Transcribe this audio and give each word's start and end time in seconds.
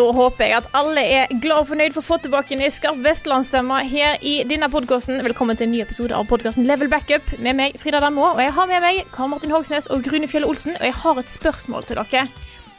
Da 0.00 0.12
håper 0.16 0.46
jeg 0.46 0.56
at 0.56 0.68
alle 0.78 1.02
er 1.04 1.32
glad 1.42 1.64
og 1.64 1.68
fornøyd 1.68 1.92
for 1.92 2.00
å 2.00 2.06
få 2.06 2.16
tilbake 2.24 2.56
en 2.56 2.72
skarp 2.72 3.00
vestlandsstemme 3.04 3.82
her 3.90 4.22
i 4.24 4.38
denne 4.48 4.70
podkasten. 4.72 5.20
Velkommen 5.26 5.58
til 5.58 5.66
en 5.68 5.74
ny 5.74 5.82
episode 5.84 6.16
av 6.16 6.28
podkasten 6.30 6.64
Level 6.68 6.88
Backup 6.92 7.26
med 7.44 7.58
meg, 7.58 7.76
Frida 7.80 8.00
Danmo. 8.00 8.30
Og 8.30 8.40
jeg 8.40 8.54
har 8.56 8.70
med 8.70 8.80
meg 8.84 9.02
Karl 9.12 9.28
Martin 9.32 9.52
Hogsnes 9.52 9.90
og 9.92 10.06
Grune 10.06 10.30
Fjell 10.30 10.46
Olsen. 10.48 10.72
Og 10.78 10.86
jeg 10.88 10.96
har 11.02 11.20
et 11.20 11.32
spørsmål 11.32 11.84
til 11.88 12.00
dere. 12.00 12.24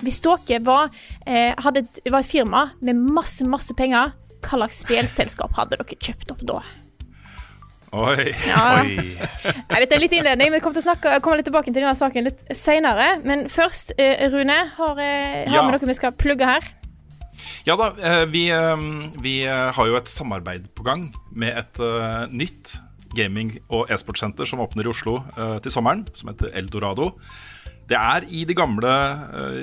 Hvis 0.01 0.17
dere 0.25 0.61
var, 0.65 0.89
eh, 1.27 1.53
et, 1.53 2.01
var 2.09 2.19
et 2.23 2.31
firma 2.31 2.63
med 2.81 2.97
masse, 2.97 3.45
masse 3.45 3.75
penger, 3.77 4.15
hva 4.41 4.57
slags 4.57 4.81
spillselskap 4.81 5.53
hadde 5.59 5.77
dere 5.77 6.01
kjøpt 6.01 6.33
opp 6.33 6.43
da? 6.55 6.59
Oi. 8.01 8.31
Ja. 8.47 8.65
Oi. 8.81 8.97
Nei, 9.69 9.79
dette 9.83 9.93
er 9.93 10.01
litt 10.01 10.13
innledning. 10.15 10.55
Vi 10.55 10.63
kommer 10.63 10.79
til 10.79 10.87
å 10.87 10.89
snakke, 10.89 11.19
komme 11.21 11.37
litt 11.37 11.51
tilbake 11.51 11.69
til 11.69 11.83
denne 11.83 11.93
saken 11.93 12.31
litt 12.31 12.45
senere. 12.55 13.17
Men 13.27 13.45
først, 13.51 13.93
eh, 13.99 14.25
Rune, 14.33 14.63
har, 14.77 14.95
eh, 14.97 15.45
har 15.45 15.57
Ja. 15.59 15.65
vi 15.69 15.77
noe 15.77 15.91
vi 15.93 15.99
skal 16.01 16.17
plugge 16.17 16.47
her? 16.47 16.61
Ja 17.61 17.75
da, 17.77 17.91
eh, 18.01 18.25
vi, 18.25 18.47
eh, 18.49 18.77
vi 19.21 19.35
eh, 19.45 19.69
har 19.75 19.87
jo 19.87 19.97
et 19.99 20.09
samarbeid 20.09 20.65
på 20.73 20.85
gang 20.85 21.11
med 21.29 21.57
et 21.59 21.81
nytt 22.33 22.79
gaming- 23.13 23.59
og 23.69 23.91
e-sportsenter 23.91 24.47
som 24.47 24.63
åpner 24.63 24.87
i 24.87 24.89
Oslo 24.89 25.17
til 25.61 25.71
sommeren, 25.73 26.05
som 26.15 26.29
heter 26.31 26.53
Eldorado. 26.55 27.11
Det 27.89 27.97
er 27.99 28.23
i 28.31 28.45
de 28.47 28.55
gamle 28.55 28.91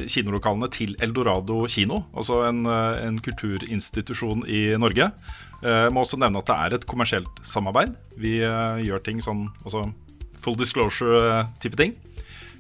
kinolokalene 0.04 0.68
til 0.70 0.92
Eldorado 1.00 1.62
kino, 1.66 2.02
altså 2.14 2.42
en, 2.44 2.66
en 2.68 3.16
kulturinstitusjon 3.24 4.44
i 4.44 4.76
Norge. 4.76 5.08
Jeg 5.64 5.94
må 5.96 6.04
også 6.04 6.20
nevne 6.20 6.42
at 6.42 6.50
det 6.50 6.58
er 6.58 6.76
et 6.76 6.84
kommersielt 6.86 7.40
samarbeid. 7.40 7.96
Vi 8.20 8.36
gjør 8.36 9.00
ting 9.00 9.24
sånn 9.24 9.46
altså 9.64 9.86
full 10.36 10.60
disclosure-type 10.60 11.80
ting. 11.80 11.96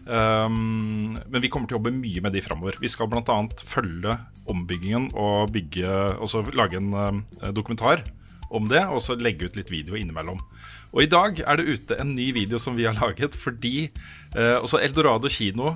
Um, 0.08 1.18
men 1.28 1.42
vi 1.44 1.50
kommer 1.52 1.68
til 1.68 1.76
å 1.76 1.82
jobbe 1.82 1.92
mye 1.92 2.22
med 2.24 2.32
de 2.32 2.40
framover. 2.40 2.78
Vi 2.80 2.88
skal 2.88 3.10
bl.a. 3.12 3.38
følge 3.60 4.14
ombyggingen 4.48 5.10
og 5.18 5.52
bygge, 5.54 5.88
også 6.18 6.44
lage 6.56 6.80
en 6.80 6.94
eh, 6.94 7.50
dokumentar 7.54 8.04
om 8.48 8.68
det, 8.70 8.82
og 8.88 9.02
så 9.04 9.16
legge 9.18 9.48
ut 9.48 9.58
litt 9.58 9.72
video 9.72 9.96
innimellom. 9.98 10.40
Og 10.94 11.02
i 11.04 11.10
dag 11.10 11.42
er 11.44 11.60
det 11.60 11.68
ute 11.68 11.98
en 12.00 12.14
ny 12.16 12.30
video 12.36 12.60
som 12.62 12.76
vi 12.78 12.86
har 12.88 12.96
laget 12.96 13.36
fordi 13.36 13.90
eh, 14.34 14.56
også 14.56 14.80
Eldorado 14.80 15.28
kino 15.32 15.74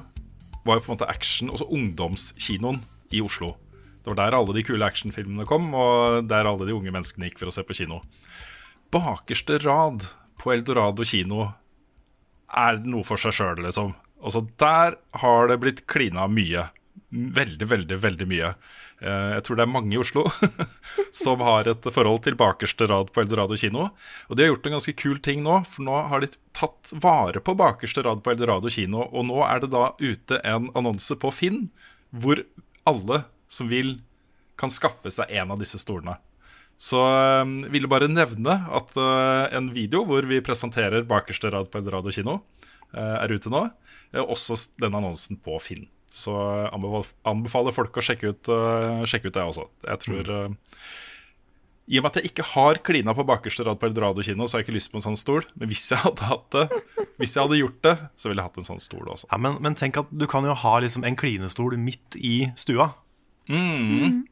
var 0.64 0.78
jo 0.78 0.84
på 0.84 0.92
en 0.92 0.96
måte 0.96 1.10
action, 1.10 1.50
også 1.52 1.68
ungdomskinoen 1.74 2.80
i 3.12 3.20
Oslo. 3.24 3.54
Det 4.02 4.10
var 4.10 4.18
der 4.18 4.36
alle 4.38 4.54
de 4.56 4.64
kule 4.66 4.86
actionfilmene 4.86 5.46
kom, 5.46 5.68
og 5.78 6.28
der 6.30 6.48
alle 6.48 6.66
de 6.66 6.74
unge 6.74 6.90
menneskene 6.94 7.28
gikk 7.28 7.42
for 7.42 7.50
å 7.50 7.54
se 7.54 7.64
på 7.66 7.76
kino. 7.76 8.00
Bakerste 8.94 9.58
rad 9.62 10.06
på 10.42 10.54
Eldorado 10.54 11.06
kino 11.06 11.50
er 12.52 12.80
noe 12.84 13.06
for 13.06 13.20
seg 13.20 13.34
sjøl, 13.36 13.62
liksom. 13.66 13.94
Altså, 14.22 14.44
der 14.60 14.98
har 15.22 15.50
det 15.50 15.58
blitt 15.62 15.84
klina 15.90 16.28
mye. 16.30 16.68
Veldig, 17.12 17.66
veldig, 17.68 17.96
veldig 18.00 18.26
mye. 18.30 18.54
Eh, 19.04 19.30
Jeg 19.36 19.44
tror 19.44 19.58
det 19.58 19.64
er 19.66 19.72
mange 19.72 19.92
i 19.92 20.00
Oslo 20.00 20.24
som 21.22 21.42
har 21.44 21.68
et 21.68 21.88
forhold 21.92 22.22
til 22.24 22.38
bakerste 22.40 22.88
rad 22.88 23.12
på 23.12 23.20
Eldorado 23.20 23.58
kino. 23.60 23.90
Og 24.30 24.38
de 24.38 24.46
har 24.46 24.54
gjort 24.54 24.70
en 24.70 24.76
ganske 24.78 24.94
kul 24.96 25.20
ting 25.20 25.42
nå, 25.44 25.58
for 25.68 25.84
nå 25.84 25.98
har 26.08 26.24
de 26.24 26.30
tatt 26.56 26.94
vare 27.04 27.42
på 27.44 27.56
bakerste 27.58 28.04
rad 28.06 28.24
på 28.24 28.32
Eldorado 28.32 28.72
kino. 28.72 29.04
Og 29.12 29.28
nå 29.28 29.42
er 29.44 29.60
det 29.60 29.72
da 29.74 29.90
ute 30.00 30.40
en 30.40 30.70
annonse 30.78 31.18
på 31.20 31.32
Finn 31.36 31.66
hvor 32.12 32.40
alle 32.88 33.22
som 33.52 33.68
vil, 33.68 33.98
kan 34.56 34.72
skaffe 34.72 35.12
seg 35.12 35.28
en 35.36 35.52
av 35.52 35.60
disse 35.60 35.80
stolene. 35.80 36.16
Så 36.80 36.98
um, 37.44 37.58
ville 37.70 37.86
bare 37.90 38.08
nevne 38.10 38.56
at 38.72 38.96
eh, 38.98 39.52
en 39.54 39.68
video 39.76 40.02
hvor 40.08 40.24
vi 40.26 40.40
presenterer 40.42 41.04
bakerste 41.06 41.52
rad 41.52 41.68
på 41.70 41.78
Eldorado 41.78 42.10
kino, 42.10 42.40
eh, 42.90 43.16
er 43.20 43.36
ute 43.36 43.52
nå. 43.52 43.66
Eh, 44.10 44.24
også 44.24 44.56
den 44.82 44.96
annonsen 44.96 45.38
på 45.38 45.60
Finn. 45.62 45.84
Så 46.12 46.32
anbefaler 46.76 47.72
folk 47.72 47.96
å 47.96 48.04
sjekke 48.04 48.34
ut, 48.34 48.50
uh, 48.52 49.00
sjekke 49.08 49.30
ut 49.30 49.36
det 49.38 49.44
også. 49.48 49.64
Jeg 49.88 50.00
tror 50.02 50.28
uh, 50.28 50.50
I 51.88 51.98
og 51.98 52.04
med 52.04 52.10
at 52.12 52.18
jeg 52.20 52.30
ikke 52.30 52.44
har 52.52 52.80
klina 52.84 53.14
på 53.16 53.24
bakerste 53.26 53.64
rad 53.66 53.80
på 53.80 53.88
Eldorado 53.88 54.22
kino, 54.22 54.44
så 54.46 54.58
har 54.58 54.62
jeg 54.62 54.68
ikke 54.68 54.76
lyst 54.76 54.92
på 54.92 55.00
en 55.00 55.06
sånn 55.06 55.16
stol. 55.18 55.46
Men 55.56 55.70
hvis 55.72 55.86
jeg 55.90 55.98
hadde 56.04 56.28
hatt 56.28 56.46
det, 56.54 56.66
hvis 57.20 57.32
jeg 57.34 57.42
hadde 57.46 57.58
gjort 57.62 57.80
det, 57.88 57.94
så 58.14 58.28
ville 58.28 58.44
jeg 58.44 58.50
hatt 58.52 58.60
en 58.60 58.68
sånn 58.68 58.82
stol 58.84 59.08
også. 59.08 59.30
Ja, 59.32 59.40
men, 59.40 59.56
men 59.64 59.74
tenk 59.78 59.96
at 60.02 60.12
du 60.12 60.26
kan 60.30 60.44
jo 60.46 60.54
ha 60.62 60.74
liksom 60.84 61.06
en 61.08 61.16
klinestol 61.18 61.78
midt 61.80 62.18
i 62.20 62.36
stua. 62.60 62.92
Og 62.92 63.52
Mm. 63.52 64.22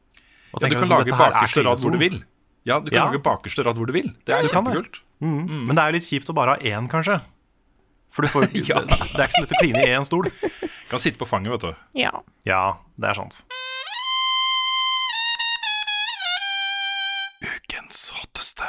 Ja, 0.51 0.59
du 0.59 0.63
kan 0.69 0.77
liksom, 0.77 0.89
lage 0.93 1.11
er 1.11 1.17
bakerste 1.19 1.63
rad 1.65 1.81
hvor 1.83 1.91
du 1.91 1.97
vil. 1.99 2.21
Ja, 2.67 2.77
du 2.79 2.89
kan 2.91 2.95
Ja. 2.97 3.05
lage 3.09 3.19
bakerste 3.23 3.63
rad 3.65 3.75
hvor 3.75 3.87
du 3.89 3.93
vil. 3.95 4.07
Det 4.27 4.35
er 4.37 4.43
kjempekult. 4.47 5.01
Mm. 5.19 5.65
Men 5.67 5.75
det 5.75 5.81
er 5.83 5.91
jo 5.91 5.95
litt 5.97 6.07
kjipt 6.07 6.29
å 6.31 6.35
bare 6.37 6.55
ha 6.55 6.57
én, 6.63 6.87
kanskje. 6.91 7.17
For 8.11 8.21
du 8.25 8.27
får, 8.31 8.47
Ja. 8.69 8.81
det, 8.83 8.97
det 9.15 9.19
er 9.23 9.27
ikke 9.29 9.37
så 9.39 9.43
lett 9.45 9.55
å 9.55 9.61
kline 9.61 9.83
i 9.85 9.91
én 9.95 10.05
stol. 10.07 10.27
Kan 10.91 10.99
sitte 10.99 11.17
på 11.21 11.27
fanget, 11.29 11.53
vet 11.55 11.63
du. 11.69 11.99
Ja. 12.03 12.11
Ja, 12.47 12.63
det 12.99 13.11
er 13.13 13.19
sant. 13.21 13.43
Ukens 17.41 18.09
hotteste. 18.17 18.67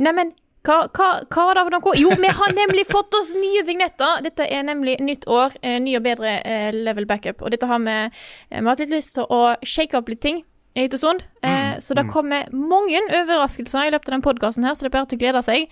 Neimen, 0.00 0.30
hva, 0.64 0.76
hva, 0.96 1.08
hva 1.28 1.44
var 1.48 1.56
det 1.58 1.64
for 1.66 1.74
noe? 1.76 1.94
Jo, 2.00 2.12
vi 2.20 2.30
har 2.36 2.52
nemlig 2.56 2.84
fått 2.88 3.16
oss 3.16 3.32
nye 3.36 3.64
vignetter. 3.66 4.20
Dette 4.24 4.46
er 4.48 4.62
nemlig 4.68 4.98
nytt 5.04 5.26
år, 5.28 5.56
eh, 5.64 5.78
ny 5.82 5.96
og 5.98 6.04
bedre 6.04 6.36
eh, 6.44 6.68
level 6.76 7.08
backup. 7.08 7.42
Og 7.44 7.52
dette 7.52 7.68
har 7.68 7.80
vi 7.84 7.96
Vi 8.12 8.60
har 8.60 8.68
hatt 8.70 8.80
litt 8.84 8.92
lyst 8.94 9.16
til 9.16 9.26
å 9.28 9.40
shake 9.64 9.96
opp 9.98 10.08
litt 10.12 10.20
ting 10.24 10.42
en 10.74 10.86
liten 10.86 11.00
stund. 11.00 11.24
Eh, 11.42 11.78
så 11.82 11.96
det 11.98 12.06
kommer 12.12 12.48
mange 12.54 13.00
overraskelser 13.08 13.88
i 13.88 13.92
løpet 13.94 14.10
av 14.10 14.16
den 14.16 14.24
podkasten 14.24 14.66
her, 14.66 14.76
så 14.76 14.86
det 14.86 14.92
er 14.92 14.96
bare 14.98 15.10
til 15.10 15.18
å 15.18 15.22
glede 15.24 15.42
seg. 15.46 15.66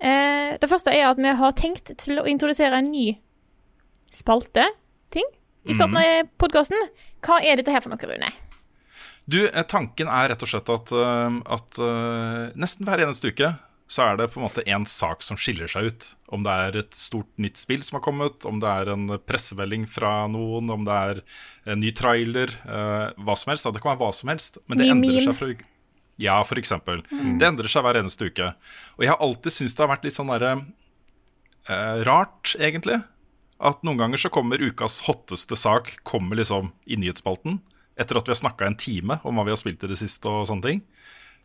Eh, 0.00 0.56
det 0.60 0.70
første 0.70 0.94
er 0.94 1.10
at 1.10 1.20
vi 1.20 1.34
har 1.42 1.56
tenkt 1.58 1.92
til 2.02 2.20
å 2.20 2.26
introdusere 2.30 2.80
en 2.80 2.90
ny 2.90 3.12
spalte-ting 4.10 5.26
i 5.68 5.76
starten 5.76 6.00
av 6.00 6.30
podkasten. 6.40 6.88
Hva 7.24 7.38
er 7.44 7.60
dette 7.60 7.72
her 7.74 7.84
for 7.84 7.92
noe, 7.92 8.10
Rune? 8.10 8.30
Du, 9.30 9.44
eh, 9.46 9.66
tanken 9.68 10.08
er 10.10 10.32
rett 10.32 10.42
og 10.42 10.50
slett 10.50 10.70
at, 10.72 10.92
eh, 10.92 11.40
at 11.54 11.78
eh, 11.78 12.44
nesten 12.58 12.88
hver 12.88 13.04
eneste 13.04 13.30
uke 13.30 13.52
så 13.90 14.04
er 14.06 14.18
det 14.20 14.28
på 14.30 14.38
en 14.38 14.44
måte 14.46 14.62
en 14.70 14.84
sak 14.86 15.24
som 15.26 15.38
skiller 15.40 15.70
seg 15.70 15.88
ut. 15.90 16.04
Om 16.30 16.44
det 16.46 16.52
er 16.64 16.76
et 16.78 16.92
stort 16.94 17.30
nytt 17.42 17.58
spill 17.58 17.82
som 17.82 17.98
har 17.98 18.04
kommet, 18.04 18.46
om 18.46 18.60
det 18.62 18.70
er 18.70 18.92
en 18.92 19.08
pressemelding 19.26 19.88
fra 19.90 20.28
noen, 20.30 20.70
om 20.70 20.86
det 20.86 20.98
er 21.10 21.22
en 21.74 21.82
ny 21.82 21.90
trailer, 21.98 22.54
eh, 22.70 23.08
hva 23.18 23.36
som 23.38 23.50
helst. 23.50 23.66
Det 23.66 23.82
kan 23.82 23.96
være 23.96 24.02
hva 24.04 24.12
som 24.14 24.30
helst, 24.30 24.60
men 24.70 24.78
det 24.78 24.86
endrer 24.94 25.26
seg 25.26 25.38
fra 25.40 25.50
uke 25.50 25.66
Ja, 26.22 26.38
for 26.46 26.60
eksempel. 26.60 27.02
Det 27.10 27.48
endrer 27.48 27.70
seg 27.72 27.82
hver 27.82 27.98
eneste 27.98 28.30
uke. 28.30 28.52
Og 28.98 29.06
jeg 29.06 29.10
har 29.10 29.24
alltid 29.24 29.56
syntes 29.56 29.74
det 29.74 29.82
har 29.86 29.94
vært 29.96 30.06
litt 30.06 30.18
sånn 30.20 30.30
derre 30.30 30.52
eh, 31.66 32.02
rart, 32.06 32.54
egentlig. 32.60 33.00
At 33.58 33.82
noen 33.82 33.98
ganger 33.98 34.22
så 34.22 34.30
kommer 34.32 34.62
ukas 34.62 35.02
hotteste 35.08 35.58
sak 35.58 35.96
kommer 36.06 36.38
liksom 36.38 36.70
i 36.86 37.00
nyhetsspalten. 37.00 37.58
Etter 37.98 38.20
at 38.20 38.28
vi 38.28 38.36
har 38.36 38.44
snakka 38.44 38.68
en 38.68 38.78
time 38.78 39.18
om 39.26 39.34
hva 39.34 39.48
vi 39.48 39.52
har 39.56 39.60
spilt 39.60 39.82
i 39.82 39.90
det 39.90 39.98
siste 39.98 40.30
og 40.30 40.46
sånne 40.48 40.68
ting. 40.68 40.84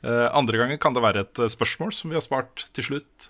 Eh, 0.03 0.27
andre 0.35 0.59
ganger 0.61 0.81
kan 0.81 0.95
det 0.95 1.03
være 1.05 1.25
et 1.25 1.41
eh, 1.41 1.51
spørsmål 1.51 1.93
som 1.95 2.11
vi 2.11 2.17
har 2.17 2.25
spart 2.25 2.67
til 2.75 2.89
slutt, 2.89 3.29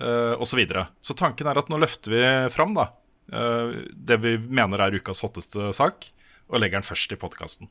uh, 0.00 0.34
osv. 0.36 0.50
Så, 0.50 0.58
videre. 0.58 0.88
så 1.04 1.16
tanken 1.18 1.48
er 1.48 1.58
at 1.60 1.70
nå 1.70 1.78
løfter 1.78 2.14
vi 2.14 2.24
fram 2.54 2.74
da, 2.76 2.88
eh, 3.32 3.80
det 3.94 4.20
vi 4.22 4.36
mener 4.42 4.82
er 4.82 4.98
ukas 4.98 5.22
hotteste 5.24 5.72
sak, 5.76 6.10
og 6.50 6.60
legger 6.60 6.80
den 6.80 6.86
først 6.86 7.14
i 7.14 7.20
podkasten. 7.20 7.70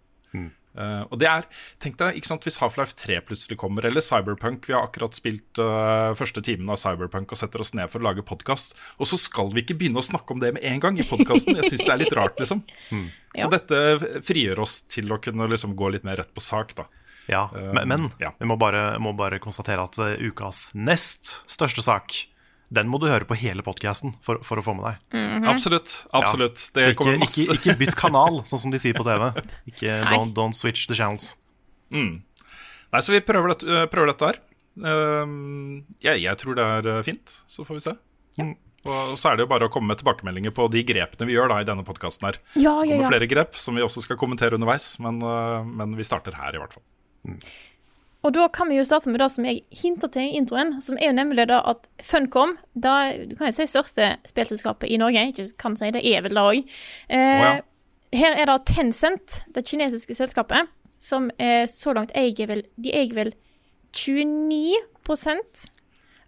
Eh, 0.74 1.02
og 1.14 1.20
det 1.22 1.28
er, 1.30 1.46
tenk 1.84 2.00
deg, 2.00 2.16
ikke 2.18 2.30
sant, 2.32 2.46
Hvis 2.48 2.58
Half-Life 2.58 2.96
3 2.98 3.20
plutselig 3.28 3.60
kommer, 3.62 3.86
eller 3.86 4.02
Cyberpunk 4.02 4.66
Vi 4.66 4.74
har 4.74 4.88
akkurat 4.88 5.14
spilt 5.14 5.62
eh, 5.62 6.14
første 6.18 6.42
timen 6.46 6.72
av 6.74 6.80
Cyberpunk 6.82 7.30
og 7.30 7.38
setter 7.38 7.62
oss 7.62 7.76
ned 7.78 7.92
for 7.94 8.02
å 8.02 8.08
lage 8.08 8.26
podkast. 8.26 8.74
Og 8.98 9.10
så 9.10 9.20
skal 9.22 9.54
vi 9.54 9.62
ikke 9.62 9.78
begynne 9.78 10.02
å 10.02 10.06
snakke 10.06 10.34
om 10.34 10.42
det 10.42 10.56
med 10.58 10.66
en 10.66 10.82
gang 10.82 10.98
i 10.98 11.06
podkasten. 11.06 11.60
Jeg 11.60 11.70
syns 11.70 11.86
det 11.86 11.94
er 11.94 12.02
litt 12.02 12.18
rart, 12.18 12.42
liksom. 12.42 12.66
Ja. 12.90 13.46
Så 13.46 13.52
dette 13.54 14.22
frigjør 14.26 14.64
oss 14.66 14.82
til 14.90 15.14
å 15.14 15.22
kunne 15.22 15.50
liksom 15.52 15.78
gå 15.78 15.94
litt 15.94 16.08
mer 16.08 16.18
rett 16.22 16.34
på 16.34 16.44
sak, 16.44 16.74
da. 16.80 16.88
Ja, 17.32 17.48
men, 17.54 17.88
men 17.88 18.06
ja. 18.20 18.34
vi 18.40 18.48
må 18.50 18.58
bare, 18.60 18.98
må 19.00 19.14
bare 19.16 19.40
konstatere 19.44 19.86
at 19.86 19.98
eh, 20.04 20.20
ukas 20.28 20.70
nest 20.76 21.38
største 21.48 21.84
sak 21.86 22.18
den 22.74 22.90
må 22.90 23.00
du 23.02 23.08
høre 23.10 23.28
på 23.28 23.38
hele 23.38 23.64
podkasten 23.66 24.16
for, 24.26 24.42
for 24.46 24.60
å 24.60 24.66
få 24.66 24.76
med 24.78 24.88
deg. 24.88 25.02
Absolutt. 25.50 25.96
absolutt 26.16 26.64
Ja. 26.64 26.70
Det 26.74 26.86
Så 26.86 26.94
ikke, 26.96 27.16
masse 27.22 27.44
ikke, 27.46 27.58
ikke 27.60 27.78
bytt 27.84 27.98
kanal, 28.00 28.42
sånn 28.50 28.64
som 28.66 28.74
de 28.74 28.82
sier 28.82 28.98
på 28.98 29.06
TV. 29.06 29.30
Ikke 29.70 30.00
don't, 30.10 30.34
don't 30.38 30.58
switch 30.58 30.88
the 30.90 30.98
channels. 30.98 31.36
Nei, 32.94 33.02
så 33.02 33.14
vi 33.14 33.22
prøver 33.26 33.54
dette, 33.54 33.70
øh, 33.70 33.86
prøver 33.92 34.14
dette 34.14 34.32
her. 34.32 34.42
Uh, 34.74 35.82
jeg, 36.02 36.24
jeg 36.24 36.40
tror 36.42 36.58
det 36.58 36.66
er 36.66 37.06
fint. 37.06 37.36
Så 37.50 37.66
får 37.68 37.78
vi 37.78 37.86
se. 37.86 37.98
Mm. 38.42 38.56
Og 38.84 39.14
så 39.20 39.30
er 39.30 39.38
det 39.38 39.46
jo 39.46 39.52
bare 39.54 39.70
å 39.70 39.72
komme 39.72 39.94
med 39.94 40.02
tilbakemeldinger 40.02 40.52
på 40.56 40.66
de 40.74 40.82
grepene 40.84 41.28
vi 41.30 41.38
gjør 41.38 41.54
da 41.54 41.62
i 41.62 41.68
denne 41.68 41.86
podkasten 41.88 42.28
her. 42.28 42.42
Ja, 42.58 42.82
Det 42.82 42.90
ja, 42.90 42.98
kommer 42.98 43.14
flere 43.14 43.30
grep 43.32 43.56
som 43.62 43.78
vi 43.78 43.86
også 43.86 44.04
skal 44.04 44.20
kommentere 44.20 44.58
underveis, 44.58 44.96
men, 45.04 45.22
men 45.78 45.94
vi 45.96 46.06
starter 46.08 46.36
her, 46.36 46.58
i 46.58 46.60
hvert 46.60 46.76
fall. 46.76 46.84
Og 48.24 48.32
da 48.32 48.46
kan 48.56 48.70
vi 48.72 48.78
jo 48.78 48.86
starte 48.88 49.12
med 49.12 49.20
det 49.20 49.28
som 49.34 49.46
jeg 49.48 49.66
hinter 49.82 50.12
til 50.12 50.30
i 50.30 50.38
introen, 50.40 50.78
som 50.82 50.96
er 50.96 51.10
jo 51.12 51.16
nemlig 51.18 51.44
da 51.52 51.60
at 51.74 51.90
Funcom, 52.08 52.56
da, 52.72 53.12
du 53.20 53.36
kan 53.36 53.50
jo 53.50 53.56
si 53.58 53.68
største 53.68 54.14
spillselskapet 54.30 54.88
i 54.88 55.00
Norge, 55.02 55.26
ikke 55.34 55.50
kan 55.60 55.76
si 55.80 55.92
det, 55.92 56.06
er 56.08 56.24
vel 56.24 56.38
det 56.38 56.44
òg. 56.44 56.74
Eh, 57.12 57.44
ja. 57.44 57.52
Her 58.14 58.40
er 58.40 58.48
det 58.48 58.58
Tencent, 58.70 59.42
det 59.56 59.66
kinesiske 59.68 60.16
selskapet, 60.16 60.72
som 61.04 61.28
eh, 61.36 61.66
så 61.68 61.92
langt 61.98 62.14
eier 62.16 62.48
vel 62.48 62.62
De 62.80 62.94
eier 62.96 63.12
vel 63.18 63.34
29 63.92 64.72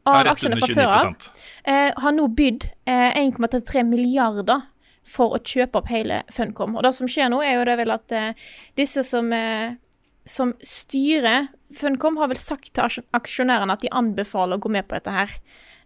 Ja, 0.05 0.19
av 0.19 0.27
aksjene 0.33 0.59
fra 0.59 0.67
før 0.69 0.91
av. 0.97 1.29
Eh, 1.63 1.91
har 1.95 2.13
nå 2.13 2.27
bydd 2.37 2.67
eh, 2.85 3.15
1,33 3.23 3.85
milliarder 3.87 4.67
for 5.05 5.37
å 5.37 5.39
kjøpe 5.39 5.79
opp 5.79 5.89
hele 5.93 6.23
Funcom. 6.33 6.75
Og 6.75 6.85
det 6.85 6.91
som 6.97 7.09
skjer 7.09 7.31
nå, 7.31 7.39
er 7.45 7.59
jo 7.59 7.65
det 7.69 7.77
vel 7.79 7.93
at 7.95 8.13
eh, 8.13 8.45
disse 8.77 9.05
som, 9.05 9.31
eh, 9.33 9.77
som 10.25 10.55
styrer 10.65 11.47
Funcom, 11.75 12.17
har 12.17 12.29
vel 12.31 12.39
sagt 12.39 12.71
til 12.73 13.03
aksjonærene 13.15 13.75
at 13.75 13.83
de 13.83 13.91
anbefaler 13.93 14.57
å 14.57 14.63
gå 14.63 14.71
med 14.73 14.87
på 14.87 14.97
dette 14.97 15.13
her. 15.13 15.33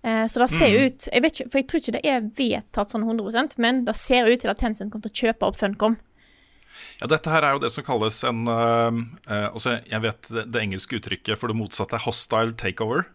Eh, 0.04 0.26
så 0.32 0.44
det 0.44 0.50
ser 0.54 0.72
mm. 0.72 0.84
ut 0.86 1.08
jeg 1.10 1.24
vet 1.26 1.34
ikke, 1.36 1.50
For 1.52 1.60
jeg 1.60 1.66
tror 1.68 1.82
ikke 1.82 1.94
det 1.98 2.02
er 2.08 2.28
vedtatt 2.38 2.94
sånn 2.94 3.04
100% 3.04 3.58
men 3.60 3.82
det 3.84 3.98
ser 4.00 4.30
ut 4.30 4.40
til 4.40 4.52
at 4.52 4.62
Tencent 4.62 4.94
kommer 4.94 5.10
til 5.10 5.12
å 5.12 5.28
kjøpe 5.28 5.50
opp 5.50 5.60
Funcom. 5.60 5.98
Ja, 7.02 7.10
dette 7.12 7.32
her 7.34 7.44
er 7.44 7.58
jo 7.58 7.64
det 7.64 7.72
som 7.74 7.84
kalles 7.84 8.22
en 8.28 8.46
uh, 8.48 8.96
uh, 9.28 9.48
altså 9.50 9.80
Jeg 9.90 10.04
vet 10.06 10.30
det, 10.32 10.46
det 10.54 10.62
engelske 10.62 11.00
uttrykket 11.00 11.40
for 11.40 11.52
det 11.52 11.60
motsatte 11.60 11.98
er 11.98 12.06
hostile 12.06 12.56
takeover. 12.60 13.10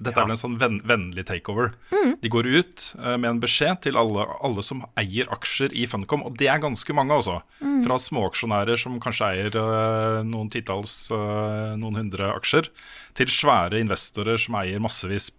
Dette 0.00 0.16
er 0.16 0.26
vel 0.26 0.34
en 0.34 0.40
sånn 0.40 0.56
venn, 0.60 0.78
vennlig 0.88 1.26
takeover. 1.28 1.74
De 2.22 2.30
går 2.32 2.48
ut 2.48 2.86
uh, 2.98 3.16
med 3.20 3.28
en 3.28 3.42
beskjed 3.42 3.82
til 3.86 3.98
alle, 4.00 4.24
alle 4.44 4.64
som 4.64 4.84
eier 5.00 5.28
aksjer 5.34 5.74
i 5.76 5.84
Funcom, 5.90 6.24
og 6.26 6.38
det 6.40 6.48
er 6.52 6.62
ganske 6.62 6.96
mange, 6.96 7.18
altså. 7.18 7.40
Fra 7.84 7.98
småaksjonærer 8.00 8.80
som 8.80 8.98
kanskje 9.02 9.30
eier 9.34 9.58
uh, 9.60 10.22
noen 10.26 10.50
titalls, 10.52 11.04
uh, 11.12 11.74
noen 11.78 12.00
hundre 12.04 12.32
aksjer, 12.36 12.72
til 13.18 13.32
svære 13.32 13.82
investorer 13.82 14.40
som 14.40 14.56
eier 14.62 14.82
massevis 14.82 15.30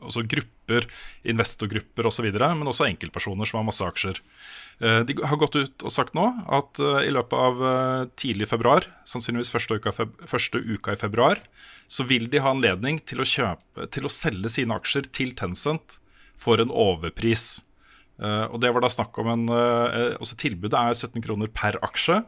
altså 0.00 0.22
grupper, 0.28 0.86
investorgrupper 1.28 2.08
osv., 2.08 2.28
men 2.32 2.70
også 2.70 2.86
enkeltpersoner 2.88 3.48
som 3.48 3.60
har 3.60 3.66
masse 3.68 3.86
aksjer. 3.86 4.20
Eh, 4.80 5.00
De 5.06 5.16
har 5.22 5.40
gått 5.40 5.56
ut 5.56 5.84
og 5.84 5.92
sagt 5.92 6.14
nå 6.16 6.24
at 6.50 6.80
eh, 6.82 7.08
i 7.08 7.12
løpet 7.14 7.36
av 7.38 7.62
eh, 7.66 8.04
tidlig 8.18 8.48
februar, 8.50 8.86
sannsynligvis 9.08 9.52
første 9.52 9.78
uka, 9.78 9.92
første 10.28 10.62
uka 10.62 10.94
i 10.94 11.00
februar, 11.00 11.42
så 11.92 12.06
vil 12.08 12.28
de 12.32 12.40
ha 12.42 12.54
anledning 12.54 13.00
til 13.04 13.22
å 13.22 13.28
kjøpe, 13.28 13.88
til 13.92 14.08
å 14.08 14.12
selge 14.12 14.52
sine 14.52 14.78
aksjer 14.78 15.10
til 15.12 15.34
Tencent 15.38 15.98
for 16.40 16.62
en 16.62 16.72
overpris. 16.72 17.62
Og 18.22 18.58
det 18.62 18.70
var 18.72 18.84
da 18.84 18.88
snakk 18.92 19.16
om 19.18 19.28
en 19.32 19.44
også 19.52 20.36
Tilbudet 20.38 20.78
er 20.78 20.94
17 20.94 21.22
kroner 21.24 21.50
per 21.52 21.76
aksje. 21.84 22.20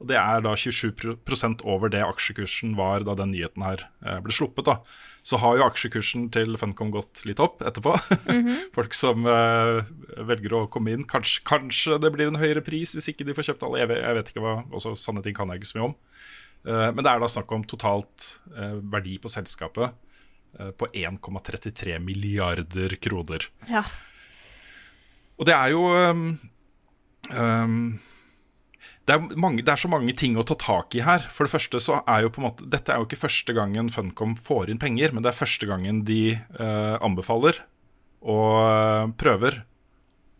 Og 0.00 0.08
det 0.10 0.16
er 0.18 0.42
da 0.44 0.54
27% 0.58 1.62
over 1.68 1.92
det 1.92 2.02
aksjekursen 2.04 2.74
var 2.78 3.04
da 3.06 3.14
den 3.18 3.34
nyheten 3.34 3.64
her 3.64 3.84
ble 4.24 4.34
sluppet. 4.34 4.66
da. 4.66 4.78
Så 5.22 5.38
har 5.38 5.58
jo 5.58 5.64
aksjekursen 5.68 6.26
til 6.34 6.56
Funcom 6.58 6.90
gått 6.94 7.22
litt 7.28 7.40
opp 7.42 7.62
etterpå. 7.62 7.94
Folk 8.76 8.96
som 8.98 9.26
uh, 9.28 9.82
velger 10.26 10.56
å 10.58 10.62
komme 10.72 10.96
inn. 10.96 11.04
Kanskje, 11.08 11.44
kanskje 11.46 11.98
det 12.02 12.10
blir 12.14 12.30
en 12.30 12.40
høyere 12.40 12.64
pris 12.66 12.96
hvis 12.96 13.12
ikke 13.12 13.28
de 13.28 13.36
får 13.36 13.52
kjøpt 13.52 13.66
alle. 13.68 13.84
Jeg 13.84 14.00
jeg 14.02 14.18
vet 14.18 14.32
ikke 14.32 14.42
hva, 14.42 14.56
også 14.74 14.96
Sanne 14.98 15.22
ting 15.22 15.36
kan 15.36 15.52
jeg 15.52 15.62
ikke 15.62 15.70
så 15.70 15.78
mye 15.78 15.90
om. 15.92 15.98
Uh, 16.66 16.88
men 16.90 17.02
det 17.02 17.12
er 17.12 17.22
da 17.22 17.30
snakk 17.30 17.54
om 17.54 17.66
totalt 17.70 18.32
uh, 18.56 18.78
verdi 18.94 19.18
på 19.22 19.30
selskapet 19.32 20.08
på 20.76 20.84
1,33 20.92 21.94
milliarder 22.04 22.92
kroner. 23.00 23.46
Ja. 23.72 23.80
Og 25.40 25.46
det 25.48 25.54
er 25.56 25.70
jo 25.72 25.86
um, 25.88 26.26
um, 27.32 27.78
det, 29.12 29.18
er 29.18 29.40
mange, 29.40 29.60
det 29.60 29.72
er 29.74 29.80
så 29.80 29.90
mange 29.92 30.14
ting 30.16 30.38
å 30.40 30.44
ta 30.46 30.56
tak 30.56 30.96
i 30.96 31.02
her. 31.04 31.24
For 31.34 31.44
det 31.44 31.52
første 31.52 31.80
så 31.82 32.00
er 32.08 32.24
jo 32.24 32.32
på 32.32 32.40
en 32.40 32.46
måte 32.48 32.68
Dette 32.72 32.94
er 32.94 33.00
jo 33.00 33.08
ikke 33.08 33.20
første 33.26 33.56
gangen 33.56 33.90
Funcom 33.92 34.34
får 34.40 34.72
inn 34.72 34.80
penger, 34.80 35.12
men 35.12 35.24
det 35.24 35.32
er 35.32 35.38
første 35.38 35.68
gangen 35.68 36.02
de 36.08 36.22
eh, 36.32 36.96
anbefaler 37.04 37.60
og 38.22 38.56
eh, 38.62 39.06
prøver 39.20 39.62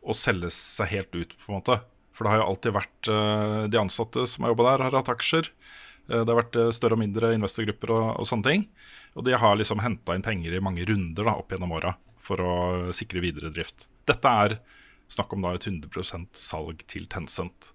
å 0.02 0.16
selge 0.16 0.50
seg 0.54 0.90
helt 0.94 1.14
ut, 1.14 1.36
på 1.36 1.50
en 1.50 1.58
måte. 1.60 1.78
For 2.12 2.24
det 2.24 2.32
har 2.32 2.42
jo 2.42 2.48
alltid 2.52 2.76
vært 2.76 3.10
eh, 3.12 3.58
de 3.72 3.80
ansatte 3.80 4.26
som 4.30 4.44
har 4.44 4.52
jobba 4.54 4.68
der, 4.70 4.86
har 4.86 4.98
hatt 5.00 5.12
aksjer. 5.12 5.50
Eh, 6.08 6.22
det 6.22 6.28
har 6.28 6.38
vært 6.38 6.58
eh, 6.60 6.72
større 6.74 6.98
og 6.98 7.02
mindre 7.02 7.32
investorgrupper 7.36 7.92
og, 7.94 8.06
og 8.22 8.28
sånne 8.28 8.48
ting. 8.48 8.66
Og 9.18 9.26
de 9.28 9.36
har 9.38 9.58
liksom 9.58 9.82
henta 9.84 10.16
inn 10.16 10.24
penger 10.24 10.56
i 10.56 10.62
mange 10.64 10.86
runder 10.88 11.28
da, 11.28 11.36
opp 11.40 11.52
gjennom 11.52 11.74
åra 11.76 11.94
for 12.22 12.40
å 12.40 12.54
sikre 12.94 13.22
videre 13.24 13.52
drift. 13.54 13.88
Dette 14.08 14.34
er 14.46 14.58
snakk 15.12 15.34
om 15.34 15.44
da 15.44 15.54
et 15.56 15.66
100% 15.68 16.30
salg 16.38 16.84
til 16.88 17.08
Tencent. 17.10 17.72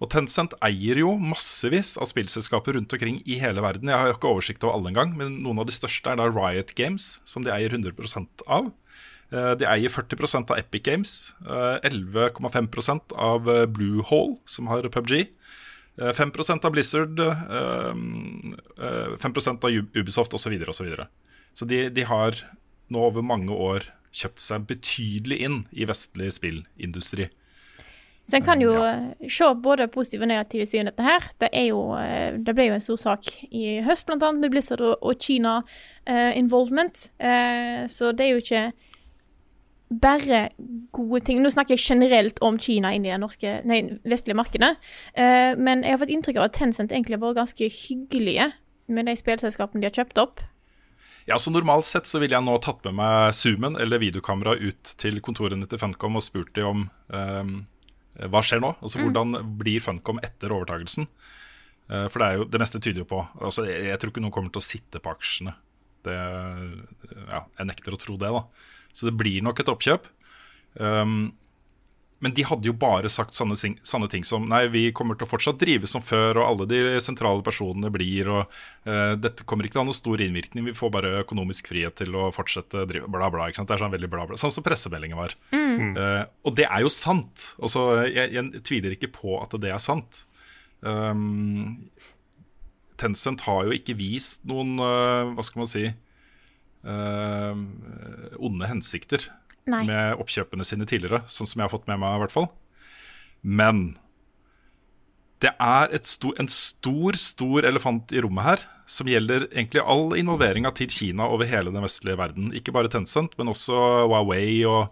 Og 0.00 0.10
Tencent 0.12 0.54
eier 0.64 1.00
jo 1.02 1.14
massevis 1.20 1.96
av 2.00 2.08
spillselskaper 2.10 2.76
rundt 2.78 2.92
omkring 2.96 3.20
i 3.26 3.38
hele 3.42 3.62
verden. 3.64 3.90
Jeg 3.90 3.98
har 4.00 4.08
jo 4.10 4.16
ikke 4.16 4.30
oversikt 4.32 4.64
over 4.64 4.78
alle 4.78 4.92
engang, 4.92 5.14
men 5.18 5.42
noen 5.44 5.60
av 5.62 5.68
de 5.68 5.76
største 5.76 6.10
er 6.12 6.20
da 6.20 6.28
Riot 6.30 6.74
Games, 6.78 7.20
som 7.28 7.44
de 7.44 7.52
eier 7.54 7.74
100% 7.74 8.44
av. 8.46 8.70
Eh, 9.30 9.54
De 9.60 9.66
eier 9.68 9.92
40% 9.92 10.50
av 10.50 10.58
Epic 10.58 10.82
Games, 10.88 11.34
eh, 11.44 11.78
11,5% 11.90 13.12
av 13.16 13.44
Blue 13.44 13.66
Bluehole, 13.66 14.38
som 14.46 14.66
har 14.66 14.82
PubG. 14.88 15.28
eh, 16.00 16.12
5% 16.12 16.64
av 16.64 16.72
Blizzard, 16.72 17.18
eh, 17.18 17.92
eh, 18.78 19.16
5% 19.18 19.64
av 19.64 19.70
Ubisoft 19.70 20.32
osv. 20.32 20.38
Så, 20.38 20.50
videre, 20.50 20.68
og 20.68 20.74
så, 20.74 21.08
så 21.54 21.66
de, 21.66 21.88
de 21.90 22.02
har 22.02 22.32
nå 22.88 22.98
over 22.98 23.20
mange 23.22 23.50
år 23.50 23.90
kjøpt 24.12 24.38
seg 24.38 24.66
betydelig 24.66 25.40
inn 25.44 25.66
i 25.72 25.84
vestlig 25.84 26.32
spillindustri. 26.32 27.28
Så 28.28 28.36
en 28.36 28.44
kan 28.44 28.60
jo 28.60 28.74
ja. 28.76 28.96
se 29.32 29.46
både 29.56 29.86
positive 29.88 30.26
og 30.26 30.28
negative 30.28 30.66
sider 30.68 30.90
dette 30.90 31.04
her. 31.04 31.30
Det, 31.40 31.48
jo, 31.64 31.78
eh, 31.96 32.36
det 32.36 32.52
ble 32.52 32.66
jo 32.68 32.74
en 32.76 32.84
stor 32.84 32.98
sak 33.00 33.30
i 33.48 33.78
høst, 33.86 34.04
blant 34.08 34.26
annet 34.26 34.44
med 34.44 34.52
Blizzard 34.52 34.84
og, 34.84 35.14
Kina 35.16 35.62
uh, 35.62 36.32
involvement. 36.36 37.06
Uh, 37.16 37.86
så 37.88 38.12
det 38.12 38.26
er 38.26 38.34
jo 38.34 38.42
ikke 38.42 38.66
bare 39.88 40.42
gode 40.92 41.22
ting. 41.24 41.40
Nå 41.40 41.54
snakker 41.54 41.78
jeg 41.78 41.86
generelt 41.86 42.42
om 42.44 42.58
Kina 42.60 42.92
inn 42.92 43.06
i 43.08 43.14
det 43.14 43.22
norske, 43.22 43.62
nei, 43.64 43.80
vestlige 44.04 44.36
markedet. 44.36 44.74
Uh, 45.16 45.56
men 45.56 45.86
jeg 45.86 45.96
har 45.96 46.02
fått 46.04 46.12
inntrykk 46.12 46.42
av 46.42 46.50
at 46.50 46.58
Tencent 46.60 46.92
egentlig 46.92 47.16
har 47.16 47.24
vært 47.24 47.40
ganske 47.40 47.70
hyggelige 47.78 48.50
med 48.92 49.08
de 49.08 49.16
spillselskapene 49.16 49.80
de 49.80 49.88
har 49.88 50.02
kjøpt 50.02 50.20
opp. 50.20 50.44
Ja, 51.28 51.40
så 51.40 51.48
Normalt 51.52 51.88
sett 51.88 52.08
så 52.08 52.20
ville 52.20 52.36
jeg 52.36 52.44
nå 52.44 52.60
tatt 52.64 52.84
med 52.84 53.00
meg 53.00 53.32
zoomen 53.36 53.80
eller 53.80 54.04
videokamera 54.04 54.56
ut 54.60 54.94
til 55.00 55.20
kontorene 55.24 55.68
til 55.68 55.80
Funcom 55.80 56.20
og 56.20 56.24
spurt 56.24 56.54
dem 56.56 56.68
om 56.68 56.86
ehm, 57.12 57.58
hva 58.26 58.42
skjer 58.42 58.62
nå? 58.64 58.72
Altså 58.82 58.98
Hvordan 59.02 59.38
blir 59.60 59.82
Funcom 59.84 60.18
etter 60.24 60.52
overtagelsen? 60.54 61.06
Eh, 61.88 62.06
for 62.12 62.20
det 62.20 62.28
er 62.28 62.40
jo, 62.40 62.46
det 62.50 62.60
meste 62.60 62.80
tyder 62.82 63.02
jo 63.04 63.08
på 63.08 63.22
altså 63.40 63.64
jeg, 63.68 63.86
jeg 63.88 64.00
tror 64.00 64.12
ikke 64.12 64.24
noen 64.24 64.34
kommer 64.34 64.52
til 64.52 64.62
å 64.62 64.68
sitte 64.68 65.02
på 65.02 65.12
aksjene. 65.14 65.54
Det, 66.06 66.16
ja, 66.16 67.42
jeg 67.42 67.68
nekter 67.68 67.94
å 67.94 68.00
tro 68.00 68.16
det, 68.20 68.30
da. 68.32 68.42
Så 68.94 69.08
det 69.08 69.16
blir 69.18 69.42
nok 69.44 69.60
et 69.60 69.70
oppkjøp. 69.70 70.06
Um, 70.78 71.30
men 72.24 72.34
de 72.34 72.44
hadde 72.46 72.66
jo 72.66 72.74
bare 72.74 73.10
sagt 73.12 73.36
sanne, 73.36 73.54
sanne 73.56 74.08
ting 74.10 74.24
som 74.26 74.48
Nei, 74.50 74.64
vi 74.72 74.88
kommer 74.96 75.18
til 75.18 75.26
å 75.26 75.30
fortsatt 75.30 75.60
drive 75.60 75.86
som 75.90 76.02
før, 76.02 76.40
og 76.40 76.46
alle 76.46 76.66
de 76.70 76.80
sentrale 77.04 77.44
personene 77.46 77.92
blir, 77.94 78.30
og 78.32 78.58
uh, 78.88 79.14
dette 79.18 79.46
kommer 79.46 79.66
ikke 79.66 79.76
til 79.76 79.82
å 79.82 79.84
ha 79.84 79.90
noen 79.90 79.98
stor 80.00 80.24
innvirkning, 80.24 80.66
vi 80.66 80.76
får 80.76 80.92
bare 80.94 81.14
økonomisk 81.22 81.70
frihet 81.70 81.98
til 82.00 82.18
å 82.18 82.28
fortsette 82.34 82.82
å 82.82 82.88
drive, 82.90 83.10
bla, 83.12 83.30
bla. 83.30 83.46
ikke 83.46 83.62
sant? 83.62 83.70
Det 83.70 83.78
er 83.78 83.84
sånn 83.84 83.94
veldig 83.94 84.10
bla, 84.10 84.26
bla. 84.26 84.40
Sånn 84.40 84.54
som 84.54 84.66
pressemeldingen 84.66 85.20
var. 85.20 85.36
Eh, 85.54 86.22
og 86.42 86.58
det 86.58 86.66
er 86.66 86.82
jo 86.84 86.92
sant. 86.92 87.44
Også, 87.62 87.84
jeg, 88.08 88.32
jeg 88.34 88.62
tviler 88.66 88.96
ikke 88.96 89.12
på 89.14 89.38
at 89.38 89.54
det 89.62 89.72
er 89.74 89.82
sant. 89.82 90.24
Um, 90.80 91.78
Tencent 92.98 93.42
har 93.46 93.66
jo 93.66 93.74
ikke 93.74 93.96
vist 93.98 94.42
noen, 94.48 94.74
uh, 94.82 95.30
hva 95.34 95.44
skal 95.46 95.62
man 95.62 95.70
si, 95.70 95.84
eh, 96.88 97.60
onde 98.38 98.70
hensikter 98.70 99.28
Nei. 99.68 99.84
med 99.88 100.20
oppkjøpene 100.22 100.64
sine 100.66 100.86
tidligere, 100.88 101.22
sånn 101.28 101.48
som 101.48 101.60
jeg 101.60 101.68
har 101.68 101.74
fått 101.74 101.88
med 101.90 102.00
meg 102.02 102.16
i 102.16 102.22
hvert 102.24 102.34
fall. 102.34 102.48
Men 103.42 103.82
det 105.44 105.52
er 105.62 105.92
sto, 106.08 106.32
en 106.40 106.48
stor, 106.50 107.18
stor 107.20 107.66
elefant 107.68 108.10
i 108.14 108.22
rommet 108.24 108.46
her, 108.46 108.64
som 108.88 109.10
gjelder 109.10 109.46
egentlig 109.52 109.84
all 109.84 110.16
involveringa 110.18 110.72
til 110.74 110.90
Kina 110.90 111.28
over 111.30 111.46
hele 111.46 111.70
den 111.74 111.84
vestlige 111.84 112.18
verden. 112.18 112.50
Ikke 112.56 112.74
bare 112.74 112.90
Tencent, 112.90 113.36
men 113.38 113.52
også 113.52 113.76
Huawei 114.08 114.64
og 114.66 114.88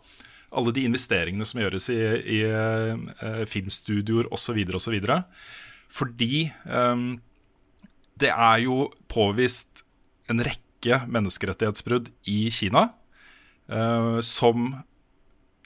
alle 0.57 0.73
de 0.77 0.85
investeringene 0.87 1.47
som 1.49 1.61
gjøres 1.61 1.89
i, 1.91 1.99
i 2.37 2.43
eh, 2.47 3.43
filmstudioer 3.51 4.29
osv. 4.33 4.61
osv. 4.79 4.95
Fordi 5.93 6.47
um, 6.71 7.09
det 8.21 8.31
er 8.31 8.63
jo 8.65 8.87
påvist 9.11 9.83
en 10.31 10.45
rekke 10.47 11.03
menneskerettighetsbrudd 11.11 12.13
i 12.31 12.47
Kina. 12.55 12.89
Eh, 13.69 14.21
som 14.21 14.71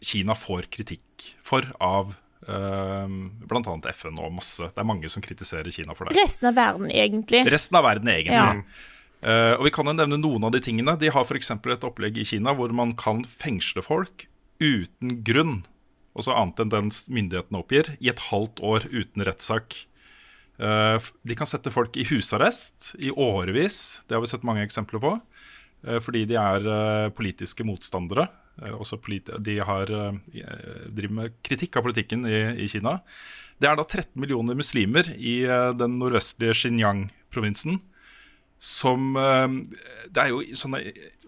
Kina 0.00 0.35
får 0.35 0.69
kritikk 0.73 1.26
for 1.45 1.66
av 1.76 2.14
uh, 2.49 3.09
bl.a. 3.45 3.75
FN 3.92 4.16
og 4.16 4.33
masse. 4.33 4.71
Det 4.73 4.80
er 4.80 4.88
mange 4.88 5.11
som 5.12 5.25
kritiserer 5.25 5.69
Kina 5.75 5.97
for 5.97 6.09
det. 6.09 6.16
Resten 6.16 6.49
av 6.50 6.57
verden, 6.57 6.88
egentlig. 6.88 7.45
Resten 7.52 7.76
av 7.76 7.85
verden, 7.85 8.09
egentlig. 8.09 8.64
Ja. 8.64 8.88
Uh, 9.21 9.54
og 9.59 9.66
Vi 9.69 9.75
kan 9.76 9.90
jo 9.90 9.97
nevne 9.97 10.16
noen 10.21 10.47
av 10.49 10.54
de 10.54 10.62
tingene. 10.64 10.97
De 10.97 11.12
har 11.12 11.26
f.eks. 11.26 11.52
et 11.52 11.85
opplegg 11.87 12.21
i 12.21 12.25
Kina 12.25 12.57
hvor 12.57 12.73
man 12.73 12.95
kan 12.97 13.26
fengsle 13.28 13.85
folk 13.85 14.25
uten 14.61 15.21
grunn, 15.25 15.61
også 16.16 16.35
annet 16.37 16.64
enn 16.64 16.73
den 16.73 16.90
myndighetene 17.12 17.61
oppgir, 17.61 17.95
i 18.00 18.11
et 18.12 18.26
halvt 18.30 18.61
år 18.64 18.88
uten 18.88 19.25
rettssak. 19.28 19.76
Uh, 20.61 20.97
de 21.25 21.37
kan 21.37 21.49
sette 21.49 21.73
folk 21.73 21.97
i 21.97 22.04
husarrest 22.09 22.95
i 23.00 23.12
årevis, 23.12 24.00
det 24.09 24.16
har 24.16 24.25
vi 24.25 24.33
sett 24.33 24.45
mange 24.45 24.64
eksempler 24.64 25.00
på. 25.00 25.14
Eh, 25.87 25.99
fordi 26.03 26.25
de 26.31 26.37
er 26.41 26.67
eh, 26.67 27.11
politiske 27.17 27.65
motstandere. 27.67 28.29
eh, 28.63 28.73
også 28.73 28.99
polit 29.01 29.31
de 29.41 29.59
har, 29.59 29.87
driver 30.91 31.15
med 31.17 31.37
kritikk 31.43 31.77
av 31.77 31.87
politikken 31.87 32.27
i, 32.29 32.65
i 32.65 32.69
Kina. 32.69 32.99
Det 33.61 33.69
er 33.69 33.77
da 33.77 33.85
13 33.85 34.17
millioner 34.21 34.57
muslimer 34.57 35.09
i 35.17 35.43
den 35.77 35.99
nordvestlige 36.01 36.55
Xinjiang-provinsen 36.57 37.81
som 38.61 39.15
Det 39.17 40.21
er 40.21 40.29
jo 40.33 40.41
sånne 40.57 40.81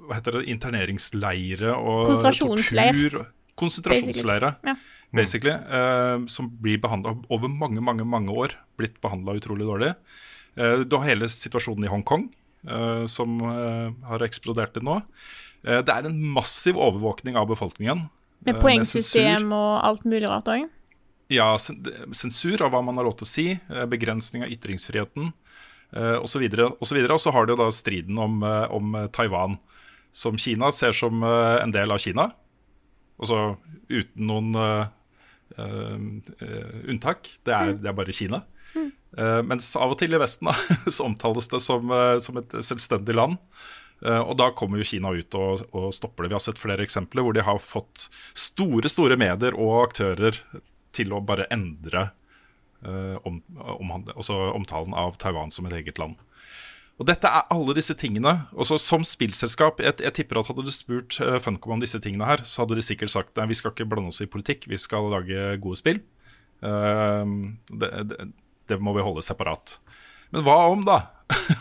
hva 0.03 0.17
heter 0.19 0.39
det, 0.39 0.49
interneringsleire 0.53 1.73
og 1.77 2.09
tortur 2.09 2.17
Konsentrasjonsleire, 2.17 3.23
Konsentrasjonsleire, 3.57 4.51
Ja. 4.67 4.75
basically. 5.13 5.53
uh, 5.53 6.27
som 6.27 6.49
blir 6.51 6.81
behandla 6.81 7.15
over 7.31 7.49
mange, 7.49 7.81
mange 7.81 8.05
mange 8.05 8.31
år. 8.33 8.57
Blitt 8.77 9.01
behandla 9.01 9.37
utrolig 9.37 9.67
dårlig. 9.69 9.95
Uh, 10.57 10.83
du 10.85 10.97
har 10.97 11.05
hele 11.07 11.29
situasjonen 11.29 11.85
i 11.85 11.93
Hongkong, 11.93 12.31
som 13.11 13.41
eh, 13.43 13.89
har 14.09 14.23
eksplodert 14.27 14.75
til 14.77 14.85
nå. 14.87 15.01
Eh, 15.67 15.81
det 15.83 15.95
er 15.95 16.09
en 16.09 16.21
massiv 16.35 16.79
overvåkning 16.79 17.39
av 17.39 17.49
befolkningen. 17.51 18.05
Med 18.47 18.57
eh, 18.57 18.61
poengsystem 18.63 19.49
sensur. 19.49 19.57
og 19.59 19.85
alt 19.89 20.07
mulig 20.07 20.29
rart 20.31 20.51
òg. 20.51 20.69
Ja, 21.33 21.55
sen- 21.59 21.83
sensur 22.13 22.61
av 22.63 22.73
hva 22.75 22.83
man 22.85 22.99
har 22.99 23.07
lov 23.07 23.17
til 23.19 23.27
å 23.27 23.31
si, 23.31 23.47
eh, 23.57 23.87
begrensning 23.87 24.45
av 24.45 24.53
ytringsfriheten 24.53 25.33
eh, 25.95 26.17
osv. 26.19 26.43
Og 26.43 26.87
så 26.87 26.95
videre. 26.97 27.15
Og 27.15 27.21
så 27.23 27.33
har 27.33 27.47
du 27.47 27.55
jo 27.55 27.61
da 27.63 27.71
striden 27.71 28.19
om, 28.19 28.43
eh, 28.43 28.67
om 28.75 28.95
eh, 28.95 29.09
Taiwan, 29.09 29.59
som 30.13 30.37
Kina 30.37 30.71
ser 30.73 30.93
som 30.93 31.23
eh, 31.23 31.63
en 31.63 31.73
del 31.73 31.91
av 31.91 32.03
Kina. 32.03 32.31
Altså 33.23 33.57
uten 33.93 34.27
noen 34.27 34.55
uh, 34.57 34.89
uh, 35.59 35.99
eh, 36.43 36.79
unntak. 36.91 37.29
Det 37.45 37.55
er, 37.55 37.75
det 37.79 37.91
er 37.91 37.95
bare 37.95 38.15
Kina. 38.17 38.41
Eh, 38.75 38.89
mens 39.45 39.75
av 39.77 39.93
og 39.93 39.99
til 40.01 40.15
i 40.17 40.21
Vesten 40.21 40.49
da, 40.49 40.57
så 40.95 41.05
omtales 41.05 41.51
det 41.53 41.61
som, 41.61 41.91
eh, 41.93 42.17
som 42.25 42.39
et 42.41 42.55
selvstendig 42.65 43.17
land. 43.19 43.41
Eh, 44.03 44.19
og 44.19 44.35
da 44.41 44.51
kommer 44.57 44.81
jo 44.81 44.89
Kina 44.89 45.13
ut 45.15 45.37
og, 45.39 45.63
og 45.77 45.93
stopper 45.95 46.25
det. 46.25 46.33
Vi 46.33 46.39
har 46.39 46.45
sett 46.45 46.61
flere 46.61 46.87
eksempler 46.87 47.25
hvor 47.25 47.37
de 47.37 47.45
har 47.47 47.63
fått 47.63 48.09
store 48.35 48.91
store 48.91 49.19
medier 49.21 49.55
og 49.55 49.79
aktører 49.85 50.41
til 50.93 51.15
å 51.15 51.23
bare 51.25 51.47
endre 51.55 52.11
uh, 52.85 53.17
om, 53.25 53.39
om, 53.57 53.93
altså 54.13 54.35
omtalen 54.53 54.93
av 54.93 55.15
Taiwan 55.23 55.55
som 55.55 55.65
et 55.69 55.79
eget 55.79 55.97
land. 56.03 56.19
Og 57.01 57.07
dette 57.09 57.25
er 57.25 57.49
alle 57.55 57.73
disse 57.79 57.97
tingene. 57.97 58.35
Også 58.53 58.77
som 58.77 59.07
spillselskap, 59.09 59.81
jeg, 59.81 59.97
jeg 60.05 60.17
tipper 60.19 60.43
at 60.43 60.51
hadde 60.51 60.67
du 60.67 60.73
spurt 60.75 61.17
uh, 61.23 61.39
Funcom 61.41 61.79
om 61.79 61.81
disse 61.81 62.03
tingene 62.03 62.29
her, 62.29 62.45
så 62.45 62.67
hadde 62.67 62.77
de 62.77 62.85
sikkert 62.85 63.15
sagt 63.15 63.41
nei, 63.41 63.49
vi 63.49 63.57
skal 63.57 63.73
ikke 63.73 63.89
blande 63.89 64.13
oss 64.13 64.21
i 64.21 64.29
politikk, 64.29 64.69
vi 64.69 64.81
skal 64.81 65.09
lage 65.15 65.55
gode 65.63 65.81
spill. 65.81 66.03
Uh, 66.61 67.25
det, 67.73 67.95
det, 68.11 68.29
det 68.73 68.81
må 68.83 68.95
vi 68.97 69.05
holde 69.05 69.25
separat. 69.25 69.77
Men 70.33 70.47
hva 70.47 70.59
om, 70.73 70.85
da? 70.87 70.99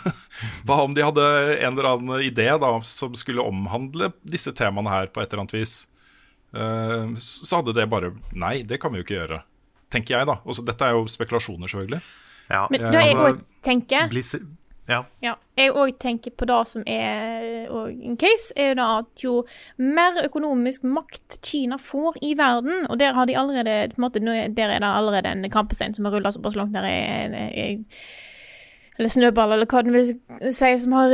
hva 0.68 0.82
om 0.86 0.96
de 0.96 1.04
hadde 1.06 1.28
en 1.58 1.74
eller 1.74 1.90
annen 1.94 2.26
idé 2.26 2.48
da, 2.62 2.74
som 2.88 3.16
skulle 3.20 3.44
omhandle 3.44 4.12
disse 4.24 4.54
temaene 4.56 4.92
her 4.94 5.12
på 5.12 5.24
et 5.24 5.32
eller 5.32 5.46
annet 5.46 5.58
vis? 5.60 5.76
Uh, 6.56 7.14
så 7.20 7.62
hadde 7.62 7.72
det 7.78 7.86
bare 7.88 8.10
Nei, 8.36 8.58
det 8.68 8.82
kan 8.84 8.92
vi 8.92 9.00
jo 9.00 9.08
ikke 9.08 9.20
gjøre. 9.20 9.42
Tenker 9.92 10.18
jeg, 10.18 10.28
da. 10.28 10.40
Også, 10.48 10.64
dette 10.68 10.88
er 10.88 10.96
jo 10.96 11.06
spekulasjoner, 11.12 11.72
selvfølgelig. 11.72 12.02
Ja, 12.52 12.66
Men 12.72 12.84
da 12.88 13.00
er 13.00 13.08
jeg 13.08 13.20
òg 13.20 13.44
tenker 13.64 14.10
Blizzard, 14.12 14.48
ja. 14.90 15.04
Ja, 15.24 15.36
jeg 15.58 15.72
òg 15.78 15.98
tenker 16.02 16.32
på 16.36 16.46
det 16.50 16.68
som 16.68 16.84
er 16.90 17.68
en 17.92 18.18
case, 18.20 18.52
er 18.56 18.74
det 18.76 18.84
at 18.84 19.24
jo 19.24 19.44
mer 19.78 20.18
økonomisk 20.26 20.84
makt 20.84 21.38
Kina 21.46 21.78
får 21.80 22.18
i 22.26 22.34
verden, 22.38 22.88
og 22.90 22.98
der 23.00 23.14
har 23.14 23.26
de 23.30 23.38
allerede 23.38 23.94
på 23.94 24.00
en 24.02 24.06
måte, 24.08 24.20
er- 24.26 24.50
Der 24.50 24.70
er 24.70 24.80
det 24.80 24.90
allerede 24.90 25.32
en 25.32 25.50
kampestein 25.50 25.94
som 25.94 26.06
har 26.06 26.12
rulla 26.14 26.32
såpass 26.32 26.56
langt 26.56 26.74
der 26.74 26.84
jeg, 26.86 27.86
Eller 29.00 29.10
snøball, 29.10 29.54
eller 29.54 29.66
hva 29.66 29.82
den 29.84 29.94
vil 29.94 30.52
si, 30.52 30.78
som 30.78 30.92
har 30.92 31.10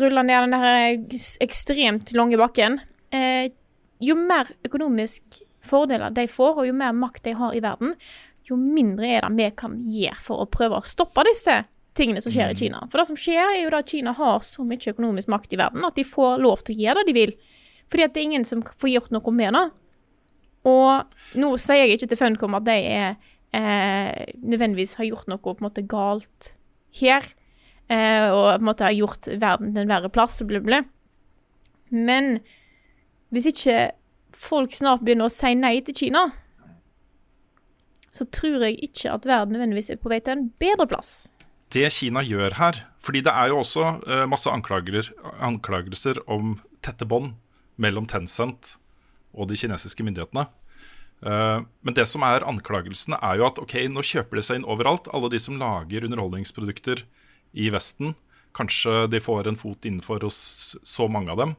rulla 0.00 0.22
ned 0.22 0.50
den 0.50 0.50
der 0.50 0.98
ekstremt 1.40 2.12
lange 2.12 2.36
bakken. 2.36 2.80
Eh, 3.12 3.50
jo 4.00 4.14
mer 4.16 4.50
økonomisk 4.66 5.22
fordeler 5.62 6.10
de 6.12 6.26
får, 6.28 6.58
og 6.58 6.66
jo 6.66 6.72
mer 6.72 6.92
makt 6.92 7.22
de 7.24 7.32
har 7.34 7.54
i 7.54 7.60
verden, 7.60 7.94
jo 8.50 8.56
mindre 8.56 9.06
er 9.06 9.20
det 9.28 9.36
vi 9.36 9.50
kan 9.56 9.78
gjøre 9.86 10.16
for 10.20 10.42
å 10.42 10.50
prøve 10.50 10.80
å 10.80 10.84
stoppe 10.84 11.22
disse 11.24 11.64
tingene 11.98 12.22
som 12.22 12.32
skjer 12.32 12.52
i 12.52 12.58
Kina. 12.58 12.84
For 12.90 13.00
det 13.00 13.08
som 13.08 13.18
skjer, 13.18 13.42
er 13.42 13.62
jo 13.64 13.72
at 13.76 13.90
Kina 13.90 14.14
har 14.16 14.44
så 14.46 14.64
mye 14.66 14.92
økonomisk 14.92 15.30
makt 15.32 15.56
i 15.56 15.60
verden 15.60 15.86
at 15.86 15.98
de 15.98 16.06
får 16.06 16.40
lov 16.42 16.62
til 16.64 16.76
å 16.76 16.84
gjøre 16.84 17.02
det 17.02 17.10
de 17.10 17.16
vil. 17.16 17.34
Fordi 17.90 18.06
at 18.06 18.14
det 18.14 18.22
er 18.22 18.28
ingen 18.28 18.46
som 18.46 18.62
får 18.62 18.92
gjort 18.92 19.12
noe 19.16 19.34
med 19.34 19.56
det. 19.56 19.66
Og 20.70 21.38
nå 21.40 21.50
sier 21.58 21.86
jeg 21.86 21.96
ikke 21.96 22.10
til 22.12 22.20
Funcom 22.20 22.56
at 22.58 22.66
de 22.68 22.76
er, 22.76 23.16
eh, 23.56 24.26
nødvendigvis 24.38 24.98
har 25.00 25.08
gjort 25.08 25.30
noe 25.30 25.42
på 25.42 25.56
en 25.56 25.66
måte 25.66 25.86
galt 25.88 26.54
her, 27.00 27.24
eh, 27.88 28.28
og 28.28 28.58
på 28.58 28.60
en 28.60 28.68
måte 28.68 28.86
har 28.86 28.94
gjort 28.94 29.26
verden 29.40 29.74
til 29.74 29.82
en 29.82 29.88
verre 29.88 30.12
plass, 30.12 30.40
og 30.42 30.48
bla, 30.48 30.60
bla. 30.60 30.82
Men 31.90 32.38
hvis 33.32 33.50
ikke 33.50 33.90
folk 34.36 34.72
snart 34.74 35.02
begynner 35.02 35.26
å 35.26 35.34
si 35.34 35.54
nei 35.54 35.80
til 35.80 35.94
Kina, 35.94 36.28
så 38.10 38.26
tror 38.30 38.66
jeg 38.66 38.78
ikke 38.82 39.12
at 39.14 39.26
verden 39.26 39.54
nødvendigvis 39.54 39.90
er 39.90 40.00
på 40.02 40.10
vei 40.10 40.20
til 40.20 40.36
en 40.36 40.48
bedre 40.60 40.86
plass. 40.90 41.30
Det 41.70 41.86
Kina 41.94 42.22
gjør 42.26 42.56
her 42.58 42.82
Fordi 43.00 43.22
det 43.24 43.32
er 43.32 43.50
jo 43.50 43.60
også 43.62 43.84
eh, 44.06 44.26
masse 44.28 44.50
anklagelser 44.50 46.22
om 46.30 46.58
tette 46.84 47.06
bånd 47.08 47.34
mellom 47.80 48.06
Tencent 48.08 48.76
og 49.30 49.48
de 49.48 49.56
kinesiske 49.56 50.04
myndighetene. 50.04 50.42
Eh, 51.24 51.60
men 51.86 51.96
det 51.96 52.06
som 52.10 52.24
er 52.26 52.44
anklagelsene, 52.48 53.18
er 53.22 53.38
jo 53.40 53.46
at 53.48 53.60
ok, 53.62 53.76
nå 53.92 54.04
kjøper 54.04 54.40
de 54.40 54.44
seg 54.44 54.60
inn 54.60 54.68
overalt. 54.68 55.08
Alle 55.14 55.30
de 55.32 55.40
som 55.40 55.58
lager 55.60 56.04
underholdningsprodukter 56.08 57.04
i 57.52 57.70
Vesten. 57.72 58.14
Kanskje 58.56 59.06
de 59.10 59.20
får 59.22 59.48
en 59.48 59.58
fot 59.60 59.86
innenfor 59.86 60.26
hos 60.26 60.40
så 60.82 61.08
mange 61.08 61.32
av 61.32 61.40
dem. 61.44 61.54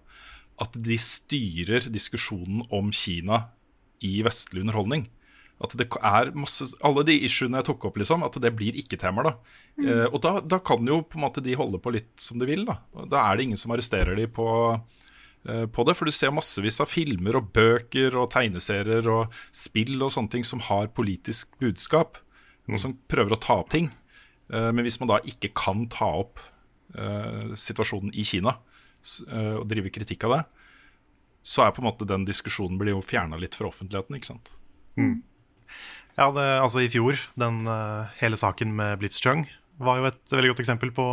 At 0.62 0.76
de 0.76 0.98
styrer 1.00 1.88
diskusjonen 1.94 2.66
om 2.70 2.92
Kina 2.94 3.46
i 4.04 4.20
vestlig 4.26 4.66
underholdning. 4.66 5.08
At 5.62 5.76
det 5.78 5.88
er 5.94 6.32
masse, 6.34 6.72
Alle 6.82 7.04
de 7.06 7.20
issuene 7.28 7.60
jeg 7.60 7.70
tok 7.70 7.86
opp, 7.90 8.00
liksom, 8.02 8.26
at 8.26 8.40
det 8.42 8.54
blir 8.58 8.78
ikke-temaer. 8.82 9.30
da. 9.30 9.34
Eh, 9.84 10.08
og 10.08 10.18
da, 10.24 10.40
da 10.42 10.58
kan 10.60 10.88
jo 10.88 11.02
på 11.06 11.20
en 11.20 11.26
måte 11.28 11.44
de 11.46 11.58
holde 11.58 11.82
på 11.82 11.94
litt 11.94 12.16
som 12.22 12.42
de 12.42 12.50
vil. 12.50 12.66
Da 12.66 12.80
Da 13.12 13.28
er 13.28 13.38
det 13.38 13.46
ingen 13.50 13.62
som 13.62 13.72
arresterer 13.76 14.18
de 14.18 14.26
på, 14.28 14.48
eh, 15.46 15.66
på 15.68 15.86
det. 15.86 15.96
For 15.98 16.06
du 16.06 16.12
ser 16.12 16.34
massevis 16.34 16.82
av 16.82 16.90
filmer 16.90 17.38
og 17.38 17.54
bøker 17.54 18.18
og 18.18 18.32
tegneserier 18.34 19.06
og 19.08 19.32
spill 19.52 20.02
og 20.02 20.12
sånne 20.12 20.32
ting 20.32 20.44
som 20.48 20.60
har 20.60 20.88
politisk 20.88 21.54
budskap. 21.62 22.18
Og 22.72 22.80
som 22.80 22.98
prøver 23.10 23.36
å 23.36 23.42
ta 23.42 23.60
opp 23.60 23.70
ting. 23.70 23.92
Eh, 24.52 24.72
men 24.72 24.86
hvis 24.86 25.00
man 25.02 25.12
da 25.12 25.20
ikke 25.28 25.54
kan 25.56 25.86
ta 25.92 26.10
opp 26.24 26.42
eh, 26.98 27.54
situasjonen 27.56 28.14
i 28.14 28.26
Kina 28.28 28.58
eh, 29.30 29.56
og 29.60 29.68
drive 29.72 29.94
kritikk 29.94 30.28
av 30.28 30.38
det, 30.38 30.42
så 31.42 31.66
er 31.66 31.74
på 31.74 31.82
en 31.82 31.90
måte 31.90 32.08
den 32.08 32.26
diskusjonen 32.28 32.78
blir 32.78 32.94
jo 32.94 33.04
fjerna 33.06 33.40
litt 33.42 33.56
fra 33.58 33.70
offentligheten. 33.72 34.18
ikke 34.18 34.34
sant? 34.34 34.52
Ja, 36.18 36.28
det, 36.36 36.46
altså 36.60 36.84
I 36.84 36.92
fjor, 36.92 37.20
den 37.40 37.66
eh, 37.72 38.12
hele 38.22 38.40
saken 38.40 38.74
med 38.78 39.00
Blitzchung 39.02 39.46
var 39.82 39.98
jo 39.98 40.10
et 40.12 40.34
veldig 40.34 40.52
godt 40.54 40.64
eksempel 40.64 40.92
på 40.94 41.06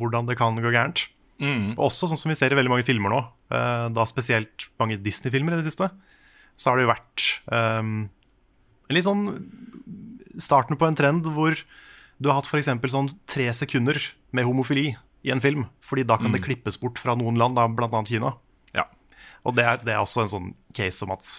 hvordan 0.00 0.28
det 0.28 0.36
kan 0.40 0.58
gå 0.58 0.72
gærent. 0.74 1.06
Mm. 1.40 1.72
også 1.80 2.04
sånn 2.10 2.20
som 2.20 2.28
vi 2.28 2.36
ser 2.36 2.52
i 2.52 2.56
veldig 2.58 2.68
mange 2.68 2.84
filmer 2.84 3.08
nå, 3.08 3.20
eh, 3.48 3.86
da 3.96 4.04
spesielt 4.04 4.66
mange 4.80 4.98
Disney-filmer 5.00 5.54
i 5.54 5.60
det 5.62 5.70
siste, 5.70 5.88
så 6.52 6.68
har 6.68 6.76
det 6.76 6.84
jo 6.84 6.90
vært 6.90 7.24
um, 7.48 7.94
en 8.90 8.96
litt 8.96 9.06
sånn 9.06 9.22
starten 10.36 10.76
på 10.76 10.84
en 10.84 10.98
trend 10.98 11.30
hvor 11.32 11.56
du 12.20 12.28
har 12.28 12.36
hatt 12.36 12.50
f.eks. 12.50 12.68
sånn 12.92 13.08
tre 13.30 13.48
sekunder 13.56 13.96
med 14.36 14.44
homofili 14.44 14.90
i 15.24 15.32
en 15.32 15.40
film, 15.40 15.64
fordi 15.80 16.04
da 16.08 16.18
kan 16.20 16.34
det 16.34 16.42
klippes 16.44 16.76
bort 16.80 17.00
fra 17.00 17.16
noen 17.16 17.40
land, 17.40 17.56
annet 17.56 18.12
Kina. 18.12 18.34
Ja. 18.76 18.84
Og 19.48 19.56
det 19.56 19.64
er, 19.64 19.80
det 19.80 19.94
er 19.94 20.04
også 20.04 20.26
en 20.26 20.32
sånn 20.32 20.50
case 20.76 21.06
om 21.06 21.14
at 21.16 21.30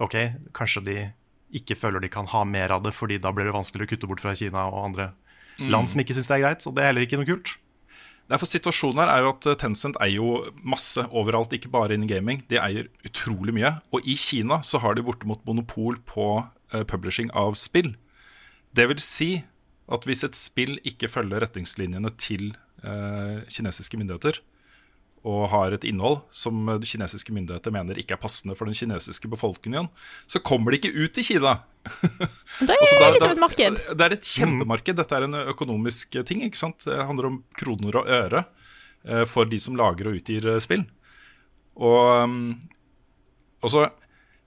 ok, 0.00 0.16
kanskje 0.56 0.84
de 0.88 0.98
ikke 1.56 1.76
føler 1.78 2.02
de 2.02 2.12
kan 2.12 2.28
ha 2.30 2.44
mer 2.46 2.72
av 2.74 2.84
det, 2.84 2.94
fordi 2.96 3.18
da 3.22 3.32
blir 3.34 3.48
det 3.48 3.56
vanskelig 3.56 3.86
å 3.86 3.90
kutte 3.90 4.10
bort 4.10 4.22
fra 4.22 4.36
Kina 4.38 4.68
og 4.70 4.84
andre 4.84 5.10
land 5.68 5.90
som 5.92 6.00
ikke 6.00 6.14
syns 6.16 6.30
det 6.30 6.38
er 6.38 6.44
greit. 6.44 6.66
Og 6.68 6.76
det 6.76 6.84
er 6.84 6.92
heller 6.92 7.06
ikke 7.06 7.20
noe 7.20 7.28
kult. 7.28 7.56
Nei, 8.30 8.38
for 8.38 8.46
Situasjonen 8.46 9.00
her 9.02 9.10
er 9.10 9.24
jo 9.24 9.32
at 9.32 9.46
eh, 9.50 9.58
Tencent 9.58 9.96
eier 9.98 10.20
jo 10.20 10.34
masse 10.62 11.02
overalt, 11.10 11.54
ikke 11.56 11.72
bare 11.72 11.96
innen 11.96 12.10
gaming. 12.10 12.44
De 12.50 12.60
eier 12.62 12.86
utrolig 13.06 13.54
mye. 13.56 13.74
Og 13.90 14.06
i 14.06 14.14
Kina 14.20 14.60
så 14.66 14.78
har 14.84 14.94
de 14.94 15.04
bortimot 15.06 15.42
monopol 15.48 15.98
på 16.06 16.28
uh, 16.44 16.84
publishing 16.86 17.32
av 17.34 17.58
spill. 17.58 17.96
Det 18.70 18.86
vil 18.92 19.02
si 19.02 19.30
at 19.90 20.06
hvis 20.06 20.22
et 20.22 20.38
spill 20.38 20.78
ikke 20.86 21.10
følger 21.10 21.42
retningslinjene 21.42 22.12
til 22.22 22.52
uh, 22.84 23.42
kinesiske 23.50 23.98
myndigheter, 23.98 24.38
og 25.28 25.42
har 25.52 25.74
et 25.76 25.82
innhold 25.84 26.22
som 26.32 26.62
de 26.80 26.86
kinesiske 26.88 27.32
myndigheter 27.36 27.72
mener 27.74 27.98
ikke 28.00 28.14
er 28.16 28.20
passende 28.22 28.54
for 28.56 28.64
den 28.70 28.76
kinesiske 28.78 29.28
befolkningen, 29.28 29.90
så 30.24 30.40
kommer 30.40 30.72
det 30.72 30.80
ikke 30.80 30.94
ut 30.96 31.18
i 31.20 31.24
Kina. 31.26 31.58
Det 31.84 32.72
Altså, 32.80 32.94
er 32.96 33.02
da- 33.02 33.10
litt 33.12 33.26
av 33.26 33.34
et 33.34 33.42
marked. 33.42 33.80
Det 33.98 34.06
er 34.06 34.14
et 34.16 34.30
kjempemarked. 34.30 34.96
Dette 34.96 35.18
er 35.18 35.26
en 35.26 35.36
økonomisk 35.52 36.16
ting. 36.28 36.40
ikke 36.46 36.56
sant? 36.62 36.86
Det 36.88 36.96
handler 37.04 37.28
om 37.28 37.36
kroner 37.60 38.00
og 38.00 38.08
øre 38.08 38.44
eh, 39.04 39.26
for 39.28 39.44
de 39.50 39.60
som 39.60 39.76
lager 39.76 40.08
og 40.08 40.16
utgir 40.22 40.48
eh, 40.54 40.60
spill. 40.64 40.86
Og 41.80 42.24
um, 42.24 42.38
også, 43.64 43.90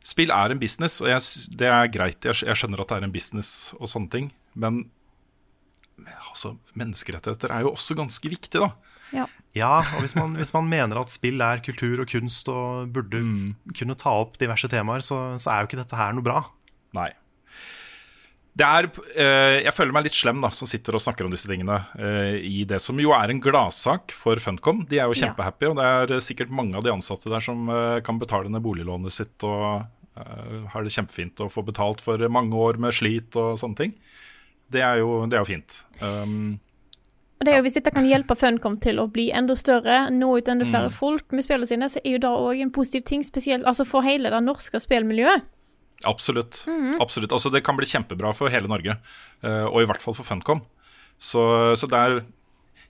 Spill 0.03 0.33
er 0.35 0.51
en 0.51 0.59
business, 0.59 0.97
og 0.99 1.07
jeg, 1.07 1.21
det 1.55 1.69
er 1.71 1.85
greit. 1.87 2.25
Jeg, 2.27 2.35
jeg 2.43 2.57
skjønner 2.59 2.81
at 2.83 2.89
det 2.89 2.97
er 2.97 3.05
en 3.05 3.13
business 3.13 3.69
og 3.77 3.87
sånne 3.87 4.09
ting. 4.11 4.25
Men 4.59 4.81
men 5.95 6.09
altså, 6.31 6.55
menneskerettigheter 6.75 7.51
er 7.53 7.61
jo 7.63 7.71
også 7.77 7.95
ganske 7.95 8.27
viktig, 8.33 8.59
da. 8.59 8.71
Ja. 9.13 9.27
Ja, 9.53 9.75
og 9.83 9.99
hvis 10.01 10.15
man, 10.17 10.31
hvis 10.39 10.49
man 10.55 10.65
mener 10.65 10.97
at 11.03 11.11
spill 11.13 11.41
er 11.45 11.59
kultur 11.61 11.99
og 12.01 12.07
kunst 12.09 12.47
og 12.49 12.87
burde 12.95 13.19
kunne 13.77 13.95
ta 14.01 14.15
opp 14.23 14.39
diverse 14.41 14.65
temaer, 14.71 15.03
så, 15.05 15.35
så 15.37 15.51
er 15.53 15.61
jo 15.61 15.69
ikke 15.69 15.81
dette 15.83 15.99
her 15.99 16.15
noe 16.17 16.25
bra. 16.25 16.39
Nei. 16.97 17.11
Det 18.53 18.65
er, 18.65 18.85
eh, 19.17 19.59
jeg 19.65 19.73
føler 19.73 19.93
meg 19.95 20.05
litt 20.05 20.13
slem 20.17 20.41
da, 20.43 20.49
som 20.53 20.69
sitter 20.69 20.93
og 20.97 21.01
snakker 21.01 21.25
om 21.25 21.31
disse 21.33 21.49
tingene 21.49 21.79
eh, 21.97 22.35
i 22.45 22.59
det 22.69 22.77
som 22.81 22.97
jo 23.01 23.13
er 23.17 23.31
en 23.33 23.39
gladsak 23.41 24.13
for 24.13 24.37
Funcom. 24.41 24.83
De 24.89 24.99
er 25.01 25.09
jo 25.09 25.15
Ja. 25.17 25.27
kjempehappy, 25.27 25.69
og 25.71 25.77
det 25.79 25.87
er 26.17 26.21
sikkert 26.21 26.53
mange 26.53 26.77
av 26.77 26.85
de 26.85 26.91
ansatte 26.93 27.29
der 27.33 27.41
som 27.41 27.65
eh, 27.69 27.99
kan 28.05 28.19
betale 28.21 28.49
ned 28.53 28.61
boliglånet 28.65 29.13
sitt 29.15 29.45
og 29.49 29.85
eh, 30.17 30.59
har 30.69 30.85
det 30.85 30.93
kjempefint 30.93 31.41
og 31.45 31.49
får 31.53 31.65
betalt 31.71 32.01
for 32.05 32.21
mange 32.29 32.53
år 32.53 32.77
med 32.81 32.93
slit 32.93 33.33
og 33.41 33.57
sånne 33.61 33.79
ting. 33.81 33.95
Det 34.73 34.81
er 34.85 35.01
jo, 35.01 35.23
det 35.29 35.37
er 35.37 35.41
jo 35.45 35.49
fint. 35.49 35.79
Um, 36.01 36.59
Og 37.39 37.45
det 37.45 37.53
er 37.53 37.57
jo 37.57 37.63
Hvis 37.65 37.73
dette 37.79 37.91
kan 37.91 38.05
hjelpe 38.07 38.35
Funcom 38.39 38.77
til 38.79 38.99
å 39.01 39.07
bli 39.11 39.29
enda 39.35 39.55
større, 39.59 40.09
nå 40.13 40.29
ut 40.37 40.47
enda 40.47 40.65
Mm. 40.65 40.71
flere 40.71 40.91
folk 40.91 41.31
med 41.31 41.43
spillene 41.43 41.67
sine, 41.67 41.89
så 41.89 41.99
er 42.03 42.11
jo 42.15 42.19
det 42.19 42.29
òg 42.29 42.61
en 42.61 42.71
positiv 42.71 43.03
ting, 43.03 43.23
spesielt 43.23 43.65
altså 43.65 43.85
for 43.85 44.01
hele 44.01 44.29
det 44.29 44.43
norske 44.43 44.79
spillmiljøet. 44.79 45.41
Absolutt. 46.05 46.65
Absolutt. 46.99 47.31
Altså, 47.31 47.49
det 47.51 47.63
kan 47.63 47.75
bli 47.77 47.85
kjempebra 47.85 48.33
for 48.35 48.49
hele 48.49 48.67
Norge, 48.67 48.97
eh, 49.43 49.65
og 49.65 49.81
i 49.81 49.85
hvert 49.85 50.01
fall 50.01 50.13
for 50.13 50.23
Funcom. 50.23 50.61
Så, 51.19 51.75
så 51.79 51.87
det 51.87 51.99
er 51.99 52.21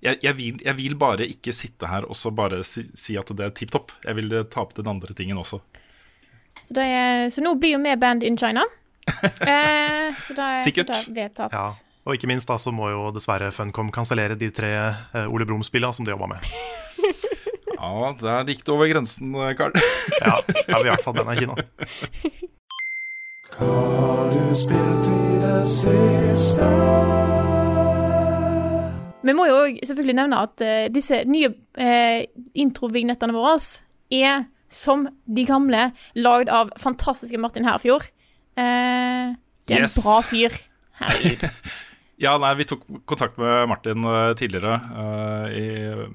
jeg, 0.04 0.18
jeg, 0.24 0.36
vil, 0.38 0.60
jeg 0.66 0.76
vil 0.78 0.96
bare 1.00 1.26
ikke 1.28 1.54
sitte 1.56 1.88
her 1.88 2.04
og 2.04 2.16
så 2.16 2.32
bare 2.36 2.64
si, 2.68 2.84
si 2.94 3.16
at 3.18 3.30
det 3.38 3.46
er 3.46 3.54
tipp 3.56 3.72
topp. 3.72 3.92
Jeg 4.04 4.16
vil 4.16 4.34
eh, 4.34 4.44
ta 4.52 4.62
opp 4.66 4.74
den 4.76 4.88
andre 4.88 5.14
tingen 5.14 5.38
også. 5.38 5.62
Så, 6.62 6.74
det 6.74 6.84
er, 6.84 7.30
så 7.30 7.42
nå 7.44 7.56
blir 7.60 7.78
jo 7.78 7.80
vi 7.84 7.96
band 7.96 8.24
in 8.24 8.38
China. 8.38 8.66
Eh, 9.24 10.14
så 10.16 10.34
da 10.36 10.54
er, 10.56 10.62
Sikkert. 10.64 10.88
Så 10.88 11.12
det 11.12 11.16
vedtatt. 11.16 11.52
Ja. 11.52 11.68
Og 12.04 12.18
ikke 12.18 12.28
minst 12.28 12.50
da 12.50 12.58
så 12.60 12.72
må 12.76 12.90
jo 12.92 13.12
dessverre 13.16 13.52
Funcom 13.56 13.92
kansellere 13.96 14.36
de 14.40 14.50
tre 14.56 14.72
eh, 14.76 15.28
Ole 15.32 15.46
Brumm-spillene 15.48 15.96
som 15.96 16.06
de 16.08 16.12
jobba 16.16 16.28
med. 16.36 16.40
Ja, 17.84 18.14
der 18.16 18.46
gikk 18.48 18.62
det 18.64 18.72
over 18.72 18.88
grensen, 18.88 19.34
eh, 19.36 19.50
Karl. 19.60 19.74
Ja, 20.24 20.38
da 20.48 20.78
er 20.78 20.84
vi 20.86 20.88
i 20.88 20.92
hvert 20.94 21.04
fall 21.04 21.18
banda 21.18 21.34
i 21.36 21.42
Kina. 21.42 21.56
Vi 29.24 29.32
må 29.36 29.46
jo 29.48 29.60
selvfølgelig 29.88 30.16
nevne 30.18 30.40
at 30.44 30.64
uh, 30.64 30.88
disse 30.96 31.22
nye 31.30 31.52
uh, 31.52 32.20
introvignettene 32.60 33.36
våre 33.36 33.56
er 34.14 34.44
som 34.74 35.06
de 35.28 35.46
gamle, 35.48 35.90
lagd 36.18 36.50
av 36.52 36.72
fantastiske 36.82 37.40
Martin 37.40 37.68
Herfjord. 37.68 38.08
Uh, 38.58 39.32
det 39.68 39.78
er 39.78 39.86
Yes. 39.86 39.98
en 40.00 40.08
bra 40.08 40.18
fyr. 40.28 40.58
Herregud. 41.00 41.50
Ja, 42.22 42.36
nei, 42.38 42.54
Vi 42.60 42.68
tok 42.70 42.86
kontakt 43.10 43.40
med 43.42 43.68
Martin 43.72 44.06
eh, 44.06 44.34
tidligere 44.38 44.76
uh, 44.78 45.48
i 45.50 45.66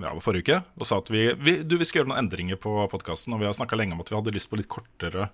ja, 0.04 0.12
forrige 0.22 0.46
uke 0.46 0.58
og 0.78 0.86
sa 0.86 1.00
at 1.02 1.10
vi, 1.10 1.24
vi, 1.34 1.58
du, 1.66 1.74
vi 1.80 1.88
skal 1.88 2.02
gjøre 2.02 2.12
noen 2.12 2.22
endringer 2.22 2.60
på 2.60 2.72
podkasten. 2.92 3.34
Og 3.34 3.42
vi 3.42 3.48
har 3.48 3.56
snakka 3.56 3.78
lenge 3.78 3.96
om 3.96 4.04
at 4.04 4.12
vi 4.12 4.18
hadde 4.18 4.34
lyst 4.36 4.50
på 4.50 4.60
litt 4.60 4.70
kortere 4.70 5.30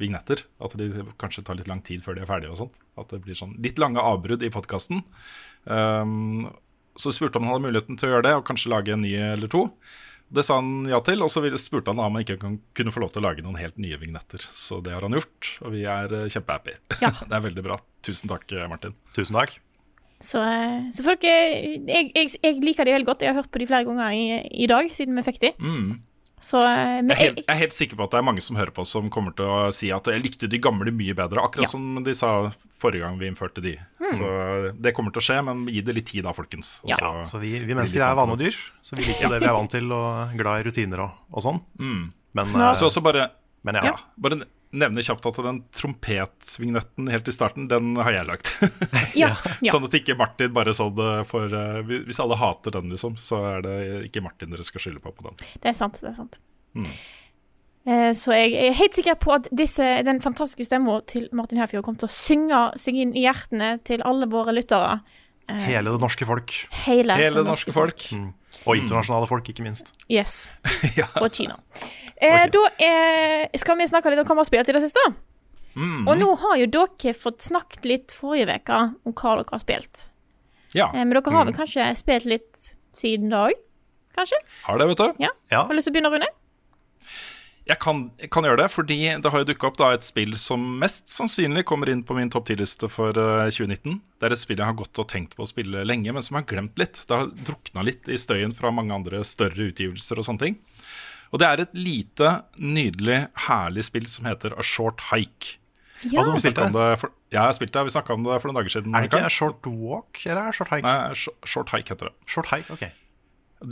vignetter. 0.00 0.46
At 0.64 0.76
de 0.80 1.04
kanskje 1.20 1.44
tar 1.44 1.60
litt 1.60 1.68
lang 1.68 1.82
tid 1.84 2.04
før 2.04 2.16
de 2.16 2.24
er 2.24 2.30
ferdige. 2.30 2.54
og 2.54 2.62
sånt 2.64 2.80
At 2.96 3.12
det 3.12 3.22
blir 3.26 3.38
sånn 3.38 3.56
litt 3.62 3.80
lange 3.82 4.02
avbrudd 4.02 4.44
i 4.46 4.52
podkasten. 4.52 5.04
Um, 5.64 6.48
så 6.96 7.12
spurte 7.12 7.36
han 7.36 7.44
om 7.44 7.50
han 7.50 7.58
hadde 7.58 7.68
muligheten 7.68 8.00
til 8.00 8.08
å 8.08 8.14
gjøre 8.14 8.28
det, 8.30 8.34
og 8.38 8.46
kanskje 8.48 8.72
lage 8.72 8.94
en 8.94 9.04
ny 9.04 9.12
eller 9.34 9.52
to. 9.52 9.66
Det 10.32 10.42
sa 10.42 10.56
han 10.58 10.88
ja 10.88 10.98
til, 11.06 11.20
og 11.22 11.30
så 11.30 11.44
spurte 11.60 11.92
han 11.92 12.00
om 12.02 12.16
han 12.16 12.24
ikke 12.24 12.40
kunne 12.40 12.94
få 12.94 13.04
lov 13.04 13.12
til 13.14 13.22
å 13.22 13.28
lage 13.28 13.44
noen 13.44 13.60
helt 13.60 13.76
nye 13.78 14.00
vignetter. 14.00 14.42
Så 14.42 14.80
det 14.82 14.96
har 14.96 15.06
han 15.06 15.14
gjort, 15.14 15.52
og 15.62 15.76
vi 15.76 15.84
er 15.84 16.16
eh, 16.22 16.30
kjempehappy. 16.32 16.74
Ja. 17.04 17.12
det 17.28 17.36
er 17.36 17.46
veldig 17.50 17.68
bra. 17.68 17.78
Tusen 18.06 18.32
takk, 18.32 18.48
Martin. 18.72 18.96
Tusen 19.14 19.38
takk. 19.38 19.60
Så, 20.20 20.40
eh, 20.40 20.90
så 20.96 21.04
folk 21.04 21.24
eh, 21.28 21.76
jeg, 21.86 22.10
jeg, 22.16 22.30
jeg 22.42 22.60
liker 22.64 22.84
de 22.88 22.94
veldig 22.96 23.06
godt. 23.08 23.22
Jeg 23.26 23.34
har 23.34 23.42
hørt 23.42 23.50
på 23.52 23.60
de 23.60 23.66
flere 23.68 23.84
ganger 23.84 24.12
i, 24.16 24.28
i 24.64 24.68
dag, 24.70 24.88
siden 24.94 25.16
vi 25.18 25.24
fikk 25.26 25.40
de. 25.42 25.50
Så 26.40 26.60
eh, 26.60 27.00
men 27.00 27.10
Jeg 27.12 27.16
er, 27.16 27.22
helt, 27.24 27.38
jeg, 27.40 27.48
er 27.52 27.60
helt 27.62 27.72
sikker 27.76 27.96
på 27.96 28.04
at 28.06 28.12
det 28.12 28.18
er 28.20 28.24
mange 28.28 28.42
som 28.44 28.56
hører 28.60 28.72
på 28.76 28.84
som 28.88 29.06
kommer 29.12 29.32
til 29.36 29.48
å 29.48 29.70
si 29.72 29.88
at 29.94 30.08
jeg 30.12 30.20
likte 30.24 30.48
de 30.52 30.58
gamle 30.60 30.92
mye 30.92 31.14
bedre, 31.16 31.44
akkurat 31.44 31.64
Ja. 31.64 31.70
som 31.72 32.02
de 32.04 32.12
sa 32.16 32.32
forrige 32.80 33.04
gang 33.06 33.16
vi 33.20 33.28
innførte 33.30 33.62
de. 33.64 33.72
Så 34.18 34.26
det 34.84 34.92
kommer 34.96 35.12
til 35.16 35.22
å 35.22 35.26
skje, 35.28 35.38
men 35.46 35.62
gi 35.72 35.80
det 35.84 35.94
litt 35.96 36.10
tid 36.12 36.24
da, 36.28 36.32
folkens. 36.36 36.78
Ja. 36.88 36.96
så- 37.00 37.24
Så 37.24 37.40
vi, 37.40 37.54
vi 37.64 37.72
mennesker 37.74 38.04
er 38.04 38.14
vanedyr, 38.18 38.56
så 38.84 38.96
vi 38.96 39.04
liker 39.08 39.32
det 39.32 39.40
vi 39.40 39.48
er 39.48 39.56
vant 39.56 39.70
til, 39.72 39.88
og 39.92 40.36
glad 40.36 40.60
i 40.60 40.68
rutiner 40.68 41.00
og, 41.06 41.10
og 41.32 41.42
sånn. 41.42 41.62
Men, 41.80 42.44
Snart- 42.44 42.76
eh, 42.76 42.80
Så 42.80 42.86
også 42.92 43.00
bare, 43.02 43.30
men 43.64 43.74
ja. 43.80 43.84
ja, 43.92 43.96
bare 44.20 44.42
nevne 44.78 45.02
kjapt 45.04 45.26
at 45.30 45.38
den 45.44 45.58
trompetvignetten 45.76 47.08
helt 47.12 47.28
i 47.28 47.34
starten, 47.34 47.68
den 47.70 47.94
har 47.96 48.12
jeg 48.14 48.28
lagt. 48.28 48.50
ja, 49.18 49.34
ja. 49.64 49.72
Sånn 49.74 49.86
at 49.88 49.96
ikke 49.98 50.16
Martin 50.20 50.52
bare 50.56 50.74
så 50.76 50.88
det 50.94 51.10
for 51.30 51.52
eh, 51.52 51.80
Hvis 52.08 52.20
alle 52.22 52.38
hater 52.40 52.74
den, 52.78 52.90
liksom, 52.94 53.16
så 53.20 53.40
er 53.56 53.64
det 53.66 53.76
ikke 54.08 54.24
Martin 54.24 54.52
dere 54.54 54.66
skal 54.66 54.84
skylde 54.86 55.02
på 55.04 55.12
på 55.16 55.28
den. 55.30 55.38
Det 55.62 55.72
er 55.72 55.78
sant. 55.78 56.00
det 56.02 56.12
er 56.12 56.18
sant. 56.18 56.40
Eh, 57.86 58.10
Så 58.18 58.34
jeg 58.34 58.54
er 58.68 58.74
helt 58.76 58.96
sikker 58.98 59.14
på 59.22 59.34
at 59.36 59.46
disse, 59.54 59.84
den 60.06 60.20
fantastiske 60.24 60.66
stemma 60.66 60.98
til 61.06 61.28
Martin 61.36 61.60
Herfjord 61.62 61.84
kommer 61.86 62.02
til 62.02 62.10
å 62.10 62.16
synge 62.16 62.64
seg 62.80 62.98
inn 63.04 63.14
i 63.16 63.22
hjertene 63.26 63.76
til 63.86 64.02
alle 64.06 64.26
våre 64.30 64.54
lyttere. 64.56 64.98
Hele 65.46 65.92
det 65.94 66.00
norske 66.02 66.26
folk, 66.26 66.50
Hele, 66.88 67.14
Hele 67.14 67.38
det 67.44 67.46
norske 67.46 67.70
folk. 67.70 68.02
og 68.66 68.72
internasjonale 68.80 69.28
folk, 69.30 69.46
ikke 69.52 69.62
minst. 69.62 69.92
Yes. 70.10 70.48
Ja. 70.98 71.06
Og 71.22 71.30
Kina. 71.36 71.54
Eh, 72.16 72.44
da 72.52 72.64
eh, 72.80 73.48
skal 73.60 73.76
vi 73.78 73.88
snakke 73.90 74.12
litt 74.12 74.22
om 74.22 74.28
hva 74.28 74.38
vi 74.38 74.44
har 74.44 74.48
spilt 74.48 74.70
i 74.72 74.76
det 74.76 74.84
siste. 74.86 75.02
Mm. 75.76 76.06
Og 76.08 76.14
nå 76.16 76.30
har 76.40 76.56
jo 76.62 76.68
dere 76.72 77.12
fått 77.16 77.44
snakket 77.44 77.84
litt 77.88 78.14
forrige 78.16 78.56
uke 78.62 78.78
om 79.04 79.12
hva 79.12 79.36
dere 79.36 79.52
har 79.52 79.62
spilt. 79.62 80.08
Ja, 80.76 80.90
Eh, 80.92 81.04
men 81.04 81.14
dere 81.16 81.32
har 81.32 81.46
vel 81.48 81.56
kanskje 81.56 81.92
spilt 81.96 82.26
litt 82.28 82.72
siden 82.96 83.30
da 83.32 83.46
òg? 83.50 83.62
Kanskje? 84.16 84.40
har 84.64 84.78
det, 84.78 84.88
vet 84.88 84.98
du. 84.98 85.22
Ja. 85.24 85.30
Ja. 85.52 85.62
Har 85.64 85.68
du 85.68 85.76
lyst 85.76 85.88
til 85.88 85.92
å 85.92 85.96
begynne, 85.96 86.12
Rune? 86.12 86.28
Jeg 87.66 87.80
kan, 87.82 88.04
jeg 88.22 88.30
kan 88.30 88.46
gjøre 88.46 88.60
det, 88.62 88.68
fordi 88.70 88.96
det 89.18 89.30
har 89.32 89.42
jo 89.42 89.48
dukka 89.48 89.66
opp 89.66 89.78
da 89.80 89.88
et 89.96 90.06
spill 90.06 90.36
som 90.38 90.62
mest 90.78 91.10
sannsynlig 91.10 91.64
kommer 91.66 91.90
inn 91.90 92.04
på 92.06 92.14
min 92.14 92.30
topp 92.30 92.46
10-liste 92.46 92.88
for 92.88 93.10
eh, 93.10 93.50
2019. 93.50 93.98
Det 94.16 94.28
er 94.28 94.36
et 94.36 94.40
spill 94.40 94.62
jeg 94.62 94.70
har 94.70 94.78
gått 94.78 95.00
og 95.02 95.08
tenkt 95.10 95.34
på 95.36 95.42
å 95.42 95.50
spille 95.50 95.82
lenge, 95.84 96.14
men 96.14 96.22
som 96.22 96.38
jeg 96.38 96.46
har 96.46 96.52
glemt 96.52 96.78
litt. 96.78 97.02
Det 97.04 97.16
har 97.16 97.32
drukna 97.34 97.82
litt 97.84 98.08
i 98.08 98.20
støyen 98.20 98.54
fra 98.56 98.70
mange 98.70 98.94
andre 98.94 99.24
større 99.26 99.68
utgivelser 99.72 100.22
og 100.22 100.28
sånne 100.28 100.44
ting. 100.44 100.60
Og 101.32 101.40
det 101.42 101.48
er 101.48 101.62
et 101.64 101.72
lite, 101.76 102.32
nydelig, 102.62 103.20
herlig 103.48 103.84
spill 103.86 104.06
som 104.10 104.28
heter 104.28 104.54
A 104.56 104.62
Short 104.66 105.00
Hike. 105.10 105.56
Ja. 106.04 106.22
du 106.22 106.36
spilt 106.38 106.58
om 106.60 106.74
det 106.74 106.84
for, 107.00 107.10
ja, 107.32 107.38
jeg 107.40 107.42
har 107.48 107.54
spilt 107.56 107.72
det. 107.74 107.82
Vi 107.88 107.94
snakka 107.96 108.14
om 108.14 108.22
det 108.26 108.36
for 108.42 108.50
noen 108.50 108.60
dager 108.60 108.74
siden. 108.76 108.94
Er 108.94 109.06
det 109.06 109.08
ikke 109.10 109.22
ikke 109.24 109.32
Short 109.34 109.66
Walk, 109.66 110.20
eller 110.26 110.50
A 110.50 110.54
Short 110.54 110.70
Hike? 110.70 110.84
Nei, 110.86 111.14
Sh- 111.18 111.48
Short 111.48 111.72
Hike 111.72 111.94
heter 111.94 112.10
det. 112.10 112.14
Short 112.30 112.50
Hike, 112.52 112.76
ok. 112.76 112.84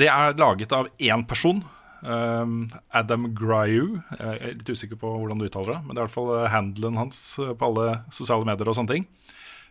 Det 0.00 0.08
er 0.08 0.38
laget 0.40 0.72
av 0.72 0.88
én 0.98 1.26
person. 1.28 1.60
Um, 2.04 2.70
Adam 2.92 3.30
Gryu. 3.36 4.00
Jeg 4.18 4.40
er 4.40 4.56
litt 4.58 4.68
usikker 4.72 4.98
på 5.00 5.12
hvordan 5.20 5.38
du 5.40 5.46
uttaler 5.46 5.76
det, 5.76 5.82
men 5.86 5.94
det 5.94 6.00
er 6.00 6.02
i 6.02 6.08
hvert 6.08 6.16
fall 6.16 6.32
eh, 6.40 6.48
handelen 6.52 6.98
hans 7.00 7.20
eh, 7.40 7.52
på 7.56 7.70
alle 7.70 7.86
sosiale 8.12 8.44
medier 8.48 8.68
og 8.68 8.76
sånne 8.76 8.92
ting. 8.96 9.06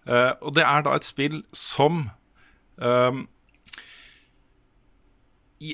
Eh, 0.08 0.32
og 0.41 0.56
det 0.58 0.63
er 0.65 0.86
da 0.88 0.96
et 0.98 1.06
spill 1.06 1.41
som 1.54 2.08
um, 2.78 3.26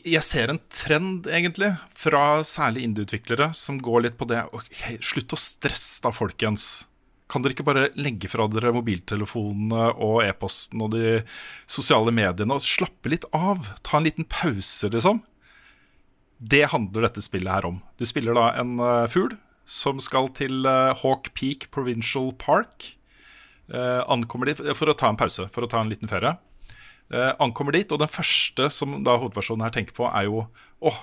jeg- 0.05 0.23
ser 0.23 0.49
en 0.49 0.59
trend, 0.69 1.27
egentlig, 1.27 1.77
fra 1.93 2.41
særlig 2.43 2.83
indieutviklere 2.83 3.53
som 3.53 3.79
går 3.79 4.03
litt 4.03 4.17
på 4.17 4.27
det 4.27 4.43
okay, 4.53 4.97
Slutt 5.01 5.33
å 5.33 5.39
stresse, 5.39 6.01
da, 6.01 6.11
folkens. 6.11 6.85
Kan 7.29 7.43
dere 7.43 7.53
ikke 7.53 7.65
bare 7.65 7.89
legge 7.95 8.29
fra 8.29 8.47
dere 8.47 8.73
mobiltelefonene 8.73 9.95
og 10.01 10.23
e-posten 10.23 10.81
og 10.81 10.91
de 10.91 11.23
sosiale 11.67 12.11
mediene 12.11 12.55
og 12.55 12.65
slappe 12.65 13.09
litt 13.11 13.25
av? 13.33 13.75
Ta 13.83 13.97
en 13.97 14.07
liten 14.07 14.25
pause, 14.25 14.89
liksom. 14.89 15.21
Det 16.41 16.69
handler 16.71 17.05
dette 17.05 17.21
spillet 17.21 17.51
her 17.51 17.65
om. 17.65 17.81
Du 17.97 18.05
spiller 18.05 18.33
da 18.33 18.53
en 18.57 18.79
uh, 18.79 19.05
fugl 19.11 19.37
som 19.69 19.99
skal 20.01 20.31
til 20.33 20.65
eh, 20.65 20.95
Hawk 21.03 21.29
Peak 21.37 21.67
Provincial 21.69 22.31
Park. 22.41 22.95
Eh, 23.69 24.01
ankommer 24.09 24.49
de 24.49 24.73
for 24.73 24.89
å 24.89 24.95
ta 24.97 25.11
en 25.11 25.19
pause, 25.19 25.45
for 25.53 25.65
å 25.65 25.69
ta 25.69 25.83
en 25.83 25.91
liten 25.91 26.09
ferie. 26.09 26.33
Eh, 27.09 27.31
ankommer 27.41 27.73
dit, 27.73 27.89
og 27.91 28.01
den 28.01 28.11
første 28.11 28.67
som 28.73 28.99
da 29.05 29.17
hovedpersonen 29.17 29.65
her 29.65 29.73
tenker 29.73 29.95
på, 29.97 30.05
er 30.09 30.27
jo 30.29 30.45
Åh, 30.85 30.99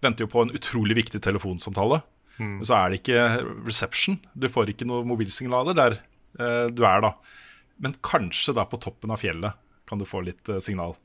venter 0.00 0.24
jo 0.24 0.32
på 0.32 0.46
en 0.46 0.54
utrolig 0.56 0.96
viktig 0.96 1.20
telefonsamtale. 1.22 2.00
Men 2.40 2.64
så 2.64 2.78
er 2.78 2.90
det 2.90 3.00
ikke 3.02 3.24
reception. 3.66 4.16
Du 4.32 4.48
får 4.48 4.72
ikke 4.72 4.88
noen 4.88 5.08
mobilsignaler 5.10 5.76
der 5.76 5.98
eh, 6.40 6.66
du 6.72 6.84
er, 6.88 7.04
da. 7.04 7.14
Men 7.80 7.96
kanskje 8.04 8.54
da 8.56 8.64
på 8.68 8.80
toppen 8.80 9.12
av 9.12 9.20
fjellet 9.20 9.56
kan 9.88 10.00
du 10.00 10.06
få 10.08 10.22
litt 10.24 10.48
eh, 10.48 10.62
signal. 10.64 10.96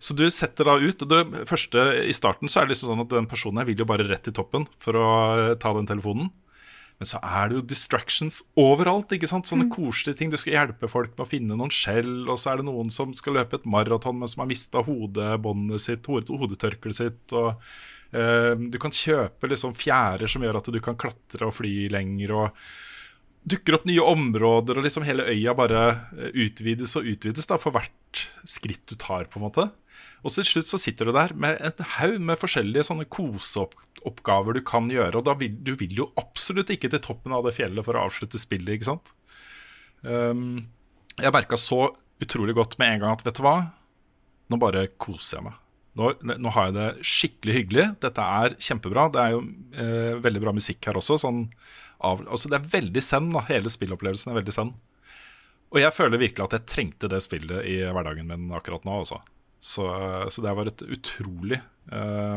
Så 0.00 0.16
du 0.16 0.24
setter 0.32 0.68
da 0.68 0.74
ut 0.80 1.04
og 1.04 1.10
det 1.12 1.44
første 1.48 1.82
I 2.04 2.12
starten 2.12 2.50
så 2.50 2.60
er 2.60 2.66
det 2.66 2.74
liksom 2.74 2.90
sånn 2.92 3.04
at 3.06 3.12
den 3.14 3.28
personen 3.30 3.62
her 3.62 3.68
vil 3.68 3.78
jo 3.80 3.86
bare 3.88 4.04
rett 4.08 4.26
i 4.28 4.34
toppen 4.34 4.66
for 4.82 4.98
å 4.98 5.10
eh, 5.36 5.52
ta 5.60 5.74
den 5.76 5.88
telefonen. 5.90 6.32
Men 7.00 7.10
så 7.10 7.18
er 7.26 7.50
det 7.50 7.58
jo 7.58 7.64
distractions 7.66 8.38
overalt. 8.60 9.12
ikke 9.12 9.28
sant? 9.30 9.48
Sånne 9.50 9.66
koselige 9.72 10.20
ting. 10.20 10.30
Du 10.30 10.38
skal 10.40 10.54
hjelpe 10.54 10.90
folk 10.90 11.16
med 11.16 11.24
å 11.26 11.28
finne 11.28 11.58
noen 11.58 11.72
skjell, 11.74 12.28
og 12.28 12.38
så 12.40 12.52
er 12.52 12.62
det 12.62 12.68
noen 12.68 12.92
som 12.94 13.14
skal 13.18 13.38
løpe 13.40 13.58
et 13.58 13.68
maraton, 13.68 14.20
men 14.20 14.30
som 14.30 14.44
har 14.44 14.50
mista 14.50 14.84
hodebåndet 14.86 15.82
sitt, 15.82 16.06
hodetørkleet 16.06 17.00
sitt. 17.00 17.34
og 17.34 17.58
eh, 18.14 18.54
Du 18.70 18.78
kan 18.82 18.94
kjøpe 18.94 19.50
liksom 19.50 19.74
fjærer 19.78 20.30
som 20.30 20.46
gjør 20.46 20.62
at 20.62 20.70
du 20.70 20.80
kan 20.84 20.98
klatre 21.00 21.50
og 21.50 21.56
fly 21.58 21.88
lenger. 21.92 22.36
og 22.38 22.66
dukker 23.44 23.76
opp 23.76 23.88
nye 23.88 24.00
områder, 24.00 24.78
og 24.78 24.86
liksom 24.86 25.04
hele 25.04 25.26
øya 25.28 25.52
bare 25.56 25.82
eh, 26.16 26.30
utvides 26.46 26.96
og 26.96 27.10
utvides 27.12 27.50
da, 27.50 27.58
for 27.60 27.74
hvert 27.74 28.22
skritt 28.48 28.86
du 28.88 28.96
tar. 28.96 29.28
på 29.28 29.40
en 29.40 29.48
måte. 29.48 29.68
Og 30.24 30.32
til 30.32 30.46
slutt 30.48 30.68
så 30.70 30.80
sitter 30.80 31.08
du 31.08 31.12
der 31.12 31.34
med 31.36 31.58
en 31.60 31.88
haug 31.98 32.14
med 32.30 32.40
forskjellige 32.40 32.86
sånne 32.88 33.04
koseoppgaver 33.12 34.56
du 34.56 34.62
kan 34.64 34.88
gjøre. 34.92 35.20
Og 35.20 35.26
da 35.26 35.34
vil, 35.36 35.52
du 35.60 35.74
vil 35.76 35.98
jo 36.00 36.08
absolutt 36.20 36.72
ikke 36.72 36.88
til 36.94 37.02
toppen 37.04 37.34
av 37.36 37.44
det 37.44 37.52
fjellet 37.56 37.84
for 37.84 37.98
å 37.98 38.06
avslutte 38.06 38.40
spillet, 38.40 38.78
ikke 38.78 38.88
sant. 38.94 39.12
Um, 40.00 40.64
jeg 41.20 41.32
merka 41.34 41.58
så 41.60 41.90
utrolig 42.24 42.56
godt 42.56 42.78
med 42.80 42.94
en 42.94 43.04
gang 43.04 43.18
at 43.18 43.24
vet 43.26 43.36
du 43.36 43.44
hva, 43.44 43.58
nå 44.48 44.58
bare 44.60 44.88
koser 45.00 45.38
jeg 45.38 45.46
meg. 45.50 45.60
Nå, 45.94 46.10
nå 46.26 46.50
har 46.56 46.70
jeg 46.70 46.74
det 46.74 47.06
skikkelig 47.06 47.54
hyggelig. 47.58 47.84
Dette 48.02 48.24
er 48.40 48.56
kjempebra. 48.58 49.06
Det 49.14 49.20
er 49.22 49.34
jo 49.36 49.42
eh, 49.78 50.16
veldig 50.24 50.40
bra 50.42 50.54
musikk 50.56 50.88
her 50.88 50.98
også. 50.98 51.20
Sånn 51.22 51.44
av, 52.02 52.24
altså 52.26 52.50
det 52.50 52.58
er 52.58 52.72
veldig 52.72 53.02
zen. 53.04 53.28
da 53.34 53.44
Hele 53.46 53.70
spillopplevelsen 53.70 54.32
er 54.32 54.40
veldig 54.40 54.56
zen. 54.56 54.72
Og 55.70 55.78
jeg 55.78 55.94
føler 55.94 56.18
virkelig 56.18 56.48
at 56.48 56.56
jeg 56.58 56.70
trengte 56.70 57.10
det 57.10 57.22
spillet 57.22 57.66
i 57.70 57.76
hverdagen 57.86 58.26
min 58.26 58.50
akkurat 58.58 58.82
nå. 58.86 58.98
Altså. 59.04 59.20
Så, 59.64 59.86
så 60.28 60.42
det 60.44 60.52
var 60.58 60.68
et 60.68 60.82
utrolig 60.84 61.56
uh, 61.88 62.36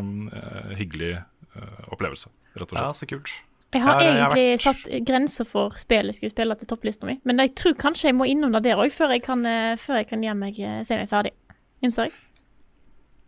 hyggelig 0.80 1.18
uh, 1.58 1.82
opplevelse, 1.92 2.32
rett 2.56 2.72
og 2.72 2.80
Ja, 2.80 2.94
så 2.96 3.08
kult. 3.10 3.34
Jeg 3.76 3.84
har 3.84 4.00
Ja, 4.00 4.06
jeg 4.08 4.22
har 4.22 4.32
egentlig 4.32 4.62
satt 4.64 4.86
grenser 5.04 5.48
for 5.48 5.76
spill 5.76 6.08
jeg 6.08 6.16
skulle 6.16 6.32
spille 6.32 6.56
til 6.56 6.70
topplista 6.72 7.10
mi, 7.10 7.18
men 7.28 7.44
jeg 7.44 7.52
tror 7.60 7.76
kanskje 7.82 8.14
jeg 8.14 8.16
må 8.16 8.30
innom 8.32 8.56
det 8.56 8.64
der 8.70 8.80
òg 8.80 8.96
før, 8.96 9.12
jeg 9.18 9.26
kan, 9.26 9.44
eh, 9.46 9.76
før 9.76 10.00
jeg 10.00 10.08
kan 10.14 10.24
gjøre 10.24 10.40
meg, 10.40 10.62
se 10.88 11.02
meg 11.02 11.12
ferdig. 11.12 11.34
Innser 11.84 12.08
jeg. 12.08 12.16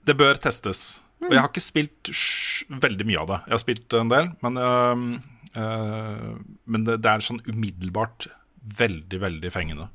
Det 0.08 0.16
bør 0.18 0.40
testes. 0.40 1.04
Og 1.20 1.34
jeg 1.36 1.44
har 1.44 1.52
ikke 1.52 1.62
spilt 1.62 2.12
veldig 2.72 3.06
mye 3.10 3.20
av 3.20 3.28
det. 3.28 3.40
Jeg 3.50 3.56
har 3.58 3.62
spilt 3.66 3.96
en 4.00 4.12
del, 4.14 4.30
men, 4.46 4.60
øh, 5.60 6.36
men 6.64 6.86
det, 6.88 7.02
det 7.04 7.12
er 7.12 7.26
sånn 7.26 7.44
umiddelbart 7.44 8.30
veldig, 8.80 9.20
veldig 9.28 9.52
fengende. 9.52 9.90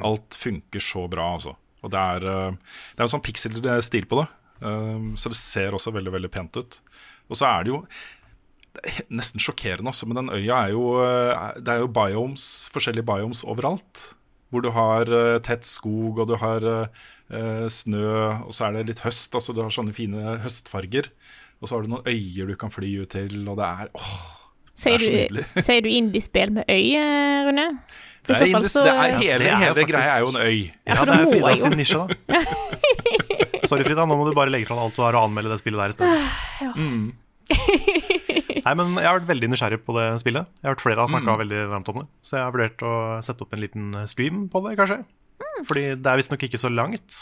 Alt 0.00 0.38
funker 0.40 0.80
så 0.80 1.04
bra, 1.12 1.34
altså. 1.36 1.52
Og 1.82 1.92
det 1.92 2.00
er, 2.00 2.26
øh, 2.30 2.56
det 2.94 3.02
er 3.02 3.06
en 3.06 3.14
sånn 3.14 3.24
pixel-stil 3.26 4.08
på 4.10 4.22
det, 4.22 4.26
øhm, 4.62 5.12
så 5.18 5.32
det 5.32 5.38
ser 5.38 5.76
også 5.76 5.94
veldig, 5.94 6.14
veldig 6.14 6.32
pent 6.32 6.58
ut. 6.58 6.80
Og 7.28 7.38
så 7.38 7.48
er 7.50 7.64
det 7.64 7.72
jo 7.74 7.84
det 8.72 8.82
er 9.02 9.08
nesten 9.12 9.42
sjokkerende 9.42 9.92
også, 9.92 10.08
men 10.08 10.22
den 10.22 10.32
øya 10.32 10.62
er 10.64 10.70
jo 10.72 10.96
øh, 11.04 11.32
Det 11.60 11.74
er 11.74 11.82
jo 11.82 11.92
biomes, 11.92 12.70
forskjellige 12.72 13.04
biomes 13.04 13.44
overalt. 13.44 14.06
Hvor 14.52 14.60
du 14.60 14.68
har 14.68 15.08
tett 15.40 15.64
skog, 15.64 16.18
og 16.20 16.26
du 16.28 16.34
har 16.36 16.60
snø, 17.72 18.02
og 18.44 18.50
så 18.52 18.66
er 18.66 18.74
det 18.74 18.90
litt 18.90 19.00
høst. 19.00 19.32
Altså 19.32 19.54
du 19.56 19.62
har 19.62 19.72
sånne 19.72 19.94
fine 19.96 20.34
høstfarger. 20.44 21.08
Og 21.62 21.70
så 21.70 21.78
har 21.78 21.86
du 21.86 21.88
noen 21.94 22.04
øyer 22.04 22.50
du 22.50 22.56
kan 22.60 22.74
fly 22.74 22.90
ut 23.00 23.14
til, 23.16 23.48
og 23.48 23.56
det 23.56 23.64
er 23.64 23.88
åh, 23.96 24.42
Sier 24.72 25.02
er 25.04 25.28
du, 25.28 25.42
du 25.84 25.90
indiespill 25.90 26.54
med 26.56 26.64
øy, 26.70 26.94
eh, 26.96 27.44
Rune? 27.46 27.66
For 28.22 28.32
det 28.32 28.38
er, 28.38 28.46
så 28.46 28.54
fall 28.54 28.68
så 28.70 28.82
det 28.86 28.92
er 28.92 29.16
hele, 29.18 29.38
det 29.42 29.50
er 29.50 29.60
hele 29.64 29.84
greia 29.88 30.10
er 30.14 30.22
jo 30.22 30.30
en 30.30 30.38
øy. 30.38 30.58
Ja, 30.86 30.94
for 30.94 31.10
det 31.10 31.14
er 31.16 31.30
Frida 31.32 31.56
sin 31.58 31.74
nisje, 31.78 31.98
da. 31.98 32.06
Sorry, 33.70 33.82
Frida. 33.86 34.04
Nå 34.06 34.14
må 34.18 34.28
du 34.28 34.34
bare 34.36 34.52
legge 34.52 34.68
fra 34.68 34.76
deg 34.78 34.84
alt 34.86 34.98
du 34.98 35.02
har, 35.02 35.18
og 35.18 35.26
anmelde 35.26 35.50
det 35.50 35.58
spillet 35.58 35.82
der 35.82 35.90
i 35.90 35.96
stedet. 35.96 36.14
Nei, 38.62 38.74
men 38.78 38.94
Jeg 38.94 39.08
har 39.08 39.18
vært 39.18 39.30
veldig 39.32 39.48
nysgjerrig 39.50 39.80
på 39.82 39.96
det 39.96 40.06
spillet. 40.22 40.50
Jeg 40.60 40.68
har 40.68 40.76
hørt 40.76 40.84
Flere 40.84 41.02
har 41.02 41.10
snakka 41.10 41.34
veldig 41.42 41.62
varmt 41.72 41.90
om 41.90 42.00
det. 42.02 42.06
Så 42.22 42.38
jeg 42.38 42.46
har 42.46 42.54
vurdert 42.54 42.84
å 42.86 42.94
sette 43.26 43.42
opp 43.42 43.56
en 43.56 43.62
liten 43.64 43.96
stream 44.10 44.44
på 44.52 44.62
det, 44.68 44.76
kanskje. 44.78 45.00
Fordi 45.66 45.84
det 45.98 46.12
er 46.12 46.20
visstnok 46.20 46.46
ikke 46.46 46.60
så 46.62 46.70
langt. 46.70 47.18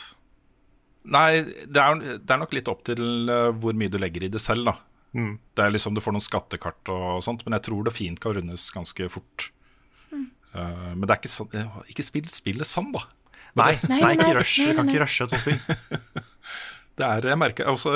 Nei, 1.10 1.40
det 1.64 1.80
er, 1.80 2.04
det 2.20 2.34
er 2.34 2.42
nok 2.42 2.52
litt 2.52 2.68
opp 2.68 2.84
til 2.84 3.00
øh, 3.32 3.48
hvor 3.56 3.76
mye 3.76 3.92
du 3.92 3.96
legger 4.00 4.26
i 4.26 4.32
det 4.32 4.42
selv, 4.44 4.68
da. 4.68 4.76
Mm. 5.16 5.32
Det 5.56 5.64
er 5.64 5.72
liksom 5.74 5.96
Du 5.96 6.02
får 6.04 6.14
noen 6.14 6.22
skattekart 6.22 6.92
og 6.92 7.24
sånt, 7.24 7.40
men 7.46 7.56
jeg 7.56 7.66
tror 7.70 7.88
det 7.88 7.96
fint 7.96 8.20
kan 8.22 8.36
rundes 8.36 8.68
ganske 8.74 9.08
fort. 9.12 9.48
Uh, 10.50 10.90
men 10.96 11.06
det 11.06 11.14
er 11.14 11.20
ikke 11.20 11.30
sånn 11.30 11.52
Ikke 11.92 12.02
spill 12.02 12.26
spillet 12.32 12.66
sånn, 12.66 12.88
da. 12.94 13.04
Nei, 13.58 13.72
Nei, 13.86 14.00
nei, 14.00 14.00
nei, 14.02 14.14
ikke 14.16 14.34
rush. 14.40 14.56
nei, 14.58 14.72
Du 14.72 14.78
kan 14.80 14.90
ikke 14.90 15.02
rushe 15.04 15.26
et 15.26 15.34
sånt 15.34 15.44
spill. 15.44 16.24
Det 17.00 17.06
er, 17.06 17.28
jeg 17.30 17.38
merker 17.40 17.64
jeg 17.64 17.72
også 17.72 17.92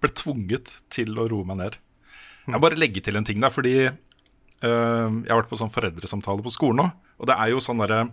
ble 0.00 0.10
tvunget 0.16 0.70
til 0.94 1.18
å 1.20 1.26
roe 1.28 1.44
meg 1.44 1.58
ned. 1.60 1.74
Jeg 2.46 2.54
må 2.54 2.60
bare 2.62 2.78
legge 2.78 3.02
til 3.04 3.18
en 3.18 3.26
ting 3.26 3.42
der, 3.42 3.52
fordi 3.52 3.74
uh, 3.90 3.90
jeg 4.64 5.28
har 5.28 5.40
vært 5.42 5.50
på 5.50 5.58
sånn 5.60 5.74
foreldresamtale 5.74 6.44
på 6.46 6.52
skolen 6.54 6.80
nå. 6.80 6.86
Og 7.18 7.28
det 7.28 7.36
er 7.36 7.50
jo 7.52 7.60
sånn 7.60 7.82
derre 7.82 8.06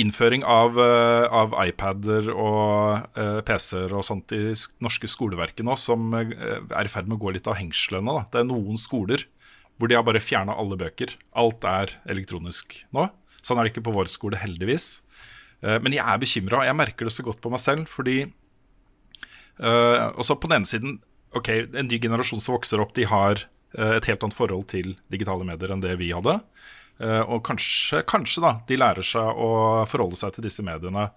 innføring 0.00 0.46
av, 0.48 0.78
uh, 0.80 1.26
av 1.30 1.52
iPader 1.66 2.30
og 2.32 3.04
uh, 3.18 3.40
PC-er 3.46 3.92
og 3.94 4.06
sånt 4.06 4.32
i 4.34 4.40
norske 4.82 5.10
skoleverket 5.10 5.66
nå 5.66 5.76
som 5.78 6.08
er 6.16 6.32
i 6.32 6.90
ferd 6.90 7.06
med 7.10 7.18
å 7.18 7.22
gå 7.26 7.34
litt 7.36 7.50
av 7.50 7.58
hengslene. 7.60 8.16
Da. 8.16 8.24
Det 8.32 8.42
er 8.42 8.48
noen 8.48 8.80
skoler 8.80 9.26
hvor 9.78 9.90
de 9.90 9.96
har 9.98 10.04
bare 10.06 10.22
fjerna 10.22 10.54
alle 10.58 10.78
bøker. 10.78 11.16
Alt 11.34 11.64
er 11.66 11.96
elektronisk 12.10 12.78
nå. 12.94 13.08
Sånn 13.44 13.58
er 13.60 13.66
det 13.66 13.74
ikke 13.74 13.88
på 13.88 13.94
vår 13.96 14.08
skole, 14.12 14.38
heldigvis. 14.40 15.02
Eh, 15.64 15.78
Men 15.82 15.92
jeg 15.96 16.04
er 16.04 16.20
bekymra, 16.22 16.64
jeg 16.64 16.78
merker 16.78 17.08
det 17.08 17.14
så 17.16 17.26
godt 17.26 17.42
på 17.44 17.52
meg 17.52 17.62
selv, 17.62 17.90
fordi 17.90 18.32
Uh, 19.54 20.10
og 20.18 20.24
så 20.26 20.34
på 20.34 20.48
den 20.50 20.56
ene 20.58 20.66
siden 20.66 20.96
Ok, 21.34 21.46
en 21.48 21.86
ny 21.86 22.00
generasjon 22.02 22.40
som 22.42 22.56
vokser 22.56 22.80
opp, 22.82 22.90
de 22.94 23.04
har 23.06 23.44
uh, 23.78 23.92
et 23.94 24.06
helt 24.06 24.22
annet 24.26 24.34
forhold 24.34 24.64
til 24.70 24.96
digitale 25.10 25.46
medier 25.46 25.70
enn 25.70 25.82
det 25.82 25.92
vi 26.00 26.12
hadde. 26.14 26.40
Og 27.26 27.40
kanskje, 27.42 28.04
kanskje 28.06 28.42
da, 28.44 28.52
de 28.68 28.76
lærer 28.78 29.02
seg 29.02 29.38
å 29.42 29.82
forholde 29.90 30.14
seg 30.14 30.36
til 30.36 30.44
disse 30.46 30.62
mediene 30.62 31.08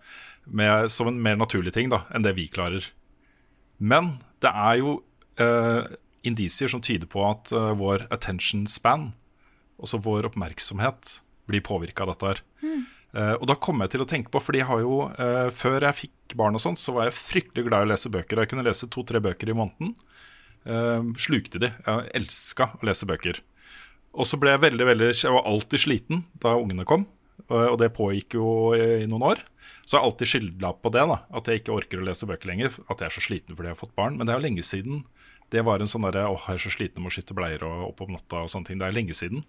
med, 0.49 0.89
som 0.89 1.09
en 1.11 1.19
mer 1.21 1.37
naturlig 1.37 1.75
ting 1.75 1.91
da, 1.93 1.99
enn 2.09 2.25
det 2.25 2.33
vi 2.33 2.47
klarer. 2.49 2.81
Men 3.77 4.15
det 4.41 4.49
er 4.49 4.79
jo 4.81 4.95
indisier 6.25 6.71
som 6.71 6.81
tyder 6.83 7.09
på 7.11 7.23
at 7.27 7.51
uh, 7.53 7.73
vår 7.77 8.07
attention 8.13 8.65
span, 8.69 9.11
altså 9.77 9.99
vår 10.01 10.29
oppmerksomhet, 10.31 11.19
blir 11.47 11.63
påvirka 11.63 12.05
av 12.05 12.13
dette 12.13 12.31
her. 12.31 12.43
Eh, 13.15 13.33
og 13.39 13.47
da 13.49 13.55
kom 13.59 13.81
jeg 13.83 13.93
til 13.93 14.03
å 14.03 14.09
tenke 14.09 14.31
på, 14.33 14.41
fordi 14.43 14.61
jeg 14.61 14.69
har 14.69 14.81
jo 14.83 14.97
uh, 15.07 15.47
Før 15.55 15.85
jeg 15.87 15.99
fikk 16.01 16.35
barn 16.37 16.57
og 16.57 16.61
sånt, 16.61 16.81
så 16.81 16.93
var 16.95 17.07
jeg 17.07 17.17
fryktelig 17.17 17.67
glad 17.69 17.85
i 17.85 17.87
å 17.87 17.91
lese 17.93 18.11
bøker. 18.13 18.43
Jeg 18.43 18.51
kunne 18.51 18.65
lese 18.67 18.89
to-tre 18.91 19.21
bøker 19.23 19.49
i 19.49 19.55
måneden. 19.57 19.93
Uh, 20.67 21.13
slukte 21.21 21.61
de. 21.63 21.71
Jeg 21.71 22.11
elska 22.19 22.73
å 22.77 22.87
lese 22.89 23.07
bøker. 23.09 23.39
Og 24.17 24.27
så 24.27 24.39
ble 24.41 24.53
jeg 24.53 24.63
veldig, 24.63 24.85
veldig 24.89 25.07
Jeg 25.13 25.33
var 25.33 25.45
alltid 25.47 25.83
sliten 25.83 26.25
da 26.41 26.55
ungene 26.57 26.87
kom, 26.89 27.05
og 27.53 27.75
det 27.77 27.91
pågikk 27.93 28.33
jo 28.39 28.47
i, 28.73 29.03
i 29.03 29.09
noen 29.09 29.27
år. 29.29 29.43
Så 29.85 29.93
jeg 29.93 30.01
har 30.01 30.07
alltid 30.09 30.31
skylda 30.31 30.71
på 30.81 30.91
det, 30.95 31.03
da, 31.11 31.17
at 31.37 31.47
jeg 31.47 31.61
ikke 31.61 31.75
orker 31.75 32.01
å 32.01 32.07
lese 32.07 32.27
bøker 32.27 32.49
lenger. 32.49 32.73
At 32.89 33.03
jeg 33.03 33.11
er 33.11 33.13
så 33.13 33.23
sliten 33.23 33.53
fordi 33.53 33.69
jeg 33.69 33.77
har 33.77 33.79
fått 33.79 33.93
barn. 33.99 34.17
Men 34.17 34.25
det 34.25 34.33
er 34.33 34.41
jo 34.41 34.47
lenge 34.47 34.65
siden 34.65 35.03
det 35.53 35.63
var 35.67 35.79
en 35.79 35.89
sånn 35.89 36.05
derre 36.07 36.27
åh, 36.29 36.45
jeg 36.49 36.59
er 36.59 36.63
så 36.65 36.73
sliten 36.73 37.03
med 37.03 37.11
å 37.11 37.15
skifte 37.15 37.35
bleier 37.37 37.63
og 37.67 37.89
opp 37.91 38.03
om 38.03 38.13
natta 38.15 38.43
og 38.43 38.51
sånne 38.51 38.69
ting. 38.69 38.79
Det 38.81 38.87
er 38.87 38.95
lenge 38.95 39.15
siden. 39.15 39.45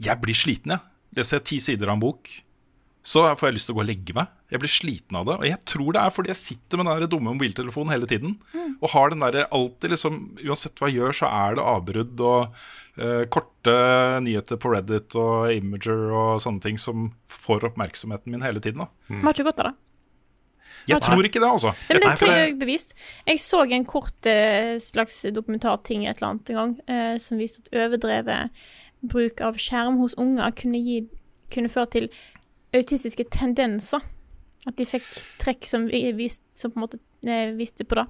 Jeg 0.00 0.22
blir 0.22 0.36
sliten, 0.36 0.74
jeg. 0.74 0.86
Leser 1.18 1.40
jeg 1.40 1.46
ti 1.50 1.58
sider 1.62 1.90
av 1.90 1.98
en 1.98 2.02
bok, 2.02 2.30
så 3.00 3.22
får 3.38 3.48
jeg 3.48 3.56
lyst 3.56 3.68
til 3.70 3.74
å 3.74 3.78
gå 3.78 3.82
og 3.82 3.88
legge 3.88 4.14
meg. 4.16 4.28
Jeg 4.52 4.60
blir 4.60 4.72
sliten 4.72 5.16
av 5.16 5.28
det. 5.28 5.36
Og 5.40 5.46
jeg 5.48 5.58
tror 5.72 5.94
det 5.96 6.02
er 6.02 6.12
fordi 6.12 6.30
jeg 6.32 6.40
sitter 6.40 6.80
med 6.80 6.90
den 6.90 7.10
dumme 7.12 7.32
mobiltelefonen 7.32 7.94
hele 7.94 8.08
tiden. 8.10 8.34
Og 8.76 8.92
har 8.92 9.12
den 9.12 9.24
der 9.24 9.46
alltid 9.48 9.94
liksom 9.94 10.18
Uansett 10.42 10.80
hva 10.80 10.90
jeg 10.90 11.00
gjør, 11.00 11.16
så 11.22 11.30
er 11.30 11.56
det 11.56 11.66
avbrudd 11.72 12.24
og 12.26 12.60
uh, 13.00 13.24
korte 13.32 13.76
nyheter 14.26 14.60
på 14.60 14.74
Reddit 14.74 15.16
og 15.18 15.54
Imager 15.54 16.10
og 16.10 16.42
sånne 16.44 16.64
ting 16.66 16.80
som 16.80 17.08
får 17.30 17.70
oppmerksomheten 17.70 18.34
min 18.34 18.44
hele 18.44 18.62
tiden. 18.62 18.84
da 18.84 18.90
Vi 19.08 19.22
Var 19.24 19.38
ikke 19.38 19.48
godt 19.48 19.64
av 19.64 19.70
det. 19.70 19.78
Jeg 20.88 21.00
tror 21.02 21.24
ikke 21.26 21.40
det, 21.42 21.48
altså. 21.50 21.72
Nei, 21.88 21.96
men 21.98 22.00
det 22.08 22.18
tror 22.18 22.32
jeg 22.34 22.50
er 22.50 22.58
bevist. 22.60 22.94
Jeg 23.26 23.40
så 23.42 23.60
en 23.72 23.84
kort 23.84 24.26
eh, 24.26 24.78
slags 24.78 25.22
dokumentarting 25.32 26.06
et 26.08 26.16
eller 26.18 26.30
annet 26.30 26.50
en 26.50 26.56
gang 26.60 26.74
eh, 26.88 27.16
som 27.18 27.38
viste 27.38 27.60
at 27.66 27.74
overdrevet 27.86 28.50
bruk 29.02 29.40
av 29.40 29.56
skjerm 29.56 29.98
hos 30.02 30.14
unger 30.20 30.50
kunne, 30.56 30.78
gi, 30.78 31.02
kunne 31.52 31.68
føre 31.72 31.90
til 31.96 32.08
autistiske 32.76 33.24
tendenser. 33.32 34.00
At 34.68 34.76
de 34.76 34.84
fikk 34.84 35.06
trekk 35.40 35.64
som, 35.66 35.86
vi- 35.88 36.12
vist, 36.12 36.42
som 36.54 36.70
på 36.70 36.76
en 36.80 36.84
måte 36.88 36.98
eh, 37.26 37.52
viste 37.56 37.84
på 37.88 37.96
det. 38.00 38.06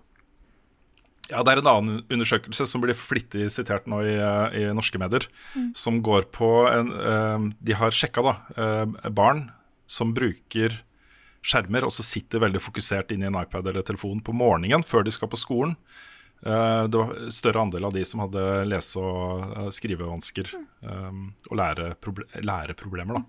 Ja, 1.30 1.44
Det 1.46 1.52
er 1.52 1.60
en 1.62 1.68
annen 1.70 1.98
undersøkelse 2.10 2.64
som 2.66 2.82
blir 2.82 2.96
flittig 2.98 3.44
sitert 3.54 3.86
nå 3.86 4.00
i, 4.02 4.16
eh, 4.18 4.56
i 4.58 4.64
norske 4.74 4.98
medier. 4.98 5.28
Som 5.78 6.00
går 6.02 6.26
på 6.34 6.48
en, 6.72 6.90
eh, 6.90 7.50
De 7.62 7.72
har 7.78 7.90
sjekka 7.94 8.24
da, 8.26 8.32
eh, 8.58 9.10
barn 9.14 9.50
som 9.86 10.10
bruker 10.14 10.80
skjermer 11.40 11.86
og 11.86 11.92
så 11.94 12.04
sitter 12.04 12.42
veldig 12.42 12.60
fokusert 12.62 13.14
inne 13.14 13.28
i 13.28 13.30
en 13.30 13.40
iPad 13.40 13.70
eller 13.70 13.84
telefon 13.86 14.20
på 14.24 14.34
morgenen 14.36 14.84
før 14.86 15.06
de 15.06 15.14
skal 15.14 15.30
på 15.32 15.40
skolen. 15.40 15.76
Eh, 16.40 16.84
det 16.88 16.96
var 16.96 17.16
større 17.32 17.60
andel 17.60 17.84
av 17.84 17.92
de 17.92 18.04
som 18.06 18.22
hadde 18.24 18.44
lese- 18.68 19.00
og 19.00 19.56
eh, 19.56 19.72
skrivevansker 19.76 20.52
eh, 20.56 21.24
og 21.50 21.58
læreproblemer. 21.60 23.20
da. 23.20 23.24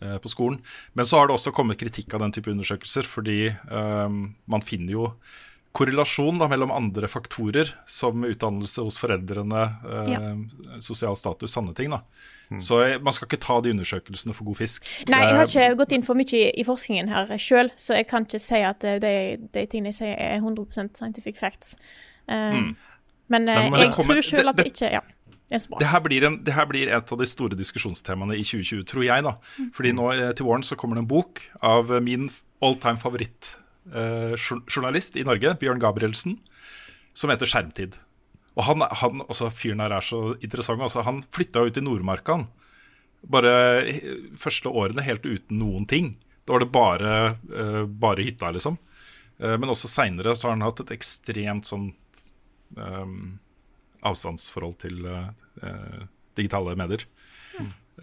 på 0.00 0.30
skolen. 0.32 0.56
Men 0.96 1.04
så 1.04 1.18
har 1.18 1.26
det 1.28 1.34
også 1.34 1.52
kommet 1.52 1.76
kritikk 1.76 2.14
av 2.16 2.22
den 2.22 2.32
type 2.32 2.48
undersøkelser, 2.48 3.04
fordi 3.04 3.50
man 3.68 4.62
finner 4.64 4.94
jo 4.94 5.02
korrelasjon 5.72 6.38
da, 6.40 6.48
mellom 6.50 6.72
andre 6.74 7.06
faktorer, 7.08 7.68
som 7.86 8.24
utdannelse 8.26 8.82
hos 8.82 8.98
foreldrene, 8.98 9.62
eh, 9.86 10.78
sosial 10.82 11.14
status, 11.16 11.52
sanne 11.54 11.74
ting. 11.78 11.90
da. 11.94 12.00
Så 12.58 12.80
eh, 12.82 12.96
man 12.98 13.14
skal 13.14 13.28
ikke 13.28 13.38
ta 13.44 13.60
de 13.62 13.70
undersøkelsene 13.70 14.34
for 14.34 14.44
god 14.48 14.56
fisk. 14.58 14.88
Nei, 15.08 15.20
jeg 15.22 15.36
har 15.38 15.46
ikke 15.46 15.76
gått 15.78 15.92
inn 15.94 16.02
for 16.02 16.18
mye 16.18 16.40
i 16.50 16.64
forskningen 16.66 17.08
her 17.12 17.30
sjøl, 17.38 17.70
så 17.78 17.94
jeg 17.94 18.08
kan 18.10 18.26
ikke 18.26 18.40
si 18.42 18.58
at 18.66 18.82
eh, 18.84 18.98
de, 18.98 19.12
de 19.54 19.66
tingene 19.70 19.92
jeg 19.92 20.00
sier, 20.00 20.16
er 20.18 20.40
100% 20.42 20.98
scientific 20.98 21.38
facts. 21.38 21.76
Mm. 22.26 22.74
Men, 23.30 23.48
eh, 23.48 23.54
Men- 23.54 23.70
men 23.70 23.80
jeg 23.80 23.92
kommer- 23.94 24.18
tror 24.18 24.26
sjøl 24.26 24.48
at 24.50 24.56
det- 24.56 24.64
det 24.66 24.72
ikke 24.74 24.90
Ja, 24.92 25.00
det 25.46 25.54
er 25.54 25.58
så 25.62 25.68
bra. 25.70 25.78
Det 25.78 25.86
her, 25.86 26.00
blir 26.00 26.24
en, 26.26 26.42
det 26.44 26.54
her 26.54 26.66
blir 26.66 26.88
et 26.90 27.12
av 27.12 27.18
de 27.18 27.26
store 27.26 27.54
diskusjonstemaene 27.54 28.34
i 28.34 28.42
2020, 28.42 28.82
tror 28.84 29.04
jeg. 29.04 29.22
da. 29.22 29.36
Fordi 29.72 29.92
nå 29.94 30.10
eh, 30.18 30.32
til 30.32 30.46
våren 30.46 30.62
så 30.66 30.74
kommer 30.76 30.96
det 30.96 31.02
en 31.06 31.06
bok 31.14 31.40
av 31.62 31.90
eh, 31.92 32.00
min 32.00 32.28
all 32.60 32.74
time 32.74 32.96
favorittjournalist 33.90 35.16
i 35.18 35.24
Norge, 35.26 35.56
Bjørn 35.58 35.80
Gabrielsen, 35.82 36.36
som 37.16 37.32
heter 37.32 37.50
Skjermtid. 37.50 37.96
Og 38.58 38.64
han, 38.66 38.84
han 39.02 39.22
også, 39.26 39.48
fyren 39.54 39.82
her 39.82 39.94
er 39.96 40.04
så 40.04 40.20
interessant. 40.38 40.82
Også, 40.84 41.04
han 41.06 41.22
flytta 41.34 41.64
ut 41.66 41.78
i 41.80 41.82
Nordmarka 41.84 42.40
bare 43.20 43.52
første 44.40 44.72
årene 44.72 45.04
helt 45.04 45.26
uten 45.26 45.60
noen 45.60 45.86
ting. 45.88 46.14
Da 46.44 46.54
var 46.54 46.64
det 46.64 46.72
bare, 46.72 47.14
eh, 47.52 47.84
bare 47.84 48.24
hytta, 48.24 48.50
liksom. 48.50 48.78
Eh, 49.38 49.56
men 49.56 49.70
også 49.70 49.88
seinere 49.88 50.34
har 50.34 50.50
han 50.50 50.64
hatt 50.64 50.80
et 50.80 50.94
ekstremt 50.96 51.68
sånn 51.68 51.92
um, 52.76 53.38
avstandsforhold 54.06 54.76
til 54.80 55.04
uh, 55.06 55.30
eh, 55.62 56.06
digitale 56.38 56.76
medier. 56.78 57.04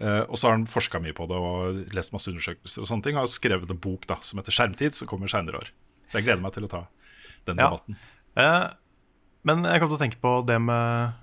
Eh, 0.00 0.20
og 0.30 0.36
så 0.38 0.46
har 0.48 0.56
han 0.56 0.66
forska 0.70 1.00
mye 1.02 1.12
på 1.16 1.26
det 1.28 1.36
og 1.36 1.92
lest 1.94 2.12
masse 2.14 2.30
undersøkelser 2.30 2.82
og 2.84 2.86
sånne 2.90 3.02
ting. 3.02 3.16
Og 3.16 3.24
har 3.26 3.32
skrevet 3.32 3.70
en 3.70 3.80
bok 3.82 4.06
da, 4.06 4.16
som 4.22 4.38
heter 4.38 4.52
'Skjermtid', 4.54 4.94
som 4.94 5.08
kommer 5.08 5.26
seinere 5.28 5.58
år. 5.58 5.68
Så 6.08 6.18
jeg 6.18 6.24
gleder 6.24 6.40
meg 6.42 6.52
til 6.52 6.64
å 6.64 6.68
ta 6.70 6.86
den 7.46 7.56
Ja. 7.58 7.70
debatten. 7.70 7.96
Eh, 8.36 8.70
men 9.44 9.64
jeg 9.64 9.80
kom 9.80 9.88
til 9.88 9.96
å 9.98 10.04
tenke 10.10 10.20
på 10.20 10.46
det 10.46 10.60
med 10.60 11.14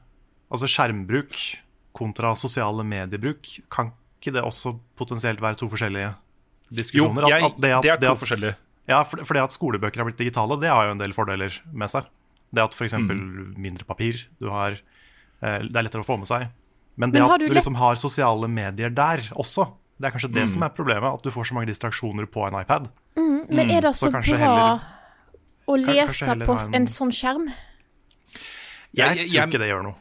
altså 0.52 0.68
skjermbruk 0.68 1.58
kontra 1.94 2.36
sosiale 2.36 2.84
mediebruk. 2.84 3.62
Kan 3.70 3.94
ikke 4.22 4.34
det 4.34 4.44
også 4.44 4.80
potensielt 4.98 5.40
være 5.40 5.58
to 5.58 5.68
forskjellige 5.70 6.16
Jo, 6.72 6.76
diskusjoner? 6.76 7.30
jeg, 7.30 7.44
At- 7.44 7.52
at 7.56 7.62
det 7.62 7.72
er 7.72 7.98
to 7.98 8.12
at- 8.12 8.20
forskjellige. 8.20 8.56
Ja, 8.88 9.04
for, 9.04 9.18
for 9.26 9.34
det 9.34 9.44
at 9.44 9.52
skolebøker 9.52 9.98
har 9.98 10.06
blitt 10.12 10.18
digitale, 10.18 10.60
det 10.60 10.70
har 10.70 10.86
jo 10.86 10.92
en 10.92 10.98
del 11.00 11.14
fordeler 11.14 11.60
med 11.74 11.90
seg. 11.90 12.06
Det 12.54 12.62
at 12.64 12.74
f.eks. 12.76 12.94
Mm. 12.94 13.58
mindre 13.58 13.84
papir, 13.86 14.26
du 14.40 14.50
har, 14.50 14.72
eh, 15.42 15.60
det 15.60 15.76
er 15.76 15.84
lettere 15.84 16.04
å 16.04 16.06
få 16.06 16.18
med 16.20 16.28
seg. 16.28 16.50
Men 16.98 17.12
det 17.12 17.22
Men 17.22 17.32
at 17.32 17.40
du 17.40 17.48
liksom 17.54 17.76
har 17.76 17.96
sosiale 17.96 18.48
medier 18.48 18.90
der 18.90 19.18
også, 19.36 19.68
det 20.00 20.08
er 20.08 20.12
kanskje 20.18 20.32
det 20.34 20.44
Mm. 20.44 20.48
som 20.54 20.64
er 20.64 20.70
problemet. 20.70 21.14
At 21.14 21.22
du 21.24 21.30
får 21.32 21.44
så 21.50 21.54
mange 21.54 21.68
distraksjoner 21.68 22.26
på 22.26 22.48
en 22.48 22.60
iPad. 22.62 22.90
Men 23.16 23.70
er 23.72 23.82
det 23.82 23.92
så 23.96 24.08
så, 24.08 24.12
bra 24.12 24.22
heller- 24.22 24.82
å 25.68 25.76
lese 25.86 26.36
på 26.46 26.54
en- 26.68 26.76
en 26.76 26.86
sånn 26.86 27.12
skjerm? 27.12 27.48
Jeg, 28.94 29.18
Jeg- 29.18 29.28
tror 29.28 29.48
ikke 29.50 29.60
det 29.60 29.70
gjør 29.70 29.84
noe. 29.84 29.96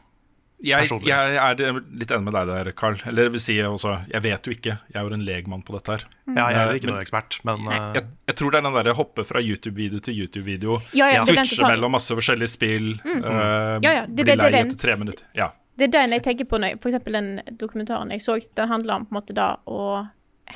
Jeg, 0.63 0.87
jeg 1.03 1.11
er 1.59 1.73
litt 1.91 2.11
enig 2.15 2.23
med 2.23 2.33
deg 2.33 2.47
der, 2.47 2.71
Carl. 2.71 2.95
Eller 3.05 3.27
vil 3.29 3.39
si 3.39 3.57
også, 3.59 4.07
jeg 4.09 4.21
vet 4.23 4.41
jo 4.47 4.51
ikke. 4.53 4.79
Jeg 4.87 4.95
er 4.95 5.01
jo 5.09 5.13
en 5.13 5.25
legmann 5.25 5.63
på 5.65 5.73
dette 5.75 5.87
her. 5.91 6.05
Ja, 6.33 6.47
jeg 6.49 6.55
er 6.57 6.69
Eh, 6.71 6.75
ikke 6.79 6.85
men- 6.85 6.93
noe 6.95 7.01
ekspert, 7.03 7.39
men 7.43 7.67
eh, 7.67 7.93
Jeg, 7.95 8.03
jeg 8.29 8.35
tror 8.37 8.51
det 8.51 8.57
er 8.59 8.61
den 8.61 8.73
derre 8.73 8.95
hoppe 8.95 9.25
fra 9.25 9.39
YouTube-video 9.41 9.99
til 9.99 10.15
YouTube-video. 10.15 10.81
Ja, 10.93 11.09
ja, 11.11 11.23
Switche 11.25 11.61
mellom 11.67 11.91
masse 11.91 12.09
forskjellige 12.15 12.47
spill. 12.49 12.93
eh, 13.05 13.79
Ja, 13.83 13.91
ja, 13.91 14.05
det- 14.05 14.15
bli 14.15 14.23
det- 14.23 14.25
det 14.25 14.37
lei 14.37 14.47
er 14.47 14.51
den. 14.51 14.67
etter 14.71 14.77
tre 14.79 14.95
minutter. 14.95 15.23
Ja. 15.35 15.49
Det 15.75 15.89
er 15.89 15.93
den 15.93 16.15
jeg 16.15 16.23
tenker 16.23 16.47
på 16.47 16.59
når 16.61 16.77
eksempel 16.77 17.17
den 17.17 17.31
dokumentaren 17.59 18.13
jeg 18.15 18.23
så. 18.23 18.37
Den 18.55 18.71
handler 18.71 18.95
om 18.95 19.07
på 19.07 19.13
en 19.13 19.19
måte 19.19 19.35
da 19.35 19.49
å 19.67 20.05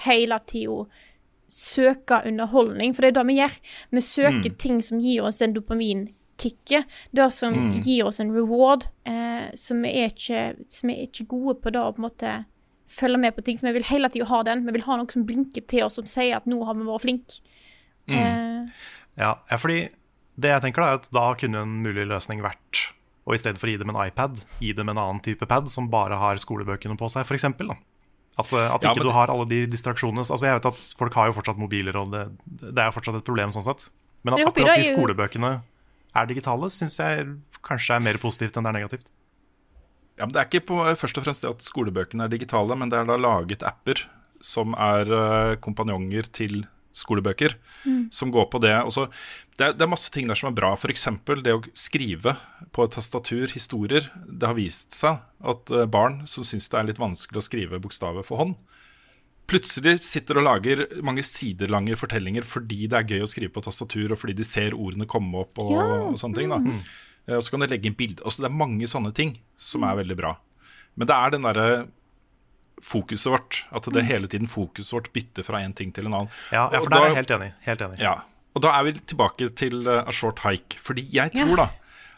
hele 0.05 0.39
tida 0.47 0.85
søke 1.49 2.21
underholdning. 2.29 2.93
For 2.93 3.03
det 3.03 3.11
er 3.11 3.17
det 3.19 3.25
vi 3.27 3.39
gjør. 3.39 3.57
Vi 3.97 4.05
søker 4.05 4.55
ting 4.61 4.79
som 4.85 5.01
gir 5.03 5.25
oss 5.27 5.41
en 5.41 5.55
dopaminkicket. 5.55 6.99
Det 7.11 7.27
som 7.35 7.57
gir 7.81 8.05
oss 8.07 8.21
en 8.23 8.31
reward. 8.35 8.87
Eh, 9.09 9.49
så 9.57 9.77
vi 9.81 9.95
er, 10.03 10.13
ikke, 10.13 10.43
vi 10.83 10.95
er 10.95 11.07
ikke 11.09 11.27
gode 11.33 11.57
på 11.63 11.73
det 11.73 11.81
å 11.81 11.91
på 11.95 12.03
en 12.03 12.07
måte 12.07 12.35
følge 12.89 13.21
med 13.21 13.35
på 13.35 13.45
ting. 13.45 13.59
For 13.59 13.69
vi 13.69 13.79
vil 13.79 13.89
hele 13.89 14.11
tida 14.13 14.29
ha 14.29 14.43
den. 14.47 14.63
Vi 14.67 14.77
vil 14.77 14.85
ha 14.87 14.99
noe 14.99 15.11
som 15.11 15.25
blinker 15.27 15.65
til 15.69 15.87
oss, 15.87 15.99
som 15.99 16.07
sier 16.09 16.37
at 16.37 16.47
'nå 16.47 16.61
har 16.65 16.77
vi 16.77 16.87
vært 16.87 17.05
flinke'. 17.05 17.41
Eh, 18.09 18.69
ja, 19.19 19.35
ja, 19.51 19.57
fordi 19.57 19.89
det 20.39 20.53
jeg 20.53 20.61
tenker 20.63 20.81
da 20.81 20.87
er 20.87 21.01
at 21.01 21.09
da 21.13 21.25
kunne 21.37 21.65
en 21.65 21.81
mulig 21.83 22.07
løsning 22.07 22.41
vært 22.41 22.89
å 23.29 23.37
i 23.37 23.41
stedet 23.41 23.61
for 23.61 23.69
å 23.69 23.73
gi 23.73 23.79
dem 23.81 23.93
en 23.93 24.01
iPad, 24.07 24.41
gi 24.59 24.73
dem 24.75 24.91
en 24.91 24.99
annen 24.99 25.21
type 25.25 25.45
pad 25.49 25.69
som 25.71 25.89
bare 25.91 26.17
har 26.19 26.41
skolebøkene 26.41 26.97
på 26.99 27.09
seg, 27.13 27.27
f.eks. 27.27 27.47
At, 28.39 28.53
eh, 28.55 28.67
at 28.71 28.85
ikke 28.85 29.03
ja, 29.03 29.07
du 29.09 29.13
har 29.15 29.31
alle 29.31 29.47
de 29.49 29.63
distraksjonene. 29.69 30.23
Altså 30.25 30.47
Jeg 30.47 30.59
vet 30.59 30.69
at 30.71 30.83
folk 30.99 31.17
har 31.19 31.29
jo 31.29 31.37
fortsatt 31.39 31.59
mobiler, 31.59 31.97
og 31.99 32.13
det, 32.13 32.25
det 32.65 32.77
er 32.77 32.89
jo 32.89 32.97
fortsatt 32.97 33.19
et 33.19 33.27
problem 33.27 33.53
sånn 33.55 33.67
sett. 33.67 33.89
Men 34.23 34.35
at 34.35 34.49
akkurat 34.49 34.79
de 34.79 34.89
skolebøkene 34.89 35.53
er 36.19 36.29
digitale, 36.29 36.69
syns 36.73 36.97
jeg 36.99 37.27
kanskje 37.65 37.97
er 37.97 38.05
mer 38.05 38.19
positivt 38.21 38.57
enn 38.57 38.65
det 38.65 38.71
er 38.73 38.79
negativt. 38.81 39.11
Ja, 40.19 40.25
men 40.25 40.33
Det 40.35 40.41
er 40.41 40.49
ikke 40.49 40.65
på, 40.71 40.79
først 40.99 41.19
og 41.19 41.27
fremst 41.27 41.45
det 41.45 41.51
at 41.53 41.63
skolebøkene 41.63 42.25
er 42.25 42.33
digitale, 42.33 42.75
men 42.75 42.91
det 42.91 42.99
er 42.99 43.07
da 43.07 43.15
laget 43.19 43.63
apper 43.63 44.03
som 44.43 44.73
er 44.79 45.11
eh, 45.11 45.53
kompanjonger 45.63 46.27
til 46.35 46.63
skolebøker, 46.95 47.53
som 48.11 48.31
går 48.33 48.47
på 48.51 48.59
det. 48.63 48.73
Så, 48.91 49.05
det, 49.57 49.65
er, 49.69 49.73
det 49.77 49.81
er 49.85 49.91
masse 49.91 50.09
ting 50.11 50.27
der 50.27 50.35
som 50.39 50.49
er 50.49 50.55
bra. 50.57 50.71
F.eks. 50.75 51.05
det 51.43 51.53
å 51.53 51.61
skrive 51.77 52.35
på 52.75 52.83
et 52.87 52.91
tastatur 52.97 53.47
historier. 53.53 54.09
Det 54.25 54.47
har 54.49 54.57
vist 54.57 54.91
seg 54.97 55.19
at 55.39 55.71
eh, 55.71 55.85
barn 55.85 56.23
som 56.27 56.43
syns 56.43 56.69
det 56.69 56.79
er 56.79 56.89
litt 56.89 56.99
vanskelig 57.01 57.39
å 57.43 57.45
skrive 57.45 57.79
bokstaver 57.83 58.25
for 58.25 58.37
hånd, 58.41 58.55
plutselig 59.49 59.95
sitter 60.05 60.37
og 60.37 60.45
lager 60.45 60.83
mange 61.05 61.23
sidelange 61.25 61.95
fortellinger 61.97 62.45
fordi 62.45 62.83
det 62.91 62.99
er 62.99 63.07
gøy 63.15 63.23
å 63.25 63.29
skrive 63.31 63.53
på 63.55 63.63
tastatur, 63.65 64.11
og 64.13 64.19
fordi 64.21 64.35
de 64.37 64.45
ser 64.45 64.75
ordene 64.77 65.07
komme 65.09 65.41
opp 65.41 65.57
og, 65.57 65.71
Ja. 65.73 65.85
og 66.11 66.19
sånne 66.21 66.37
ting. 66.37 66.49
da. 66.53 66.59
Eh, 67.27 67.35
Og 67.37 67.41
så 67.43 67.51
kan 67.51 67.59
de 67.61 67.67
legge 67.67 67.85
inn 67.89 67.97
bilde. 67.97 68.21
Altså, 68.23 68.41
det 68.43 68.49
er 68.51 68.57
mange 68.57 68.85
sånne 68.89 69.13
ting 69.13 69.37
som 69.57 69.83
er 69.83 69.95
veldig 70.03 70.17
bra. 70.17 70.35
Men 70.97 71.07
det 71.07 71.15
er 71.15 71.29
den 71.31 71.41
derre 71.45 71.87
fokuset 72.85 73.31
vårt. 73.33 73.61
At 73.75 73.87
det 73.93 74.05
hele 74.07 74.29
tiden 74.31 74.49
fokuset 74.51 74.93
vårt 74.95 75.11
bytter 75.15 75.45
fra 75.47 75.63
en 75.63 75.75
ting 75.75 75.93
til 75.95 76.09
en 76.09 76.15
annen. 76.21 76.33
Ja, 76.51 76.67
ja 76.71 76.79
Og 76.79 76.87
for 76.87 76.95
der 76.95 77.05
er 77.05 77.11
jeg 77.11 77.21
helt 77.21 77.35
enig. 77.37 77.49
Helt 77.65 77.83
enig. 77.87 77.99
ja, 78.03 78.15
og 78.55 78.63
da 78.65 78.73
er 78.77 78.87
vi 78.87 78.95
tilbake 78.99 79.49
til 79.59 79.83
eh, 79.87 80.03
A 80.03 80.15
Short 80.15 80.41
Hike. 80.45 80.79
Fordi 80.83 81.05
jeg 81.13 81.35
tror 81.37 81.63
da 81.63 81.69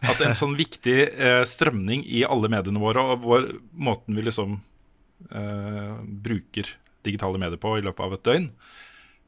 at 0.11 0.21
en 0.25 0.33
sånn 0.33 0.55
viktig 0.57 0.97
eh, 1.11 1.43
strømning 1.45 2.05
i 2.09 2.23
alle 2.25 2.49
mediene 2.51 2.81
våre, 2.81 3.03
og 3.13 3.25
vår, 3.25 3.49
måten 3.77 4.17
vi 4.17 4.25
liksom 4.25 4.55
eh, 5.29 5.97
bruker 6.25 6.71
digitale 7.05 7.41
medier 7.41 7.61
på 7.61 7.75
i 7.77 7.83
løpet 7.85 8.05
av 8.05 8.15
et 8.15 8.25
døgn, 8.25 8.47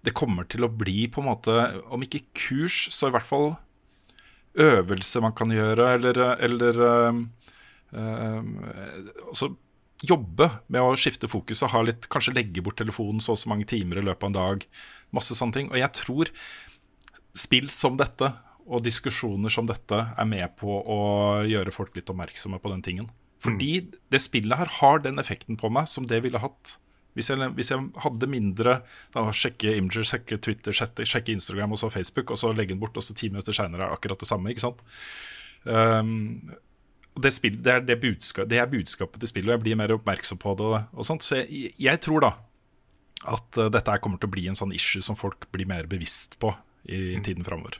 det 0.03 0.15
kommer 0.17 0.47
til 0.49 0.65
å 0.65 0.71
bli 0.73 1.05
på 1.07 1.21
en 1.21 1.29
måte, 1.29 1.53
om 1.93 2.01
ikke 2.03 2.25
kurs, 2.35 2.87
så 2.91 3.07
i 3.07 3.15
hvert 3.15 3.27
fall 3.27 3.53
øvelse 4.59 5.21
man 5.23 5.35
kan 5.37 5.53
gjøre, 5.53 5.93
eller, 5.97 6.19
eller 6.43 6.81
eh, 6.87 7.21
eh, 8.01 8.41
altså 9.29 9.53
jobbe 10.03 10.49
med 10.67 10.83
å 10.83 10.95
skifte 10.99 11.29
fokus 11.31 11.63
og 11.63 11.71
ha 11.73 11.83
litt, 11.87 12.09
kanskje 12.11 12.35
legge 12.35 12.63
bort 12.63 12.77
telefonen 12.81 13.23
så 13.23 13.37
og 13.37 13.41
så 13.41 13.51
mange 13.51 13.67
timer 13.69 14.01
i 14.01 14.05
løpet 14.05 14.25
av 14.25 14.31
en 14.31 14.37
dag. 14.39 14.65
Masse 15.15 15.37
sånne 15.37 15.55
ting. 15.55 15.71
Og 15.71 15.79
jeg 15.79 15.95
tror 15.95 16.31
spill 17.33 17.69
som 17.73 17.97
dette 17.97 18.29
og 18.63 18.83
diskusjoner 18.83 19.51
som 19.51 19.67
dette 19.67 19.97
er 20.13 20.27
med 20.29 20.55
på 20.59 20.69
å 20.69 21.01
gjøre 21.47 21.73
folk 21.75 21.95
litt 21.97 22.11
oppmerksomme 22.11 22.59
på 22.63 22.71
den 22.71 22.85
tingen. 22.85 23.09
Fordi 23.43 23.73
det 24.11 24.21
spillet 24.23 24.59
her 24.59 24.71
har 24.79 25.03
den 25.03 25.19
effekten 25.19 25.59
på 25.59 25.71
meg 25.73 25.89
som 25.91 26.07
det 26.07 26.21
ville 26.23 26.39
hatt 26.39 26.77
hvis 27.13 27.29
jeg, 27.29 27.49
hvis 27.57 27.69
jeg 27.69 27.89
hadde 28.01 28.29
mindre 28.29 28.79
da, 29.13 29.23
Sjekke 29.37 29.75
Imager, 29.77 30.05
sjekke 30.07 30.39
Twitter, 30.41 30.73
sjekke 30.73 31.35
Instagram 31.35 31.75
og 31.75 31.81
så 31.83 31.91
Facebook, 31.93 32.33
og 32.33 32.39
så 32.41 32.49
legge 32.55 32.73
den 32.73 32.81
bort, 32.81 32.97
og 32.97 33.05
så 33.05 33.13
ti 33.17 33.29
minutter 33.29 33.53
seinere 33.53 33.85
er 33.85 33.91
det 33.91 33.97
akkurat 33.99 34.23
det 34.23 34.29
samme. 34.29 34.49
ikke 34.49 34.63
sant? 34.63 34.81
Um, 35.63 36.55
det, 37.21 37.31
spill, 37.35 37.59
det, 37.61 37.71
er 37.73 37.85
det, 37.85 37.99
budskap, 38.01 38.49
det 38.49 38.59
er 38.61 38.69
budskapet 38.71 39.21
til 39.21 39.29
spillet, 39.29 39.51
og 39.51 39.57
jeg 39.57 39.63
blir 39.65 39.79
mer 39.79 39.93
oppmerksom 39.95 40.39
på 40.41 40.55
det. 40.59 40.83
og 40.93 41.07
sånt. 41.07 41.25
Så 41.25 41.41
jeg, 41.43 41.73
jeg 41.81 42.01
tror 42.03 42.25
da 42.25 42.33
at 43.23 43.59
uh, 43.59 43.69
dette 43.71 43.97
kommer 44.03 44.19
til 44.19 44.29
å 44.29 44.33
bli 44.33 44.47
en 44.51 44.57
sånn 44.57 44.73
issue 44.75 45.03
som 45.05 45.17
folk 45.19 45.47
blir 45.55 45.69
mer 45.69 45.87
bevisst 45.89 46.35
på 46.41 46.51
i 46.83 47.15
tiden 47.23 47.45
framover. 47.47 47.79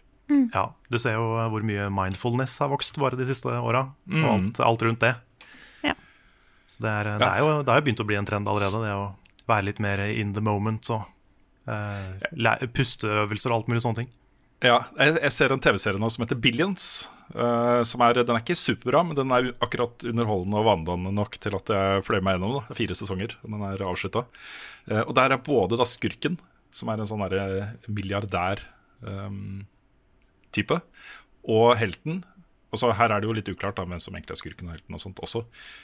Ja, 0.53 0.69
Du 0.87 0.95
ser 1.01 1.17
jo 1.17 1.25
eh, 1.35 1.49
hvor 1.51 1.65
mye 1.67 1.89
mindfulness 1.91 2.55
har 2.63 2.69
vokst 2.71 2.95
bare 3.01 3.17
de 3.19 3.25
siste 3.27 3.51
åra, 3.51 3.81
og 4.07 4.27
alt, 4.29 4.61
alt 4.63 4.85
rundt 4.87 5.03
det. 5.03 5.11
Ja. 5.83 5.93
Så 6.63 6.85
det, 6.85 6.93
er, 6.93 7.09
det, 7.19 7.27
er 7.27 7.43
jo, 7.43 7.49
det 7.59 7.73
har 7.73 7.81
jo 7.81 7.85
begynt 7.89 8.03
å 8.03 8.07
bli 8.07 8.17
en 8.17 8.29
trend 8.29 8.47
allerede, 8.49 8.79
det 8.85 8.93
å 8.95 9.09
være 9.51 9.67
litt 9.67 9.81
mer 9.83 10.05
in 10.07 10.31
the 10.33 10.41
moment 10.41 10.87
og 10.95 11.03
uh, 11.67 12.63
pusteøvelser 12.71 13.51
og 13.51 13.57
alt 13.59 13.73
mulig 13.73 13.83
sånne 13.83 14.03
ting. 14.03 14.13
Ja, 14.63 14.79
jeg, 14.95 15.17
jeg 15.19 15.35
ser 15.35 15.53
en 15.53 15.63
TV-serie 15.63 15.99
nå 15.99 16.07
som 16.13 16.23
heter 16.23 16.39
Billions. 16.39 16.87
Eh, 17.31 17.81
som 17.87 18.03
er, 18.05 18.13
den 18.19 18.35
er 18.35 18.43
ikke 18.43 18.57
superbra, 18.59 18.99
men 19.07 19.15
den 19.17 19.29
er 19.35 19.43
akkurat 19.63 19.95
underholdende 20.09 20.59
og 20.59 20.67
vanedannende 20.69 21.13
nok 21.19 21.33
til 21.43 21.53
at 21.57 21.67
jeg 21.73 22.05
fløy 22.07 22.19
meg 22.19 22.33
gjennom. 22.37 22.53
Da. 22.59 22.63
Fire 22.79 22.95
sesonger, 22.99 23.31
den 23.43 23.61
er 23.69 23.87
avslutta. 23.87 24.21
og 25.05 25.13
der 25.15 25.29
er 25.31 25.45
både 25.45 25.73
da 25.79 25.85
skurken, 25.87 26.35
som 26.73 26.85
er 26.89 26.97
en 26.99 27.09
sånn 27.09 27.27
milliardær-type, 27.87 30.77
og 31.43 31.67
helten. 31.79 32.15
Og 32.73 32.77
så 32.81 32.89
Her 32.97 33.09
er 33.13 33.19
det 33.21 33.27
jo 33.29 33.37
litt 33.37 33.51
uklart 33.51 33.77
da, 33.77 33.83
hvem 33.85 34.01
som 34.01 34.15
egentlig 34.17 34.33
er 34.33 34.41
skurken 34.41 34.67
og 34.67 34.73
helten. 34.73 34.95
og 34.97 35.01
sånt 35.03 35.21
også. 35.21 35.39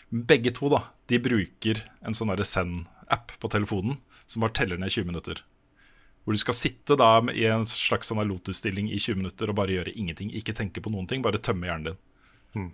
Begge 0.10 0.52
to 0.58 0.65
da, 0.73 0.80
de 1.08 1.21
bruker 1.21 1.75
en 2.02 2.17
sånn 2.17 2.34
Send-app 2.41 3.28
på 3.38 3.47
telefonen 3.52 4.02
som 4.25 4.41
bare 4.41 4.58
teller 4.58 4.82
ned 4.82 4.89
20 4.89 5.06
minutter. 5.06 5.38
Hvor 6.24 6.36
du 6.36 6.42
skal 6.42 6.58
sitte 6.58 6.98
da 7.00 7.14
i 7.34 7.46
en 7.50 7.64
slags 7.66 8.12
sånn 8.12 8.22
lotus-stilling 8.28 8.92
i 8.92 9.00
20 9.00 9.22
minutter 9.22 9.50
og 9.50 9.58
bare 9.58 9.80
gjøre 9.80 9.96
ingenting. 9.96 10.30
Ikke 10.36 10.54
tenke 10.54 10.84
på 10.84 10.92
noen 10.94 11.08
ting, 11.10 11.24
bare 11.26 11.42
tømme 11.42 11.70
hjernen 11.70 11.92
din. 11.92 12.00
Mm. 12.58 12.70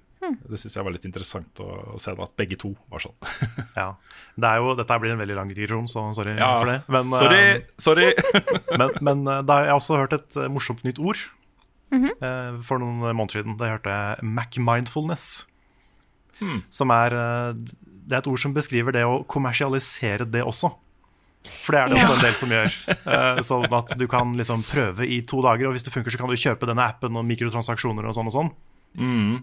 Det 0.49 0.57
syns 0.57 0.75
jeg 0.77 0.85
var 0.87 0.93
litt 0.95 1.05
interessant 1.05 1.59
å, 1.61 1.67
å 1.95 1.99
se 2.01 2.13
da, 2.15 2.25
at 2.25 2.33
begge 2.39 2.57
to 2.61 2.71
var 2.91 3.03
sånn. 3.03 3.15
Ja. 3.79 3.89
Det 4.35 4.49
er 4.49 4.61
jo, 4.63 4.73
dette 4.77 4.97
blir 5.01 5.13
en 5.13 5.21
veldig 5.21 5.37
lang 5.37 5.51
digresjon, 5.51 5.87
så 5.91 6.07
sorry 6.17 6.35
Ja, 6.39 6.51
for 6.59 6.71
det. 6.71 6.77
Men, 6.91 7.13
sorry! 7.13 7.41
eh, 7.41 7.65
sorry. 7.81 8.07
men, 8.81 8.93
men 9.05 9.25
eh, 9.29 9.41
da 9.45 9.59
har 9.59 9.69
jeg 9.69 9.79
også 9.81 9.99
hørt 10.01 10.15
et 10.17 10.39
eh, 10.39 10.49
morsomt 10.51 10.81
nytt 10.87 11.01
ord 11.03 11.21
eh, 11.93 12.57
for 12.65 12.81
noen 12.81 13.03
måneder 13.05 13.39
siden. 13.41 13.57
Da 13.59 13.75
hørte 13.75 13.93
jeg 13.93 14.31
Mac-mindfulness. 14.39 15.27
Som 16.73 16.91
er 16.91 17.13
Det 17.55 18.11
er 18.11 18.17
et 18.19 18.27
ord 18.27 18.41
som 18.41 18.51
beskriver 18.55 18.91
det 18.91 19.05
å 19.07 19.21
kommersialisere 19.31 20.27
det 20.27 20.41
også. 20.43 20.73
For 21.65 21.75
det 21.75 21.81
er 21.81 21.89
det 21.91 21.97
også 22.01 22.15
en 22.17 22.23
del 22.25 22.37
som 22.39 22.53
gjør. 22.53 22.75
Eh, 22.95 23.41
sånn 23.47 23.65
at 23.79 23.93
du 23.99 24.05
kan 24.11 24.31
liksom 24.37 24.63
prøve 24.67 25.07
i 25.07 25.21
to 25.27 25.41
dager, 25.45 25.67
og 25.69 25.75
hvis 25.77 25.85
det 25.87 25.93
funker, 25.93 26.13
så 26.13 26.19
kan 26.21 26.29
du 26.31 26.37
kjøpe 26.39 26.67
denne 26.69 26.85
appen 26.85 27.17
og 27.19 27.25
mikrotransaksjoner 27.29 28.05
og 28.09 28.15
sånn 28.17 28.29
og 28.31 28.35
sånn. 28.35 28.51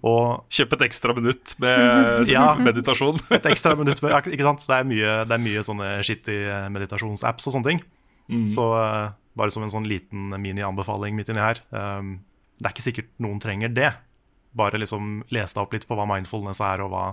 Og 0.07 0.47
Kjøp 0.53 0.77
et 0.79 0.85
ekstra 0.89 1.13
minutt 1.17 1.55
med 1.61 2.29
Ja. 2.33 2.55
meditasjon. 2.57 3.19
et 3.37 3.49
ekstra 3.51 3.75
minutt 3.77 4.01
med, 4.03 4.15
ikke 4.33 4.47
sant? 4.47 4.65
Det 4.69 4.79
er 4.79 4.87
mye, 4.89 5.17
det 5.29 5.37
er 5.37 5.43
mye 5.45 5.65
sånne 5.67 5.91
shitty 6.07 6.39
eh, 6.47 6.69
meditasjonsapps 6.73 7.51
og 7.51 7.57
sånne 7.59 7.69
ting. 7.73 7.83
Så 8.49 8.65
eh, 8.79 9.11
bare 9.37 9.53
som 9.53 9.65
en 9.67 9.73
sånn 9.73 9.89
liten 9.89 10.31
mini-anbefaling 10.41 11.17
midt 11.19 11.29
inni 11.33 11.43
her. 11.45 11.61
um, 11.73 12.15
det 12.63 12.69
er 12.69 12.75
ikke 12.77 12.85
sikkert 12.85 13.09
noen 13.21 13.41
trenger 13.43 13.73
det. 13.75 13.91
Bare 14.57 14.79
liksom 14.79 15.23
les 15.35 15.53
deg 15.57 15.63
opp 15.65 15.73
litt 15.75 15.87
på 15.89 15.97
hva 15.99 16.05
mindfulness 16.07 16.61
er, 16.63 16.83
og 16.85 16.93
hva, 16.93 17.05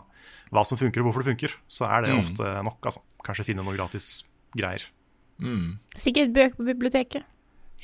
hva 0.54 0.64
som 0.68 0.78
funker, 0.78 1.02
og 1.02 1.10
hvorfor 1.10 1.24
det 1.26 1.32
funker. 1.34 1.56
Så 1.72 1.88
er 1.90 2.06
det 2.06 2.12
ofte 2.14 2.52
nok. 2.68 2.78
Altså. 2.86 3.02
Kanskje 3.26 3.48
finne 3.50 3.64
noe 3.66 3.74
gratis 3.76 4.22
greier. 4.58 4.88
Sikkert 5.96 6.34
bøker 6.36 6.58
på 6.58 6.68
biblioteket. 6.68 7.24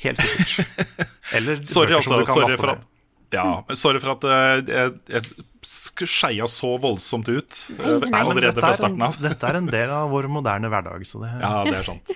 Helt 0.04 0.20
sikkert. 0.20 0.76
Eller 1.36 1.62
Sorry, 1.64 1.94
bøker 1.94 2.04
som 2.04 2.18
altså. 2.18 2.20
du 2.20 2.24
kan 2.24 2.34
Sorry 2.34 2.50
laste 2.50 2.62
for 2.62 2.74
at 2.74 2.92
ja, 3.34 3.44
sorry 3.74 3.98
for 3.98 4.12
at 4.14 4.24
jeg, 4.70 4.90
jeg 5.10 5.24
skeia 5.66 6.46
så 6.46 6.68
voldsomt 6.78 7.26
ut 7.26 7.56
eh, 7.74 7.80
nei, 7.82 8.10
Nei, 8.12 8.20
allerede 8.20 8.62
fra 8.62 8.70
er, 8.70 8.76
starten 8.78 9.00
en, 9.00 9.08
av. 9.08 9.16
dette 9.26 9.48
er 9.48 9.58
en 9.58 9.66
del 9.70 9.90
av 9.90 10.12
vår 10.14 10.28
moderne 10.30 10.70
hverdag. 10.70 11.02
Så 11.08 11.18
det, 11.24 11.32
Ja, 11.42 11.64
det 11.66 11.80
er 11.80 11.88
sant. 11.88 12.12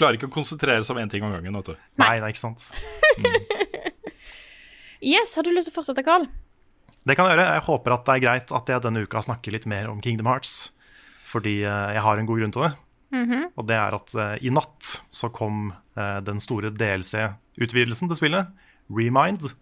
Klarer 0.00 0.16
ikke 0.16 0.30
å 0.30 0.32
konsentrere 0.32 0.80
seg 0.86 0.96
om 0.96 1.02
én 1.02 1.12
ting 1.12 1.26
om 1.26 1.34
gangen. 1.34 1.58
vet 1.60 1.74
du 1.74 2.00
nei, 2.00 2.14
nei, 2.24 2.32
ikke 2.32 2.44
sant. 2.46 2.70
Yes, 5.00 5.32
har 5.32 5.46
du 5.46 5.48
lyst 5.48 5.70
til 5.70 5.72
å 5.72 5.78
fortsette, 5.78 6.02
Carl? 6.04 6.26
Det 7.08 7.14
kan 7.16 7.24
jeg 7.24 7.38
gjøre. 7.38 7.44
Jeg 7.56 7.64
håper 7.64 7.94
at 7.94 8.02
det 8.04 8.14
er 8.18 8.20
greit 8.20 8.50
at 8.52 8.68
jeg 8.68 8.82
denne 8.84 9.04
uka 9.08 9.22
snakker 9.24 9.54
litt 9.54 9.64
mer 9.70 9.88
om 9.88 10.02
Kingdom 10.04 10.28
Hearts. 10.28 10.74
Fordi 11.30 11.62
eh, 11.64 11.92
jeg 11.96 12.02
har 12.04 12.20
en 12.20 12.28
god 12.28 12.42
grunn 12.42 12.52
til 12.52 12.66
det. 12.66 12.70
Og 13.58 13.66
det 13.68 13.76
er 13.76 13.96
at 13.96 14.14
uh, 14.16 14.36
i 14.38 14.52
natt 14.54 15.00
så 15.10 15.30
kom 15.34 15.70
uh, 15.98 16.18
den 16.24 16.40
store 16.42 16.70
DLC-utvidelsen 16.74 18.10
til 18.10 18.18
spillet, 18.18 18.50
Remind. 18.90 19.52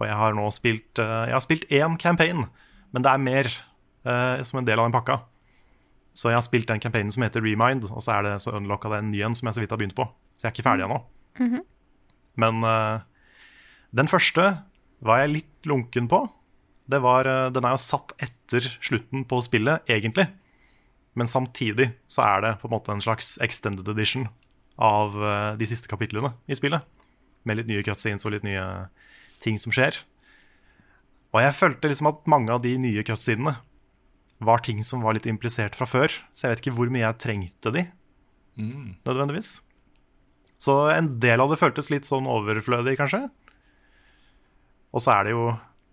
Og 0.00 0.06
jeg 0.08 0.16
har 0.18 0.36
nå 0.36 0.46
spilt 0.54 1.00
uh, 1.00 1.28
Jeg 1.28 1.36
har 1.36 1.44
spilt 1.44 1.66
én 1.72 1.98
campaign, 2.00 2.46
men 2.92 3.04
det 3.04 3.12
er 3.12 3.28
mer 3.28 3.54
som 4.02 4.58
en 4.58 4.66
del 4.66 4.80
av 4.82 4.88
den 4.88 4.94
pakka. 4.96 5.14
Så 6.10 6.26
jeg 6.26 6.34
har 6.34 6.42
spilt 6.42 6.66
den 6.66 6.80
campaignen 6.82 7.12
som 7.14 7.22
heter 7.22 7.44
Remind, 7.44 7.84
og 7.86 8.02
så 8.02 8.16
er 8.16 8.24
det 8.26 8.32
så 8.42 8.56
unlocka 8.58 8.90
det 8.90 8.98
en 8.98 9.12
ny 9.12 9.20
en 9.22 9.36
som 9.38 9.46
jeg 9.46 9.54
så 9.54 9.62
vidt 9.62 9.70
har 9.70 9.78
begynt 9.78 9.94
på. 9.94 10.08
Så 10.34 10.42
jeg 10.42 10.50
er 10.50 10.56
ikke 10.56 10.64
ferdig 10.66 10.88
ennå. 10.88 10.96
Men 12.42 12.66
eh, 12.66 13.04
den 13.94 14.10
første 14.10 14.48
var 15.06 15.22
jeg 15.22 15.32
litt 15.36 15.70
lunken 15.70 16.10
på. 16.10 16.24
Det 16.90 16.98
var, 17.06 17.30
den 17.54 17.62
er 17.62 17.76
jo 17.76 17.84
satt 17.84 18.10
etter 18.18 18.66
slutten 18.82 19.22
på 19.30 19.38
spillet, 19.46 19.86
egentlig. 19.86 20.26
Men 21.18 21.28
samtidig 21.28 21.90
så 22.10 22.24
er 22.24 22.44
det 22.44 22.52
på 22.62 22.68
en 22.68 22.74
måte 22.76 22.94
en 22.94 23.02
slags 23.04 23.34
extended 23.44 23.88
edition 23.92 24.28
av 24.80 25.16
eh, 25.16 25.50
de 25.60 25.68
siste 25.68 25.90
kapitlene 25.90 26.32
i 26.48 26.56
spillet. 26.56 26.84
Med 27.44 27.58
litt 27.58 27.68
nye 27.68 27.84
cutscenes 27.84 28.24
og 28.24 28.34
litt 28.36 28.46
nye 28.46 28.64
ting 29.42 29.58
som 29.60 29.74
skjer. 29.74 29.98
Og 31.32 31.40
jeg 31.42 31.56
følte 31.58 31.90
liksom 31.90 32.10
at 32.12 32.24
mange 32.30 32.52
av 32.54 32.62
de 32.64 32.76
nye 32.80 33.04
cutscenene 33.06 33.56
var 34.42 34.62
ting 34.64 34.82
som 34.84 35.04
var 35.04 35.16
litt 35.16 35.28
implisert 35.30 35.76
fra 35.78 35.88
før. 35.88 36.12
Så 36.32 36.46
jeg 36.46 36.54
vet 36.54 36.64
ikke 36.64 36.76
hvor 36.76 36.90
mye 36.92 37.04
jeg 37.04 37.20
trengte 37.22 37.72
de, 37.74 37.86
nødvendigvis. 39.06 39.60
Så 40.62 40.74
en 40.92 41.08
del 41.22 41.42
av 41.42 41.50
det 41.50 41.58
føltes 41.60 41.90
litt 41.90 42.06
sånn 42.06 42.28
overflødig, 42.30 42.96
kanskje. 43.00 43.24
Og 44.92 45.02
så 45.02 45.14
er 45.16 45.24
det 45.24 45.32
jo 45.36 45.52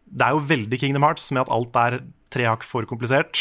Det 0.10 0.26
er 0.26 0.34
jo 0.34 0.42
veldig 0.50 0.78
Kingdom 0.82 1.04
Hearts 1.06 1.28
med 1.32 1.44
at 1.44 1.52
alt 1.54 1.76
er 1.78 2.00
tre 2.34 2.46
hakk 2.50 2.64
for 2.66 2.86
komplisert. 2.90 3.38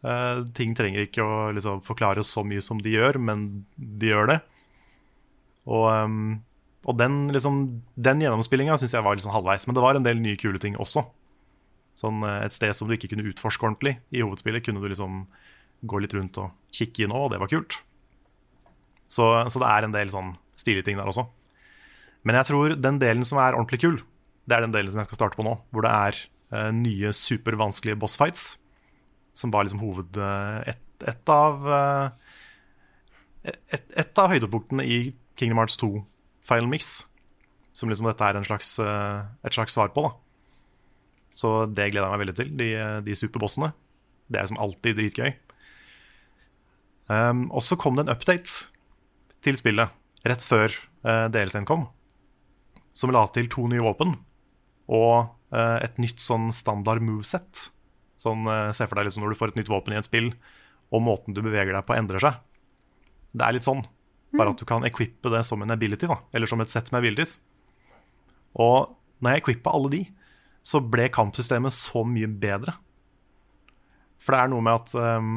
Eh, 0.00 0.38
ting 0.56 0.72
trenger 0.76 1.04
ikke 1.04 1.24
å 1.24 1.50
liksom, 1.52 1.82
forklare 1.84 2.24
så 2.24 2.44
mye 2.46 2.62
som 2.64 2.80
de 2.80 2.94
gjør, 2.94 3.18
men 3.20 3.48
de 3.76 4.12
gjør 4.12 4.32
det. 4.32 4.38
Og, 5.68 5.86
um, 5.92 6.38
og 6.88 6.96
den, 6.96 7.26
liksom, 7.34 7.58
den 8.00 8.22
gjennomspillinga 8.24 8.78
syns 8.80 8.96
jeg 8.96 9.04
var 9.04 9.20
sånn 9.20 9.34
halvveis. 9.34 9.66
Men 9.68 9.76
det 9.76 9.84
var 9.84 9.98
en 9.98 10.06
del 10.06 10.22
nye 10.22 10.40
kule 10.40 10.60
ting 10.62 10.78
også. 10.80 11.04
Sånn 12.00 12.24
eh, 12.24 12.46
Et 12.46 12.56
sted 12.56 12.72
som 12.76 12.88
du 12.88 12.96
ikke 12.96 13.12
kunne 13.12 13.28
utforske 13.28 13.66
ordentlig 13.66 13.98
i 14.14 14.24
hovedspillet, 14.24 14.64
kunne 14.64 14.80
du 14.80 14.88
liksom 14.88 15.26
gå 15.80 16.00
litt 16.00 16.16
rundt 16.16 16.36
og 16.40 16.52
kikke 16.76 17.04
inn 17.04 17.14
òg, 17.14 17.28
og 17.28 17.34
det 17.34 17.42
var 17.42 17.52
kult. 17.52 17.80
Så, 19.10 19.26
så 19.50 19.60
det 19.60 19.68
er 19.68 19.84
en 19.86 19.94
del 19.94 20.12
sånn 20.12 20.34
stilige 20.60 20.86
ting 20.86 21.00
der 21.00 21.08
også. 21.08 21.26
Men 22.24 22.36
jeg 22.36 22.50
tror 22.50 22.76
den 22.76 23.00
delen 23.00 23.24
som 23.26 23.40
er 23.40 23.56
ordentlig 23.56 23.80
kul, 23.82 23.96
det 24.48 24.56
er 24.56 24.64
den 24.64 24.74
delen 24.74 24.92
som 24.92 25.00
jeg 25.00 25.08
skal 25.08 25.22
starte 25.22 25.38
på 25.38 25.44
nå. 25.46 25.54
Hvor 25.72 25.86
det 25.86 25.92
er 25.92 26.18
uh, 26.52 26.68
nye 26.76 27.12
supervanskelige 27.16 27.96
bossfights. 28.00 28.59
Som 29.40 29.52
var 29.54 29.66
liksom 29.66 29.82
hoved... 29.82 30.20
eh, 30.20 30.74
et, 30.74 31.06
et 31.08 31.32
av 31.32 31.68
eh, 31.76 32.32
et, 33.48 33.84
et 33.96 34.20
av 34.20 34.32
høydepunktene 34.34 34.84
i 34.84 34.98
Kingdom 35.40 35.62
Hearts 35.62 35.78
2 35.80 35.94
Final 36.48 36.68
Mix. 36.72 37.06
Som 37.72 37.88
liksom 37.88 38.10
dette 38.10 38.26
er 38.26 38.42
slags, 38.44 38.74
eh, 38.84 39.20
et 39.46 39.56
slags 39.56 39.76
svar 39.76 39.94
på. 39.96 40.04
da 40.04 40.12
Så 41.32 41.54
det 41.66 41.92
gleder 41.92 42.08
jeg 42.08 42.16
meg 42.16 42.24
veldig 42.26 42.36
til. 42.36 42.50
De, 42.58 42.72
de 43.06 43.16
superbossene. 43.16 43.72
Det 44.28 44.38
er 44.38 44.46
liksom 44.46 44.60
alltid 44.62 45.00
dritgøy. 45.00 45.32
Um, 47.10 47.48
og 47.50 47.64
så 47.66 47.74
kom 47.74 47.96
det 47.98 48.04
en 48.06 48.12
update 48.12 48.68
til 49.42 49.56
spillet 49.58 49.90
rett 50.28 50.44
før 50.46 50.70
uh, 51.02 51.26
DLC-en 51.32 51.66
kom, 51.66 51.88
som 52.94 53.10
la 53.10 53.24
til 53.34 53.48
to 53.50 53.64
nye 53.66 53.82
våpen 53.82 54.14
og 54.86 55.32
uh, 55.50 55.78
et 55.82 55.98
nytt 55.98 56.22
sånn 56.22 56.52
standard 56.54 57.02
moveset. 57.02 57.70
Sånn, 58.20 58.44
uh, 58.48 58.68
Se 58.76 58.86
for 58.86 58.98
deg 59.00 59.08
liksom 59.08 59.24
når 59.24 59.32
du 59.32 59.40
får 59.40 59.54
et 59.54 59.62
nytt 59.62 59.72
våpen 59.72 59.96
i 59.96 60.00
et 60.00 60.06
spill, 60.06 60.32
og 60.90 61.04
måten 61.06 61.36
du 61.36 61.42
beveger 61.44 61.72
deg 61.76 61.86
på, 61.86 61.96
endrer 61.96 62.22
seg. 62.22 62.38
Det 63.32 63.46
er 63.46 63.56
litt 63.56 63.66
sånn. 63.66 63.84
Bare 64.36 64.52
at 64.52 64.60
du 64.60 64.66
kan 64.68 64.84
equippe 64.86 65.30
det 65.32 65.42
som 65.46 65.62
en 65.62 65.74
ability, 65.74 66.06
da, 66.10 66.20
eller 66.34 66.50
som 66.50 66.60
et 66.62 66.70
sett 66.70 66.90
med 66.92 67.02
abilities. 67.02 67.38
Og 68.58 68.92
når 69.22 69.36
jeg 69.36 69.44
equippa 69.44 69.72
alle 69.74 69.92
de, 69.92 70.02
så 70.66 70.82
ble 70.82 71.08
kampsystemet 71.12 71.74
så 71.74 72.04
mye 72.06 72.28
bedre. 72.28 72.74
For 74.20 74.34
det 74.34 74.42
er 74.42 74.52
noe 74.52 74.64
med 74.64 74.76
at 74.76 74.94
um, 75.18 75.32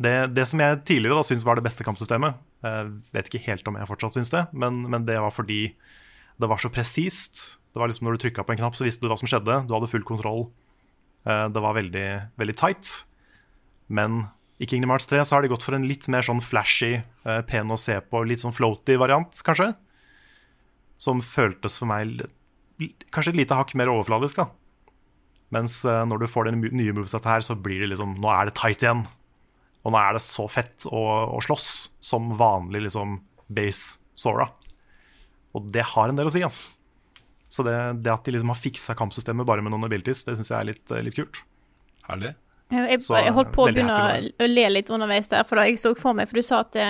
det, 0.00 0.14
det 0.36 0.46
som 0.50 0.60
jeg 0.60 0.82
tidligere 0.88 1.18
da 1.18 1.26
syntes 1.26 1.46
var 1.48 1.58
det 1.58 1.64
beste 1.64 1.86
kampsystemet, 1.86 2.36
jeg 2.60 2.90
vet 3.16 3.30
ikke 3.30 3.46
helt 3.46 3.68
om 3.70 3.78
jeg 3.80 3.88
fortsatt 3.88 4.18
syns 4.18 4.32
det, 4.34 4.42
men, 4.52 4.82
men 4.92 5.06
det 5.08 5.16
var 5.22 5.32
fordi 5.32 5.62
det 6.40 6.48
var 6.48 6.60
så 6.60 6.70
presist. 6.72 7.58
Det 7.72 7.80
var 7.80 7.88
liksom 7.88 8.06
Når 8.08 8.16
du 8.16 8.24
trykka 8.24 8.44
på 8.44 8.54
en 8.54 8.60
knapp, 8.60 8.76
så 8.76 8.86
visste 8.86 9.04
du 9.04 9.10
hva 9.12 9.18
som 9.20 9.28
skjedde. 9.28 9.62
Du 9.68 9.74
hadde 9.76 9.88
full 9.92 10.04
kontroll. 10.08 10.48
Eh, 11.26 11.48
Det 11.48 11.60
var 11.60 11.74
veldig, 11.74 12.06
veldig 12.38 12.56
tight. 12.56 13.04
Men 13.88 14.28
i 14.60 14.66
Kingdom 14.66 14.90
Hearts 14.92 15.06
3 15.06 15.24
så 15.24 15.36
har 15.36 15.42
de 15.42 15.48
gått 15.52 15.64
for 15.64 15.74
en 15.74 15.86
litt 15.88 16.06
mer 16.08 16.22
sånn 16.22 16.42
flashy, 16.44 17.02
eh, 17.24 17.40
pen 17.42 17.68
å 17.72 17.78
se 17.78 17.98
på, 18.00 18.24
litt 18.26 18.40
sånn 18.40 18.54
floaty 18.54 18.96
variant, 19.00 19.32
kanskje. 19.44 19.74
Som 21.00 21.22
føltes 21.24 21.78
for 21.80 21.86
meg 21.86 22.26
kanskje 23.12 23.34
et 23.34 23.40
lite 23.42 23.56
hakk 23.56 23.74
mer 23.76 23.88
overfladisk, 23.92 24.36
da. 24.36 24.48
Mens 25.52 25.84
eh, 25.84 26.04
når 26.06 26.20
du 26.20 26.26
får 26.30 26.44
det 26.48 26.72
nye 26.72 26.92
movesettet 26.92 27.26
her, 27.26 27.40
så 27.44 27.56
blir 27.60 27.80
det 27.80 27.90
liksom 27.92 28.14
Nå 28.20 28.28
er 28.30 28.46
det 28.48 28.54
tight 28.54 28.84
igjen. 28.84 29.06
Og 29.84 29.92
nå 29.92 29.98
er 29.98 30.12
det 30.16 30.22
så 30.22 30.44
fett 30.48 30.84
å, 30.86 31.02
å 31.36 31.40
slåss 31.40 31.90
som 32.04 32.34
vanlig 32.36 32.84
liksom 32.86 33.18
base 33.48 33.98
Sora. 34.14 34.50
Og 35.56 35.70
det 35.72 35.82
har 35.94 36.10
en 36.10 36.18
del 36.18 36.28
å 36.28 36.32
si, 36.32 36.42
altså. 36.44 36.68
Så 37.50 37.64
det, 37.66 37.74
det 38.04 38.12
at 38.14 38.24
de 38.28 38.32
liksom 38.36 38.52
har 38.52 38.58
fiksa 38.60 38.94
kampsystemet 38.94 39.46
bare 39.48 39.62
med 39.66 39.72
noen 39.74 39.88
abilities, 39.88 40.22
det 40.28 40.36
syns 40.38 40.52
jeg 40.52 40.60
er 40.60 40.68
litt, 40.70 40.92
litt 41.08 41.16
kult. 41.18 41.40
Herlig. 42.06 42.34
Jeg, 42.70 43.00
Så, 43.02 43.16
jeg 43.18 43.32
holdt 43.34 43.50
på 43.56 43.64
å 43.66 43.72
begynne 43.72 43.96
å, 44.38 44.46
le 44.46 44.68
litt 44.70 44.90
underveis 44.94 45.26
der, 45.32 45.42
for 45.48 45.58
da 45.58 45.64
jeg 45.66 45.80
så 45.82 45.90
for 45.98 46.14
meg 46.14 46.28
For 46.30 46.38
du 46.38 46.46
sa 46.46 46.60
at 46.62 46.70
det, 46.76 46.84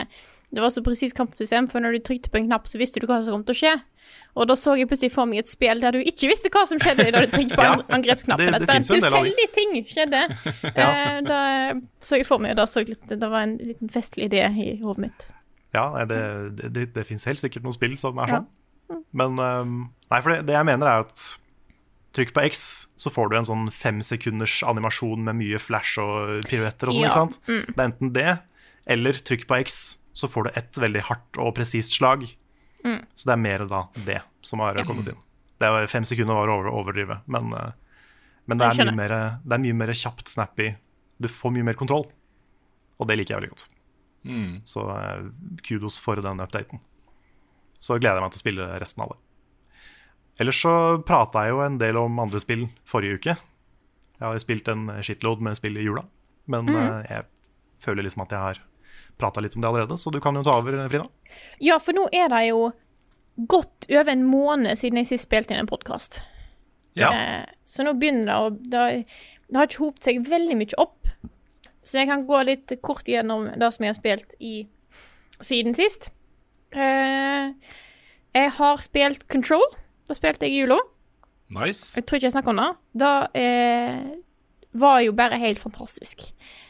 det 0.53 0.61
var 0.61 0.69
så 0.75 0.83
presist 0.85 1.17
kampsystem, 1.17 1.71
for 1.73 1.81
når 1.81 1.97
du 1.97 2.01
trykte 2.11 2.29
på 2.29 2.37
en 2.43 2.51
knapp, 2.51 2.69
så 2.69 2.77
visste 2.77 3.01
du 3.01 3.07
hva 3.09 3.23
som 3.25 3.39
kom 3.39 3.47
til 3.49 3.57
å 3.57 3.61
skje. 3.63 3.73
Og 4.37 4.47
da 4.51 4.55
så 4.59 4.75
jeg 4.77 4.89
plutselig 4.91 5.13
for 5.15 5.25
meg 5.31 5.41
et 5.41 5.49
spill 5.49 5.81
der 5.81 5.97
du 5.97 6.03
ikke 6.05 6.29
visste 6.29 6.51
hva 6.53 6.67
som 6.69 6.79
skjedde 6.83 7.09
da 7.15 7.23
du 7.25 7.33
trykte 7.33 7.57
på 7.57 7.65
Ja, 7.71 7.79
angrepsknappen. 7.97 8.53
det- 8.53 8.61
det 8.61 8.69
At 8.69 8.69
bare 8.69 8.83
en 8.83 8.89
tilfeldig 8.93 9.49
ting 9.57 9.75
skjedde. 9.89 10.23
eh, 10.85 11.21
da 11.25 11.41
så 12.05 12.21
jeg 12.21 12.27
for 12.29 12.43
meg, 12.45 12.53
og 12.53 12.61
da 12.61 12.67
så 12.69 12.83
jeg 12.85 12.93
litt, 12.93 13.09
det 13.09 13.31
var 13.33 13.47
en 13.49 13.57
liten 13.63 13.89
festlig 13.89 14.29
idé 14.29 14.45
i 14.53 14.75
hodet 14.85 15.07
mitt. 15.09 15.31
Ja, 15.73 15.89
det, 16.05 16.21
det, 16.61 16.73
det, 16.77 16.87
det 16.99 17.07
fins 17.09 17.25
helt 17.31 17.41
sikkert 17.41 17.65
noen 17.65 17.73
spill 17.79 17.97
som 18.03 18.19
er 18.21 18.37
Ja. 18.37 18.43
Men 19.13 19.39
um, 19.39 19.75
Nei, 20.11 20.19
for 20.25 20.33
det, 20.35 20.41
det 20.49 20.55
jeg 20.57 20.67
mener 20.67 20.87
er 20.91 21.05
at 21.05 21.23
trykk 22.17 22.33
på 22.35 22.43
X, 22.49 22.63
så 22.99 23.11
får 23.15 23.29
du 23.31 23.37
en 23.39 23.47
sånn 23.47 23.69
fem 23.71 24.01
sekunders 24.03 24.57
animasjon 24.67 25.23
med 25.23 25.37
mye 25.39 25.61
flash 25.63 26.01
og 26.03 26.41
piruetter 26.51 26.91
og 26.91 26.97
sånn, 26.97 27.05
Ja, 27.05 27.11
ikke 27.13 27.21
sant? 27.21 27.37
Det 27.69 27.79
er 27.79 27.85
enten 27.87 28.13
det, 28.17 28.33
eller 28.91 29.13
trykk 29.13 29.47
på 29.47 29.61
X, 29.63 29.77
så 30.13 30.27
får 30.27 30.49
du 30.49 30.51
ett 30.59 30.81
veldig 30.83 31.05
hardt 31.07 31.39
og 31.39 31.55
presist 31.55 31.95
slag. 31.95 32.27
Så 33.15 33.29
det 33.29 33.37
er 33.37 33.43
mer 33.45 33.63
da 33.71 33.85
det 34.07 34.19
som 34.43 34.59
har 34.65 34.75
kommet 34.89 35.07
inn. 35.13 35.21
Det 35.61 35.69
er 35.69 35.87
fem 35.93 36.03
sekunder 36.09 36.35
var 36.35 36.49
å 36.51 36.59
over- 36.59 36.73
overdrive, 36.73 37.21
men, 37.31 37.53
eh, 37.55 37.71
men 38.49 38.59
det, 38.59 38.67
er 38.67 38.75
mye 38.91 38.97
mer, 38.97 39.15
det 39.45 39.53
er 39.55 39.63
mye 39.69 39.75
mer 39.85 39.93
kjapt, 39.95 40.27
snappy. 40.33 40.73
Du 41.21 41.29
får 41.29 41.53
mye 41.55 41.63
mer 41.71 41.75
kontroll, 41.79 42.07
og 42.99 43.07
det 43.07 43.19
liker 43.21 43.35
jeg 43.37 43.43
veldig 43.43 43.51
godt. 43.55 43.69
Så 44.67 44.83
eh, 44.91 45.29
kudos 45.63 46.01
for 46.03 46.17
den 46.17 46.41
updaten. 46.43 46.81
Så 47.81 47.97
gleder 47.99 48.21
jeg 48.21 48.27
meg 48.27 48.35
til 48.35 48.41
å 48.41 48.45
spille 48.45 48.71
resten 48.83 49.05
av 49.05 49.13
det. 49.15 49.21
Ellers 50.41 50.61
så 50.63 50.73
prata 51.05 51.45
jeg 51.45 51.55
jo 51.55 51.63
en 51.65 51.79
del 51.81 51.99
om 52.01 52.21
andre 52.23 52.41
spill 52.41 52.67
forrige 52.89 53.21
uke. 53.21 53.37
Jeg 54.21 54.27
har 54.27 54.41
spilt 54.41 54.69
en 54.73 54.89
shitload 55.05 55.43
med 55.45 55.57
spill 55.57 55.79
i 55.81 55.85
jula, 55.85 56.05
men 56.53 56.69
mm. 56.69 57.09
jeg 57.09 57.25
føler 57.81 58.05
liksom 58.05 58.25
at 58.27 58.35
jeg 58.37 58.45
har 58.45 58.61
prata 59.21 59.41
litt 59.41 59.57
om 59.57 59.65
det 59.65 59.69
allerede, 59.69 59.97
så 60.01 60.13
du 60.13 60.21
kan 60.21 60.37
jo 60.37 60.45
ta 60.45 60.59
over, 60.61 60.77
Frida. 60.89 61.09
Ja, 61.61 61.79
for 61.81 61.97
nå 61.97 62.07
er 62.13 62.29
det 62.33 62.45
jo 62.51 62.71
godt 63.49 63.89
over 63.89 64.13
en 64.13 64.25
måned 64.29 64.79
siden 64.81 65.01
jeg 65.01 65.11
sist 65.13 65.29
spilte 65.29 65.55
inn 65.55 65.63
en 65.63 65.71
podkast. 65.71 66.23
Ja. 66.99 67.11
Eh, 67.13 67.45
så 67.65 67.85
nå 67.87 67.95
begynner 68.01 68.27
det 68.27 68.37
å 68.37 68.49
Det, 68.51 68.87
det 69.49 69.59
har 69.59 69.69
ikke 69.69 69.85
hopet 69.85 70.09
seg 70.09 70.25
veldig 70.27 70.57
mye 70.59 70.81
opp. 70.83 71.11
Så 71.83 72.01
jeg 72.01 72.11
kan 72.11 72.27
gå 72.29 72.43
litt 72.45 72.75
kort 72.85 73.09
gjennom 73.09 73.49
det 73.57 73.71
som 73.73 73.87
jeg 73.87 73.95
har 73.95 73.99
spilt 73.99 74.35
i 74.39 74.55
siden 75.41 75.77
sist. 75.77 76.11
Eh, 76.73 77.53
jeg 78.35 78.55
har 78.57 78.83
spilt 78.85 79.27
Control. 79.33 79.65
Da 80.09 80.17
spilte 80.19 80.47
jeg 80.47 80.57
i 80.57 80.65
jula. 80.65 80.79
Nice. 81.51 81.97
Jeg 81.99 82.07
tror 82.07 82.19
ikke 82.19 82.29
jeg 82.29 82.37
snakker 82.37 82.55
om 82.55 82.63
det. 82.63 82.71
Da 83.03 83.13
eh, 83.35 84.01
var 84.79 85.01
jo 85.03 85.15
bare 85.19 85.39
helt 85.41 85.59
fantastisk. 85.63 86.29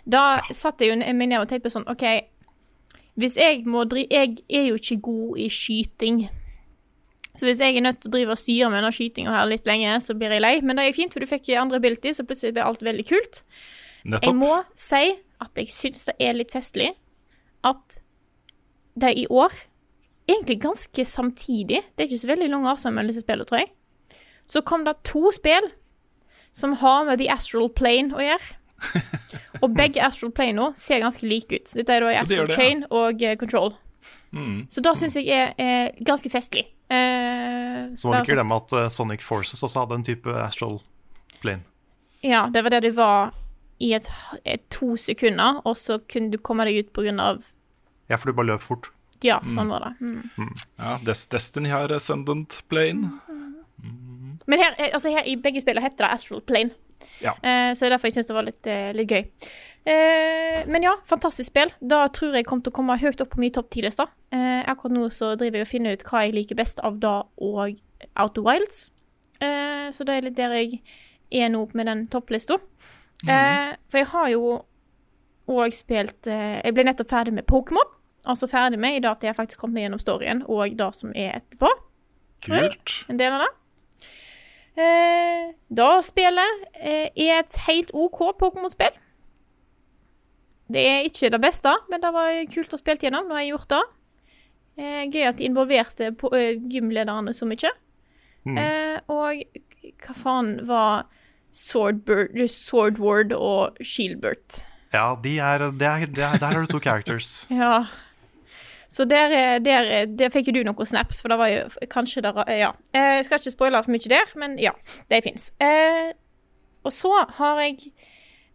Da 0.08 0.40
satt 0.56 0.80
jeg 0.80 0.92
jo 0.92 1.00
meg 1.00 1.28
ned 1.28 1.40
og 1.42 1.48
tenkte 1.50 1.72
sånn 1.72 1.88
OK, 1.90 2.06
hvis 3.20 3.36
jeg 3.36 3.64
må 3.68 3.84
drive 3.84 4.08
Jeg 4.08 4.38
er 4.48 4.70
jo 4.70 4.78
ikke 4.78 5.00
god 5.04 5.40
i 5.42 5.48
skyting. 5.52 6.22
Så 7.36 7.46
hvis 7.46 7.60
jeg 7.62 7.76
er 7.76 7.84
nødt 7.84 8.00
til 8.02 8.10
å 8.10 8.14
drive 8.14 8.34
og 8.34 8.40
styre 8.40 8.70
med 8.70 8.80
denne 8.80 8.92
skytinga 8.94 9.34
her 9.34 9.48
litt 9.48 9.68
lenge, 9.68 9.92
så 10.02 10.16
blir 10.18 10.32
jeg 10.34 10.42
lei. 10.42 10.54
Men 10.64 10.80
det 10.80 10.88
er 10.88 10.96
fint, 10.96 11.12
for 11.12 11.22
du 11.22 11.28
fikk 11.30 11.52
andre 11.56 11.78
ability, 11.80 12.12
så 12.16 12.26
plutselig 12.26 12.56
blir 12.56 12.66
alt 12.66 12.82
veldig 12.84 13.06
kult. 13.08 13.42
Jeg 14.10 14.34
må 14.36 14.54
si 14.76 15.14
at 15.40 15.60
jeg 15.60 15.72
syns 15.72 16.06
det 16.08 16.16
er 16.20 16.36
litt 16.36 16.52
festlig 16.52 16.90
at 17.64 18.00
det 19.00 19.12
i 19.20 19.26
år, 19.30 19.52
egentlig 20.30 20.60
ganske 20.62 21.04
samtidig, 21.06 21.82
det 21.82 22.04
er 22.04 22.08
ikke 22.08 22.22
så 22.22 22.30
veldig 22.30 22.48
lang 22.52 22.66
avstand 22.70 22.96
mellom 22.96 23.12
disse 23.12 23.24
spillene, 23.24 23.48
tror 23.48 23.62
jeg, 23.62 23.70
så 24.50 24.62
kom 24.66 24.86
det 24.86 24.96
to 25.06 25.30
spill 25.34 25.68
som 26.52 26.72
har 26.80 27.04
med 27.06 27.20
The 27.20 27.28
Astral 27.32 27.70
Plane 27.70 28.16
å 28.16 28.24
gjøre. 28.24 28.56
Og 29.62 29.74
begge 29.76 30.02
Astral 30.02 30.32
Plane 30.34 30.56
nå 30.56 30.70
ser 30.78 31.02
ganske 31.04 31.26
like 31.28 31.60
ut. 31.60 31.72
Dette 31.76 31.94
er 31.94 32.04
da 32.04 32.10
i 32.10 32.18
Astral 32.18 32.48
det, 32.48 32.56
ja. 32.56 32.58
Chain 32.58 32.84
og 32.88 33.22
uh, 33.22 33.34
Control. 33.40 33.74
Mm. 34.32 34.64
Så 34.70 34.82
da 34.82 34.94
syns 34.96 35.18
jeg 35.18 35.28
er, 35.34 35.52
er 35.60 35.90
ganske 36.06 36.30
festlig. 36.32 36.64
Uh, 36.90 37.90
Så 37.94 38.08
må 38.08 38.16
vi 38.16 38.24
ikke 38.24 38.38
glemme 38.38 38.58
at 38.58 38.74
uh, 38.74 38.86
Sonic 38.90 39.22
Forces 39.26 39.62
også 39.62 39.84
hadde 39.84 40.00
en 40.00 40.06
type 40.06 40.34
astral 40.42 40.80
plane. 41.42 41.62
Ja, 42.26 42.46
det 42.52 42.64
var 42.64 42.74
det 42.74 42.82
det 42.88 42.94
var 42.96 43.34
i 43.80 43.94
et, 43.96 44.08
et 44.44 44.66
to 44.72 44.92
sekunder, 45.00 45.62
og 45.64 45.76
så 45.80 46.00
kunne 46.04 46.32
du 46.32 46.40
komme 46.42 46.66
deg 46.68 46.82
ut 46.82 46.98
av 47.16 47.44
Ja, 48.10 48.16
for 48.16 48.28
du 48.28 48.36
bare 48.36 48.52
løp 48.52 48.66
fort. 48.66 48.90
Ja, 49.24 49.40
sånn 49.52 49.68
var 49.72 49.84
det. 49.84 49.92
Mm. 50.00 50.52
Ja, 50.80 50.98
Destiny 51.04 51.72
har 51.72 51.92
Ascendant 51.92 52.62
Plane. 52.72 53.10
Men 54.48 54.62
her, 54.62 54.76
eh, 54.78 54.94
altså 54.96 55.12
her 55.12 55.26
i 55.28 55.36
begge 55.40 55.60
spillene 55.62 55.84
heter 55.84 56.06
det 56.06 56.14
Astral 56.14 56.40
Plane. 56.46 56.72
Ja. 57.20 57.34
Uh, 57.40 57.72
så 57.72 57.84
det 57.84 57.90
er 57.90 57.94
derfor 57.94 58.10
jeg 58.10 58.18
syns 58.18 58.28
det 58.28 58.36
var 58.36 58.46
litt, 58.48 58.68
uh, 58.68 58.92
litt 58.96 59.12
gøy. 59.12 59.22
Uh, 59.88 60.64
men 60.68 60.84
ja, 60.84 60.94
fantastisk 61.08 61.52
spill. 61.52 61.72
Da 61.80 62.06
tror 62.12 62.36
jeg 62.36 62.48
kommer 62.48 62.64
til 62.64 62.72
å 62.72 62.78
komme 62.80 62.98
høyt 63.00 63.22
opp 63.24 63.32
på 63.34 63.40
min 63.40 63.52
topp 63.54 63.70
ti-liste. 63.72 64.08
Eh, 64.30 64.62
akkurat 64.70 64.94
nå 64.94 65.08
så 65.10 65.32
driver 65.34 65.58
jeg 65.58 65.66
og 65.66 65.70
finner 65.70 65.96
ut 65.96 66.04
hva 66.06 66.20
jeg 66.22 66.36
liker 66.36 66.58
best 66.58 66.78
av 66.86 67.00
da 67.02 67.14
og 67.42 67.78
Outer 68.14 68.44
Wilds. 68.46 68.84
Eh, 69.42 69.88
så 69.90 70.06
det 70.06 70.16
er 70.16 70.26
litt 70.28 70.36
der 70.38 70.54
jeg 70.54 70.82
er 71.34 71.50
nå 71.50 71.64
med 71.74 71.90
den 71.90 72.04
topplista. 72.10 72.60
Mm. 73.20 73.76
for 73.92 74.00
jeg 74.00 74.06
har 74.14 74.28
jo 74.32 74.44
òg 75.52 75.74
spilt 75.76 76.24
eh, 76.30 76.62
Jeg 76.64 76.72
ble 76.72 76.86
nettopp 76.88 77.10
ferdig 77.10 77.34
med 77.36 77.44
Pokémon. 77.50 77.90
Altså 78.28 78.48
ferdig 78.50 78.80
med 78.80 78.98
i 78.98 79.00
det 79.00 79.08
at 79.10 79.22
jeg 79.24 79.36
faktisk 79.36 79.62
kom 79.62 79.72
meg 79.72 79.86
gjennom 79.86 80.02
storyen 80.02 80.42
og 80.48 80.76
det 80.76 80.90
som 80.96 81.12
er 81.16 81.38
etterpå 81.38 81.70
Kult. 82.44 83.04
en 83.08 83.20
del 83.20 83.36
av 83.36 83.44
det. 83.44 83.50
Eh, 84.80 85.52
da 85.68 85.88
spillet 86.04 86.66
eh, 86.78 87.08
er 87.14 87.40
et 87.40 87.56
helt 87.66 87.92
OK 87.96 88.20
Pokémon-spill. 88.40 88.96
Det 90.70 90.82
er 90.86 91.08
ikke 91.08 91.32
det 91.34 91.40
beste, 91.42 91.72
men 91.90 92.02
det 92.02 92.12
var 92.14 92.36
kult 92.52 92.76
å 92.76 92.78
spille 92.78 93.02
gjennom. 93.02 93.26
Nå 93.26 93.34
har 93.36 93.42
jeg 93.44 93.54
gjort 93.54 93.72
det. 93.72 93.82
Eh, 94.80 95.00
gøy 95.10 95.24
at 95.28 95.40
de 95.40 95.48
involverte 95.48 96.12
på, 96.16 96.30
eh, 96.36 96.60
gymlederne 96.70 97.34
så 97.36 97.48
mye. 97.48 97.72
Eh, 98.48 99.00
og 99.12 99.42
hva 100.00 100.14
faen 100.16 100.54
var 100.68 101.08
Swordbird, 101.52 102.38
Swordward 102.48 103.34
og 103.36 103.76
Shieldbert? 103.84 104.62
Ja, 104.94 105.14
de 105.22 105.36
er, 105.38 105.66
det 105.76 105.86
er, 105.86 106.06
de 106.06 106.22
er, 106.24 106.38
der 106.38 106.54
har 106.54 106.62
du 106.64 106.70
to 106.70 106.80
characters. 106.80 107.46
Ja. 107.50 107.84
Så 108.90 109.04
der, 109.06 109.30
er- 109.30 109.60
der, 109.62 109.86
er- 110.00 110.06
der 110.18 110.32
fikk 110.34 110.48
jo 110.50 110.56
du 110.56 110.64
noen 110.66 110.86
snaps, 110.90 111.20
for 111.22 111.30
det 111.30 111.38
var 111.38 111.48
jo 111.52 111.86
kanskje 111.92 112.22
der 112.26 112.40
Ja. 112.50 112.72
Eh, 112.92 113.16
Jeg 113.20 113.24
skal 113.28 113.38
ikke 113.38 113.52
spoile 113.54 113.82
for 113.86 113.92
mye 113.94 114.08
der, 114.10 114.32
men 114.36 114.56
ja, 114.58 114.72
de 115.10 115.20
fins. 115.22 115.52
Eh, 115.62 116.10
og 116.84 116.92
så 116.92 117.12
har 117.38 117.60
jeg 117.60 117.92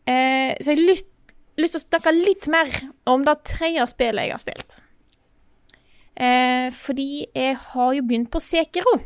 eh, 0.07 0.55
Så 0.59 0.71
jeg 0.73 0.77
har 0.81 0.89
lyst, 0.91 1.07
lyst 1.57 1.77
til 1.77 1.81
å 1.81 1.85
snakke 1.87 2.11
litt 2.17 2.47
mer 2.51 2.67
om 3.07 3.23
det 3.23 3.37
tredje 3.47 3.87
spillet 3.87 4.27
jeg 4.27 4.31
har 4.35 4.43
spilt. 4.43 4.81
Eh, 6.15 6.69
fordi 6.71 7.25
jeg 7.35 7.55
har 7.59 7.93
jo 7.93 8.03
begynt 8.07 8.29
på 8.31 8.39
Sekiro, 8.39 8.99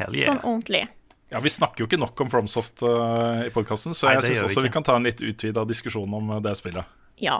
Hell 0.00 0.14
yeah. 0.16 0.26
sånn 0.30 0.40
ordentlig. 0.42 0.86
Ja, 1.30 1.38
Vi 1.44 1.50
snakker 1.52 1.84
jo 1.84 1.86
ikke 1.86 1.98
nok 2.00 2.18
om 2.24 2.30
Fromsoft 2.32 2.82
uh, 2.82 3.44
i 3.46 3.50
podkasten, 3.54 3.94
så 3.94 4.08
Nei, 4.08 4.16
jeg 4.18 4.32
syns 4.32 4.46
også 4.48 4.62
vi 4.64 4.68
vi 4.70 4.72
kan 4.74 4.82
ta 4.86 4.96
en 4.98 5.04
litt 5.06 5.20
utvida 5.22 5.62
diskusjon 5.68 6.14
om 6.14 6.30
eh, 6.34 6.40
det 6.42 6.56
spillet. 6.58 6.88
Ja. 7.22 7.36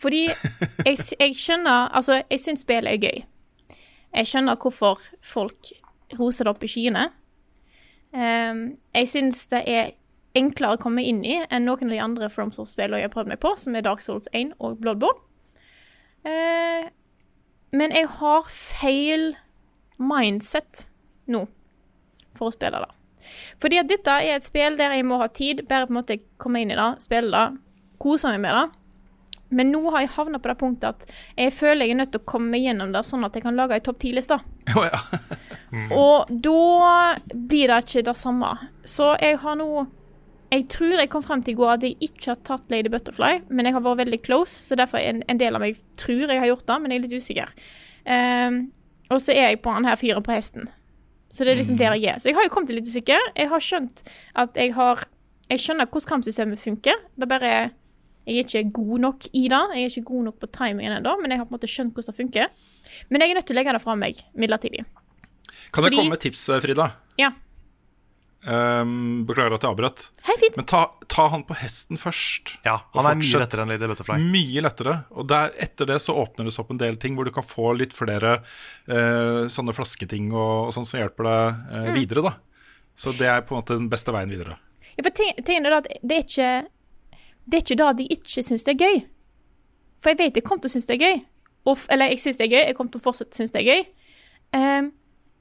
Fordi 0.00 0.26
jeg, 0.28 0.96
jeg 1.20 1.36
skjønner 1.36 1.90
Altså, 1.92 2.22
jeg 2.30 2.40
syns 2.40 2.64
spill 2.64 2.88
er 2.88 3.00
gøy. 3.00 3.22
Jeg 4.10 4.26
skjønner 4.26 4.58
hvorfor 4.58 5.02
folk 5.22 5.72
roser 6.18 6.46
det 6.46 6.54
opp 6.54 6.64
i 6.64 6.70
skyene. 6.70 7.08
Um, 8.10 8.62
jeg 8.96 9.08
syns 9.08 9.44
det 9.52 9.60
er 9.70 9.92
enklere 10.34 10.78
å 10.78 10.82
komme 10.82 11.04
inn 11.06 11.20
i 11.26 11.36
enn 11.42 11.66
noen 11.66 11.90
av 11.90 11.94
de 11.94 12.00
andre 12.02 12.30
FromSoft-spillene 12.32 13.02
jeg 13.02 13.10
har 13.10 13.14
prøvd 13.14 13.30
meg 13.32 13.40
på, 13.42 13.52
som 13.58 13.76
er 13.76 13.86
Dark 13.86 14.02
Souls 14.02 14.30
1 14.34 14.56
og 14.58 14.80
Bloodborne. 14.82 15.22
Uh, 16.26 16.90
men 17.76 17.94
jeg 17.94 18.08
har 18.18 18.50
feil 18.50 19.34
mindset 20.00 20.88
nå 21.30 21.44
for 22.34 22.50
å 22.50 22.54
spille 22.54 22.82
det. 22.82 22.90
Fordi 23.62 23.78
at 23.78 23.90
dette 23.90 24.16
er 24.24 24.38
et 24.38 24.46
spill 24.46 24.78
der 24.80 24.96
jeg 24.96 25.06
må 25.06 25.20
ha 25.20 25.28
tid, 25.30 25.64
bare 25.68 25.86
på 25.86 25.94
en 25.94 26.00
måte 26.00 26.18
komme 26.40 26.62
inn 26.64 26.72
i 26.72 26.78
det, 26.78 26.90
spille 27.04 27.30
det, 27.30 27.60
kose 28.02 28.32
meg 28.32 28.42
med 28.42 28.56
det. 28.56 28.66
Men 29.50 29.72
nå 29.74 29.82
har 29.90 30.04
jeg 30.04 30.12
havna 30.14 30.38
på 30.38 30.50
det 30.50 30.58
punktet 30.60 30.88
at 30.90 31.14
jeg 31.34 31.52
føler 31.54 31.86
jeg 31.88 31.96
er 31.96 32.00
nødt 32.02 32.12
til 32.14 32.22
å 32.22 32.28
komme 32.32 32.52
meg 32.54 32.66
gjennom 32.68 32.92
det, 32.94 33.02
sånn 33.06 33.26
at 33.26 33.36
jeg 33.36 33.44
kan 33.44 33.58
lage 33.58 33.76
ei 33.76 33.84
topp 33.84 33.98
ti-liste. 34.02 34.38
Oh, 34.76 34.84
ja. 34.86 35.00
Og 36.02 36.30
da 36.30 37.16
blir 37.34 37.70
det 37.70 37.80
ikke 37.84 38.04
det 38.06 38.16
samme. 38.18 38.52
Så 38.86 39.14
jeg 39.22 39.40
har 39.42 39.58
nå 39.58 39.86
Jeg 40.50 40.64
tror 40.66 40.96
jeg 40.98 41.10
kom 41.10 41.22
frem 41.22 41.42
til 41.46 41.54
i 41.54 41.58
går 41.60 41.68
at 41.76 41.84
jeg 41.86 41.94
ikke 42.02 42.32
har 42.32 42.38
tatt 42.42 42.72
Lady 42.72 42.90
Butterfly, 42.90 43.44
men 43.54 43.68
jeg 43.68 43.76
har 43.76 43.84
vært 43.84 44.00
veldig 44.00 44.18
close, 44.26 44.50
så 44.50 44.74
derfor 44.74 44.98
er 44.98 45.12
en, 45.12 45.20
en 45.30 45.38
del 45.38 45.54
av 45.54 45.62
meg 45.62 45.78
tror 45.94 46.24
jeg 46.26 46.42
har 46.42 46.50
gjort 46.50 46.66
det, 46.66 46.78
men 46.82 46.90
jeg 46.90 46.98
er 46.98 47.04
litt 47.04 47.22
usikker. 47.22 47.52
Um, 48.02 48.56
og 49.14 49.20
så 49.22 49.30
er 49.36 49.52
jeg 49.52 49.60
på 49.62 49.70
han 49.70 49.86
her 49.86 49.98
fyren 50.00 50.26
på 50.26 50.34
hesten. 50.34 50.66
Så 51.30 51.46
det 51.46 51.52
er 51.52 51.60
liksom 51.60 51.78
der 51.78 51.94
jeg 51.94 52.10
er. 52.10 52.18
Så 52.18 52.32
jeg 52.32 52.38
har 52.38 52.48
jo 52.48 52.50
kommet 52.50 52.74
litt 52.74 52.90
usikker. 52.90 53.30
Jeg 53.38 53.50
har 53.52 53.62
skjønt 53.62 54.02
at 54.42 54.58
jeg 54.58 54.74
har 54.74 55.06
Jeg 55.50 55.58
skjønner 55.58 55.86
hvordan 55.90 56.06
kampsystemet 56.06 56.60
funker. 56.62 56.98
Det 57.18 57.26
er 57.26 57.30
bare 57.30 57.54
Jeg 58.26 58.36
er 58.38 58.44
ikke 58.44 58.72
god 58.72 59.00
nok 59.00 59.24
i 59.32 59.46
det. 59.48 59.60
Jeg 59.74 59.84
er 59.84 59.92
ikke 59.94 60.04
god 60.12 60.24
nok 60.28 60.38
på 60.40 60.50
timingen 60.52 60.92
ennå, 60.98 61.14
men 61.20 61.30
jeg 61.32 61.38
har 61.40 61.46
på 61.48 61.54
en 61.54 61.58
måte 61.58 61.70
skjønt 61.70 61.94
hvordan 61.96 62.12
det 62.12 62.16
funker. 62.20 62.48
Men 63.10 63.20
jeg 63.24 63.30
er 63.30 63.38
nødt 63.40 63.46
til 63.48 63.56
å 63.56 63.60
legge 63.60 63.72
det 63.76 63.82
fra 63.82 63.94
meg 63.96 64.20
midlertidig. 64.36 64.84
Kan 65.72 65.84
jeg 65.84 65.92
Fordi- 65.92 65.96
komme 65.96 66.10
med 66.16 66.20
tips, 66.20 66.48
eh, 66.48 66.60
Frida? 66.60 66.90
Ja. 67.18 67.30
Um, 68.40 69.26
beklager 69.28 69.52
at 69.58 69.64
jeg 69.66 69.68
avbrøt. 69.74 70.06
Hei, 70.24 70.34
fint. 70.40 70.54
Men 70.56 70.64
ta, 70.64 70.86
ta 71.12 71.26
han 71.28 71.42
på 71.44 71.52
hesten 71.60 71.98
først. 72.00 72.54
Ja, 72.64 72.78
han 72.96 73.04
er 73.10 73.18
mye 73.20 73.40
lettere 73.42 73.66
enn 73.66 73.68
Lady 73.74 73.84
Butterfly. 73.90 74.16
Mye 74.32 74.62
lettere. 74.64 74.94
Og 75.12 75.26
der, 75.28 75.50
etter 75.60 75.90
det 75.90 75.98
så 76.00 76.14
åpner 76.16 76.48
det 76.48 76.54
seg 76.54 76.64
opp 76.64 76.70
en 76.72 76.80
del 76.80 76.96
ting 77.02 77.18
hvor 77.18 77.28
du 77.28 77.32
kan 77.36 77.44
få 77.44 77.74
litt 77.76 77.92
flere 77.92 78.38
uh, 78.88 79.44
sånne 79.52 79.74
flasketing 79.76 80.30
og, 80.32 80.70
og 80.70 80.72
sånn 80.72 80.88
som 80.88 81.02
hjelper 81.02 81.28
deg 81.28 81.60
Mm. 81.70 81.84
eh, 81.84 81.92
videre, 81.98 82.22
da. 82.30 82.32
Så 82.96 83.12
det 83.16 83.28
er 83.28 83.42
på 83.44 83.52
en 83.54 83.60
måte 83.60 83.76
den 83.76 83.90
beste 83.92 84.12
veien 84.16 84.32
videre. 84.32 84.56
Ja, 84.96 85.04
for 85.04 85.10
ting, 85.20 85.36
ting 85.44 85.60
er 85.66 85.76
at 85.76 85.90
det 86.00 86.16
er 86.16 86.24
ikke 86.24 86.48
Det 87.50 87.58
er 87.58 87.64
ikke 87.64 87.80
da 87.80 87.90
at 87.90 88.00
jeg 88.00 88.12
ikke 88.14 88.44
syns 88.46 88.64
det 88.66 88.76
er 88.76 88.86
gøy. 88.86 89.00
For 90.00 90.12
jeg 90.12 90.20
vet 90.20 90.38
jeg 90.38 90.46
kommer 90.46 90.62
til 90.62 90.70
å 90.70 90.76
synes 90.76 90.86
det 90.88 90.96
er 90.96 91.04
gøy. 91.04 91.20
Og, 91.68 91.82
eller 91.92 92.12
jeg 92.12 92.22
syns 92.22 92.38
det 92.38 92.46
er 92.46 92.54
gøy, 92.54 92.62
jeg 92.68 92.76
kommer 92.78 92.94
til 92.94 93.02
å 93.02 93.06
fortsette 93.08 93.34
å 93.34 93.40
synes 93.40 93.52
det 93.54 93.60
er 93.60 93.68
gøy. 93.68 93.82
Um, 94.56 94.92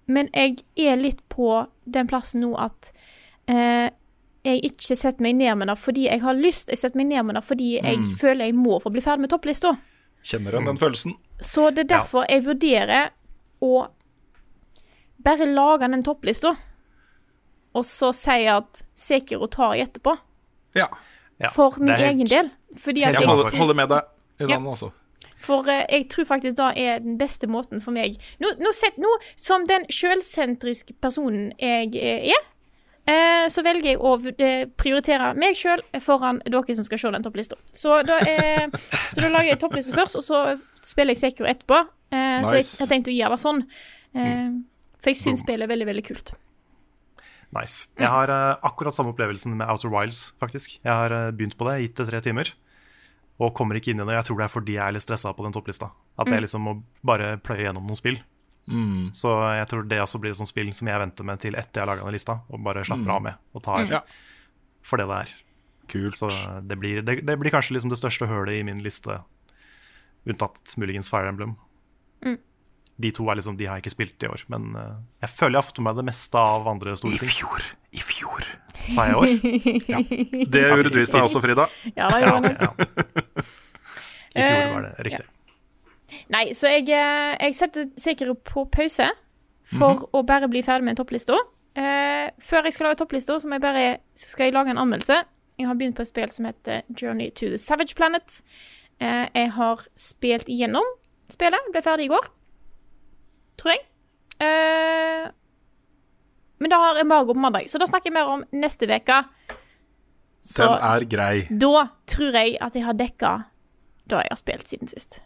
men 0.09 0.29
jeg 0.33 0.57
er 0.89 0.99
litt 0.99 1.21
på 1.29 1.51
den 1.85 2.09
plassen 2.09 2.41
nå 2.43 2.51
at 2.59 2.91
uh, 3.49 3.87
jeg 4.45 4.63
ikke 4.71 4.97
setter 4.97 5.23
meg 5.25 5.37
ned 5.37 5.59
med 5.59 5.69
det 5.69 5.77
fordi 5.79 6.07
jeg 6.07 6.23
har 6.23 6.37
lyst. 6.37 6.71
Jeg 6.73 6.81
setter 6.81 6.99
meg 7.01 7.11
ned 7.11 7.29
med 7.29 7.37
det 7.37 7.45
fordi 7.45 7.75
jeg 7.77 8.01
føler 8.19 8.49
jeg 8.49 8.57
må 8.57 8.79
få 8.81 8.91
bli 8.93 9.03
ferdig 9.05 9.25
med 9.25 9.33
topplista. 9.33 9.75
Kjenner 10.25 10.57
han 10.57 10.67
den 10.67 10.79
følelsen. 10.79 11.15
Så 11.39 11.69
det 11.71 11.85
er 11.85 11.93
derfor 11.95 12.27
jeg 12.27 12.43
vurderer 12.47 13.13
å 13.63 13.85
bare 15.23 15.47
lage 15.51 15.87
den 15.91 16.03
topplista, 16.03 16.53
og 17.75 17.85
så 17.85 18.11
si 18.15 18.45
at 18.49 18.83
Sekiro 18.97 19.49
tar 19.51 19.75
jeg 19.75 19.89
etterpå. 19.89 20.15
Ja. 20.77 20.87
Ja, 21.39 21.49
For 21.55 21.75
min 21.79 21.93
helt- 21.93 22.01
egen 22.09 22.27
del. 22.27 22.49
Fordi 22.75 23.03
at 23.03 23.13
Jeg 23.13 23.21
jeg, 23.21 23.29
holder, 23.29 23.57
holder 23.57 23.73
med 23.75 23.89
deg 23.89 24.01
Ja. 24.39 24.47
den, 24.57 24.67
altså. 24.67 24.91
For 25.39 25.63
uh, 25.63 25.85
jeg 25.89 26.09
tror 26.11 26.25
faktisk 26.27 26.57
da 26.57 26.73
er 26.75 26.99
den 26.99 27.17
beste 27.17 27.47
måten 27.47 27.79
for 27.81 27.91
meg 27.95 28.17
Nå, 28.43 28.49
nå, 28.59 28.73
sett, 28.75 28.97
nå 28.99 29.07
som 29.39 29.63
den 29.65 29.85
sjølsentriske 29.87 30.93
personen 31.01 31.53
jeg 31.59 31.93
uh, 31.95 32.33
er, 32.33 32.43
uh, 33.07 33.45
så 33.47 33.63
velger 33.63 33.93
jeg 33.93 34.01
å 34.03 34.17
prioritere 34.77 35.31
meg 35.39 35.55
sjøl 35.55 35.79
foran 36.03 36.41
dere 36.45 36.75
som 36.75 36.83
skal 36.87 36.99
se 36.99 37.11
den 37.15 37.23
topplista. 37.23 37.55
Så 37.71 38.01
så 38.03 39.21
da 39.23 39.29
lager 39.31 39.53
jeg 39.53 39.59
topplista 39.59 39.95
først, 39.95 40.19
og 40.19 40.23
så 40.27 40.59
spiller 40.83 41.15
jeg 41.15 41.23
Sekiro 41.23 41.47
etterpå. 41.47 41.85
Nice. 42.11 42.49
Så 42.49 42.55
jeg 42.59 42.87
har 42.87 42.91
tenkt 42.91 43.07
å 43.07 43.15
gjøre 43.15 43.35
det 43.35 43.41
sånn. 43.43 43.63
Eh, 44.15 44.51
For 44.99 45.11
jeg 45.11 45.17
syns 45.21 45.43
spillet 45.45 45.63
er 45.67 45.71
veldig, 45.71 45.85
veldig 45.87 46.03
kult. 46.07 46.31
Nice. 47.55 47.87
Jeg 47.97 48.09
har 48.13 48.29
uh, 48.29 48.57
akkurat 48.67 48.93
samme 48.93 49.13
opplevelsen 49.13 49.55
med 49.57 49.69
Outer 49.71 49.89
Wilds, 49.89 50.33
faktisk. 50.41 50.75
Jeg 50.83 50.91
har 50.93 51.13
uh, 51.13 51.31
begynt 51.33 51.57
på 51.57 51.65
det, 51.69 51.79
gitt 51.81 51.95
det 51.97 52.05
tre 52.11 52.19
timer, 52.21 52.51
og 53.41 53.55
kommer 53.57 53.79
ikke 53.79 53.93
inn 53.95 54.03
i 54.03 54.05
det. 54.05 54.17
Jeg 54.19 54.27
tror 54.29 54.37
det 54.41 54.45
er 54.45 54.53
fordi 54.53 54.75
jeg 54.77 54.83
er 54.85 54.93
litt 54.97 55.05
stressa 55.05 55.31
på 55.33 55.45
den 55.47 55.55
topplista. 55.55 55.89
At 56.19 56.29
jeg 56.29 56.43
liksom 56.43 56.61
må 56.67 56.75
bare 57.07 57.37
pløye 57.41 57.63
gjennom 57.65 57.87
noen 57.89 57.97
spill. 57.97 58.19
Så 59.17 59.31
jeg 59.57 59.65
tror 59.71 59.85
det 59.89 59.97
også 60.03 60.19
blir 60.21 60.29
et 60.35 60.37
sånt 60.37 60.51
spill 60.51 60.67
som 60.77 60.89
jeg 60.91 61.01
venter 61.01 61.25
med 61.25 61.39
til 61.41 61.55
etter 61.57 61.79
jeg 61.79 61.87
har 61.87 61.89
laga 61.89 62.03
den 62.05 62.13
lista, 62.13 62.35
og 62.51 62.61
bare 62.67 62.83
slapper 62.85 63.13
av 63.15 63.23
med 63.25 63.39
og 63.57 63.63
tar 63.65 63.87
Ja. 63.89 64.01
for 64.85 65.01
det 65.01 65.07
det 65.09 65.17
er. 65.23 65.31
Kult. 65.89 66.15
Så 66.19 66.29
det 66.69 66.77
blir, 66.77 67.01
det, 67.01 67.25
det 67.25 67.37
blir 67.41 67.49
kanskje 67.55 67.73
liksom 67.73 67.89
det 67.89 67.97
største 67.97 68.27
hølet 68.29 68.59
i 68.59 68.63
min 68.67 68.83
liste, 68.85 69.21
unntatt 70.29 70.75
muligens 70.77 71.09
Fire 71.09 71.31
Emblem. 71.31 71.55
De 72.99 73.11
to 73.15 73.27
er 73.31 73.39
liksom, 73.39 73.55
de 73.59 73.67
har 73.69 73.79
jeg 73.79 73.85
ikke 73.85 73.95
spilt 73.95 74.25
i 74.25 74.29
år, 74.29 74.43
men 74.51 74.73
eh, 74.75 74.95
jeg 75.23 75.33
føler 75.37 75.55
jeg 75.57 75.61
har 75.61 75.69
fått 75.69 75.79
med 75.79 75.87
meg 75.89 76.01
det 76.01 76.07
meste 76.09 76.41
av 76.41 76.67
andre 76.67 76.95
store 76.99 77.19
ting. 77.21 77.31
I 77.31 77.37
fjor. 77.37 77.67
I 77.95 78.03
fjor. 78.03 78.49
Sa 78.89 79.07
jeg 79.07 79.13
i 79.13 79.19
år? 79.19 79.29
Det 80.53 80.63
gjorde 80.65 80.91
du 80.93 80.99
i 81.01 81.07
stad 81.07 81.23
også, 81.23 81.41
Frida. 81.43 81.67
Ja, 81.95 82.09
det 82.11 82.21
gjorde 82.25 82.51
jeg. 82.51 82.57
ja. 82.59 83.45
I 84.35 84.43
fjor 84.43 84.73
var 84.73 84.87
det 84.87 85.07
riktig. 85.07 85.25
Nei, 86.33 86.43
så 86.57 86.71
jeg, 86.73 86.89
eh, 86.93 87.33
jeg 87.39 87.55
setter 87.57 87.89
Sekiro 87.99 88.35
på 88.35 88.65
pause 88.73 89.09
for 89.69 90.07
å 90.15 90.23
bare 90.25 90.49
bli 90.51 90.61
ferdig 90.65 90.87
med 90.87 90.99
topplista. 90.99 91.37
Uh, 91.77 92.27
før 92.41 92.65
jeg 92.65 92.75
skal 92.75 92.89
lage 92.89 92.99
topplista, 92.99 93.37
så 93.39 93.47
må 93.47 93.59
jeg 93.59 93.63
bare, 93.63 93.83
så 94.17 94.31
skal 94.33 94.49
jeg 94.49 94.55
lage 94.55 94.73
en 94.73 94.81
anmeldelse. 94.81 95.21
Jeg 95.59 95.67
har 95.67 95.77
begynt 95.77 95.97
på 95.99 96.03
et 96.03 96.09
spill 96.09 96.31
som 96.33 96.47
heter 96.49 96.81
Journey 96.97 97.29
to 97.29 97.51
the 97.51 97.59
Savage 97.61 97.95
Planet. 97.95 98.41
Uh, 98.99 99.27
jeg 99.35 99.51
har 99.55 99.85
spilt 99.99 100.49
igjennom 100.49 100.87
spillet. 101.31 101.69
Ble 101.73 101.83
ferdig 101.85 102.09
i 102.09 102.11
går, 102.11 102.25
tror 103.59 103.75
jeg. 103.75 103.83
Uh, 104.39 105.29
men 106.59 106.71
da 106.71 106.79
har 106.83 106.99
embargo 107.01 107.35
på 107.35 107.39
mandag, 107.43 107.69
så 107.71 107.79
da 107.79 107.87
snakker 107.87 108.11
jeg 108.11 108.17
mer 108.17 108.31
om 108.33 108.43
neste 108.51 108.87
uke. 108.87 109.21
Så 110.39 110.63
Den 110.63 110.83
er 110.87 111.05
grei. 111.11 111.47
da 111.51 111.87
tror 112.07 112.35
jeg 112.35 112.57
at 112.63 112.75
jeg 112.75 112.85
har 112.85 112.95
dekka 112.95 113.31
det 114.09 114.21
jeg 114.23 114.31
har 114.31 114.39
spilt 114.39 114.67
siden 114.71 114.87
sist. 114.89 115.19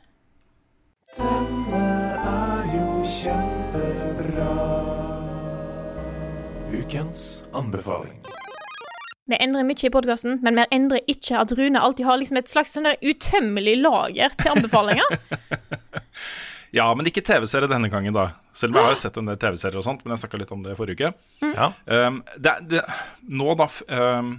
Denne 1.18 1.84
er 2.18 2.72
jo 2.74 2.88
kjempebra. 3.08 4.54
Ukens 6.74 7.44
anbefaling. 7.54 8.18
Vi 9.30 9.38
endrer 9.40 9.64
mye 9.64 9.88
i 9.88 9.92
podkasten, 9.94 10.42
men 10.44 10.58
vi 10.60 10.66
endrer 10.76 11.06
ikke 11.08 11.38
at 11.40 11.54
Rune 11.56 11.80
alltid 11.80 12.06
har 12.06 12.18
liksom 12.20 12.38
et 12.42 12.50
slags 12.52 12.74
sånn 12.76 12.90
der 12.90 13.00
utømmelig 13.00 13.78
lager 13.80 14.34
til 14.42 14.58
anbefalinger. 14.58 15.16
Ja, 16.74 16.88
men 16.98 17.06
ikke 17.06 17.22
TV-serie 17.22 17.70
denne 17.70 17.90
gangen, 17.94 18.16
da. 18.16 18.32
Selv 18.58 18.74
om 18.74 18.80
jeg 18.82 18.88
har 18.88 18.96
jo 18.96 19.02
sett 19.04 19.18
en 19.22 19.28
del 19.30 19.38
TV-serier 19.38 19.78
og 19.78 19.86
sånt, 19.86 20.02
men 20.06 20.16
jeg 20.16 20.24
snakka 20.24 20.40
litt 20.42 20.54
om 20.56 20.64
det 20.66 20.74
forrige 20.80 20.98
uke. 21.12 21.12
Ja. 21.54 21.68
Um, 21.86 22.24
det, 22.42 22.54
det, 22.72 22.82
nå 23.30 23.54
da 23.60 23.68
f- 23.70 23.84
um, 23.94 24.32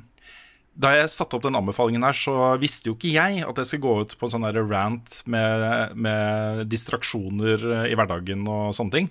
Da 0.74 0.90
jeg 0.96 1.12
satte 1.14 1.36
opp 1.38 1.44
den 1.46 1.54
anbefalingen 1.54 2.02
her, 2.02 2.16
så 2.18 2.34
visste 2.58 2.90
jo 2.90 2.96
ikke 2.96 3.12
jeg 3.14 3.44
at 3.46 3.60
jeg 3.62 3.68
skal 3.70 3.82
gå 3.84 3.92
ut 4.02 4.16
på 4.18 4.26
en 4.26 4.32
sånn 4.32 4.48
rant 4.66 5.12
med, 5.30 5.94
med 5.94 6.64
distraksjoner 6.66 7.62
eh, 7.62 7.84
i 7.92 7.94
hverdagen 7.94 8.42
og 8.50 8.72
sånne 8.74 8.96
ting. 8.96 9.10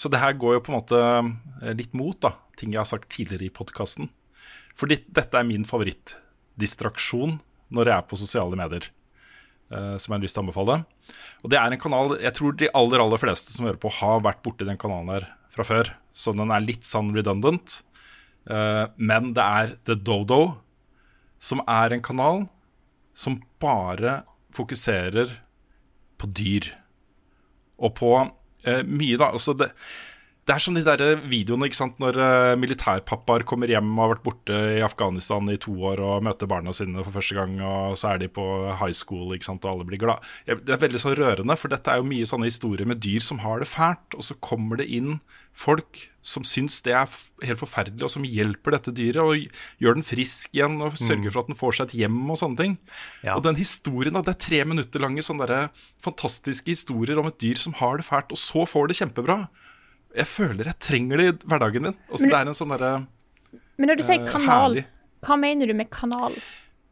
Så 0.00 0.08
det 0.08 0.22
her 0.22 0.32
går 0.40 0.56
jo 0.56 0.62
på 0.64 0.72
en 0.72 0.78
måte 0.78 1.02
eh, 1.60 1.74
litt 1.76 1.92
mot 1.92 2.16
da, 2.24 2.32
ting 2.56 2.72
jeg 2.72 2.80
har 2.80 2.88
sagt 2.88 3.10
tidligere 3.12 3.50
i 3.50 3.52
podkasten. 3.52 4.08
Fordi 4.80 4.96
dette 5.12 5.36
er 5.36 5.44
min 5.44 5.68
favorittdistraksjon 5.68 7.36
når 7.76 7.90
jeg 7.92 7.96
er 8.00 8.08
på 8.08 8.16
sosiale 8.24 8.56
medier. 8.56 8.88
Eh, 9.72 9.96
som 9.96 10.12
jeg 10.12 10.16
har 10.16 10.24
lyst 10.24 10.36
til 10.36 10.42
å 10.42 10.46
anbefale. 10.46 10.78
Og 11.42 11.52
det 11.52 11.58
er 11.60 11.74
en 11.74 11.82
kanal 11.82 12.16
jeg 12.18 12.34
tror 12.38 12.56
de 12.58 12.70
aller 12.76 13.04
aller 13.04 13.22
fleste 13.22 13.54
som 13.54 13.68
hører 13.68 13.80
på, 13.82 13.92
har 14.00 14.24
vært 14.26 14.42
borti 14.44 14.68
den 14.68 14.80
kanalen 14.80 15.12
her 15.16 15.28
fra 15.54 15.66
før. 15.66 15.92
Så 16.12 16.34
den 16.36 16.52
er 16.54 16.64
litt 16.64 16.88
sånn 16.88 17.12
redundant. 17.16 17.80
Eh, 18.48 18.84
men 18.96 19.32
det 19.36 19.44
er 19.44 19.76
The 19.88 19.98
Dodo, 19.98 20.58
som 21.38 21.62
er 21.68 21.94
en 21.94 22.04
kanal 22.04 22.46
som 23.18 23.40
bare 23.62 24.22
fokuserer 24.54 25.38
på 26.18 26.30
dyr. 26.34 26.72
Og 27.78 27.94
på 27.98 28.12
eh, 28.18 28.82
mye, 28.82 29.18
da. 29.20 29.32
Altså 29.34 29.54
det, 29.58 29.70
det 30.48 30.54
er 30.54 30.62
som 30.64 30.76
de 30.76 30.80
der 30.80 31.18
videoene 31.28 31.68
ikke 31.68 31.76
sant, 31.76 31.98
når 32.00 32.16
uh, 32.16 32.54
militærpappaer 32.56 33.44
kommer 33.48 33.68
hjem 33.68 33.90
og 33.92 34.00
har 34.00 34.12
vært 34.14 34.24
borte 34.24 34.60
i 34.78 34.84
Afghanistan 34.84 35.50
i 35.52 35.58
to 35.60 35.74
år 35.90 36.00
og 36.00 36.24
møter 36.24 36.48
barna 36.48 36.72
sine 36.72 37.02
for 37.04 37.12
første 37.18 37.36
gang, 37.36 37.58
og 37.60 37.98
så 38.00 38.14
er 38.14 38.22
de 38.22 38.30
på 38.32 38.46
high 38.80 38.94
school 38.96 39.34
ikke 39.36 39.50
sant, 39.50 39.66
og 39.66 39.74
alle 39.74 39.88
blir 39.90 40.00
glad. 40.00 40.24
Det 40.48 40.72
er 40.72 40.80
veldig 40.80 41.02
sånn 41.02 41.18
rørende, 41.20 41.58
for 41.60 41.74
dette 41.74 41.92
er 41.92 42.00
jo 42.00 42.08
mye 42.08 42.30
sånne 42.30 42.48
historier 42.48 42.88
med 42.88 43.02
dyr 43.04 43.24
som 43.24 43.42
har 43.44 43.60
det 43.60 43.68
fælt. 43.68 44.16
Og 44.16 44.24
så 44.24 44.38
kommer 44.40 44.80
det 44.80 44.88
inn 44.88 45.18
folk 45.52 46.06
som 46.24 46.44
syns 46.48 46.80
det 46.86 46.96
er 46.96 47.12
helt 47.44 47.60
forferdelig, 47.60 48.06
og 48.08 48.12
som 48.16 48.24
hjelper 48.24 48.78
dette 48.78 48.94
dyret 48.96 49.20
og 49.20 49.62
gjør 49.84 50.00
den 50.00 50.06
frisk 50.06 50.56
igjen 50.56 50.80
og 50.80 50.96
sørger 50.96 51.32
for 51.32 51.44
at 51.44 51.52
den 51.52 51.60
får 51.60 51.76
seg 51.76 51.88
et 51.90 51.98
hjem 52.02 52.20
og 52.24 52.40
sånne 52.40 52.62
ting. 52.62 52.76
Ja. 53.20 53.36
Og 53.36 53.44
den 53.44 53.60
historien, 53.60 54.16
da, 54.16 54.24
det 54.24 54.38
er 54.38 54.44
tre 54.48 54.64
minutter 54.68 55.04
lange 55.04 55.24
sånne 55.24 55.48
der 55.50 55.88
fantastiske 56.04 56.72
historier 56.72 57.20
om 57.20 57.28
et 57.28 57.40
dyr 57.42 57.60
som 57.60 57.76
har 57.82 58.00
det 58.00 58.08
fælt, 58.08 58.32
og 58.32 58.40
så 58.40 58.64
får 58.68 58.88
det 58.88 59.02
kjempebra. 59.02 59.42
Jeg 60.18 60.26
føler 60.26 60.66
jeg 60.72 60.78
trenger 60.82 61.20
det 61.22 61.26
i 61.30 61.34
hverdagen 61.48 61.84
min. 61.88 61.96
Også, 62.10 62.26
Men- 62.26 62.30
det 62.32 62.38
er 62.38 62.48
en 62.52 62.58
sånn 62.58 62.72
derre 62.74 62.92
Men 63.78 63.88
når 63.92 63.96
du 64.00 64.02
sier 64.02 64.20
Eh, 64.20 64.26
kanal, 64.26 64.74
herlig. 64.74 64.86
hva 65.22 65.36
mener 65.38 65.66
du 65.70 65.74
med 65.78 65.90
kanal? 65.94 66.34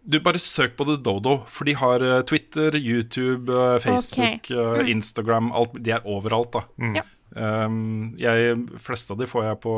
Du 0.09 0.21
bare 0.23 0.39
søk 0.39 0.77
på 0.79 0.87
The 0.87 0.97
Dodo, 1.03 1.39
for 1.51 1.65
de 1.67 1.73
har 1.75 1.99
eh, 2.01 2.23
Twitter, 2.23 2.71
YouTube, 2.79 3.51
eh, 3.51 3.79
Facebook, 3.83 4.51
eh, 4.55 4.87
Instagram 4.93 5.51
alt, 5.53 5.75
De 5.83 5.91
er 5.91 6.01
overalt, 6.07 6.53
da. 6.53 6.63
Ja. 6.95 7.03
Um, 7.35 8.15
jeg, 8.17 8.55
fleste 8.79 9.11
av 9.11 9.19
de 9.19 9.27
får 9.27 9.43
jeg 9.49 9.61
på, 9.61 9.75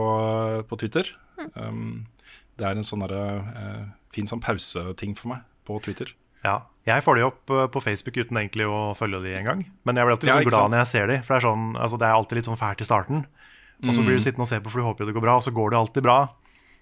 på 0.69 0.79
Twitter. 0.79 1.09
Um, 1.57 2.07
det 2.59 2.67
er 2.67 2.77
en 2.77 2.85
sånn 2.87 3.01
derre 3.09 3.23
eh, 3.57 3.85
fin 4.13 4.27
sånn 4.27 4.41
pauseting 4.45 5.17
for 5.17 5.29
meg 5.33 5.41
på 5.67 5.81
Twitter. 5.83 6.13
Ja. 6.45 6.63
Jeg 6.87 7.03
får 7.05 7.17
de 7.17 7.23
opp 7.27 7.51
eh, 7.51 7.67
på 7.69 7.83
Facebook 7.83 8.17
uten 8.17 8.37
egentlig 8.41 8.65
å 8.67 8.95
følge 8.97 9.21
de 9.23 9.35
engang. 9.37 9.67
Men 9.85 9.97
jeg 9.97 10.07
blir 10.07 10.15
alltid 10.17 10.29
Ja, 10.29 10.37
sånn 10.39 10.45
glad 10.49 10.61
sant? 10.61 10.71
når 10.73 10.79
jeg 10.79 10.87
ser 10.87 11.07
de, 11.07 11.17
for 11.23 11.35
det 11.35 11.39
er, 11.45 11.49
sånn, 11.49 11.77
altså, 11.77 11.99
det 11.99 12.07
er 12.09 12.15
alltid 12.17 12.37
litt 12.39 12.49
sånn 12.49 12.59
fælt 12.61 12.81
i 12.81 12.85
starten. 12.89 13.27
Og 13.85 13.95
så 13.95 14.03
blir 14.03 14.17
Mm. 14.17 14.19
du 14.19 14.25
sittende 14.25 14.41
og 14.41 14.49
se 14.49 14.59
på, 14.61 14.71
for 14.71 14.79
du 14.81 14.85
håper 14.89 14.99
jo 15.05 15.07
det 15.07 15.15
går 15.15 15.23
bra, 15.23 15.37
og 15.37 15.43
så 15.43 15.53
går 15.55 15.71
det 15.71 15.79
alltid 15.79 16.03
bra. 16.03 16.29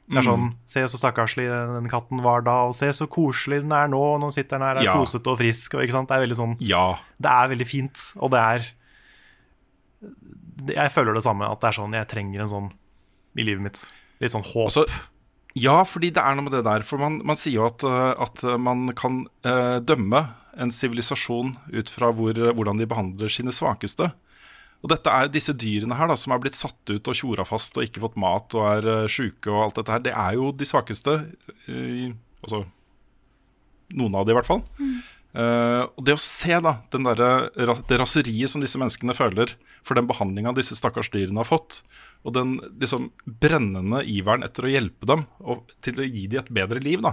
Det 0.08 0.16
er 0.18 0.22
Mm. 0.22 0.30
sånn, 0.30 0.54
Se 0.66 0.80
så 0.86 0.96
stakkarslig 0.96 1.48
den 1.50 1.88
katten 1.90 2.22
var 2.22 2.40
da, 2.42 2.66
og 2.68 2.74
se 2.74 2.86
så 2.92 3.08
koselig 3.08 3.60
den 3.62 3.72
er 3.72 3.88
nå. 3.88 3.98
og 3.98 4.20
Nå 4.20 4.32
sitter 4.32 4.58
den 4.58 4.62
her, 4.62 4.76
er 4.76 4.82
Ja. 4.84 4.94
kosete 4.94 5.26
og 5.26 5.38
frisk. 5.38 5.74
Og, 5.74 5.82
ikke 5.82 5.90
sant? 5.92 6.08
Det 6.08 6.16
er 6.16 6.26
veldig 6.26 6.36
sånn 6.38 6.56
Ja. 6.60 6.94
Det 7.20 7.28
er 7.30 7.48
veldig 7.48 7.66
fint, 7.66 8.12
og 8.16 8.30
det 8.30 8.38
er 8.38 8.72
Jeg 10.66 10.90
føler 10.92 11.14
det 11.14 11.22
samme, 11.24 11.50
at 11.50 11.60
det 11.60 11.68
er 11.68 11.76
sånn 11.82 11.92
jeg 11.92 12.08
trenger 12.08 12.40
en 12.40 12.48
sånn 12.48 12.70
i 13.36 13.42
livet 13.42 13.60
mitt. 13.62 13.92
Litt 14.20 14.30
sånn 14.32 14.44
håp. 14.44 14.70
Altså, 14.70 14.86
ja, 15.56 15.78
fordi 15.88 16.12
det 16.12 16.22
er 16.22 16.36
noe 16.36 16.46
med 16.46 16.54
det 16.56 16.66
der. 16.66 16.84
For 16.86 17.00
man, 17.00 17.20
man 17.26 17.38
sier 17.40 17.62
jo 17.62 17.70
at, 17.70 17.84
uh, 17.86 18.12
at 18.26 18.44
uh, 18.44 18.58
man 18.60 18.90
kan 18.98 19.24
uh, 19.46 19.78
dømme 19.80 20.26
en 20.56 20.72
sivilisasjon 20.72 21.54
ut 21.72 21.92
fra 21.92 22.12
hvor, 22.16 22.36
hvordan 22.56 22.80
de 22.80 22.88
behandler 22.88 23.32
sine 23.32 23.52
svakeste. 23.52 24.10
Og 24.84 24.92
dette 24.92 25.10
er 25.10 25.32
disse 25.32 25.54
dyrene 25.56 25.96
her 25.98 26.08
da, 26.10 26.16
som 26.20 26.34
er 26.34 26.40
blitt 26.42 26.56
satt 26.58 26.92
ut 26.92 27.08
og 27.08 27.16
tjora 27.16 27.44
fast 27.48 27.76
og 27.76 27.86
ikke 27.86 28.02
fått 28.04 28.20
mat 28.20 28.56
og 28.56 28.68
er 28.68 28.88
uh, 28.88 29.10
sjuke 29.10 29.52
og 29.52 29.64
alt 29.64 29.80
dette 29.80 29.96
her. 29.96 30.04
Det 30.04 30.14
er 30.14 30.36
jo 30.38 30.52
de 30.52 30.68
svakeste. 30.68 31.18
Uh, 31.66 32.12
altså 32.44 32.66
noen 33.96 34.16
av 34.18 34.26
de 34.26 34.34
i 34.34 34.36
hvert 34.36 34.48
fall. 34.48 34.64
Eh, 35.36 35.82
og 35.84 36.04
det 36.06 36.14
å 36.16 36.20
se 36.22 36.56
da 36.64 36.78
den 36.94 37.04
derre 37.04 37.48
det 37.52 37.96
raseriet 38.00 38.48
som 38.48 38.62
disse 38.62 38.78
menneskene 38.80 39.12
føler 39.16 39.50
for 39.84 39.98
den 39.98 40.06
behandlinga 40.08 40.54
disse 40.56 40.78
stakkars 40.78 41.10
dyrene 41.12 41.42
har 41.42 41.48
fått, 41.48 41.82
og 42.24 42.32
den 42.38 42.54
liksom 42.80 43.10
brennende 43.42 44.00
iveren 44.08 44.46
etter 44.46 44.64
å 44.64 44.70
hjelpe 44.72 45.08
dem 45.08 45.26
og 45.44 45.74
til 45.84 46.00
å 46.00 46.06
gi 46.08 46.24
dem 46.32 46.40
et 46.40 46.54
bedre 46.56 46.80
liv, 46.80 47.04
da. 47.04 47.12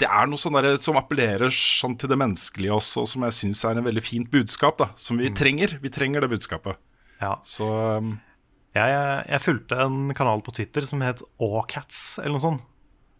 Det 0.00 0.08
er 0.08 0.26
noe 0.26 0.40
sånn 0.40 0.56
der, 0.56 0.74
som 0.82 0.96
appellerer 0.98 1.52
sånn 1.54 1.94
til 2.00 2.10
det 2.10 2.18
menneskelige 2.18 2.72
også, 2.74 3.04
og 3.04 3.10
som 3.10 3.26
jeg 3.28 3.36
syns 3.36 3.60
er 3.68 3.78
en 3.78 3.86
veldig 3.86 4.02
fint 4.02 4.30
budskap, 4.32 4.80
da, 4.80 4.88
som 4.98 5.20
vi 5.20 5.28
trenger. 5.30 5.76
Vi 5.84 5.92
trenger 5.92 6.24
det 6.24 6.32
budskapet. 6.32 6.80
Ja. 7.20 7.36
Så 7.46 7.68
um, 8.00 8.16
Jeg, 8.74 8.90
jeg, 8.90 9.20
jeg 9.30 9.44
fulgte 9.44 9.78
en 9.84 10.08
kanal 10.18 10.42
på 10.42 10.56
Twitter 10.56 10.88
som 10.88 11.04
het 11.04 11.22
Awcats, 11.38 12.16
eller 12.18 12.34
noe 12.34 12.42
sånt. 12.42 12.64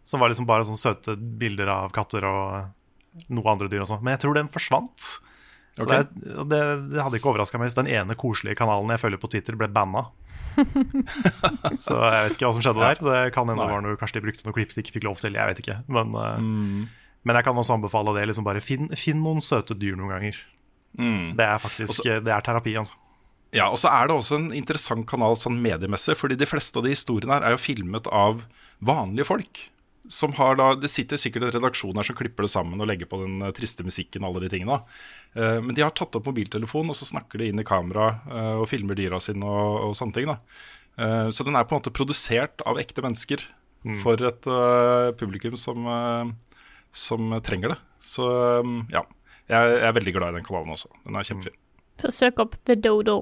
Som 0.05 0.19
var 0.21 0.33
liksom 0.33 0.49
bare 0.49 0.67
sånne 0.67 0.81
søte 0.81 1.15
bilder 1.15 1.71
av 1.71 1.93
katter 1.95 2.27
og 2.27 2.73
noe 3.31 3.51
andre 3.51 3.69
dyr 3.71 3.85
og 3.85 3.89
sånn. 3.89 4.03
Men 4.03 4.15
jeg 4.15 4.25
tror 4.25 4.37
den 4.37 4.51
forsvant. 4.51 5.07
Okay. 5.75 6.05
Det, 6.05 6.35
det, 6.47 6.59
det 6.93 7.01
hadde 7.03 7.19
ikke 7.19 7.33
overraska 7.33 7.59
meg 7.59 7.69
hvis 7.69 7.77
den 7.77 7.89
ene 7.91 8.15
koselige 8.19 8.59
kanalen 8.61 8.93
jeg 8.93 9.01
følger 9.01 9.21
på 9.21 9.31
Twitter, 9.33 9.57
ble 9.59 9.69
banna. 9.75 10.07
Så 11.85 11.97
jeg 11.99 12.27
vet 12.27 12.35
ikke 12.37 12.47
hva 12.47 12.53
som 12.55 12.63
skjedde 12.63 12.83
der. 12.83 13.01
Det 13.01 13.23
kan 13.35 13.49
hende 13.49 13.63
det 13.65 13.73
var 13.73 13.83
noe, 13.83 13.99
kanskje 13.99 14.21
de 14.21 14.27
brukte 14.27 14.47
noe 14.47 14.55
klipp 14.55 14.75
de 14.75 14.83
ikke 14.83 14.97
fikk 14.99 15.07
lov 15.07 15.19
til. 15.23 15.35
Jeg 15.35 15.51
vet 15.51 15.63
ikke. 15.63 15.79
Men, 15.91 16.15
mm. 16.15 16.83
men 17.27 17.39
jeg 17.39 17.47
kan 17.47 17.59
også 17.59 17.75
anbefale 17.75 18.15
det. 18.17 18.27
Liksom 18.31 18.47
bare 18.47 18.63
finn, 18.63 18.91
finn 18.95 19.23
noen 19.23 19.43
søte 19.43 19.77
dyr 19.77 19.99
noen 19.99 20.15
ganger. 20.15 20.39
Det 21.35 21.43
er 21.43 21.59
faktisk 21.59 22.07
det 22.07 22.31
er 22.31 22.45
terapi, 22.45 22.77
altså. 22.79 22.95
Ja, 23.55 23.69
og 23.71 23.79
så 23.79 23.91
er 23.91 24.09
det 24.09 24.17
også 24.17 24.39
en 24.39 24.49
interessant 24.55 25.05
kanal 25.07 25.37
sånn 25.39 25.61
mediemessig, 25.63 26.17
fordi 26.19 26.37
de 26.39 26.47
fleste 26.49 26.79
av 26.79 26.87
de 26.87 26.91
historiene 26.91 27.37
her 27.37 27.45
er 27.47 27.55
jo 27.55 27.61
filmet 27.61 28.07
av 28.11 28.43
vanlige 28.83 29.27
folk. 29.29 29.61
Som 30.11 30.35
har 30.37 30.57
da, 30.59 30.67
Det 30.77 30.89
sitter 30.91 31.17
sikkert 31.17 31.47
en 31.47 31.53
redaksjon 31.55 31.97
her 31.97 32.05
som 32.05 32.17
klipper 32.17 32.45
det 32.45 32.51
sammen 32.53 32.81
og 32.81 32.89
legger 32.89 33.09
på 33.09 33.19
den 33.23 33.41
eh, 33.41 33.53
triste 33.57 33.85
musikken 33.85 34.23
og 34.23 34.31
alle 34.31 34.45
de 34.45 34.51
tingene. 34.53 34.79
Eh, 35.33 35.59
men 35.63 35.75
de 35.75 35.83
har 35.85 35.93
tatt 35.97 36.15
opp 36.17 36.29
mobiltelefonen, 36.29 36.93
og 36.93 36.99
så 36.99 37.07
snakker 37.09 37.41
de 37.41 37.51
inn 37.51 37.61
i 37.61 37.67
kamera 37.67 38.11
eh, 38.29 38.55
og 38.61 38.69
filmer 38.71 38.97
dyra 38.97 39.19
sine 39.23 39.45
og, 39.45 39.89
og 39.89 39.95
sånne 39.97 40.17
ting. 40.17 40.31
da. 40.31 40.37
Eh, 41.01 41.29
så 41.35 41.47
den 41.47 41.57
er 41.57 41.65
på 41.65 41.75
en 41.75 41.81
måte 41.81 41.95
produsert 41.95 42.63
av 42.67 42.81
ekte 42.81 43.05
mennesker 43.05 43.45
for 44.01 44.17
et 44.25 44.47
publikum 45.19 45.53
som, 45.61 45.83
som 46.89 47.35
trenger 47.45 47.75
det. 47.75 47.77
Så 48.01 48.25
um, 48.65 48.79
ja, 48.89 49.03
jeg, 49.45 49.75
jeg 49.75 49.85
er 49.85 49.93
veldig 49.93 50.13
glad 50.15 50.33
i 50.33 50.39
den 50.39 50.47
kanalen 50.47 50.73
også. 50.73 50.89
Den 51.03 51.19
er 51.19 51.27
kjempefin. 51.27 51.59
Så 52.01 52.09
søk 52.11 52.41
opp 52.41 52.57
The 52.65 52.73
Dodo. 52.81 53.19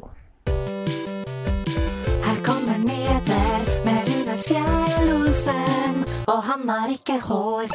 Han 6.69 6.83
har 6.85 6.93
ikke 6.93 7.19
hår. 7.27 7.73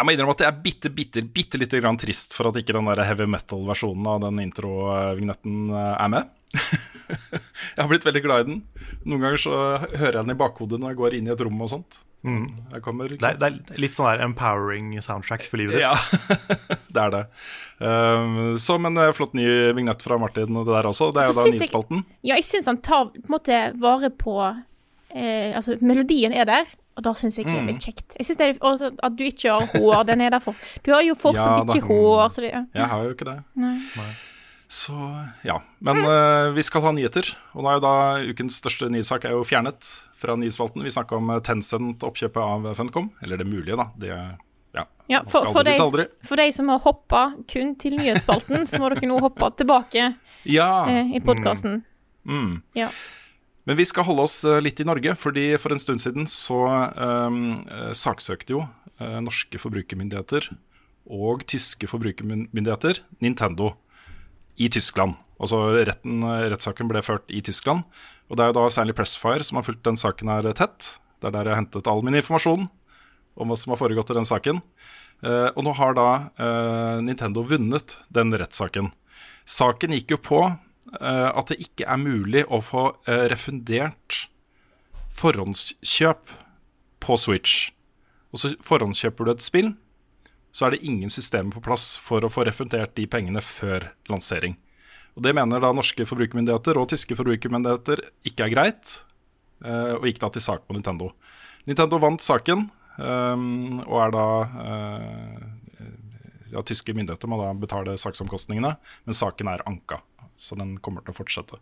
Jeg 0.00 0.06
må 0.06 0.14
innrømme 0.14 0.32
at 0.36 0.44
jeg 0.44 0.48
er 0.48 0.60
bitte, 0.64 0.90
bitte, 0.94 1.22
bitte 1.34 1.58
lite 1.60 1.80
grann 1.82 1.98
trist 2.00 2.32
for 2.36 2.48
at 2.48 2.56
ikke 2.60 2.72
den 2.76 2.86
der 2.88 3.02
heavy 3.04 3.26
metal-versjonen 3.28 4.06
av 4.08 4.20
den 4.24 4.38
intro-vignetten 4.46 5.72
eh, 5.74 5.96
er 5.96 6.12
med. 6.14 6.30
jeg 7.74 7.82
har 7.82 7.90
blitt 7.90 8.06
veldig 8.06 8.22
glad 8.24 8.44
i 8.44 8.48
den. 8.52 8.62
Noen 9.04 9.26
ganger 9.26 9.42
så 9.42 9.56
hører 9.82 10.20
jeg 10.20 10.22
den 10.22 10.36
i 10.36 10.38
bakhodet 10.40 10.80
når 10.80 10.94
jeg 10.94 11.00
går 11.02 11.18
inn 11.18 11.28
i 11.28 11.34
et 11.34 11.44
rom 11.44 11.66
og 11.66 11.72
sånt. 11.74 12.00
Jeg 12.20 12.82
kommer, 12.84 13.08
Det 13.08 13.24
er, 13.24 13.36
det 13.40 13.46
er 13.48 13.80
litt 13.80 13.96
sånn 13.96 14.10
der 14.10 14.22
empowering 14.26 14.92
soundtrack 15.00 15.46
for 15.48 15.60
livet 15.60 15.78
ditt. 15.78 15.86
Ja, 15.86 15.94
det 16.94 17.04
er 17.04 17.14
det. 17.14 17.22
Um, 17.80 18.58
så, 18.60 18.76
men 18.82 18.98
eh, 19.00 19.12
flott 19.16 19.32
ny 19.36 19.46
vignett 19.76 20.04
fra 20.04 20.18
Martin 20.20 20.52
og 20.52 20.68
det 20.68 20.76
der 20.76 20.90
også. 20.90 21.08
Det 21.16 21.22
er 21.22 21.30
jo 21.30 21.38
da 21.38 21.46
nyspalten. 21.48 22.02
jeg-. 22.04 22.28
Ja, 22.28 22.36
jeg 22.36 22.46
syns 22.50 22.68
han 22.68 22.82
tar 22.84 23.08
på 23.14 23.24
en 23.24 23.36
måte 23.36 23.62
vare 23.80 24.12
på 24.12 24.36
eh, 24.44 25.56
Altså, 25.56 25.78
melodien 25.80 26.36
er 26.36 26.48
der, 26.50 26.68
og 27.00 27.04
da 27.08 27.14
syns 27.16 27.38
jeg 27.40 27.46
det 27.48 27.54
er 27.56 27.62
Mm. 27.64 27.70
litt 27.72 27.84
kjekt. 27.88 28.04
Jeg 28.18 28.26
synes 28.28 28.38
det 28.40 28.46
er 28.50 28.58
også 28.68 28.90
At 29.02 29.16
du 29.16 29.22
ikke 29.24 29.50
har 29.56 29.66
hår, 29.72 30.02
den 30.10 30.20
er 30.20 30.30
der 30.36 30.42
for 30.44 30.54
Du 30.84 30.92
har 30.92 31.00
jo 31.06 31.14
fortsatt 31.16 31.62
Ja, 31.64 31.64
ikke 31.64 31.86
hår, 31.88 32.28
så 32.34 32.44
det 32.44 32.50
ja. 32.52 32.62
Jeg 32.76 32.88
har 32.92 33.04
jo 33.08 33.14
ikke 33.16 33.24
det. 33.30 33.38
Nei. 33.56 33.78
Så 34.70 34.94
ja. 35.44 35.56
Men 35.82 35.98
uh, 36.06 36.52
vi 36.54 36.62
skal 36.62 36.84
ha 36.84 36.92
nyheter. 36.94 37.26
Og 37.56 37.64
da 37.64 37.70
er 37.72 37.78
jo 37.78 37.82
da 37.82 37.94
ukens 38.30 38.60
største 38.60 38.86
nyhetssak 38.92 39.24
er 39.26 39.34
jo 39.34 39.40
fjernet 39.42 39.88
fra 40.20 40.36
nyhetsspalten. 40.38 40.84
Vi 40.86 40.92
snakka 40.94 41.16
om 41.18 41.30
eh, 41.34 41.40
Tencent 41.42 42.04
oppkjøpet 42.06 42.38
av 42.44 42.68
Funcom. 42.78 43.08
Eller 43.24 43.40
det 43.40 43.48
mulige, 43.50 43.74
da. 43.80 43.88
Det, 43.98 44.12
ja. 44.76 44.84
Ja, 45.10 45.22
for, 45.26 45.48
for, 45.50 45.64
de, 45.66 45.72
for 46.22 46.36
de, 46.38 46.46
som 46.54 46.68
har 46.70 46.78
hoppa 46.84 47.24
kun 47.50 47.72
til 47.80 47.96
nyhetsspalten, 47.98 48.62
så 48.70 48.78
må 48.78 48.92
dere 48.92 49.08
nå 49.10 49.16
hoppe 49.24 49.48
tilbake 49.58 50.12
Ja. 50.46 50.68
eh, 50.86 51.16
i 51.16 51.20
podkasten. 51.24 51.80
Mm. 52.28 52.60
Ja. 52.78 52.86
Men 53.70 53.78
vi 53.78 53.84
skal 53.86 54.02
holde 54.02 54.24
oss 54.26 54.40
eh, 54.42 54.56
litt 54.58 54.80
i 54.82 54.84
Norge, 54.88 55.12
fordi 55.14 55.44
for 55.62 55.70
en 55.70 55.78
stund 55.78 56.02
siden 56.02 56.24
så 56.26 56.58
um, 56.98 57.60
saksøkte 57.94 58.56
jo 58.56 58.64
eh, 58.98 59.20
norske 59.22 59.60
forbrukermyndigheter 59.62 60.48
og 61.06 61.44
tyske 61.46 61.86
forbrukermyndigheter 61.86 62.98
Nintendo 63.22 63.76
i 64.58 64.66
Tyskland. 64.74 65.14
Altså 65.38 65.60
retten, 65.86 66.24
rettssaken 66.50 66.90
ble 66.90 66.98
ført 67.06 67.30
i 67.30 67.44
Tyskland. 67.46 67.86
Og 68.26 68.34
det 68.34 68.42
er 68.42 68.50
jo 68.50 68.56
da 68.58 68.64
Stanley 68.74 68.96
Pressfire 68.98 69.46
som 69.46 69.60
har 69.60 69.68
fulgt 69.68 69.86
den 69.86 69.98
saken 70.02 70.32
her 70.34 70.50
tett. 70.50 70.96
Det 71.22 71.30
er 71.30 71.36
der 71.36 71.46
jeg 71.46 71.54
har 71.54 71.62
hentet 71.62 71.90
all 71.94 72.02
min 72.02 72.18
informasjon 72.18 72.66
om 73.38 73.52
hva 73.52 73.58
som 73.58 73.70
har 73.70 73.78
foregått 73.78 74.10
i 74.10 74.18
den 74.18 74.26
saken. 74.26 74.58
Eh, 75.22 75.46
og 75.54 75.62
nå 75.62 75.76
har 75.78 75.94
da 75.94 76.08
eh, 76.42 76.98
Nintendo 77.06 77.46
vunnet 77.46 78.00
den 78.10 78.34
rettssaken. 78.34 78.90
Saken 79.46 79.94
gikk 79.94 80.16
jo 80.16 80.20
på 80.26 80.42
at 80.98 81.50
det 81.52 81.60
ikke 81.62 81.86
er 81.86 82.00
mulig 82.00 82.44
å 82.50 82.58
få 82.64 82.88
eh, 83.06 83.26
refundert 83.30 84.24
forhåndskjøp 85.14 86.32
på 87.00 87.18
Switch. 87.18 87.70
Og 88.30 88.42
så 88.42 88.52
forhåndskjøper 88.64 89.26
du 89.26 89.32
et 89.34 89.44
spill, 89.44 89.70
så 90.50 90.66
er 90.66 90.74
det 90.74 90.86
ingen 90.86 91.12
systemer 91.12 91.54
på 91.54 91.62
plass 91.64 91.92
for 92.00 92.24
å 92.26 92.30
få 92.32 92.44
refundert 92.48 92.96
de 92.98 93.06
pengene 93.10 93.42
før 93.44 93.90
lansering. 94.10 94.56
Og 95.18 95.22
Det 95.26 95.34
mener 95.34 95.62
da 95.62 95.72
norske 95.74 96.06
forbrukermyndigheter 96.06 96.78
og 96.78 96.90
tyske 96.92 97.16
forbrukermyndigheter 97.18 98.02
ikke 98.26 98.46
er 98.46 98.54
greit, 98.54 98.92
eh, 99.64 99.94
og 99.98 100.06
gikk 100.06 100.20
da 100.22 100.30
til 100.30 100.42
sak 100.42 100.66
på 100.66 100.76
Nintendo. 100.76 101.10
Nintendo 101.66 101.98
vant 101.98 102.22
saken, 102.22 102.70
eh, 102.98 103.46
og 103.86 103.96
er 104.04 104.14
da 104.14 104.26
eh, 104.66 105.48
ja, 106.50 106.62
Tyske 106.66 106.94
myndigheter 106.94 107.30
må 107.30 107.38
da 107.40 107.52
betale 107.54 107.96
saksomkostningene, 107.98 108.74
men 109.06 109.16
saken 109.16 109.50
er 109.52 109.62
anka. 109.70 110.00
Så 110.40 110.56
den 110.56 110.78
kommer 110.80 111.04
til 111.04 111.12
å 111.12 111.18
fortsette. 111.20 111.58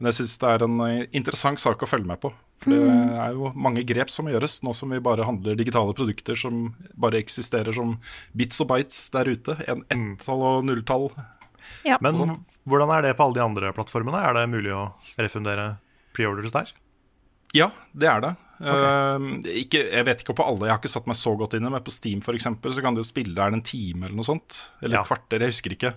Men 0.00 0.08
jeg 0.10 0.16
syns 0.22 0.32
det 0.42 0.48
er 0.50 0.64
en 0.66 0.80
eh, 0.82 1.04
interessant 1.14 1.60
sak 1.62 1.84
å 1.84 1.86
følge 1.86 2.08
med 2.10 2.18
på. 2.22 2.32
For 2.62 2.72
det 2.74 2.80
er 3.22 3.36
jo 3.36 3.52
mange 3.58 3.82
grep 3.86 4.10
som 4.10 4.26
må 4.26 4.32
gjøres, 4.34 4.60
nå 4.66 4.72
som 4.74 4.90
vi 4.94 4.98
bare 5.02 5.26
handler 5.26 5.56
digitale 5.58 5.94
produkter 5.98 6.38
som 6.38 6.72
bare 6.98 7.18
eksisterer 7.22 7.74
som 7.74 7.96
bits 8.38 8.60
og 8.62 8.68
bites 8.72 8.98
der 9.14 9.30
ute. 9.30 9.56
En 9.70 9.84
ett-tall 9.90 10.42
og 10.48 10.66
nulltall. 10.66 11.08
Ja. 11.86 11.98
Men 12.02 12.18
hvordan 12.66 12.92
er 12.96 13.06
det 13.08 13.16
på 13.18 13.26
alle 13.26 13.38
de 13.38 13.44
andre 13.44 13.72
plattformene? 13.74 14.20
Er 14.26 14.34
det 14.38 14.44
mulig 14.50 14.74
å 14.74 14.84
refundere 15.18 15.76
preorders 16.14 16.54
der? 16.54 16.70
Ja, 17.54 17.68
det 17.94 18.08
er 18.08 18.22
det. 18.24 18.32
Eh, 18.62 19.26
ikke, 19.64 19.80
jeg 19.90 20.06
vet 20.06 20.22
ikke 20.22 20.36
på 20.38 20.44
alle, 20.46 20.68
jeg 20.68 20.74
har 20.76 20.80
ikke 20.82 20.92
satt 20.94 21.08
meg 21.10 21.18
så 21.18 21.34
godt 21.38 21.54
inn 21.58 21.64
i 21.64 21.68
det, 21.68 21.74
men 21.74 21.82
på 21.86 21.94
Steam 21.94 22.22
for 22.24 22.38
eksempel, 22.38 22.72
så 22.74 22.82
kan 22.84 22.94
du 22.94 23.02
jo 23.02 23.06
spille 23.10 23.34
der 23.38 23.54
en 23.54 23.62
time 23.66 24.06
eller 24.06 24.18
noe 24.18 24.26
sånt. 24.28 24.68
Eller 24.80 24.98
Ja. 24.98 25.02
et 25.02 25.10
kvarter, 25.10 25.42
jeg 25.42 25.50
husker 25.54 25.74
ikke. 25.76 25.94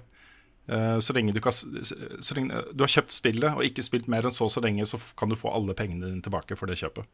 Eh, 0.68 0.98
så 1.00 1.14
lenge 1.14 1.36
du 1.36 1.42
kan, 1.44 1.54
så 1.54 2.38
lenge 2.38 2.64
du 2.74 2.86
har 2.86 2.94
kjøpt 2.96 3.14
spillet 3.14 3.54
og 3.54 3.66
ikke 3.68 3.86
spilt 3.86 4.10
mer 4.12 4.26
enn 4.26 4.34
så 4.34 4.50
så 4.50 4.64
lenge, 4.66 4.88
så 4.90 5.00
kan 5.20 5.30
du 5.30 5.38
få 5.38 5.54
alle 5.54 5.78
pengene 5.78 6.10
dine 6.10 6.26
tilbake 6.26 6.58
for 6.58 6.72
det 6.72 6.80
kjøpet. 6.82 7.08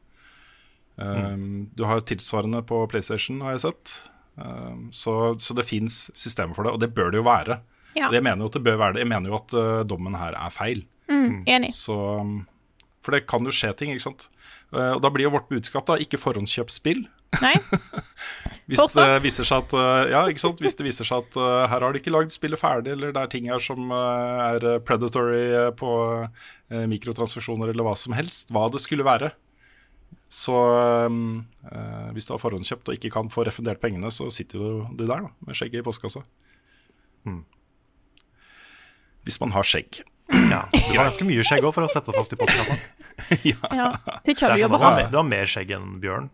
Mm. 1.02 1.72
Du 1.74 1.86
har 1.88 2.04
tilsvarende 2.06 2.60
på 2.68 2.84
PlayStation, 2.92 3.40
har 3.42 3.56
jeg 3.56 3.64
sett. 3.66 3.94
Eh, 4.38 4.76
så, 4.92 5.16
så 5.40 5.58
det 5.58 5.68
fins 5.68 6.04
systemer 6.18 6.58
for 6.58 6.68
det, 6.68 6.76
og 6.76 6.82
det 6.84 6.94
bør 6.96 7.12
det 7.12 7.22
jo 7.22 7.28
være. 7.28 7.62
Ja. 7.98 8.08
Og 8.08 8.16
Jeg 8.16 8.24
mener 8.24 8.46
jo 8.46 8.52
at 8.52 8.58
det 8.58 8.64
bør 8.64 8.80
være 8.80 8.96
det. 8.96 9.04
Jeg 9.04 9.12
mener 9.12 9.32
jo 9.32 9.40
at 9.40 9.56
eh, 9.58 9.84
dommen 9.88 10.16
her 10.16 10.38
er 10.40 10.54
feil. 10.56 10.86
Mm, 11.12 11.44
enig. 11.50 11.74
Så, 11.76 11.98
for 13.02 13.16
det 13.16 13.26
kan 13.30 13.46
jo 13.48 13.54
skje 13.56 13.74
ting, 13.78 13.94
ikke 13.94 14.08
sant. 14.10 14.28
Eh, 14.74 14.94
og 14.94 15.02
da 15.04 15.12
blir 15.14 15.28
jo 15.28 15.34
vårt 15.34 15.50
budskap 15.52 15.88
da 15.90 15.98
ikke 16.02 16.20
forhåndskjøpt 16.22 16.74
spill. 16.74 17.04
Nei? 17.42 17.54
Hvis 18.72 18.96
det 18.96 19.06
viser 19.24 19.48
seg 19.48 19.66
at 19.66 19.74
eh, 19.76 20.12
Ja, 20.14 20.26
ikke 20.32 20.44
sant. 20.44 20.62
Hvis 20.64 20.76
det 20.80 20.86
viser 20.88 21.08
seg 21.08 21.26
at 21.26 21.38
uh, 21.40 21.68
her 21.72 21.84
har 21.84 21.94
de 21.94 22.02
ikke 22.02 22.14
lagd 22.14 22.34
spillet 22.34 22.60
ferdig, 22.60 22.94
eller 22.96 23.14
det 23.16 23.22
er 23.22 23.32
ting 23.32 23.48
her 23.52 23.64
som 23.64 23.92
uh, 23.92 24.52
er 24.52 24.84
predatory 24.88 25.72
på 25.80 25.94
uh, 26.22 26.84
mikrotransaksjoner 26.92 27.72
eller 27.72 27.88
hva 27.88 27.96
som 28.00 28.16
helst, 28.16 28.52
hva 28.54 28.68
det 28.72 28.84
skulle 28.84 29.08
være. 29.08 29.32
Så 30.32 30.56
eh, 30.56 32.12
hvis 32.16 32.28
du 32.28 32.32
har 32.32 32.40
forhåndskjøpt 32.40 32.88
og 32.88 32.96
ikke 32.96 33.12
kan 33.12 33.32
få 33.32 33.44
refundert 33.44 33.82
pengene, 33.84 34.08
så 34.16 34.30
sitter 34.32 34.62
jo 34.64 34.70
du 34.96 35.04
der 35.04 35.26
da, 35.26 35.32
med 35.44 35.58
skjegget 35.60 35.84
i 35.84 35.86
postkassa. 35.86 36.24
Hvis 39.28 39.40
man 39.44 39.52
har 39.52 39.68
skjegg. 39.68 40.00
Ja, 40.52 40.62
Du 40.72 40.98
har 40.98 41.08
ganske 41.08 41.28
mye 41.28 41.46
skjegg 41.48 41.64
òg 41.68 41.74
for 41.76 41.88
å 41.88 41.90
sette 41.92 42.12
det 42.12 42.20
fast 42.20 42.36
i 42.36 42.40
postkassa. 42.42 42.78
Ja. 43.46 43.56
ja. 43.76 43.88
Det 44.26 44.34
er 44.34 44.40
sånn 44.40 44.58
du, 44.58 44.78
har, 44.82 45.02
du 45.12 45.18
har 45.20 45.28
mer 45.28 45.50
skjegg 45.50 45.72
enn 45.76 46.00
Bjørn. 46.02 46.30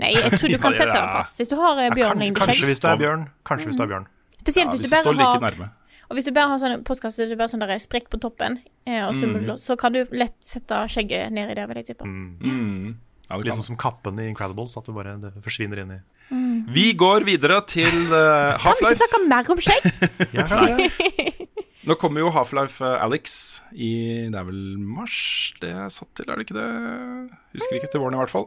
Nei, 0.00 0.12
jeg 0.14 0.32
tror 0.38 0.52
du 0.54 0.58
kan 0.62 0.74
sette 0.78 0.94
den 0.94 1.08
fast. 1.12 1.38
Hvis 1.40 1.50
du 1.50 1.56
har 1.58 1.76
eh, 1.78 1.88
kan, 1.90 1.96
bjørnlengdeskjegg. 1.98 2.48
kanskje 2.48 2.68
hvis 2.70 2.80
du 2.82 2.88
er 2.88 3.00
Bjørn. 3.02 3.24
Kanskje 3.48 3.70
hvis 3.70 3.78
du 3.80 3.84
er 3.84 3.90
Bjørn. 3.92 4.06
Spesielt 4.42 4.70
Ja, 4.70 4.76
hvis, 4.76 4.86
du 4.86 4.94
bare 4.94 5.14
like 5.18 5.42
har. 5.42 5.70
Og 6.08 6.16
hvis 6.18 6.26
du 6.28 6.32
bare 6.36 6.50
har 6.52 6.60
sånn 6.62 6.82
postkasse, 6.86 7.26
det 7.28 7.36
er 7.36 7.40
bare 7.40 7.52
sånn 7.52 7.62
der 7.64 7.78
sprekk 7.82 8.08
på 8.12 8.20
toppen, 8.22 8.58
eh, 8.86 9.02
og 9.06 9.14
så, 9.18 9.28
Mm. 9.28 9.52
så 9.58 9.76
kan 9.80 9.94
du 9.94 10.04
lett 10.12 10.36
sette 10.44 10.80
skjegget 10.92 11.32
ned 11.32 11.50
i 11.52 11.54
det, 11.58 11.66
vil 11.68 11.80
jeg 11.82 11.86
tippe. 11.92 12.04
Mm. 12.08 12.96
Ja, 13.30 13.38
Litt 13.40 13.54
sånn 13.56 13.64
som 13.72 13.78
kappen 13.80 14.18
i 14.20 14.26
Incredibles, 14.28 14.76
at 14.76 14.84
det 14.84 14.94
bare 14.94 15.16
det 15.20 15.30
forsvinner 15.44 15.80
inn 15.80 15.92
i 15.94 16.00
Vi 16.72 16.92
går 16.92 17.24
videre 17.24 17.62
til 17.66 17.88
uh, 18.12 18.56
Kan 18.60 18.76
vi 18.76 18.92
ikke 18.92 18.92
Half-Life. 18.92 18.98
snakke 19.00 19.20
mer 19.28 19.50
om 19.54 19.62
skjegg? 19.62 19.82
Ja, 20.36 20.46
ja. 20.68 21.30
Nå 21.82 21.96
kommer 21.98 22.22
jo 22.22 22.30
Half-Life 22.30 22.78
eh, 22.86 23.00
Alex 23.02 23.32
i 23.74 23.88
Det 24.30 24.38
er 24.38 24.44
vel 24.46 24.60
mars 24.78 25.16
det 25.62 25.72
er 25.74 25.88
satt 25.90 26.12
til, 26.18 26.28
er 26.30 26.38
det 26.38 26.44
ikke 26.46 26.54
det? 26.58 26.66
Husker 27.56 27.78
ikke 27.80 27.90
til 27.90 28.02
våren, 28.04 28.14
i 28.14 28.20
hvert 28.20 28.30
fall. 28.32 28.46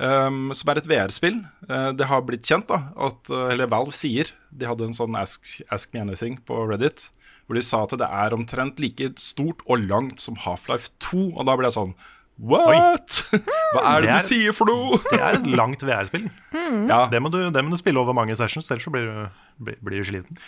Um, 0.00 0.50
som 0.56 0.70
er 0.72 0.80
et 0.80 0.88
VR-spill. 0.88 1.38
Uh, 1.68 1.90
det 1.96 2.06
har 2.10 2.22
blitt 2.24 2.44
kjent, 2.48 2.68
da, 2.68 2.78
at, 3.08 3.32
uh, 3.32 3.46
eller 3.52 3.68
Valve 3.70 3.92
sier 3.96 4.30
De 4.52 4.68
hadde 4.68 4.86
en 4.88 4.96
sånn 4.96 5.16
ask, 5.20 5.54
ask 5.72 5.92
Me 5.96 6.00
Anything 6.04 6.38
på 6.48 6.62
Reddit, 6.70 7.08
hvor 7.46 7.56
de 7.58 7.64
sa 7.64 7.82
at 7.86 7.96
det 8.00 8.08
er 8.08 8.36
omtrent 8.36 8.80
like 8.80 9.10
stort 9.20 9.64
og 9.66 9.84
langt 9.90 10.20
som 10.22 10.36
Half-Life 10.40 10.92
2. 11.10 11.30
Og 11.34 11.44
da 11.48 11.56
ble 11.60 11.68
jeg 11.68 11.76
sånn 11.80 11.94
What?! 12.40 13.18
Hva 13.74 13.82
er 13.96 14.04
det, 14.04 14.08
Det 14.08 14.14
er- 14.14 14.22
du 14.22 14.28
sier 14.30 14.54
for 14.56 14.68
noe?! 14.70 15.00
Det 15.12 15.20
er 15.20 15.36
et 15.40 15.48
langt 15.60 15.82
VR-spill. 15.84 16.28
Ja. 16.88 17.02
Det, 17.12 17.20
må 17.24 17.32
du- 17.32 17.50
det 17.52 17.64
må 17.66 17.72
du 17.74 17.80
spille 17.80 18.00
over 18.00 18.16
mange 18.16 18.36
sessions, 18.38 18.68
ellers 18.72 18.86
så 18.88 18.92
blir 18.94 19.08
du, 19.08 19.44
blir, 19.60 19.80
blir 19.84 20.00
du 20.04 20.08
sliten. 20.12 20.40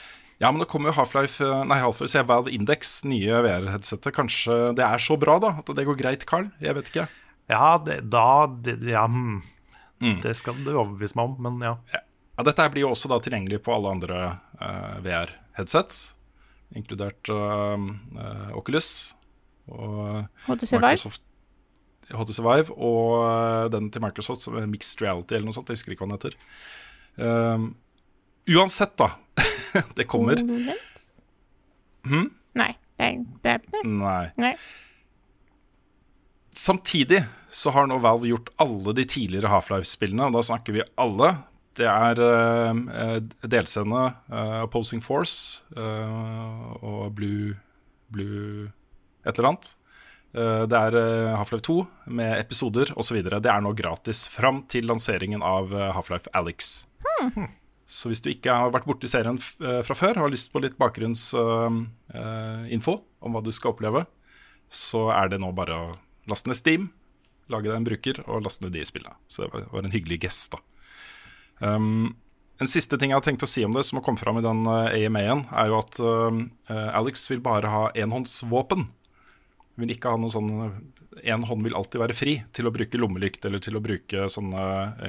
Ja, 0.42 0.50
men 0.50 0.58
det 0.58 0.68
kommer 0.70 0.90
jo 0.90 0.96
Half-Life 0.98 1.44
eh, 1.46 1.64
Nei, 1.70 1.78
Half-Life, 1.82 2.16
jeg, 2.18 2.26
Valve 2.26 2.50
Index, 2.50 2.96
nye 3.06 3.42
VR-headsetet. 3.46 4.10
Kanskje 4.16 4.58
det 4.78 4.84
er 4.84 5.02
så 5.02 5.16
bra, 5.20 5.38
da? 5.42 5.54
At 5.62 5.70
det 5.78 5.86
går 5.86 5.98
greit, 6.00 6.26
Carl? 6.28 6.50
Jeg 6.62 6.74
vet 6.78 6.90
ikke. 6.90 7.06
Ja, 7.52 7.76
det, 7.82 8.00
da 8.10 8.48
det, 8.64 8.80
Ja, 8.90 9.06
hmm. 9.06 9.42
det 10.24 10.34
skal 10.38 10.58
du 10.64 10.72
overbevise 10.74 11.18
meg 11.18 11.30
om, 11.30 11.46
men 11.46 11.62
ja. 11.68 11.76
Ja, 11.94 12.46
dette 12.48 12.68
blir 12.74 12.86
jo 12.86 12.92
også 12.94 13.10
da 13.12 13.20
tilgjengelig 13.22 13.60
på 13.62 13.74
alle 13.74 13.92
andre 13.92 14.20
uh, 14.58 14.98
VR-headsets, 15.04 16.14
inkludert 16.74 17.28
uh, 17.30 17.76
uh, 18.16 18.48
Oculus 18.58 19.12
og 19.70 20.24
HTC 20.48 20.78
Vive. 20.82 21.12
HTC 22.10 22.40
Vive 22.42 22.74
og 22.74 23.12
eh, 23.22 23.66
den 23.72 23.90
til 23.92 24.02
Microsoft 24.02 24.42
som 24.42 24.56
er 24.58 24.66
Mixed 24.70 25.02
Reality 25.04 25.36
eller 25.36 25.48
noe 25.48 25.56
sånt. 25.56 25.70
Jeg 25.70 25.78
husker 25.78 25.94
ikke 25.94 26.04
hva 26.04 26.10
den 26.10 26.18
heter. 26.18 26.34
Um, 27.16 27.68
uansett, 28.50 28.96
da. 28.98 29.12
det 29.98 30.08
kommer. 30.10 30.40
HoloLens? 30.40 31.08
Hm? 32.08 32.30
Nei. 32.58 32.72
Det, 32.96 33.12
det, 33.42 33.58
det. 33.72 33.82
Nei. 33.88 34.30
Nei. 34.38 34.54
Samtidig 36.52 37.22
så 37.52 37.72
har 37.72 37.88
nå 37.88 37.98
Valve 38.02 38.28
gjort 38.28 38.50
alle 38.60 38.94
de 38.96 39.04
tidligere 39.08 39.50
Half-Life-spillene, 39.52 40.28
og 40.28 40.36
da 40.36 40.44
snakker 40.44 40.76
vi 40.76 40.84
alle. 41.00 41.32
Det 41.76 41.88
er 41.88 42.20
uh, 42.20 43.20
delscene, 43.48 44.02
uh, 44.32 44.58
Opposing 44.66 45.00
Force 45.04 45.62
uh, 45.76 46.76
og 46.84 47.14
Blue, 47.16 47.54
Blue 48.12 48.68
et 49.24 49.38
eller 49.38 49.54
annet. 49.54 49.72
Det 50.32 50.78
er 50.78 50.94
Half-Life 51.36 51.60
2 51.66 51.74
med 52.16 52.38
episoder 52.38 52.88
osv. 52.96 53.18
Det 53.20 53.50
er 53.52 53.60
nå 53.60 53.74
gratis 53.76 54.22
fram 54.32 54.62
til 54.64 54.86
lanseringen 54.88 55.44
av 55.44 55.68
Half-Life 55.92 56.32
Alex. 56.32 56.70
Så 57.92 58.08
hvis 58.08 58.22
du 58.24 58.30
ikke 58.32 58.54
har 58.56 58.70
vært 58.72 58.86
borti 58.88 59.04
serien 59.10 59.36
eh, 59.36 59.82
fra 59.84 59.94
før, 59.96 60.14
har 60.22 60.30
lyst 60.32 60.52
på 60.52 60.60
litt 60.64 60.78
bakgrunnsinfo 60.80 62.94
om 63.20 63.32
hva 63.34 63.42
du 63.44 63.52
skal 63.52 63.72
oppleve, 63.74 64.06
så 64.72 65.12
er 65.12 65.28
det 65.28 65.38
nå 65.42 65.52
bare 65.52 65.74
å 65.76 65.92
laste 66.30 66.48
ned 66.48 66.56
Steam, 66.56 66.88
lage 67.52 67.68
deg 67.68 67.76
en 67.76 67.90
bruker 67.90 68.16
og 68.24 68.44
laste 68.46 68.64
ned 68.64 68.72
de 68.78 68.84
spillene. 68.88 69.16
Så 69.28 69.44
det 69.44 69.50
var, 69.52 69.82
en 69.82 69.92
hyggelig 69.92 70.18
gest, 70.24 70.48
da. 70.54 70.58
Um, 71.60 72.16
en 72.62 72.70
siste 72.70 72.96
ting 72.96 73.10
jeg 73.12 73.18
har 73.18 73.26
tenkt 73.26 73.44
å 73.44 73.50
si 73.50 73.64
om 73.66 73.74
det, 73.76 73.84
som 73.84 73.96
har 73.98 74.04
kommet 74.06 74.22
fram 74.22 74.38
i 74.40 74.46
den 74.46 74.60
AMA-en, 74.70 75.42
er 75.50 75.66
jo 75.68 75.76
at 75.82 75.94
uh, 76.00 76.32
Alex 76.96 77.28
vil 77.28 77.44
bare 77.44 77.68
ha 77.74 77.82
enhåndsvåpen. 77.98 78.82
Vil 79.82 79.92
ikke 79.92 80.10
ha 80.12 80.16
noe 80.20 80.32
sånn 80.32 80.50
En 81.24 81.44
hånd 81.48 81.64
vil 81.64 81.76
alltid 81.76 82.00
være 82.00 82.16
fri 82.16 82.44
til 82.56 82.66
å 82.68 82.72
bruke 82.72 82.98
lommelykt 83.00 83.44
eller 83.48 83.60
til 83.62 83.76
å 83.76 83.84
bruke 83.84 84.18
sånne 84.32 84.62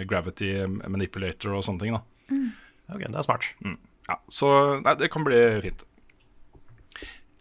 gravity 0.07 0.49
manipulator 0.67 1.49
og 1.55 1.63
sånne 1.67 1.81
ting. 1.83 1.93
da 1.95 2.01
Ok, 2.91 3.03
det 3.05 3.15
er 3.15 3.25
smart. 3.25 3.47
Mm. 3.63 3.79
Ja, 4.09 4.19
så 4.31 4.49
nei, 4.83 4.95
det 4.99 5.11
kan 5.13 5.25
bli 5.25 5.39
fint. 5.63 5.85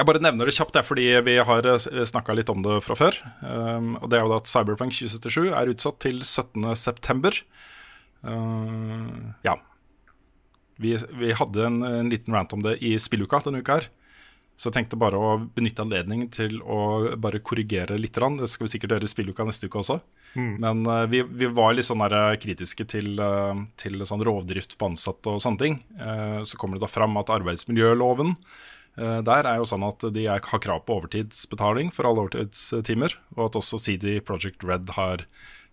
Jeg 0.00 0.08
bare 0.08 0.22
nevner 0.22 0.48
det 0.48 0.54
kjapt, 0.56 0.78
fordi 0.86 1.04
vi 1.22 1.36
har 1.46 1.66
snakka 1.78 2.34
litt 2.34 2.50
om 2.50 2.62
det 2.64 2.80
fra 2.82 2.96
før. 2.98 3.18
Um, 3.42 3.92
og 4.00 4.08
det 4.10 4.18
er 4.18 4.24
jo 4.24 4.32
da 4.32 4.38
at 4.40 4.50
Cyberpunk 4.50 4.96
2077 4.96 5.52
er 5.52 5.70
utsatt 5.70 6.00
til 6.02 6.22
17.9. 6.26 7.42
Uh, 8.26 9.30
ja. 9.46 9.54
Vi, 10.82 10.96
vi 11.20 11.34
hadde 11.38 11.68
en, 11.68 11.82
en 11.86 12.10
liten 12.10 12.34
rant 12.34 12.54
om 12.56 12.64
det 12.64 12.80
i 12.82 12.96
spilluka 12.98 13.44
denne 13.46 13.62
uka 13.62 13.78
her. 13.78 13.90
Så 14.62 14.70
jeg 14.70 14.76
tenkte 14.76 14.98
bare 15.00 15.18
å 15.18 15.30
benytte 15.56 15.82
anledningen 15.82 16.28
til 16.30 16.60
å 16.62 17.16
bare 17.18 17.40
korrigere 17.42 17.96
litt. 17.98 18.14
Det 18.14 18.46
skal 18.46 18.68
vi 18.68 18.70
sikkert 18.70 18.94
gjøre 18.94 19.08
i 19.08 19.10
spilluka 19.10 19.46
neste 19.48 19.66
uke 19.66 19.80
også. 19.80 19.96
Mm. 20.38 20.52
Men 20.62 20.84
uh, 20.86 21.00
vi, 21.10 21.24
vi 21.26 21.48
var 21.50 21.74
litt 21.74 21.88
sånn 21.88 22.04
der, 22.04 22.14
uh, 22.14 22.36
kritiske 22.38 22.86
til, 22.92 23.16
uh, 23.18 23.58
til 23.82 24.04
sånn 24.06 24.22
rovdrift 24.22 24.76
på 24.78 24.92
ansatte 24.92 25.34
og 25.34 25.42
sånne 25.42 25.62
ting. 25.64 25.80
Uh, 25.98 26.46
så 26.46 26.60
kommer 26.60 26.78
det 26.78 26.84
da 26.84 26.92
fram 26.92 27.18
at 27.18 27.34
arbeidsmiljøloven 27.34 28.36
der 28.92 29.46
er 29.48 29.56
jo 29.56 29.64
sånn 29.64 29.86
at 29.86 30.04
de 30.12 30.26
er, 30.28 30.42
har 30.44 30.60
krav 30.60 30.82
på 30.84 30.98
overtidsbetaling 30.98 31.88
for 31.96 32.04
alle 32.04 32.26
overtidstimer. 32.26 33.14
Og 33.38 33.46
at 33.46 33.56
også 33.56 33.78
CD 33.80 34.18
Project 34.20 34.66
Red 34.68 34.92
har 34.98 35.24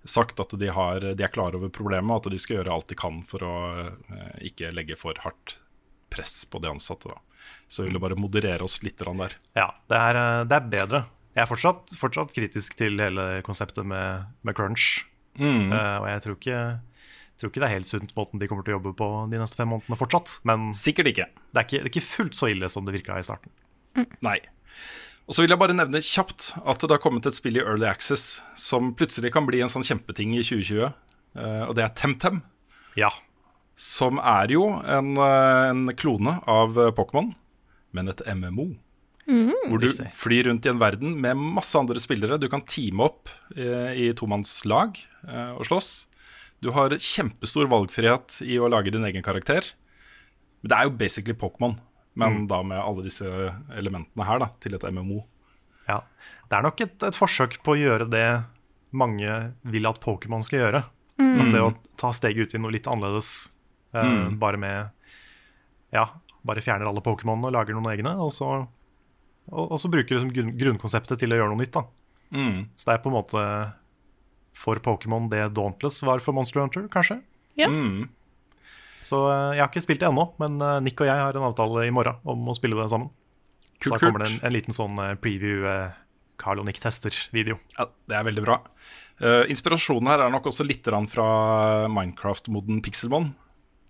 sagt 0.08 0.40
at 0.40 0.56
de, 0.56 0.70
har, 0.72 1.04
de 1.04 1.26
er 1.28 1.34
klar 1.36 1.58
over 1.58 1.68
problemet, 1.68 2.08
og 2.08 2.30
at 2.30 2.32
de 2.32 2.40
skal 2.40 2.62
gjøre 2.62 2.78
alt 2.78 2.88
de 2.88 2.96
kan 2.96 3.20
for 3.28 3.44
å 3.44 3.58
ikke 4.40 4.72
legge 4.72 4.96
for 4.96 5.20
hardt 5.26 5.58
press 6.16 6.46
på 6.48 6.64
de 6.64 6.72
ansatte. 6.72 7.12
da. 7.12 7.20
Så 7.70 7.86
vi 7.86 7.92
vil 7.92 8.02
bare 8.02 8.18
moderere 8.20 8.66
oss 8.66 8.80
litt 8.84 9.00
der. 9.00 9.36
Ja, 9.58 9.70
det 9.92 9.98
er, 9.98 10.20
eh, 10.20 10.44
det 10.50 10.58
er 10.58 10.70
bedre. 10.74 11.02
Jeg 11.36 11.46
er 11.46 11.50
fortsatt, 11.50 11.94
fortsatt 11.96 12.34
kritisk 12.36 12.76
til 12.80 13.00
hele 13.00 13.42
konseptet 13.46 13.86
med, 13.88 14.30
med 14.44 14.58
crunch. 14.58 15.06
Mm. 15.40 15.70
Uh, 15.72 15.98
og 16.02 16.08
jeg 16.10 16.24
tror 16.24 16.36
ikke, 16.36 16.62
tror 17.40 17.52
ikke 17.52 17.62
det 17.62 17.68
er 17.70 17.76
helt 17.78 17.88
sunt 17.88 18.16
måten 18.18 18.42
de 18.42 18.50
kommer 18.50 18.66
til 18.66 18.74
å 18.74 18.80
jobbe 18.80 18.92
på 18.98 19.08
de 19.32 19.40
neste 19.40 19.60
fem 19.60 19.70
månedene 19.72 20.00
fortsatt. 20.00 20.40
Men 20.50 20.72
Sikkert 20.76 21.12
ikke. 21.14 21.30
det 21.54 21.62
er 21.62 21.68
ikke, 21.68 21.84
det 21.84 21.88
er 21.88 21.94
ikke 21.94 22.08
fullt 22.10 22.36
så 22.36 22.50
ille 22.52 22.72
som 22.74 22.88
det 22.88 22.98
virka 22.98 23.20
i 23.20 23.28
starten. 23.28 23.54
Nei. 24.26 24.40
Og 25.30 25.38
så 25.38 25.44
vil 25.44 25.54
jeg 25.54 25.62
bare 25.62 25.78
nevne 25.78 26.02
kjapt 26.02 26.50
at 26.58 26.82
det 26.82 26.96
har 26.96 27.02
kommet 27.04 27.28
et 27.30 27.38
spill 27.38 27.60
i 27.60 27.62
Early 27.62 27.86
Access 27.86 28.40
som 28.58 28.96
plutselig 28.98 29.30
kan 29.36 29.46
bli 29.46 29.62
en 29.62 29.70
sånn 29.70 29.86
kjempeting 29.86 30.34
i 30.34 30.42
2020, 30.42 30.90
eh, 31.38 31.64
og 31.68 31.76
det 31.78 31.86
er 31.86 31.94
Temtem. 31.94 32.42
Ja. 32.98 33.12
Som 33.80 34.20
er 34.20 34.52
jo 34.52 34.66
en, 34.84 35.14
eh, 35.24 35.70
en 35.72 35.88
klone 35.96 36.36
av 36.52 36.76
eh, 36.76 36.92
Pokémon, 36.96 37.32
men 37.96 38.12
et 38.12 38.24
MMO. 38.28 38.74
Hvor 39.30 39.78
du 39.78 39.88
Riktig. 39.88 40.10
flyr 40.18 40.48
rundt 40.50 40.66
i 40.66 40.72
en 40.72 40.80
verden 40.82 41.14
med 41.22 41.38
masse 41.38 41.78
andre 41.78 42.02
spillere. 42.02 42.40
Du 42.42 42.48
kan 42.50 42.64
teame 42.66 43.06
opp 43.06 43.30
eh, 43.56 43.94
i 43.94 44.08
tomannslag 44.18 44.98
eh, 45.28 45.52
og 45.54 45.68
slåss. 45.70 45.92
Du 46.66 46.72
har 46.76 46.96
kjempestor 46.98 47.70
valgfrihet 47.72 48.40
i 48.44 48.58
å 48.60 48.68
lage 48.72 48.92
din 48.92 49.06
egen 49.06 49.24
karakter. 49.24 49.70
Men 50.60 50.72
det 50.72 50.80
er 50.80 50.90
jo 50.90 50.96
basically 51.00 51.38
Pokémon, 51.38 51.78
men 52.20 52.48
da 52.50 52.60
med 52.66 52.82
alle 52.82 53.06
disse 53.06 53.24
elementene 53.78 54.26
her 54.28 54.42
da, 54.42 54.50
til 54.60 54.76
et 54.76 54.88
MMO. 54.92 55.22
ja. 55.88 56.02
Det 56.50 56.58
er 56.58 56.66
nok 56.66 56.82
et, 56.82 56.96
et 57.06 57.16
forsøk 57.16 57.60
på 57.62 57.76
å 57.76 57.78
gjøre 57.78 58.08
det 58.10 58.26
mange 58.98 59.34
vil 59.70 59.86
at 59.86 60.00
Pokémon 60.02 60.42
skal 60.42 60.64
gjøre. 60.64 60.82
Altså 61.22 61.52
det 61.54 61.62
å 61.62 61.74
ta 62.00 62.10
steget 62.16 62.50
ut 62.50 62.56
i 62.58 62.62
noe 62.64 62.74
litt 62.74 62.90
annerledes. 62.90 63.52
Eh, 63.94 64.30
Bare 64.42 64.60
med 64.62 64.90
Ja, 65.96 66.08
bare 66.46 66.64
fjerner 66.64 66.90
alle 66.90 67.04
Pokémonene 67.06 67.50
og 67.50 67.56
lager 67.56 67.78
noen 67.78 67.90
egne. 67.94 68.14
Og 68.22 68.32
så, 68.36 68.50
og, 69.50 69.64
og 69.66 69.78
så 69.82 69.92
bruker 69.92 70.18
liksom 70.18 70.34
grunn, 70.36 70.54
grunnkonseptet 70.60 71.22
til 71.22 71.34
å 71.34 71.42
gjøre 71.42 71.54
noe 71.54 71.64
nytt. 71.64 71.78
da 71.78 71.88
Mm. 72.30 72.68
Så 72.78 72.86
det 72.86 72.94
er 72.94 73.00
på 73.02 73.10
en 73.10 73.16
måte 73.16 73.44
for 74.54 74.78
Pokémon 74.86 75.32
det 75.32 75.48
Dauntless 75.58 76.04
var 76.06 76.22
for 76.22 76.36
Monster 76.38 76.62
Hunter, 76.62 76.84
kanskje. 76.94 77.16
Ja. 77.58 77.72
Mm. 77.74 78.04
Så 79.02 79.24
eh, 79.32 79.56
jeg 79.58 79.64
har 79.64 79.72
ikke 79.72 79.82
spilt 79.82 80.04
det 80.04 80.12
ennå, 80.12 80.28
men 80.38 80.60
eh, 80.62 80.76
Nick 80.86 81.02
og 81.02 81.10
jeg 81.10 81.18
har 81.18 81.34
en 81.34 81.48
avtale 81.48 81.88
i 81.88 81.96
morgen 81.96 82.20
om 82.30 82.52
å 82.52 82.54
spille 82.54 82.78
det 82.78 82.86
sammen. 82.94 83.10
Kult, 83.80 83.88
så 83.88 83.96
da 83.96 84.02
kommer 84.04 84.22
det 84.22 84.30
en, 84.30 84.40
en 84.46 84.54
liten 84.54 84.78
sånn 84.78 85.02
preview 85.24 85.66
Carl 86.40 86.62
og 86.62 86.68
Nick 86.68 86.80
tester-video. 86.84 87.60
Ja, 87.78 87.88
det 88.10 88.18
er 88.18 88.26
veldig 88.28 88.44
bra. 88.46 88.60
Uh, 89.20 89.44
inspirasjonen 89.52 90.08
her 90.12 90.24
er 90.24 90.34
nok 90.34 90.48
også 90.52 90.66
litt 90.68 90.88
fra 91.12 91.28
Minecraft-moden 91.92 92.80
Pixelmon. 92.84 93.34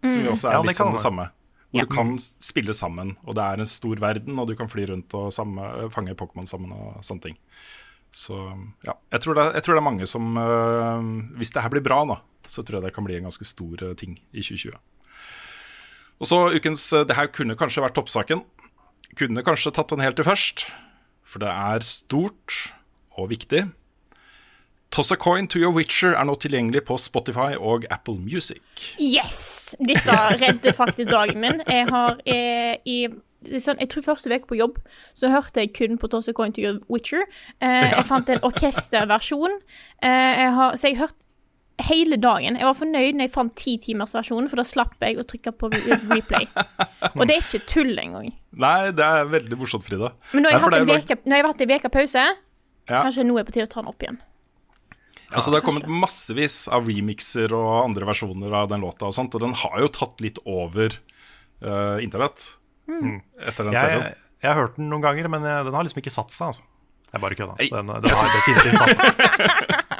Som 0.03 0.23
jo 0.25 0.31
også 0.31 0.49
er 0.49 0.53
Ja, 0.57 0.61
litt 0.63 0.75
sånn 0.79 0.91
det 0.95 1.01
samme. 1.03 1.29
Hvor 1.69 1.81
Ja. 1.81 1.85
du 1.85 1.93
kan 1.93 2.15
spille 2.17 2.73
sammen, 2.73 3.17
og 3.27 3.35
det 3.35 3.43
er 3.43 3.59
en 3.59 3.65
stor 3.69 3.95
verden, 4.01 4.39
og 4.39 4.47
du 4.47 4.55
kan 4.55 4.67
fly 4.67 4.85
rundt 4.89 5.13
og 5.13 5.31
samme, 5.31 5.89
fange 5.93 6.15
Pokémon 6.17 6.47
sammen 6.49 6.71
og 6.73 7.03
sånne 7.05 7.21
ting. 7.21 7.37
Så 8.11 8.33
ja, 8.87 8.93
jeg 9.11 9.21
tror 9.21 9.35
det 9.37 9.43
jeg 9.53 9.63
tror 9.63 9.75
det 9.75 9.81
er 9.83 9.85
mange 9.91 10.07
som 10.09 10.35
øh, 10.35 11.37
Hvis 11.37 11.51
det 11.53 11.61
her 11.61 11.69
blir 11.69 11.83
bra, 11.85 11.99
da, 12.09 12.15
så 12.47 12.63
tror 12.65 12.79
jeg 12.79 12.87
det 12.87 12.95
kan 12.95 13.05
bli 13.05 13.17
en 13.19 13.27
ganske 13.29 13.45
stor 13.45 13.83
øh, 13.85 13.95
ting 13.95 14.17
i 14.33 14.41
2020. 14.41 14.73
Og 16.19 16.27
så 16.27 16.39
ukens 16.55 16.91
eh, 16.93 17.05
Det 17.05 17.15
her 17.15 17.27
kunne 17.27 17.55
kanskje 17.55 17.83
vært 17.83 17.93
toppsaken. 17.99 18.41
Kunne 19.15 19.43
kanskje 19.45 19.71
tatt 19.73 19.89
den 19.93 19.99
helt 20.01 20.15
til 20.17 20.25
først, 20.25 20.65
for 21.23 21.39
det 21.39 21.49
er 21.49 21.79
stort 21.85 22.73
og 23.17 23.29
viktig. 23.29 23.67
Toss 24.91 25.11
a 25.11 25.15
coin 25.21 25.47
to 25.47 25.59
your 25.61 25.71
Witcher 25.75 26.15
er 26.17 26.25
nå 26.25 26.33
tilgjengelig 26.41 26.81
på 26.87 26.95
Spotify 26.97 27.53
og 27.61 27.85
Apple 27.93 28.17
Music. 28.17 28.61
Yes! 28.97 29.75
Dette 29.79 30.15
redder 30.41 30.73
faktisk 30.73 31.11
dagen 31.13 31.37
min. 31.43 31.59
Jeg 31.69 31.85
har 31.93 32.17
eh, 32.25 32.79
i 32.89 32.95
sånn, 33.61 33.77
Jeg 33.79 33.91
tror 33.93 34.07
første 34.07 34.33
uke 34.33 34.49
på 34.49 34.57
jobb 34.57 34.79
så 35.13 35.29
hørte 35.29 35.61
jeg 35.61 35.75
kun 35.77 35.99
på 36.01 36.09
Toss 36.09 36.27
a 36.31 36.33
Coin 36.33 36.55
to 36.57 36.63
Your 36.65 36.79
Witcher. 36.89 37.21
Eh, 37.61 37.85
Jeg 37.93 38.05
fant 38.09 38.29
en 38.33 38.41
orkesterversjon. 38.49 39.59
Eh, 40.01 40.41
jeg 40.41 40.55
har, 40.57 40.73
så 40.81 40.89
jeg 40.89 40.97
hørte 41.03 41.25
hele 41.85 42.17
dagen. 42.19 42.57
Jeg 42.59 42.65
var 42.67 42.75
fornøyd 42.75 43.15
når 43.15 43.27
jeg 43.29 43.33
fant 43.37 43.53
titimersversjonen, 43.61 44.49
for 44.51 44.59
da 44.59 44.65
slapp 44.67 44.97
jeg 45.05 45.21
å 45.21 45.23
trykke 45.29 45.53
på 45.55 45.69
replay. 46.09 46.49
Og 47.13 47.23
det 47.29 47.37
er 47.37 47.45
ikke 47.45 47.61
tull 47.69 47.93
engang. 48.01 48.33
Nei, 48.57 48.89
det 48.91 49.05
er 49.05 49.29
veldig 49.31 49.61
morsomt, 49.61 49.85
Frida. 49.85 50.09
Men 50.33 50.43
nå 50.43 50.49
har 50.49 50.57
jeg 50.57 50.65
hatt 50.65 50.73
en 50.73 50.81
er 50.81 51.37
jo- 51.37 51.37
har 51.37 51.47
hatt 51.53 51.61
en 51.63 51.71
veke 51.77 51.93
pause. 51.93 52.25
Ja. 52.89 53.03
Kanskje 53.05 53.23
nå 53.29 53.37
er 53.39 53.45
på 53.45 53.53
tide 53.53 53.69
å 53.69 53.71
ta 53.71 53.79
den 53.83 53.93
opp 53.93 54.01
igjen. 54.03 54.17
Altså, 55.29 55.51
det 55.51 55.59
har 55.59 55.65
kommet 55.67 55.85
massevis 55.91 56.63
av 56.73 56.87
remixer 56.89 57.51
og 57.53 57.67
andre 57.83 58.07
versjoner 58.09 58.53
av 58.63 58.69
den 58.71 58.81
låta, 58.81 59.05
og 59.09 59.13
sånt, 59.13 59.35
og 59.37 59.43
den 59.43 59.53
har 59.61 59.75
jo 59.83 59.89
tatt 59.93 60.21
litt 60.25 60.39
over 60.49 60.95
uh, 61.63 61.97
internett 62.03 62.55
Mm. 62.89 63.19
etter 63.45 63.67
den 63.67 63.75
Jeg, 63.75 63.81
serien. 63.85 64.15
jeg, 64.41 64.49
har 64.49 64.55
hørt 64.57 64.77
den 64.79 64.87
noen 64.89 65.03
ganger, 65.03 65.27
men 65.29 65.43
jeg, 65.45 65.65
den 65.67 65.75
har 65.77 65.83
liksom 65.85 65.99
ikke 66.01 66.09
satt 66.15 66.31
seg. 66.33 66.47
Altså. 66.47 66.63
Jeg 67.13 67.21
bare 67.21 67.35
kødda. 67.37 67.53
Den, 67.69 67.91
den 68.01 68.15
har 68.17 68.31
definitivt 68.33 68.79
satt 68.81 68.89
seg. 68.97 69.85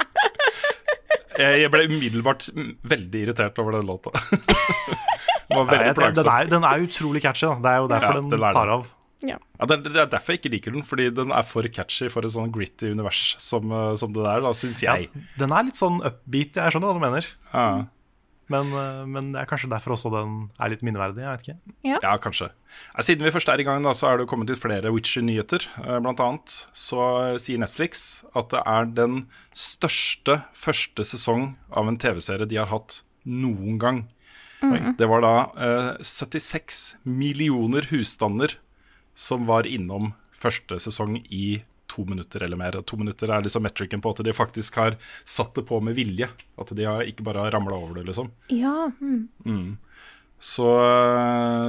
Jeg, 1.40 1.70
ble 1.72 1.86
umiddelbart 1.88 2.48
mm, 2.52 2.72
veldig 2.90 3.20
irritert 3.24 3.56
over 3.62 3.78
den 3.78 3.86
låta. 3.88 4.10
Den 5.50 5.56
var 5.56 5.64
Nei, 5.66 5.70
veldig 5.70 5.86
jeg- 6.04 6.14
Den 6.18 6.28
er, 6.30 6.44
den 6.50 6.64
er 6.68 6.82
utrolig 6.84 7.22
catchy. 7.24 7.46
Da. 7.48 7.54
Det 7.64 7.70
er 7.70 7.78
jo 7.80 7.86
derfor 7.90 8.10
Ja, 8.12 8.18
den, 8.20 8.28
den 8.30 8.44
tar 8.54 8.68
av. 8.74 8.84
Ja. 9.26 9.36
Ja, 9.58 9.66
det, 9.68 9.76
er, 9.76 9.82
det 9.84 10.00
er 10.00 10.10
derfor 10.14 10.32
jeg 10.34 10.40
ikke 10.40 10.52
liker 10.54 10.72
den, 10.76 10.84
fordi 10.86 11.10
den 11.12 11.32
er 11.36 11.44
for 11.46 11.66
catchy 11.68 12.08
for 12.12 12.24
et 12.24 12.32
sånn 12.32 12.52
gritty 12.54 12.92
univers 12.94 13.34
som, 13.42 13.70
eh, 13.70 13.94
som 14.00 14.12
det 14.16 14.24
der, 14.24 14.44
da, 14.46 14.52
syns 14.56 14.82
Ja, 14.84 14.96
den 15.40 15.52
er 15.56 15.66
litt 15.66 15.80
sånn 15.80 16.00
upbeat, 16.00 16.56
jeg 16.56 16.72
skjønner 16.74 16.92
hva 16.92 16.96
du 16.96 17.04
mener. 17.04 17.28
Ja. 17.52 17.66
Men, 18.50 18.72
eh, 18.74 19.02
men 19.06 19.28
det 19.34 19.42
er 19.44 19.50
kanskje 19.50 19.70
derfor 19.70 19.94
også 19.94 20.10
den 20.10 20.38
er 20.58 20.72
litt 20.72 20.80
minneverdig. 20.82 21.22
Jeg 21.22 21.30
vet 21.36 21.44
ikke. 21.46 21.74
Ja, 22.02 22.14
kanskje. 22.18 22.48
Ja, 22.96 23.04
siden 23.06 23.22
vi 23.22 23.30
først 23.34 23.52
er 23.52 23.62
i 23.62 23.66
gang, 23.66 23.84
da, 23.86 23.92
så 23.94 24.08
er 24.08 24.18
det 24.18 24.24
jo 24.26 24.30
kommet 24.32 24.50
litt 24.50 24.62
flere 24.62 24.90
Witcher-nyheter. 24.90 25.68
Eh, 25.84 25.98
Blant 26.02 26.22
annet 26.24 26.56
så 26.74 27.04
sier 27.42 27.60
Netflix 27.62 28.24
at 28.34 28.50
det 28.50 28.64
er 28.66 28.88
den 28.96 29.20
største 29.54 30.40
første 30.56 31.06
sesong 31.06 31.52
av 31.70 31.92
en 31.92 32.00
TV-serie 32.00 32.48
de 32.50 32.58
har 32.58 32.72
hatt 32.72 33.02
noen 33.28 33.78
gang. 33.78 34.02
Mhm. 34.64 34.96
Det 34.98 35.06
var 35.08 35.22
da 35.24 35.34
eh, 35.56 36.02
76 36.04 36.96
millioner 37.08 37.86
husstander 37.92 38.58
som 39.14 39.46
var 39.48 39.68
innom 39.68 40.12
første 40.40 40.78
sesong 40.80 41.18
i 41.28 41.60
to 41.90 42.04
minutter 42.06 42.44
eller 42.46 42.58
mer. 42.58 42.78
To 42.86 42.96
minutter 42.96 43.32
er 43.32 43.44
liksom 43.44 43.64
metricen 43.66 44.02
på 44.02 44.12
at 44.14 44.22
de 44.24 44.34
faktisk 44.34 44.78
har 44.78 44.96
satt 45.26 45.56
det 45.58 45.66
på 45.68 45.80
med 45.82 45.98
vilje. 45.98 46.28
At 46.60 46.70
de 46.76 46.86
har 46.86 47.06
ikke 47.08 47.26
bare 47.26 47.46
har 47.46 47.54
ramla 47.54 47.76
over 47.76 47.98
det, 47.98 48.06
liksom. 48.10 48.30
Ja. 48.54 48.92
Mm. 49.00 49.26
Mm. 49.44 49.78
Så, 50.38 50.68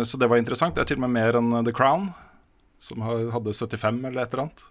så 0.05 0.19
det 0.21 0.29
var 0.31 0.39
interessant. 0.39 0.75
Det 0.75 0.85
er 0.85 0.91
til 0.91 1.01
og 1.01 1.07
med 1.07 1.15
mer 1.17 1.39
enn 1.39 1.55
The 1.65 1.73
Crown, 1.75 2.11
som 2.79 3.01
hadde 3.03 3.55
75 3.57 4.05
eller 4.05 4.21
et 4.21 4.35
eller 4.35 4.45
annet. 4.45 4.63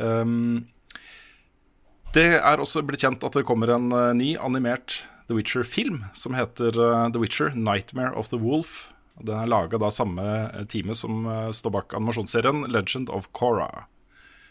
Um, 0.00 0.64
det 2.16 2.28
er 2.38 2.60
også 2.60 2.84
blitt 2.84 3.04
kjent 3.04 3.24
at 3.24 3.36
det 3.36 3.46
kommer 3.48 3.72
en 3.72 3.92
eh, 3.96 4.10
ny 4.16 4.32
animert 4.36 5.02
The 5.28 5.36
Witcher-film 5.36 6.02
som 6.16 6.34
heter 6.36 6.76
eh, 6.76 7.06
The 7.12 7.20
Witcher 7.20 7.54
Nightmare 7.56 8.12
of 8.12 8.28
the 8.28 8.40
Wolf. 8.40 8.90
Den 9.20 9.36
er 9.36 9.50
laga 9.50 9.76
av 9.76 9.90
samme 9.92 10.24
teamet 10.72 10.96
som 10.98 11.26
eh, 11.28 11.50
står 11.52 11.74
bak 11.74 11.96
animasjonsserien 11.98 12.64
Legend 12.72 13.10
of 13.12 13.28
Korra. 13.36 13.86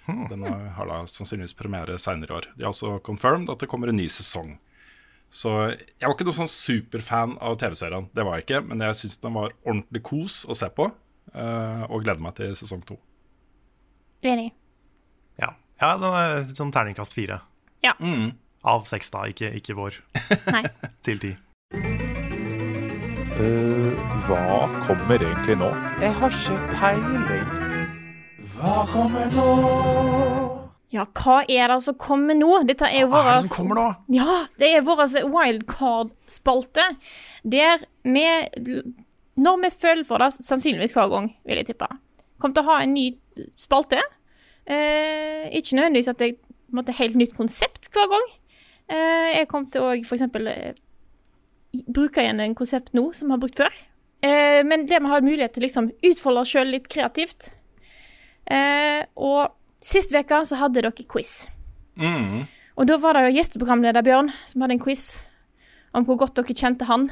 Den 0.06 0.44
har, 0.44 0.66
har 0.76 0.90
da 0.90 1.00
sannsynligvis 1.08 1.56
premiere 1.58 1.98
seinere 2.02 2.34
i 2.34 2.38
år. 2.40 2.50
De 2.58 2.66
har 2.66 2.74
også 2.74 3.00
confirmed 3.06 3.50
at 3.54 3.62
det 3.62 3.70
kommer 3.72 3.92
en 3.92 4.00
ny 4.00 4.08
sesong. 4.12 4.56
Så 5.32 5.52
jeg 5.72 6.04
var 6.04 6.16
ikke 6.16 6.28
noen 6.28 6.42
sånn 6.42 6.52
superfan 6.52 7.38
av 7.40 7.56
TV-serien, 7.62 8.10
det 8.12 8.26
var 8.28 8.38
jeg 8.38 8.48
ikke. 8.48 8.64
Men 8.68 8.84
jeg 8.84 9.00
syns 9.00 9.22
den 9.24 9.38
var 9.38 9.56
ordentlig 9.64 10.04
kos 10.10 10.42
å 10.44 10.58
se 10.58 10.68
på, 10.76 10.90
eh, 11.32 11.86
og 11.88 12.04
gleder 12.04 12.26
meg 12.26 12.36
til 12.42 12.52
sesong 12.60 12.84
to. 12.88 13.00
Enig. 14.28 14.52
Ja, 15.40 15.54
ja 15.82 15.96
den 16.02 16.20
er 16.20 16.54
sånn 16.58 16.76
terningkast 16.76 17.16
fire. 17.18 17.42
Ja. 17.86 17.96
Av 18.62 18.86
seks, 18.90 19.10
da, 19.14 19.26
ikke, 19.32 19.54
ikke 19.58 19.78
vår. 19.80 20.04
Nei. 20.52 20.66
Til 21.08 21.24
ti. 21.24 21.36
Eh, 23.40 24.00
hva 24.28 24.68
kommer 24.84 25.22
egentlig 25.24 25.56
nå? 25.56 25.70
Jeg 26.02 26.12
har 26.20 26.34
ikke 26.36 26.58
peiling. 26.74 27.46
Hva 28.58 28.82
kommer 28.92 29.32
nå? 29.32 29.46
Ja, 30.92 31.06
hva 31.16 31.38
er 31.48 31.72
det 31.72 31.78
som 31.86 31.96
kommer 31.96 32.36
nå? 32.36 32.50
Dette 32.68 32.90
er 32.90 33.06
jo 33.06 33.12
Hva 33.14 33.22
er 33.24 33.40
det 33.40 33.48
som 33.48 33.62
kommer 33.62 33.80
nå? 33.80 33.86
Ja, 34.12 34.42
det 34.60 34.74
er 34.76 34.84
vår 34.84 35.06
wildcard-spalte. 35.32 36.90
Der 37.56 37.88
vi, 38.04 38.28
når 39.40 39.64
vi 39.64 39.72
føler 39.80 40.04
for 40.04 40.20
det, 40.20 40.34
sannsynligvis 40.36 40.98
hver 40.98 41.08
gang, 41.16 41.32
vil 41.48 41.64
jeg 41.64 41.72
tippe, 41.72 41.88
kommer 42.36 42.60
til 42.60 42.68
å 42.68 42.72
ha 42.74 42.82
en 42.84 42.96
ny 42.98 43.08
spalte. 43.56 44.04
Uh, 44.68 45.48
ikke 45.56 45.80
nødvendigvis 45.80 46.12
at 46.12 46.20
det 46.20 46.34
er 46.36 46.84
et 46.84 46.96
helt 47.00 47.20
nytt 47.24 47.40
konsept 47.40 47.88
hver 47.96 48.12
gang. 48.12 48.32
Uh, 48.92 49.30
jeg 49.40 49.48
kommer 49.48 49.72
til 49.72 49.88
å 49.88 49.96
for 50.04 50.20
eksempel 51.72 51.88
eh, 51.88 51.94
bruke 51.94 52.22
igjen 52.22 52.40
en 52.40 52.56
konsept 52.56 52.94
nå 52.94 53.14
som 53.14 53.28
vi 53.28 53.36
har 53.36 53.42
brukt 53.42 53.58
før. 53.58 53.74
Eh, 54.22 54.62
men 54.66 54.86
det 54.88 55.00
vi 55.00 55.10
har 55.10 55.22
mulighet 55.22 55.54
til 55.54 55.64
å 55.64 55.68
liksom 55.68 55.90
utfolde 56.12 56.44
oss 56.44 56.54
sjøl 56.54 56.72
litt 56.72 56.88
kreativt. 56.92 57.54
Eh, 58.46 59.06
og 59.16 59.54
sist 59.82 60.14
uke 60.14 60.46
så 60.46 60.60
hadde 60.60 60.82
dere 60.82 61.08
quiz. 61.10 61.48
Mm. 61.96 62.46
Og 62.78 62.88
da 62.88 62.98
var 63.02 63.18
det 63.18 63.28
jo 63.28 63.36
gjesteprogramleder 63.40 64.06
Bjørn 64.06 64.32
som 64.48 64.64
hadde 64.64 64.78
en 64.78 64.84
quiz 64.84 65.22
om 65.98 66.06
hvor 66.08 66.20
godt 66.22 66.38
dere 66.40 66.56
kjente 66.56 66.88
han. 66.88 67.10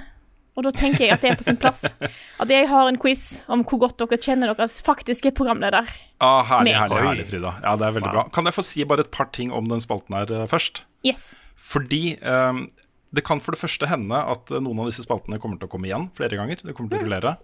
Og 0.57 0.65
da 0.65 0.71
tenker 0.75 1.05
jeg 1.05 1.15
at 1.15 1.21
det 1.23 1.29
er 1.31 1.37
på 1.39 1.45
sin 1.45 1.59
plass 1.59 1.85
at 2.41 2.51
jeg 2.51 2.67
har 2.67 2.89
en 2.89 2.99
quiz 2.99 3.41
om 3.51 3.63
hvor 3.63 3.79
godt 3.85 4.01
dere 4.01 4.19
kjenner 4.19 4.51
deres 4.51 4.79
faktiske 4.85 5.31
programleder. 5.37 5.87
Ah, 6.19 6.43
herlig, 6.43 6.75
herlig, 6.75 7.03
herlig, 7.05 7.27
Frida. 7.29 7.53
Ja, 7.63 7.75
det 7.79 7.87
er 7.87 7.95
veldig 7.95 8.11
bra. 8.11 8.25
Kan 8.35 8.49
jeg 8.49 8.57
få 8.57 8.65
si 8.65 8.83
bare 8.87 9.05
et 9.07 9.13
par 9.15 9.31
ting 9.35 9.53
om 9.55 9.69
den 9.71 9.83
spalten 9.83 10.17
her 10.17 10.31
eh, 10.35 10.47
først? 10.51 10.83
Yes. 11.07 11.31
Fordi 11.55 12.17
eh, 12.19 12.63
det 13.09 13.23
kan 13.25 13.39
for 13.41 13.55
det 13.55 13.61
første 13.61 13.87
hende 13.89 14.17
at 14.31 14.51
eh, 14.53 14.61
noen 14.61 14.83
av 14.83 14.89
disse 14.89 15.03
spaltene 15.05 15.39
kommer 15.41 15.57
til 15.57 15.69
å 15.69 15.71
komme 15.71 15.89
igjen 15.89 16.09
flere 16.17 16.37
ganger. 16.37 16.61
Det 16.61 16.75
kommer 16.77 16.91
til 16.93 17.01
å 17.01 17.07
rullere. 17.07 17.35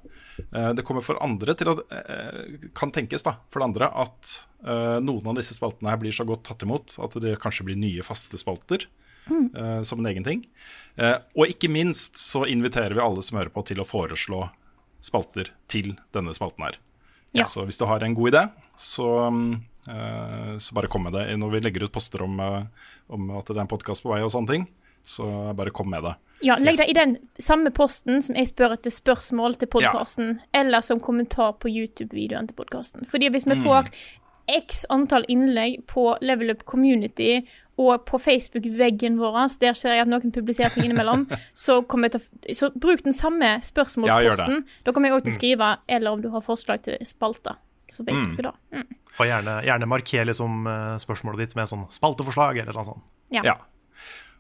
Eh, 0.46 0.70
det 0.78 0.86
kommer 0.86 1.06
for 1.06 1.18
andre 1.26 1.56
til 1.58 1.72
å 1.72 1.76
eh, 1.90 2.68
Kan 2.78 2.94
tenkes, 2.94 3.26
da, 3.26 3.38
for 3.50 3.62
det 3.62 3.72
andre, 3.72 3.90
at 3.90 4.36
noen 4.66 5.28
av 5.30 5.36
disse 5.38 5.54
spaltene 5.54 5.92
her 5.92 6.00
blir 6.02 6.14
så 6.16 6.24
godt 6.26 6.42
tatt 6.48 6.64
imot 6.66 6.96
at 7.06 7.14
det 7.22 7.36
kanskje 7.38 7.68
blir 7.68 7.78
nye 7.78 8.06
faste 8.06 8.40
spalter. 8.42 8.88
Mm. 9.26 9.82
som 9.90 9.98
en 9.98 10.06
egen 10.06 10.22
ting. 10.22 10.44
Og 11.34 11.50
ikke 11.50 11.66
minst 11.74 12.20
så 12.22 12.44
inviterer 12.46 12.94
vi 12.94 13.02
alle 13.02 13.24
som 13.26 13.40
hører 13.40 13.50
på, 13.50 13.64
til 13.66 13.80
å 13.82 13.86
foreslå 13.86 14.44
spalter 15.02 15.50
til 15.66 15.96
denne 16.14 16.34
spalten 16.38 16.68
her. 16.68 16.78
Ja. 17.34 17.48
Så 17.50 17.66
hvis 17.66 17.82
du 17.82 17.88
har 17.90 18.06
en 18.06 18.14
god 18.18 18.30
idé, 18.30 18.44
så, 18.78 19.08
mm, 19.34 20.60
så 20.62 20.78
bare 20.78 20.92
kom 20.94 21.08
med 21.08 21.18
det. 21.18 21.26
Når 21.42 21.56
vi 21.56 21.64
legger 21.66 21.88
ut 21.88 21.96
poster 21.96 22.22
om, 22.26 22.38
om 22.38 23.34
at 23.38 23.50
det 23.50 23.58
er 23.58 23.64
en 23.66 23.74
podkast 23.74 24.06
på 24.06 24.14
vei 24.14 24.22
og 24.26 24.34
sånne 24.34 24.54
ting, 24.54 24.70
så 25.06 25.54
bare 25.56 25.72
kom 25.76 25.90
med 25.94 26.04
det. 26.04 26.16
Ja, 26.44 26.58
legg 26.60 26.76
det 26.78 26.88
Yes. 26.88 26.90
i 26.90 26.94
den 26.94 27.18
samme 27.40 27.72
posten 27.72 28.22
som 28.22 28.36
jeg 28.36 28.48
spør 28.50 28.74
etter 28.76 28.92
spørsmål 28.92 29.56
til 29.58 29.68
podkasten, 29.72 30.40
eller 30.54 30.82
som 30.82 31.00
kommentar 31.00 31.54
på 31.62 31.70
YouTube-videoen 31.72 32.48
til 32.50 32.56
podkasten. 32.58 33.06
Fordi 33.08 33.30
hvis 33.32 33.46
vi 33.48 33.56
Mm. 33.56 33.64
får 33.64 33.90
x 34.50 34.86
antall 34.90 35.26
innlegg 35.30 35.86
på 35.88 36.18
Level 36.22 36.52
Up 36.52 36.66
Community 36.66 37.42
og 37.78 38.06
på 38.06 38.20
Facebook-veggen 38.20 39.18
vår, 39.18 39.58
der 39.60 39.74
ser 39.74 39.94
jeg 39.96 40.02
at 40.02 40.08
noen 40.08 40.32
publiserer 40.32 40.70
ting 40.74 40.84
innimellom, 40.86 41.26
så, 41.54 41.82
jeg 41.88 42.12
til, 42.12 42.22
så 42.56 42.70
bruk 42.76 43.02
den 43.04 43.14
samme 43.14 43.42
Ja, 43.46 43.60
spørsmålsposten. 43.60 44.56
Ja, 44.56 44.82
da 44.84 44.92
kommer 44.92 45.10
jeg 45.10 45.18
òg 45.18 45.24
til 45.24 45.32
å 45.32 45.36
Mm. 45.36 45.40
skrive, 45.40 45.78
eller 45.90 46.12
om 46.12 46.22
du 46.22 46.30
har 46.30 46.42
forslag 46.42 46.84
til 46.84 46.98
spalter. 47.06 47.56
Så 47.88 48.04
vet 48.06 48.16
Mm. 48.16 48.34
ikke 48.36 48.44
det. 48.44 48.54
Mm. 48.74 48.88
Og 49.20 49.26
gjerne, 49.28 49.64
gjerne 49.64 49.88
marker 49.88 50.26
liksom 50.26 50.68
eh, 50.68 50.98
spørsmålet 50.98 51.38
ditt 51.38 51.56
med 51.56 51.68
sånn 51.68 51.88
spalteforslag 51.90 52.58
eller 52.60 52.74
noe 52.74 52.84
sånt. 52.84 53.02
Ja. 53.32 53.42
Ja. 53.44 53.56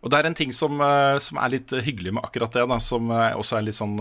Og 0.05 0.11
det 0.13 0.19
er 0.19 0.27
en 0.29 0.37
ting 0.37 0.53
som, 0.53 0.77
eh, 0.85 1.17
som 1.17 1.39
er 1.41 1.55
litt 1.55 1.73
eh, 1.73 1.81
hyggelig 1.81 2.13
med 2.13 2.25
akkurat 2.27 2.53
det, 2.53 2.67
da, 2.69 2.77
som 2.77 3.09
eh, 3.09 3.33
også 3.33 3.57
er 3.57 3.65
litt 3.65 3.79
sånn 3.79 3.97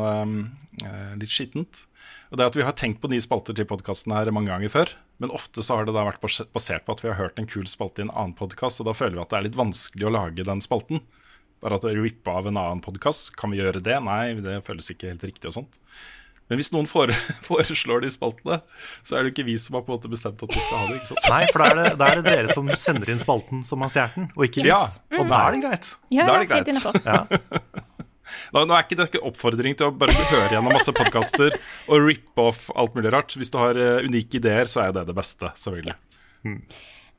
litt 1.17 1.31
skittent. 1.31 1.85
Og 2.29 2.37
det 2.37 2.43
er 2.43 2.51
at 2.51 2.57
Vi 2.59 2.65
har 2.67 2.75
tenkt 2.77 3.01
på 3.01 3.09
nye 3.09 3.23
spalter 3.23 3.55
til 3.57 3.67
podkasten 3.71 4.13
her 4.13 4.29
mange 4.35 4.51
ganger 4.51 4.69
før. 4.69 4.91
Men 5.23 5.33
ofte 5.33 5.63
så 5.63 5.79
har 5.79 5.87
det 5.87 5.95
da 5.95 6.03
vært 6.05 6.21
basert 6.21 6.85
på 6.85 6.93
at 6.93 7.01
vi 7.01 7.09
har 7.09 7.17
hørt 7.17 7.39
en 7.39 7.49
kul 7.49 7.65
spalte 7.71 8.03
i 8.03 8.05
en 8.05 8.13
annen 8.13 8.35
podkast, 8.37 8.83
og 8.83 8.91
da 8.91 8.97
føler 8.99 9.17
vi 9.17 9.23
at 9.23 9.31
det 9.31 9.39
er 9.39 9.47
litt 9.47 9.61
vanskelig 9.61 10.09
å 10.09 10.13
lage 10.13 10.45
den 10.45 10.61
spalten. 10.65 11.01
Bare 11.63 11.79
at 11.79 11.87
rippe 11.87 12.35
av 12.35 12.51
en 12.51 12.59
annen 12.59 12.83
podkast. 12.85 13.31
Kan 13.39 13.55
vi 13.55 13.63
gjøre 13.63 13.81
det? 13.81 13.97
Nei, 14.05 14.35
det 14.45 14.59
føles 14.67 14.91
ikke 14.93 15.15
helt 15.15 15.25
riktig 15.25 15.53
og 15.53 15.57
sånt. 15.63 15.79
Men 16.51 16.61
hvis 16.61 16.71
noen 16.75 16.89
foreslår 17.49 18.05
de 18.05 18.11
spaltene, 18.13 18.61
så 19.07 19.17
er 19.17 19.25
det 19.25 19.33
ikke 19.35 19.47
vi 19.49 19.57
som 19.61 19.79
har 19.79 19.87
på 19.87 19.93
en 19.93 19.99
måte 19.99 20.11
bestemt 20.13 20.43
at 20.45 20.53
vi 20.53 20.61
skal 20.61 20.83
ha 20.83 20.91
det. 20.91 21.01
ikke 21.01 21.13
sant? 21.13 21.31
Nei, 21.33 21.43
for 21.51 21.65
da 21.65 21.71
er, 21.71 21.81
det, 21.81 21.95
da 22.01 22.11
er 22.11 22.21
det 22.21 22.27
dere 22.29 22.53
som 22.53 22.69
sender 22.81 23.15
inn 23.15 23.23
spalten 23.23 23.65
som 23.67 23.85
har 23.85 23.93
stjålet 23.95 24.19
den, 24.21 24.31
og 24.37 24.47
ikke 24.49 24.67
yes. 24.67 24.99
Ja, 25.09 25.23
Og 25.23 25.33
da 25.33 25.41
er 25.41 25.57
det 25.57 25.65
greit. 25.65 25.93
Ja, 26.13 26.29
Da 26.29 26.37
er 26.37 26.45
det 26.45 26.53
greit. 26.53 27.05
Ja. 27.05 27.25
Nå, 28.55 28.63
nå 28.65 28.73
er 28.73 28.87
ikke 28.87 28.97
dette 28.99 29.21
oppfordring 29.21 29.77
til 29.79 29.91
å 29.91 29.95
bare 30.01 30.15
høre 30.17 30.55
gjennom 30.55 30.73
masse 30.73 30.93
podkaster 30.97 31.57
og 31.93 32.07
rippe 32.07 32.47
off 32.49 32.71
alt 32.73 32.95
mulig 32.97 33.13
rart. 33.13 33.35
Hvis 33.37 33.53
du 33.53 33.59
har 33.61 33.77
uh, 33.77 34.05
unike 34.05 34.39
ideer, 34.41 34.69
så 34.71 34.81
er 34.81 34.91
jo 34.91 34.97
det 34.97 35.05
det 35.11 35.17
beste, 35.19 35.51
selvfølgelig. 35.61 35.97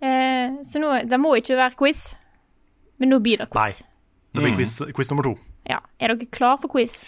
Eh, 0.01 0.55
så 0.65 0.82
nå, 0.82 0.91
det 1.07 1.19
må 1.21 1.36
ikke 1.39 1.57
være 1.59 1.78
quiz, 1.80 2.07
men 3.01 3.13
nå 3.13 3.21
blir 3.23 3.43
det 3.43 3.49
quiz. 3.53 3.82
Nei. 3.86 3.91
Det 4.36 4.43
blir 4.43 4.57
quiz, 4.57 4.76
quiz 4.97 5.13
nummer 5.13 5.30
to. 5.30 5.36
Ja. 5.69 5.80
Er 6.01 6.13
dere 6.13 6.30
klar 6.34 6.57
for 6.61 6.73
quiz? 6.73 7.03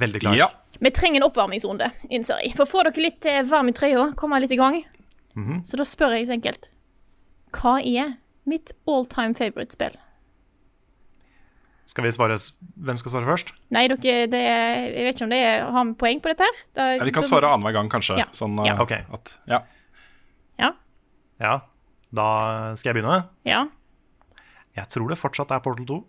Veldig 0.00 0.24
klar. 0.24 0.36
Ja. 0.38 0.48
Vi 0.80 0.90
trenger 0.90 1.20
en 1.22 1.28
oppvarmingsrunde, 1.30 1.90
innser 2.10 2.40
jeg. 2.42 2.54
For 2.56 2.64
å 2.66 2.70
få 2.70 2.82
dere 2.84 3.02
litt 3.02 3.24
eh, 3.26 3.42
varm 3.48 3.68
i 3.68 3.72
trøya, 3.72 4.14
komme 4.16 4.40
litt 4.40 4.52
i 4.52 4.56
gang, 4.60 4.84
Mhm. 5.36 5.60
så 5.64 5.76
da 5.76 5.84
spør 5.84 6.14
jeg 6.16 6.26
så 6.28 6.32
enkelt 6.32 6.70
Hva 7.52 7.78
er 7.84 8.16
mitt 8.46 8.72
all 8.86 9.04
time 9.04 9.34
favorite-spill? 9.34 9.94
Skal 11.86 12.04
vi 12.04 12.10
svare 12.10 12.34
Hvem 12.36 12.98
skal 12.98 13.12
svare 13.14 13.28
først? 13.28 13.52
Nei, 13.70 13.86
dere, 13.88 14.26
det 14.32 14.40
er, 14.40 14.86
jeg 14.90 15.04
vet 15.06 15.14
ikke 15.16 15.26
om 15.28 15.30
det 15.30 15.38
er, 15.46 15.66
har 15.70 15.84
vi 15.84 15.92
poeng 16.00 16.20
på 16.20 16.32
dette 16.32 16.48
her. 16.48 16.56
Da, 16.74 16.86
Ja, 16.96 17.04
vi 17.04 17.12
kan 17.14 17.22
svare 17.22 17.46
annenhver 17.52 17.72
gang, 17.76 17.88
kanskje. 17.92 18.18
Ja. 18.18 18.26
Sånn 18.32 18.56
Ja. 18.66 18.74
eh, 18.74 18.80
Ok. 18.82 18.92
at 19.12 19.38
Ja. 19.46 19.60
Ja. 20.58 20.72
Ja. 21.40 21.60
Da 22.12 22.74
skal 22.76 22.92
jeg 22.94 23.02
begynne. 23.02 23.28
ja. 23.44 23.66
Jeg 24.76 24.88
tror 24.88 25.08
det 25.08 25.16
fortsatt 25.18 25.50
er 25.54 25.60
Portal 25.60 25.86
2. 25.86 26.04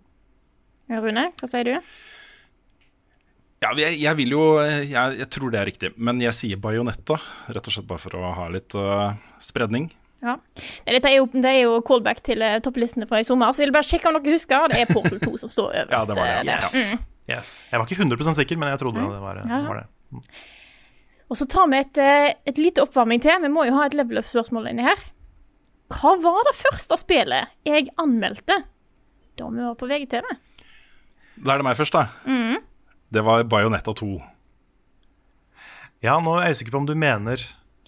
Ja, 0.90 1.00
Rune, 1.00 1.32
hva 1.40 1.48
sier 1.48 1.64
du? 1.64 1.80
Ja, 3.64 3.72
jeg, 3.74 3.96
jeg 3.98 4.18
vil 4.20 4.34
jo 4.36 4.42
jeg, 4.62 4.90
jeg 5.18 5.28
tror 5.34 5.54
det 5.54 5.60
er 5.60 5.66
riktig, 5.72 5.90
men 5.98 6.20
jeg 6.22 6.36
sier 6.38 6.60
Bajonetta. 6.62 7.18
Rett 7.50 7.70
og 7.70 7.74
slett 7.74 7.88
bare 7.90 8.04
for 8.04 8.18
å 8.20 8.34
ha 8.38 8.46
litt 8.54 8.76
uh, 8.78 9.16
spredning. 9.42 9.88
Ja. 10.22 10.36
Dette 10.86 11.10
er 11.10 11.18
jo, 11.20 11.26
det 11.34 11.50
er 11.50 11.64
jo 11.64 11.80
callback 11.86 12.22
til 12.26 12.44
uh, 12.46 12.60
topplistene 12.62 13.08
fra 13.10 13.22
i 13.22 13.26
sommer, 13.26 13.54
så 13.54 13.64
jeg 13.64 13.72
vil 13.72 13.78
bare 13.80 13.90
sjekke 13.90 14.12
om 14.12 14.20
dere 14.20 14.38
husker. 14.38 14.70
Det 14.74 14.84
er 14.84 14.92
Portal 14.94 15.18
2 15.24 15.34
som 15.42 15.54
står 15.54 15.74
øverst. 15.84 15.96
Ja, 15.96 16.04
det 16.06 16.20
var 16.20 16.30
det, 16.30 16.54
eh. 16.54 16.62
Yes. 16.62 16.94
Mm. 16.94 17.10
yes. 17.34 17.52
Jeg 17.72 17.82
var 17.82 17.90
ikke 17.90 18.02
100 18.06 18.38
sikker, 18.44 18.62
men 18.62 18.74
jeg 18.76 18.84
trodde 18.84 19.10
det 19.10 19.24
var, 19.26 19.42
Ja. 19.42 19.60
var 19.72 19.82
det. 19.82 20.22
Og 21.28 21.36
så 21.42 21.50
tar 21.50 21.68
vi 21.74 21.82
et, 21.82 21.98
et 22.48 22.62
lite 22.62 22.86
oppvarming 22.86 23.20
til. 23.26 23.42
Vi 23.44 23.50
må 23.52 23.66
jo 23.68 23.74
ha 23.76 23.90
et 23.90 23.98
level 23.98 24.22
up-spørsmål 24.22 24.70
inni 24.70 24.86
her. 24.86 25.02
Hva 25.98 26.14
var 26.22 26.46
det 26.48 26.56
første 26.60 26.98
spillet 27.00 27.50
jeg 27.68 27.90
anmeldte 28.00 28.62
da 29.38 29.50
vi 29.50 29.66
var 29.66 29.76
på 29.80 29.90
VGTV? 29.90 30.26
Da 31.44 31.54
er 31.54 31.62
det 31.62 31.68
meg 31.68 31.78
først, 31.80 31.94
da. 31.96 32.08
Mm. 32.26 32.58
Det 33.14 33.22
var 33.24 33.44
Bajonetta 33.48 33.94
2. 33.96 34.10
Ja, 36.04 36.18
nå 36.22 36.36
er 36.38 36.50
jeg 36.50 36.58
usikker 36.58 36.74
på 36.76 36.82
om 36.84 36.88
du 36.90 36.94
mener 37.00 37.42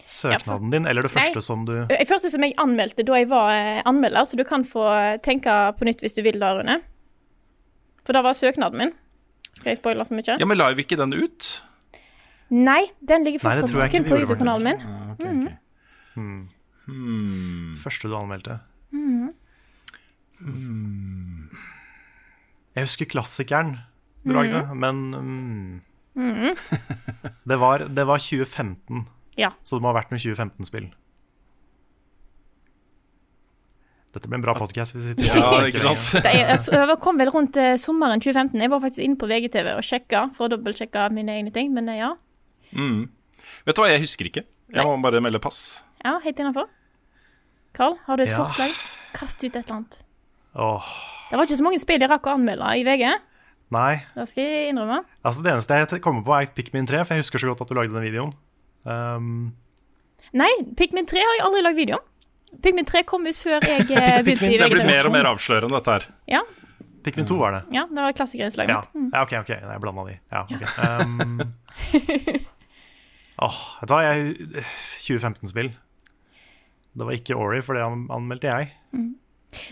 søknaden 0.10 0.72
din, 0.74 0.88
eller 0.90 1.06
det 1.06 1.12
Nei. 1.14 1.22
første 1.28 1.42
som 1.46 1.66
du 1.68 1.74
Det 1.92 2.08
første 2.10 2.32
som 2.34 2.42
jeg 2.42 2.56
anmeldte 2.58 3.04
da 3.06 3.20
jeg 3.20 3.28
var 3.30 3.52
eh, 3.54 3.82
anmelder, 3.86 4.26
så 4.26 4.40
du 4.40 4.44
kan 4.48 4.64
få 4.66 4.86
tenke 5.26 5.54
på 5.78 5.86
nytt 5.86 6.02
hvis 6.02 6.16
du 6.18 6.24
vil 6.26 6.40
da, 6.42 6.54
Rune. 6.58 6.80
For 8.08 8.18
da 8.18 8.24
var 8.26 8.34
søknaden 8.34 8.80
min. 8.82 8.94
Skal 9.54 9.74
jeg 9.76 9.82
spoile 9.82 10.06
så 10.08 10.16
mye? 10.18 10.40
Ja, 10.40 10.46
men 10.50 10.58
la 10.58 10.72
vi 10.74 10.82
ikke 10.88 10.98
den 10.98 11.14
ut? 11.14 11.50
Nei, 12.50 12.88
den 13.06 13.28
ligger 13.28 13.44
Nei, 13.44 13.60
fortsatt 13.60 13.92
kun 13.94 14.08
på 14.10 14.18
YouTube-kanalen 14.24 14.66
min. 14.66 14.80
Ja, 14.82 15.12
ok, 15.14 15.20
Mhm. 15.20 15.44
ok. 15.46 15.52
hmm. 16.16 16.50
Hmm. 16.90 17.76
Første 17.78 18.08
du 18.10 18.16
anmeldte. 18.18 18.60
Mhm. 18.92 19.34
Jeg 22.76 22.86
husker 22.88 23.06
klassikeren 23.10 23.78
du 24.24 24.34
mm. 24.34 24.80
men 24.80 25.04
mm, 25.12 25.82
Mhm. 26.20 26.56
det, 27.50 27.56
var, 27.62 27.80
det 27.88 28.04
var 28.06 28.18
2015, 28.20 29.06
Ja. 29.38 29.52
så 29.64 29.78
det 29.78 29.82
må 29.86 29.88
ha 29.94 30.00
vært 30.02 30.10
noen 30.12 30.20
2015-spill. 30.20 30.90
Dette 34.10 34.26
blir 34.28 34.40
en 34.40 34.44
bra 34.44 34.56
podkast. 34.58 34.96
hvis 34.96 35.06
vi 35.06 35.14
sitter 35.14 35.38
Ja, 35.38 35.52
ikke 35.70 35.84
sant? 35.84 36.26
Er, 36.26 36.48
altså, 36.56 36.74
jeg 36.74 36.98
kom 37.04 37.20
vel 37.22 37.30
rundt 37.34 37.58
eh, 37.62 37.76
sommeren 37.78 38.20
2015. 38.20 38.58
Jeg 38.64 38.72
var 38.74 38.82
faktisk 38.82 39.06
inne 39.06 39.20
på 39.22 39.30
VGTV 39.30 39.70
og 39.78 39.86
sjekka 39.86 40.24
for 40.36 40.48
å 40.48 40.54
dobbeltsjekke 40.56 41.06
mine 41.16 41.36
egne 41.38 41.54
ting, 41.56 41.70
men 41.76 41.92
eh, 41.94 42.00
ja. 42.02 42.10
Mm. 42.74 43.04
Vet 43.70 43.78
du 43.78 43.84
hva, 43.84 43.92
jeg 43.94 44.02
husker 44.04 44.32
ikke. 44.32 44.44
Jeg 44.74 44.86
må 44.86 44.98
bare 45.06 45.22
melde 45.22 45.40
pass. 45.42 45.84
Ja, 46.04 46.18
helt 46.26 46.42
innafor. 46.42 46.68
Carl, 47.78 48.00
har 48.08 48.18
du 48.18 48.24
et 48.26 48.34
Ja. 48.34 48.42
forslag? 48.42 48.74
Kast 49.14 49.44
ut 49.44 49.56
et 49.56 49.62
eller 49.62 49.76
annet. 49.78 50.02
Åh, 50.58 50.90
Det 51.30 51.38
var 51.38 51.46
ikke 51.46 51.58
så 51.62 51.64
mange 51.70 51.80
spill 51.80 52.02
jeg 52.02 52.10
rakk 52.10 52.26
å 52.26 52.34
anmelde 52.34 52.66
i 52.82 52.84
VG. 52.84 53.14
Nei. 53.76 54.02
Det 54.16 54.26
skal 54.32 54.44
jeg 54.48 54.70
innrømme. 54.74 55.02
Altså, 55.26 55.44
det 55.46 55.52
eneste 55.54 55.80
jeg 55.80 56.02
kommer 56.06 56.24
på, 56.26 56.34
er 56.38 56.50
Pikmin 56.56 56.88
3, 56.90 57.04
for 57.06 57.14
jeg 57.18 57.24
husker 57.26 57.42
så 57.44 57.52
godt 57.52 57.62
at 57.66 57.70
du 57.72 57.76
lagde 57.78 57.94
den 57.96 58.06
videoen. 58.06 58.32
Um, 58.88 59.52
Nei, 60.34 60.50
Pikmin 60.78 61.08
3 61.10 61.20
har 61.26 61.36
jeg 61.38 61.46
aldri 61.48 61.62
lagd 61.66 61.78
video 61.82 61.98
om. 62.00 62.06
Pikmin 62.66 62.86
3 62.88 63.04
kom 63.06 63.26
ut 63.30 63.38
før 63.38 63.62
jeg 63.66 63.86
eh, 63.94 64.22
begynte 64.26 64.48
i 64.50 64.58
Det 64.58 64.66
er 64.66 64.74
blitt 64.74 64.88
mer 64.90 65.06
og 65.10 65.14
mer 65.14 65.28
avslørende, 65.32 65.76
dette 65.78 65.96
her. 65.98 66.08
Ja, 66.38 66.42
Pikmin 67.06 67.26
2 67.30 67.36
var 67.40 67.54
det. 67.56 67.62
ja, 67.78 67.86
det 67.90 68.04
var 68.04 68.16
klassikerinnslaget 68.18 68.74
Ja. 68.74 68.80
mitt. 68.82 68.96
Mm. 68.98 69.10
ja, 69.14 69.22
OK, 69.24 69.34
ok, 69.40 69.50
jeg 69.56 69.82
blanda 69.84 70.04
de. 70.10 70.16
Ja, 70.34 70.42
ok. 70.44 70.64
Um, 70.84 71.40
åh, 73.48 73.60
da 73.88 74.00
du 74.02 74.08
jeg 74.10 74.66
2015-spill. 75.06 75.70
Det 77.00 77.06
var 77.08 77.16
ikke 77.16 77.38
Ori, 77.40 77.62
for 77.64 77.78
det 77.78 77.86
anmeldte 77.86 78.50
jeg. 78.52 78.72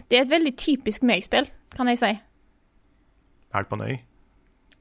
Det 0.07 0.17
er 0.19 0.23
et 0.23 0.31
veldig 0.31 0.53
typisk 0.57 1.03
meg-spill, 1.05 1.49
kan 1.75 1.89
jeg 1.91 1.99
si. 1.99 2.11
Er 3.53 3.63
det 3.63 3.71
på 3.71 3.79
en 3.79 3.85
øy? 3.87 3.95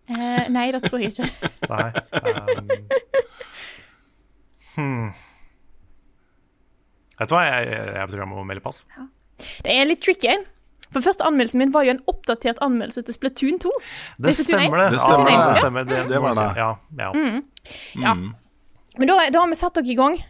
Eh, 0.07 0.49
nei, 0.55 0.67
det 0.75 0.83
tror 0.87 1.03
jeg 1.03 1.15
ikke. 1.15 1.27
Nei. 1.73 1.89
Um, 2.23 2.69
hmm. 4.77 5.07
Vet 7.17 7.31
du 7.31 7.35
hva, 7.35 7.47
jeg, 7.49 7.71
jeg, 7.73 7.95
jeg 7.97 8.13
tror 8.13 8.23
jeg 8.23 8.31
må 8.31 8.45
melde 8.47 8.63
pass. 8.63 8.85
Det 9.65 9.73
er 9.73 9.89
litt 9.89 10.05
tricky. 10.05 10.37
For 10.95 11.03
første 11.03 11.27
anmeldelsen 11.27 11.61
min 11.61 11.73
var 11.75 11.87
jo 11.89 11.97
en 11.97 12.03
oppdatert 12.11 12.61
anmeldelse 12.65 13.03
til 13.09 13.17
Splatoon 13.17 13.59
2. 13.63 13.73
Det 14.23 14.33
1. 14.33 14.41
stemmer, 14.45 14.79
det. 14.85 14.89
Det 14.95 15.03
stemmer, 15.03 15.31
ja, 15.33 15.39
det. 15.41 15.49
det 15.49 15.63
stemmer. 15.63 15.89
Det, 15.89 16.03
Det 16.13 16.23
var 16.23 16.39
det. 16.39 16.47
Ja, 16.61 16.71
ja. 17.03 17.11
Mm. 17.13 17.43
Ja. 18.05 18.15
Men 18.97 19.11
da, 19.11 19.19
da 19.33 19.43
har 19.43 19.51
vi 19.51 19.59
satt 19.59 19.81
dere 19.81 19.93
i 19.93 19.99
gang. 19.99 20.21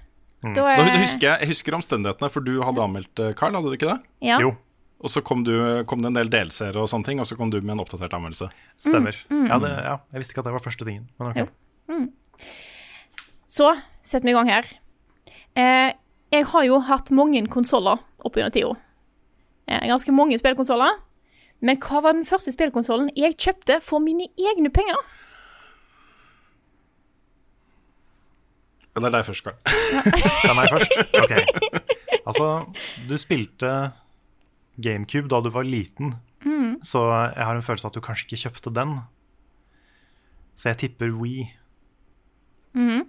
Mm. 0.45 0.55
Da, 0.55 0.63
Nå 0.63 0.87
da 0.87 1.01
husker 1.01 1.29
jeg, 1.29 1.43
jeg 1.43 1.51
husker 1.53 1.77
omstendighetene, 1.77 2.31
for 2.33 2.45
du 2.45 2.55
hadde 2.65 2.83
anmeldt 2.83 3.23
eh, 3.23 3.33
Carl, 3.39 3.57
hadde 3.57 3.73
du 3.73 3.77
ikke 3.77 3.89
det? 3.89 3.99
Ja. 4.27 4.41
Jo, 4.43 4.55
Og 5.05 5.11
så 5.13 5.21
kom, 5.21 5.43
du, 5.45 5.53
kom 5.87 6.01
det 6.01 6.09
en 6.09 6.17
del 6.17 6.31
delseere 6.33 6.81
og 6.81 6.89
sånne 6.89 7.05
ting, 7.11 7.19
og 7.21 7.27
så 7.29 7.37
kom 7.37 7.51
du 7.53 7.59
med 7.61 7.75
en 7.77 7.83
oppdatert 7.85 8.15
anmeldelse. 8.17 8.49
stemmer. 8.81 9.17
Mm, 9.29 9.47
Ja, 9.51 9.59
det, 9.61 9.71
ja, 9.85 9.97
jeg 10.15 10.23
visste 10.23 10.33
ikke 10.33 10.41
at 10.45 10.49
det 10.49 10.55
var 10.57 10.65
første 10.65 10.87
tingen. 10.89 11.05
Men 11.21 11.29
ok. 11.33 11.37
Jo. 11.93 12.09
Så 13.47 13.69
setter 14.03 14.25
vi 14.27 14.33
i 14.33 14.37
gang 14.39 14.49
her. 14.51 14.71
Eh, 15.57 15.93
jeg 16.33 16.47
har 16.51 16.65
jo 16.67 16.81
hatt 16.89 17.13
mange 17.15 17.45
konsoller 17.53 18.01
opp 18.25 18.35
gjennom 18.41 18.53
tida. 18.57 18.73
Eh, 19.69 19.85
ganske 19.89 20.13
mange 20.17 20.39
spillkonsoller. 20.41 20.97
Men 21.61 21.79
hva 21.81 22.01
var 22.05 22.13
den 22.17 22.27
første 22.29 22.53
spillkonsollen 22.53 23.13
jeg 23.17 23.37
kjøpte 23.41 23.79
for 23.85 24.01
mine 24.05 24.27
egne 24.37 24.73
penger? 24.73 24.99
Ja, 28.97 29.01
Det 29.01 29.09
er 29.11 29.15
deg 29.19 29.27
først, 29.29 29.45
Carl. 29.45 29.57
Det 29.61 30.51
er 30.51 30.57
meg 30.57 30.73
først? 30.73 30.97
Ok. 31.23 31.33
Altså, 32.27 32.47
du 33.09 33.15
spilte 33.21 33.73
GameCube 34.79 35.29
da 35.29 35.41
du 35.41 35.51
var 35.51 35.65
liten, 35.65 36.15
Mm. 36.45 36.77
så 36.83 37.01
jeg 37.35 37.45
har 37.45 37.57
en 37.57 37.63
følelse 37.63 37.87
av 37.87 37.91
at 37.91 37.95
du 37.95 38.01
kanskje 38.01 38.27
ikke 38.29 38.43
kjøpte 38.45 38.73
den. 38.75 39.01
Så 40.55 40.69
jeg 40.71 40.79
tipper 40.79 41.11
Wii. 41.13 41.51
Mm. 42.75 43.09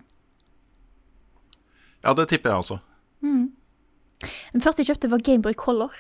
Ja, 2.04 2.14
det 2.14 2.30
tipper 2.30 2.50
jeg 2.50 2.58
også. 2.64 2.80
Den 4.54 4.62
første 4.64 4.82
jeg 4.82 4.88
kjøpte, 4.92 5.12
var 5.12 5.22
Gameboy 5.24 5.54
Color. 5.54 5.94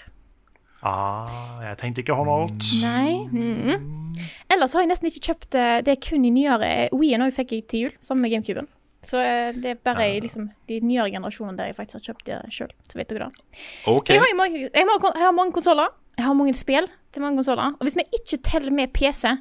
Ah, 0.81 1.59
jeg 1.63 1.77
tenkte 1.81 2.01
ikke 2.03 2.15
hånda 2.15 2.31
alt. 2.31 2.67
Nei. 2.81 3.27
-mm. 3.27 4.13
Ellers 4.49 4.73
har 4.73 4.81
jeg 4.81 4.89
nesten 4.89 5.07
ikke 5.09 5.33
kjøpt 5.33 5.55
eh, 5.55 5.81
Det 5.81 5.99
kun 6.09 6.25
i 6.25 6.29
nyere 6.29 6.89
Wien 6.93 7.21
òg 7.21 7.33
fikk 7.33 7.51
jeg 7.51 7.67
til 7.67 7.79
jul, 7.79 7.91
sammen 7.99 8.21
med 8.21 8.31
GameCuben. 8.31 8.67
Så 9.07 9.21
eh, 9.23 9.53
det 9.55 9.71
er 9.71 9.79
bare 9.87 10.05
i 10.11 10.19
liksom, 10.23 10.49
de 10.67 10.79
nyere 10.83 11.11
generasjonene 11.13 11.55
der 11.59 11.69
jeg 11.71 11.77
faktisk 11.77 11.99
har 12.01 12.05
kjøpt 12.09 12.25
det 12.27 12.39
sjøl. 12.57 12.73
Så 12.89 12.99
vet 12.99 13.13
dere 13.13 13.29
det. 13.29 13.45
Okay. 13.87 14.09
Så 14.09 14.17
jeg 14.17 14.23
har, 14.25 14.35
mange, 14.39 14.65
jeg 14.67 14.89
har, 14.89 15.07
jeg 15.13 15.23
har 15.23 15.35
mange 15.37 15.55
konsoller. 15.55 15.93
Jeg 16.17 16.25
har 16.25 16.35
mange 16.35 16.53
spill 16.57 16.87
til 17.13 17.23
mange 17.23 17.39
konsoller. 17.39 17.75
Og 17.77 17.87
hvis 17.87 17.95
vi 17.99 18.05
ikke 18.19 18.39
teller 18.43 18.73
med 18.75 18.91
PC, 18.97 19.31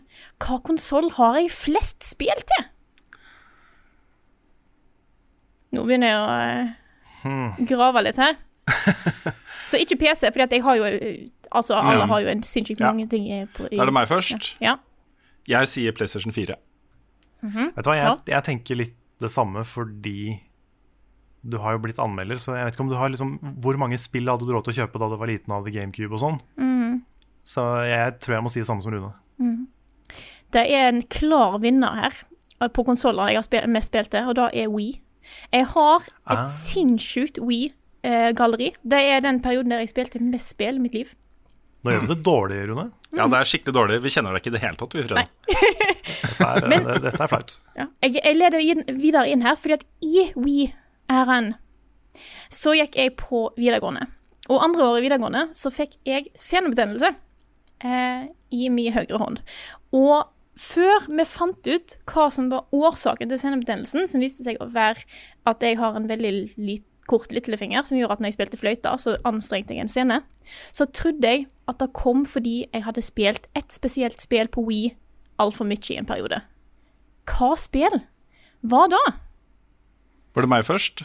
hva 0.45 0.59
konsoll 0.67 1.11
har 1.19 1.41
jeg 1.41 1.51
flest 1.57 2.07
spill 2.07 2.43
til? 2.53 2.67
Nå 5.75 5.85
begynner 5.85 6.13
jeg 6.13 6.21
å 6.21 7.31
eh, 7.31 7.65
grave 7.69 8.05
litt 8.07 8.21
her. 8.21 8.37
Så 9.71 9.81
ikke 9.83 9.99
PC, 9.99 10.29
fordi 10.31 10.59
jeg 10.59 10.65
har 10.67 10.79
jo 10.79 10.87
eh, 10.91 11.25
Altså, 11.57 11.77
alle 11.79 12.09
har 12.11 12.21
jo 12.25 12.29
en 12.29 12.41
sinnssykt 12.43 12.81
Ja. 12.83 12.89
mange 12.91 13.05
ting 13.09 13.23
i, 13.31 13.37
på, 13.55 13.69
i 13.71 13.79
er 13.79 13.87
det 13.87 13.93
meg 13.95 14.09
først. 14.11 14.49
Ja. 14.61 14.73
Jeg 15.47 15.69
sier 15.71 15.95
PlayStation 15.95 16.35
4. 16.35 16.57
Vet 17.47 17.85
du 17.87 17.89
hva, 17.89 17.95
jeg, 17.95 18.17
jeg 18.33 18.43
tenker 18.49 18.81
litt 18.81 18.97
det 19.21 19.31
samme 19.33 19.63
fordi 19.65 20.41
du 21.47 21.59
har 21.63 21.77
jo 21.77 21.79
blitt 21.85 21.99
anmelder, 22.03 22.41
så 22.43 22.57
jeg 22.57 22.67
vet 22.67 22.75
ikke 22.75 22.83
om 22.85 22.89
du 22.91 22.97
har 22.99 23.09
liksom 23.13 23.37
Hvor 23.63 23.77
mange 23.79 23.99
spill 24.03 24.27
hadde 24.29 24.45
du 24.49 24.51
råd 24.53 24.65
til 24.67 24.73
å 24.75 24.79
kjøpe 24.83 24.99
da 24.99 25.09
du 25.13 25.17
var 25.21 25.31
liten 25.31 25.53
og 25.53 25.61
hadde 25.63 25.75
GameCube 25.77 26.13
og 26.17 26.21
sånn? 26.25 26.41
Mm. 26.59 27.03
Så 27.47 27.63
jeg 27.87 28.17
tror 28.21 28.35
jeg 28.35 28.43
må 28.43 28.51
si 28.51 28.61
det 28.61 28.67
samme 28.67 28.83
som 28.83 28.93
Rune. 28.93 29.13
Det 30.53 30.65
er 30.73 30.89
en 30.89 31.03
klar 31.03 31.59
vinner 31.63 31.95
her 32.01 32.13
eh, 32.63 32.69
på 32.69 32.85
konsollene 32.87 33.31
jeg 33.33 33.39
har 33.41 33.47
spil 33.47 33.69
mest 33.71 33.93
spilt 33.93 34.11
til, 34.15 34.27
og 34.31 34.35
da 34.39 34.49
er 34.55 34.69
Wii. 34.73 35.01
Jeg 35.53 35.67
har 35.75 36.03
et 36.07 36.37
Ah. 36.39 36.47
sinnssykt 36.47 37.39
Wii-galleri. 37.43 38.73
det 38.83 39.01
er 39.11 39.21
den 39.21 39.41
perioden 39.43 39.71
der 39.71 39.79
jeg 39.83 39.91
spilte 39.91 40.23
mest 40.23 40.51
spill 40.55 40.77
i 40.77 40.83
mitt 40.83 40.95
liv. 40.95 41.15
Nå 41.87 41.95
gjør 41.95 42.05
vi 42.05 42.11
det 42.13 42.19
dårlig, 42.27 42.59
Rune. 42.71 42.87
Ja, 43.17 43.27
det 43.33 43.39
er 43.39 43.49
skikkelig 43.49 43.75
dårlig. 43.77 44.01
Vi 44.05 44.11
kjenner 44.13 44.35
deg 44.37 44.43
ikke 44.43 44.51
i 44.53 44.57
det 44.57 44.63
hele 44.65 44.77
tatt, 44.81 44.97
vi, 44.99 45.05
Freda. 45.07 45.23
Dette 45.47 46.49
er, 46.51 46.67
Men- 46.69 46.85
det, 46.89 46.97
dette 47.07 47.23
er 47.25 47.31
flaut. 47.31 47.55
Ja. 47.79 47.87
Jeg, 48.05 48.17
jeg 48.21 48.37
leder 48.37 48.65
inn, 48.65 48.83
videre 49.01 49.25
inn 49.33 49.45
her, 49.47 49.57
fordi 49.61 49.79
at 49.79 49.87
i 50.05 50.27
We-æraen 50.37 51.55
så 52.53 52.75
gikk 52.77 52.97
jeg 53.01 53.15
på 53.21 53.47
videregående. 53.57 54.07
Og 54.53 54.61
andre 54.63 54.85
året 54.87 55.01
i 55.03 55.07
videregående 55.09 55.47
så 55.59 55.73
fikk 55.75 55.97
jeg 56.07 56.29
senebetennelse 56.39 57.09
eh, 57.83 58.27
i 58.55 58.69
min 58.71 58.93
høyre 58.95 59.19
hånd. 59.19 59.41
Og 59.97 60.29
før 60.57 61.09
vi 61.11 61.25
fant 61.29 61.67
ut 61.69 61.97
hva 62.09 62.29
som 62.33 62.47
var 62.53 62.69
årsaken 62.73 63.29
til 63.33 63.41
senebetennelsen, 63.43 64.07
som 64.09 64.23
viste 64.23 64.47
seg 64.47 64.61
å 64.63 64.69
være 64.73 65.03
at 65.51 65.65
jeg 65.67 65.77
har 65.81 65.99
en 65.99 66.07
veldig 66.09 66.33
lit, 66.57 66.87
kort 67.11 67.33
lillefinger 67.35 67.87
som 67.87 67.99
gjorde 67.99 68.17
at 68.17 68.23
når 68.23 68.31
jeg 68.33 68.37
spilte 68.39 68.59
fløyte, 68.61 68.93
så 69.03 69.17
anstrengte 69.29 69.75
jeg 69.75 69.85
en 69.87 69.91
scene. 69.93 70.21
Så 70.75 70.87
trodde 70.95 71.27
jeg 71.31 71.47
at 71.71 71.79
det 71.83 71.91
kom 71.97 72.25
fordi 72.29 72.67
jeg 72.73 72.85
hadde 72.87 73.03
spilt 73.05 73.49
et 73.59 73.73
spesielt 73.75 74.21
spill 74.23 74.49
på 74.53 74.65
Wii 74.67 74.91
altfor 75.43 75.69
mye 75.69 75.93
i 75.93 75.99
en 76.01 76.07
periode. 76.09 76.41
Hva 77.27 77.53
spill? 77.59 78.01
Hva 78.67 78.87
da? 78.93 79.01
Var 80.37 80.47
det 80.47 80.51
meg 80.53 80.65
først? 80.69 81.05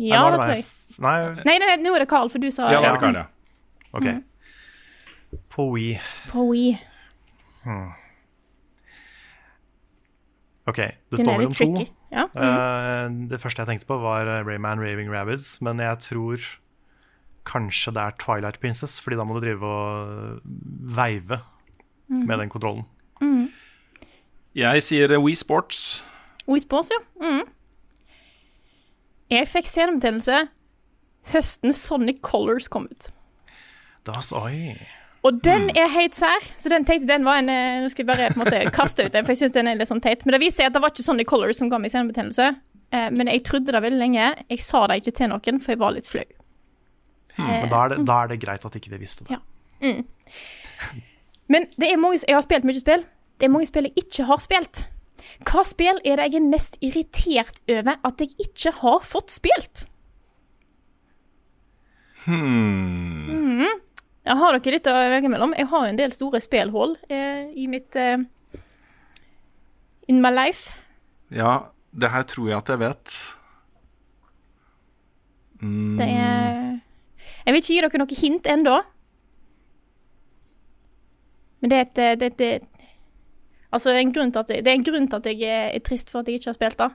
Ja, 0.00 0.26
det 0.30 0.38
det 0.38 0.40
tror 0.44 0.54
jeg. 0.58 0.66
Nei, 1.00 1.16
Nei, 1.46 1.56
nei, 1.58 1.66
nei, 1.70 1.76
nå 1.80 1.94
er 1.96 2.02
det 2.04 2.10
Carl, 2.10 2.28
for 2.32 2.42
du 2.42 2.50
sa 2.52 2.68
Ja, 2.72 2.80
det 2.82 2.88
er 2.90 2.96
det 2.96 3.00
Karl, 3.00 3.18
ja. 3.20 3.26
ok. 3.94 4.06
Mm. 4.10 5.40
På 5.54 5.68
Wii. 5.72 5.94
på 6.32 6.44
Wii. 6.50 6.72
Ok, 10.70 10.78
det 10.80 11.16
Den 11.16 11.22
står 11.24 11.38
mellom 11.40 11.54
to. 11.56 11.84
Ja. 12.14 12.24
Mm. 12.30 12.40
Eh, 12.46 13.28
det 13.34 13.40
første 13.42 13.62
jeg 13.64 13.70
tenkte 13.72 13.88
på, 13.90 13.98
var 14.02 14.28
eh, 14.30 14.42
Rayman 14.46 14.80
Raving 14.82 15.10
Rabbids, 15.12 15.56
men 15.64 15.82
jeg 15.82 15.98
tror 16.06 16.46
kanskje 17.50 17.92
det 17.96 18.02
er 18.02 18.16
Twilight 18.20 18.60
Princess, 18.62 18.98
fordi 19.00 19.16
da 19.18 19.24
må 19.26 19.38
du 19.38 19.44
drive 19.46 19.64
og 19.66 20.40
veive 20.96 21.40
Mm. 22.10 22.24
med 22.26 22.38
den 22.42 22.48
kontrollen. 22.50 22.84
Jeg 24.54 24.82
sier 24.82 25.12
We 25.14 25.18
Wii 25.28 25.34
Sports. 25.38 26.02
Wii 26.48 26.58
Sports, 26.58 26.90
ja. 26.90 26.98
Mm. 27.22 27.44
Jeg 29.30 29.46
fikk 29.46 29.68
senebetennelse 29.70 30.40
høsten 31.30 31.72
Sonic 31.72 32.18
Colors 32.26 32.66
kom 32.68 32.88
ut. 32.90 33.10
Das, 34.06 34.32
oi. 34.34 34.74
Og 35.26 35.36
den 35.44 35.68
er 35.76 35.90
helt 35.92 36.16
sær, 36.16 36.44
så 36.56 36.70
den 36.72 36.86
tenkte 36.88 37.10
den 37.10 37.26
var 37.26 37.42
en 37.42 37.50
eh, 37.52 37.82
Nå 37.84 37.90
skal 37.92 38.06
jeg 38.06 38.08
bare 38.08 38.30
på 38.32 38.38
en 38.38 38.44
måte 38.46 38.60
kaste 38.72 39.04
ut 39.04 39.12
den, 39.12 39.26
for 39.26 39.34
jeg 39.34 39.42
syns 39.42 39.56
den 39.56 39.68
er 39.68 39.76
litt 39.76 39.90
sånn 39.90 40.00
teit. 40.00 40.24
Men 40.24 40.36
det 40.36 40.40
viser 40.44 40.62
seg 40.62 40.70
at 40.70 40.78
det 40.78 40.82
var 40.84 40.94
ikke 40.94 41.04
Sonic 41.04 41.28
Colors 41.28 41.60
som 41.60 41.68
ga 41.72 41.80
meg 41.82 41.92
senebetennelse. 41.92 42.46
Eh, 42.90 43.08
men 43.12 43.28
jeg 43.28 43.44
trodde 43.48 43.74
det 43.74 43.82
veldig 43.84 44.00
lenge. 44.00 44.30
Jeg 44.48 44.64
sa 44.64 44.86
det 44.88 45.02
ikke 45.02 45.16
til 45.20 45.32
noen, 45.34 45.60
for 45.60 45.74
jeg 45.74 45.82
var 45.82 45.96
litt 45.96 46.08
flau. 46.08 46.24
Men 47.40 47.68
da 47.70 47.84
er, 47.84 47.92
det, 47.92 48.00
da 48.08 48.16
er 48.24 48.32
det 48.32 48.40
greit 48.42 48.64
at 48.66 48.76
ikke 48.76 48.94
vi 48.94 49.02
visste 49.04 49.26
det. 49.28 49.36
Ja. 49.36 50.00
Men 51.50 51.68
det 51.80 51.88
er 51.90 52.00
mange, 52.00 52.20
jeg 52.26 52.36
har 52.36 52.44
spilt 52.44 52.66
mye 52.68 52.80
spill. 52.80 53.04
Det 53.40 53.48
er 53.48 53.52
mange 53.52 53.68
spill 53.68 53.88
jeg 53.88 54.04
ikke 54.04 54.26
har 54.28 54.40
spilt. 54.42 54.84
Hva 55.48 55.62
spill 55.66 56.00
er 56.04 56.20
det 56.20 56.26
jeg 56.30 56.40
er 56.40 56.48
mest 56.48 56.76
irritert 56.84 57.60
over 57.70 57.96
at 58.06 58.20
jeg 58.20 58.34
ikke 58.44 58.72
har 58.80 59.00
fått 59.04 59.32
spilt? 59.36 59.86
Hmm. 62.26 63.64
Jeg 64.30 64.38
har 64.38 64.54
dere 64.54 64.76
litt 64.76 64.86
å 64.86 64.94
velge 64.94 65.30
mellom. 65.32 65.54
Jeg 65.58 65.66
har 65.72 65.88
en 65.88 65.98
del 65.98 66.12
store 66.14 66.38
spillhull 66.42 66.94
eh, 67.10 67.48
i 67.58 67.66
mitt 67.70 67.96
eh, 67.98 68.20
In 70.10 70.20
my 70.22 70.30
life. 70.30 70.70
Ja, 71.34 71.72
det 71.90 72.10
her 72.12 72.22
tror 72.30 72.48
jeg 72.50 72.58
at 72.58 72.70
jeg 72.70 72.78
vet. 72.78 73.16
Mm. 75.60 75.98
Det 75.98 76.06
er 76.06 76.78
Jeg 77.44 77.52
vil 77.54 77.60
ikke 77.60 77.74
gi 77.74 77.82
dere 77.82 78.02
noe 78.02 78.20
hint 78.20 78.46
ennå. 78.54 78.76
Men 81.60 81.72
det 81.72 81.76
er 81.76 81.88
et, 81.88 81.96
det 82.20 82.30
er 82.30 82.38
det 82.38 82.52
er 82.54 82.68
Altså, 83.70 83.90
det 83.90 84.00
er 84.00 84.00
en 84.02 84.14
grunn 84.14 84.32
til 84.34 84.40
at 84.40 84.48
jeg, 84.50 84.64
det 84.66 84.70
er 84.70 84.78
en 84.78 84.86
grunn 84.86 85.04
til 85.06 85.20
at 85.20 85.26
jeg 85.30 85.46
er, 85.46 85.68
er 85.76 85.82
trist 85.86 86.08
for 86.10 86.22
at 86.22 86.28
jeg 86.28 86.40
ikke 86.40 86.50
har 86.50 86.56
spilt 86.56 86.80
det. 86.80 86.88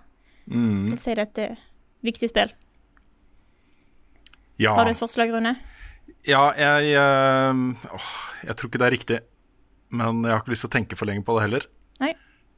Mm. 0.52 0.66
Jeg 0.66 0.92
vil 0.92 1.00
si 1.00 1.14
det 1.16 1.24
er 1.24 1.30
et 1.30 1.40
eh, 1.44 1.62
viktig 2.04 2.30
spill. 2.32 2.52
Ja. 4.60 4.74
Har 4.76 4.88
du 4.88 4.92
et 4.92 5.00
forslag, 5.00 5.32
Rune? 5.32 5.56
Ja, 6.26 6.50
jeg 6.58 6.96
øh, 6.98 7.76
Jeg 8.48 8.56
tror 8.56 8.70
ikke 8.70 8.82
det 8.82 8.88
er 8.88 8.96
riktig. 8.98 9.20
Men 9.90 10.24
jeg 10.26 10.34
har 10.34 10.42
ikke 10.42 10.54
lyst 10.54 10.66
til 10.66 10.72
å 10.72 10.76
tenke 10.76 10.98
for 10.98 11.10
lenge 11.10 11.24
på 11.26 11.36
det 11.38 11.46
heller. 11.46 11.68
Nei. 12.02 12.14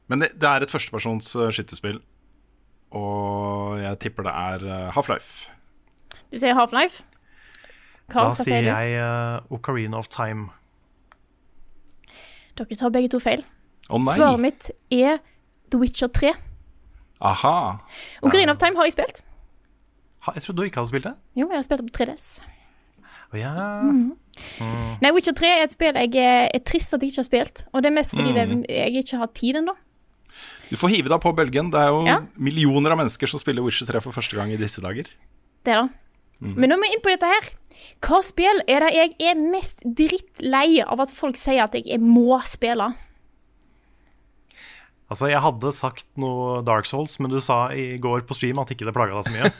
Men 0.08 0.24
det, 0.24 0.32
det 0.40 0.48
er 0.48 0.64
et 0.64 0.72
førstepersons 0.72 1.34
uh, 1.36 1.50
skytterspill. 1.52 2.00
Og 2.96 3.76
jeg 3.82 3.98
tipper 4.00 4.24
det 4.24 4.32
er 4.32 4.62
eh, 4.64 4.84
Half-Life. 4.96 5.50
Du 6.32 6.38
sier 6.40 6.56
Half-Life. 6.56 7.04
Da 8.08 8.30
hva 8.30 8.36
sier 8.38 8.46
sier 8.48 8.68
jeg 8.70 8.94
uh, 8.96 9.44
Ocarina 9.52 10.00
of 10.00 10.08
Time. 10.08 10.48
Dere 12.56 12.78
tar 12.80 12.94
begge 12.94 13.12
to 13.12 13.20
feil. 13.20 13.44
Oh, 13.92 14.00
nei! 14.00 14.16
Svaret 14.16 14.40
mitt 14.40 14.70
er 14.88 15.20
The 15.68 15.82
Witcher 15.82 16.08
3. 16.08 16.32
Aha. 17.28 17.56
Ocarina 18.24 18.56
of 18.56 18.62
Time 18.62 18.80
har 18.80 18.88
jeg 18.88 18.96
spilt. 18.96 19.20
Ha, 20.24 20.32
jeg 20.38 20.48
trodde 20.48 20.64
du 20.64 20.70
ikke 20.70 20.80
hadde 20.80 20.94
spilt 20.94 21.10
det? 21.10 21.14
Jo, 21.36 21.50
jeg 21.52 21.60
har 21.60 21.68
spilt 21.68 21.84
det 21.84 21.92
på 21.92 21.98
3DS. 22.00 22.30
Å 23.32 23.36
ja. 23.38 23.52
Mm. 23.84 24.12
Mm. 24.62 24.92
Nei, 25.02 25.10
Witcher 25.16 25.34
3 25.36 25.48
er 25.58 25.64
et 25.66 25.72
spill 25.74 25.96
jeg 25.98 26.14
er, 26.16 26.48
er 26.54 26.62
trist 26.64 26.90
for 26.92 26.96
at 26.96 27.02
jeg 27.04 27.12
ikke 27.12 27.22
har 27.24 27.28
spilt. 27.28 27.64
Og 27.74 27.82
det 27.82 27.90
er 27.90 27.96
mest 27.98 28.14
fordi 28.14 28.30
Mm. 28.32 28.62
det, 28.64 28.70
jeg 28.70 29.04
ikke 29.04 29.18
har 29.18 29.26
tid 29.36 29.56
ennå. 29.60 29.74
Du 30.70 30.76
får 30.76 30.88
hive 30.94 31.08
deg 31.08 31.20
på 31.20 31.32
bølgen. 31.34 31.70
Det 31.72 31.80
er 31.80 31.88
jo 31.88 32.04
Ja. 32.06 32.18
millioner 32.36 32.92
av 32.92 32.98
mennesker 32.98 33.26
som 33.28 33.40
spiller 33.40 33.62
Witcher 33.64 33.86
3 33.86 34.00
for 34.00 34.12
første 34.12 34.36
gang 34.36 34.50
i 34.52 34.56
disse 34.56 34.80
dager. 34.80 35.04
Det 35.64 35.74
da. 35.74 35.88
Mm. 36.40 36.54
Men 36.54 36.70
nå 36.70 36.74
er 36.76 36.80
vi 36.82 36.92
inn 36.94 37.00
på 37.02 37.10
dette 37.10 37.26
her. 37.26 37.50
Hva 38.00 38.22
spill 38.22 38.60
er 38.68 38.80
det 38.80 38.94
jeg 38.94 39.14
er 39.18 39.34
mest 39.34 39.82
drittlei 39.82 40.80
av 40.86 41.00
at 41.00 41.10
folk 41.10 41.34
sier 41.36 41.64
at 41.64 41.72
jeg 41.74 41.98
må 42.00 42.38
spille? 42.46 42.94
Altså, 45.10 45.26
jeg 45.30 45.40
hadde 45.40 45.72
sagt 45.72 46.04
noe 46.20 46.62
Dark 46.62 46.84
Souls, 46.84 47.18
men 47.18 47.30
du 47.30 47.40
sa 47.40 47.68
i 47.72 47.96
går 47.98 48.20
på 48.28 48.34
stream 48.36 48.58
at 48.60 48.68
ikke 48.68 48.84
det 48.84 48.92
plaga 48.94 49.14
deg 49.16 49.24
så 49.24 49.32
mye. 49.32 49.50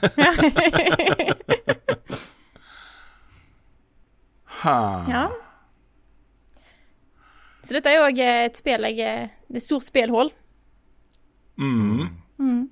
Ha. 4.63 5.05
Ja. 5.09 5.27
Så 7.63 7.75
dette 7.75 7.91
er 7.91 7.97
jo 7.99 8.05
også 8.07 8.27
et 8.45 8.57
spill 8.57 8.81
jeg 8.87 8.99
er- 8.99 9.27
Det 9.47 9.55
er 9.55 9.61
et 9.61 9.63
stort 9.63 9.83
spillhull. 9.83 10.29
Mm. 11.59 12.07
Mm. 12.39 12.69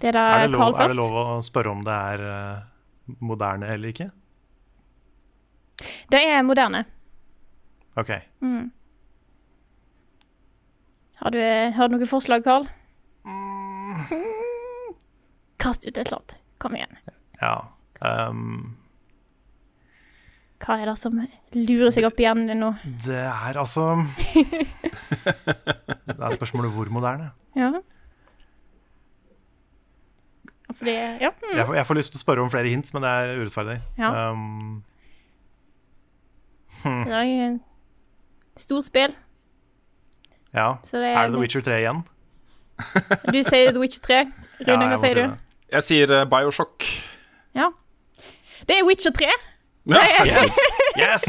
Det 0.00 0.08
er 0.08 0.12
da 0.12 0.24
Er 0.44 0.48
det, 0.48 0.56
Carl 0.56 0.72
først. 0.74 0.80
er 0.84 0.88
det 0.88 0.96
lov 0.96 1.12
å 1.12 1.42
spørre 1.44 1.70
om 1.70 1.82
det 1.84 1.92
er 1.92 2.20
eh, 2.30 2.62
moderne 3.20 3.66
eller 3.74 3.88
ikke? 3.92 4.10
Det 6.10 6.20
er 6.26 6.42
moderne. 6.42 6.84
OK. 7.96 8.10
Mm. 8.40 8.70
Har, 11.20 11.30
du, 11.30 11.38
har 11.76 11.88
du 11.88 11.96
noen 11.96 12.06
forslag, 12.08 12.44
Carl? 12.44 12.64
Kast 15.60 15.84
ut 15.86 15.96
et 15.98 16.06
eller 16.06 16.16
annet. 16.22 16.34
Kom 16.58 16.74
igjen. 16.76 16.96
Ja. 17.40 17.54
ehm, 18.00 18.76
Hva 20.60 20.74
er 20.82 20.90
det 20.90 20.96
som 21.00 21.14
lurer 21.56 21.88
seg 21.94 22.04
opp 22.04 22.18
i 22.20 22.26
hjernen 22.26 22.50
din 22.50 22.60
nå? 22.60 22.74
det 23.06 23.16
er 23.16 23.56
altså 23.58 23.86
Det 26.10 26.20
er 26.20 26.34
spørsmålet 26.36 26.70
hvor 26.74 26.90
moderne. 26.92 27.30
Ja. 27.56 27.70
Fordi 30.76 30.90
Ja. 31.20 31.28
Mm. 31.30 31.56
Jeg, 31.56 31.66
får, 31.66 31.74
jeg 31.74 31.86
får 31.86 31.94
lyst 31.98 32.12
til 32.12 32.18
å 32.20 32.22
spørre 32.22 32.42
om 32.44 32.50
flere 32.52 32.68
hint, 32.70 32.92
men 32.94 33.02
det 33.04 33.10
er 33.10 33.32
urettferdig. 33.40 33.78
Ja. 33.98 34.10
Um, 34.30 34.82
hmm, 36.84 37.04
Det 37.08 37.16
er 37.16 37.22
et 37.54 37.60
stort 38.62 38.84
spill. 38.86 39.14
ja. 40.54 40.74
Så 40.82 40.96
det 40.98 41.06
er- 41.08 41.18
er 41.18 41.22
det 41.28 41.32
The 41.32 41.40
Witcher 41.40 41.60
3 41.60 41.78
igjen? 41.80 42.02
Du 43.32 43.42
sier 43.44 43.70
The 43.72 43.80
Witcher 43.80 44.00
3. 44.02 44.24
Rune, 44.68 44.82
Ja, 44.84 44.88
hva 44.88 44.96
sier 45.00 45.08
si 45.08 45.14
du? 45.14 45.20
det. 45.26 45.38
Jeg 45.72 45.82
sier 45.82 46.10
eh, 46.20 46.24
Bioshock. 46.26 46.84
Ja. 47.54 47.70
Det 48.68 48.76
er 48.78 48.84
Witcher 48.86 49.10
3. 49.12 49.26
Ja, 49.86 50.02
yes! 50.26 50.58
yes! 50.98 51.24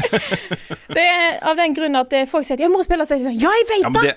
Det 0.96 1.02
er 1.02 1.38
av 1.42 1.56
den 1.56 1.74
grunn 1.74 1.96
at 1.96 2.12
folk 2.28 2.44
sier 2.44 2.54
at 2.58 2.60
'jeg 2.60 2.70
må 2.70 2.82
spille', 2.84 3.06
så 3.06 3.16
sier 3.16 3.24
jeg 3.24 3.32
sånn, 3.32 3.40
ja, 3.40 3.48
jeg 3.48 3.66
vet 3.70 3.82
Ja, 3.82 3.90
det, 4.02 4.14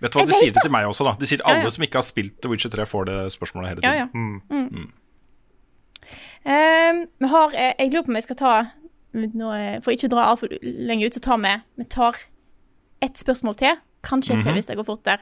vet 0.00 0.12
du 0.12 0.18
hva, 0.18 0.26
De 0.26 0.32
sier 0.38 0.52
det 0.52 0.62
til 0.62 0.70
meg 0.72 0.86
også. 0.88 1.04
da 1.04 1.12
De 1.20 1.26
sier 1.26 1.40
Ja, 1.44 1.50
alle 1.52 1.62
ja. 1.68 1.70
som 1.70 1.82
ikke 1.84 2.00
har 2.00 2.06
spilt 2.06 2.40
The 2.40 2.48
Witcher 2.48 2.70
3, 2.70 2.86
får 2.86 3.04
det 3.04 3.18
spørsmålet 3.32 3.68
hele 3.68 3.80
tiden. 3.82 3.96
ja. 3.96 4.06
Mm. 4.14 4.40
Mm. 4.50 4.92
Um, 6.44 7.06
vi 7.18 7.28
har 7.28 7.54
eh, 7.56 7.72
Jeg 7.78 7.92
lurer 7.92 8.02
på 8.04 8.12
om 8.12 8.16
jeg 8.18 8.22
skal 8.26 8.36
ta 8.36 8.54
nå, 9.14 9.52
eh, 9.54 9.80
For 9.80 9.94
ikke 9.94 10.08
å 10.10 10.12
dra 10.12 10.24
altfor 10.32 10.48
lenge 10.62 11.06
ut, 11.06 11.14
så 11.14 11.20
tar 11.24 11.38
vi 11.40 11.52
Vi 11.80 11.84
tar 11.88 12.16
ett 13.02 13.18
spørsmål 13.20 13.56
til. 13.56 13.76
Kanskje 14.04 14.32
et 14.38 14.42
til 14.44 14.52
Mhm. 14.52 14.56
hvis 14.58 14.66
det 14.66 14.76
går 14.76 14.84
fort 14.84 15.04
der. 15.04 15.18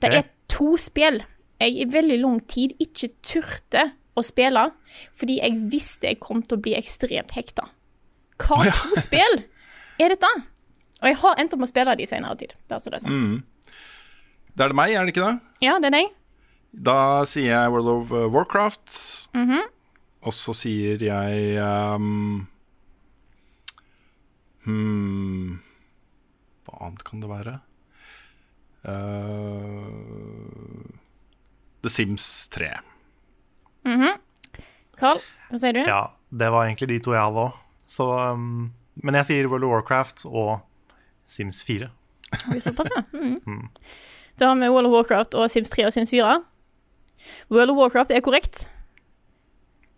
Det 0.00 0.08
okay. 0.10 0.18
er 0.18 0.22
to 0.48 0.76
spill 0.76 1.22
jeg 1.60 1.72
i 1.80 1.84
veldig 1.84 2.20
lang 2.20 2.40
tid 2.48 2.72
ikke 2.80 3.08
turte 3.22 3.92
å 4.16 4.22
spille 4.24 4.70
fordi 5.16 5.40
jeg 5.40 5.52
visste 5.70 6.06
jeg 6.08 6.20
kom 6.20 6.42
til 6.42 6.58
å 6.58 6.60
bli 6.60 6.74
ekstremt 6.74 7.32
hekta. 7.32 7.68
Hva 8.42 8.60
to 8.68 9.00
spill 9.00 9.38
er 10.02 10.12
dette? 10.12 10.32
Og 11.02 11.10
jeg 11.10 11.18
har 11.22 11.40
endt 11.40 11.54
opp 11.54 11.60
med 11.62 11.68
å 11.68 11.72
spille 11.72 11.96
de 11.96 12.08
senere 12.08 12.36
tid. 12.40 12.56
Bare 12.70 12.82
så 12.82 12.92
det 12.92 13.00
er 13.00 13.06
sant. 13.06 13.30
Mm. 13.30 13.76
Det 14.56 14.64
er 14.64 14.72
det 14.72 14.78
meg, 14.78 14.92
er 14.96 15.04
det 15.04 15.12
ikke 15.12 15.26
det? 15.26 15.36
Ja, 15.64 15.78
det 15.80 15.90
er 15.90 15.96
deg. 15.98 16.12
Da 16.86 16.98
sier 17.28 17.52
jeg 17.52 17.72
World 17.72 17.88
of 17.92 18.12
Warcraft. 18.12 18.36
Warcraft. 18.36 18.94
-hmm. 19.32 19.64
Og 20.26 20.34
så 20.34 20.54
sier 20.58 21.02
jeg 21.02 21.58
um, 21.62 22.46
hmm, 24.66 25.58
Hva 26.66 26.80
annet 26.88 27.04
kan 27.06 27.22
det 27.22 27.30
være? 27.30 27.54
Uh, 28.86 30.82
The 31.82 31.90
Sims 31.90 32.26
3. 32.54 32.72
Mhm. 33.86 34.18
Carl, 34.98 35.20
hva 35.50 35.58
sier 35.60 35.76
du? 35.76 35.82
Ja, 35.86 36.02
det 36.30 36.48
var 36.50 36.66
egentlig 36.66 36.88
de 36.94 36.98
to 37.04 37.14
jeg 37.14 37.22
hadde 37.22 37.46
òg. 37.46 37.62
Um, 38.32 38.72
men 39.02 39.14
jeg 39.14 39.24
sier 39.28 39.48
World 39.48 39.64
of 39.64 39.70
Warcraft 39.70 40.24
og 40.26 40.60
Sims 41.26 41.62
4. 41.64 41.88
Oi, 42.52 42.58
Såpass, 42.60 42.88
ja. 42.96 43.02
Mm. 43.12 43.40
Mm. 43.46 43.68
Da 44.38 44.48
har 44.50 44.56
vi 44.60 44.68
World 44.68 44.86
of 44.86 44.92
Warcraft 44.92 45.34
og 45.34 45.48
Sims 45.50 45.70
3 45.72 45.86
og 45.86 45.92
Sims 45.94 46.10
4. 46.12 46.42
World 47.50 47.70
of 47.72 47.76
Warcraft 47.78 48.10
er 48.12 48.20
korrekt. 48.20 48.66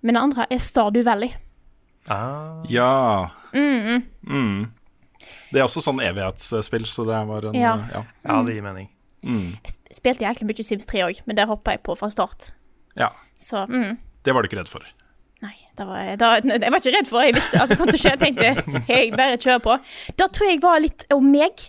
Men 0.03 0.15
det 0.15 0.21
andre 0.23 0.47
er 0.51 0.59
Stardew 0.63 1.03
Valley. 1.05 1.33
Ah, 2.09 2.63
Ja. 2.71 3.29
Mm, 3.55 4.05
Mm. 4.29 4.71
Det 5.51 5.59
er 5.61 5.65
også 5.65 5.81
sånn 5.81 5.99
evighetsspill, 6.05 6.85
så 6.87 7.05
det 7.09 7.19
var 7.29 7.47
en 7.49 7.55
Ja. 7.57 7.75
ja. 7.93 8.05
ja, 8.25 8.43
det 8.45 8.55
gir 8.55 8.63
mening. 8.63 8.89
Mm. 9.25 9.57
Spilte 9.93 10.25
jæklig 10.25 10.47
mye 10.47 10.65
Sims 10.65 10.87
3 10.87 11.03
òg, 11.09 11.21
men 11.27 11.37
det 11.37 11.47
hoppa 11.49 11.73
jeg 11.75 11.83
på 11.83 11.97
fra 11.99 12.11
start. 12.11 12.53
ja. 12.97 13.11
Så 13.39 13.67
mm, 13.69 13.97
Det 14.25 14.35
var 14.35 14.43
du 14.43 14.49
ikke 14.49 14.59
redd 14.59 14.69
for. 14.69 14.83
Det 15.79 15.87
var, 15.87 16.09
da, 16.21 16.29
jeg 16.43 16.73
var 16.75 16.81
ikke 16.83 16.95
redd 16.97 17.09
for 17.11 17.21
det. 17.23 17.27
Jeg 17.31 17.37
visste 17.39 17.63
at 17.63 17.71
det 17.73 17.79
kom 17.79 17.89
til 17.93 17.99
å 17.99 18.03
skje. 18.03 18.13
Jeg 18.15 18.21
tenkte 18.25 18.91
jeg 18.93 19.13
bare 19.15 19.39
kjører 19.39 19.63
på. 19.65 19.77
Da 20.19 20.27
tror 20.35 20.51
jeg 20.51 20.61
var 20.65 20.83
litt 20.83 21.07
om 21.15 21.31
meg. 21.33 21.65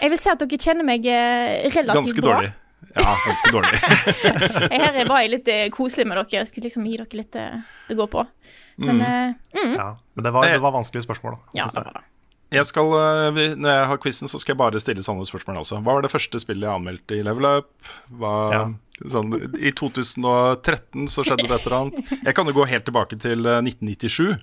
Jeg 0.00 0.10
vil 0.12 0.20
si 0.20 0.30
at 0.32 0.42
dere 0.42 0.58
kjenner 0.60 0.86
meg 0.86 1.06
relativt 1.06 1.76
relativt 1.78 2.00
Ganske 2.00 2.24
bra. 2.26 2.36
dårlig. 2.40 2.52
Ja, 2.94 3.12
ganske 3.26 3.50
dårlig. 3.54 3.78
Her 4.84 4.98
var 5.08 5.22
jeg 5.24 5.30
litt 5.32 5.48
eh, 5.50 5.64
koselig 5.74 6.06
med 6.06 6.18
dere. 6.20 6.28
Jeg 6.40 6.50
skulle 6.50 6.68
liksom 6.68 6.84
gi 6.86 6.98
dere 7.00 7.18
litt 7.20 7.38
eh, 7.40 7.62
det 7.88 7.96
går 7.98 8.10
på. 8.12 8.26
Men 8.84 9.00
eh, 9.02 9.32
mm, 9.56 9.72
Ja. 9.78 9.88
Men 10.14 10.26
det 10.28 10.34
var, 10.34 10.46
det 10.50 10.60
var 10.62 10.74
vanskelige 10.76 11.06
spørsmål, 11.06 11.38
da. 11.38 11.58
ja, 11.58 11.66
det 11.70 11.82
var 11.88 11.96
det. 11.98 12.04
Jeg 12.54 12.66
skal, 12.70 12.90
eh, 13.00 13.42
når 13.58 13.70
jeg 13.74 13.86
har 13.90 13.98
quizen, 14.04 14.30
så 14.30 14.38
skal 14.40 14.54
jeg 14.54 14.60
bare 14.62 14.80
stille 14.82 15.02
sånne 15.04 15.26
spørsmål 15.28 15.60
også. 15.64 15.80
Hva 15.82 15.96
var 15.98 16.02
det 16.06 16.12
første 16.14 16.40
spillet 16.42 16.66
jeg 16.68 16.78
anmeldte 16.78 17.18
i 17.18 17.22
Level 17.26 17.46
Up? 17.50 17.70
Hva, 18.20 18.34
sånn, 19.10 19.34
I 19.58 19.72
2013 19.76 21.08
så 21.10 21.24
skjedde 21.26 21.48
det 21.48 21.56
et 21.58 21.66
eller 21.68 21.78
annet. 21.80 22.12
Jeg 22.24 22.34
kan 22.38 22.46
jo 22.50 22.56
gå 22.56 22.66
helt 22.70 22.86
tilbake 22.88 23.18
til 23.20 23.46
eh, 23.46 23.60
1997 23.64 24.36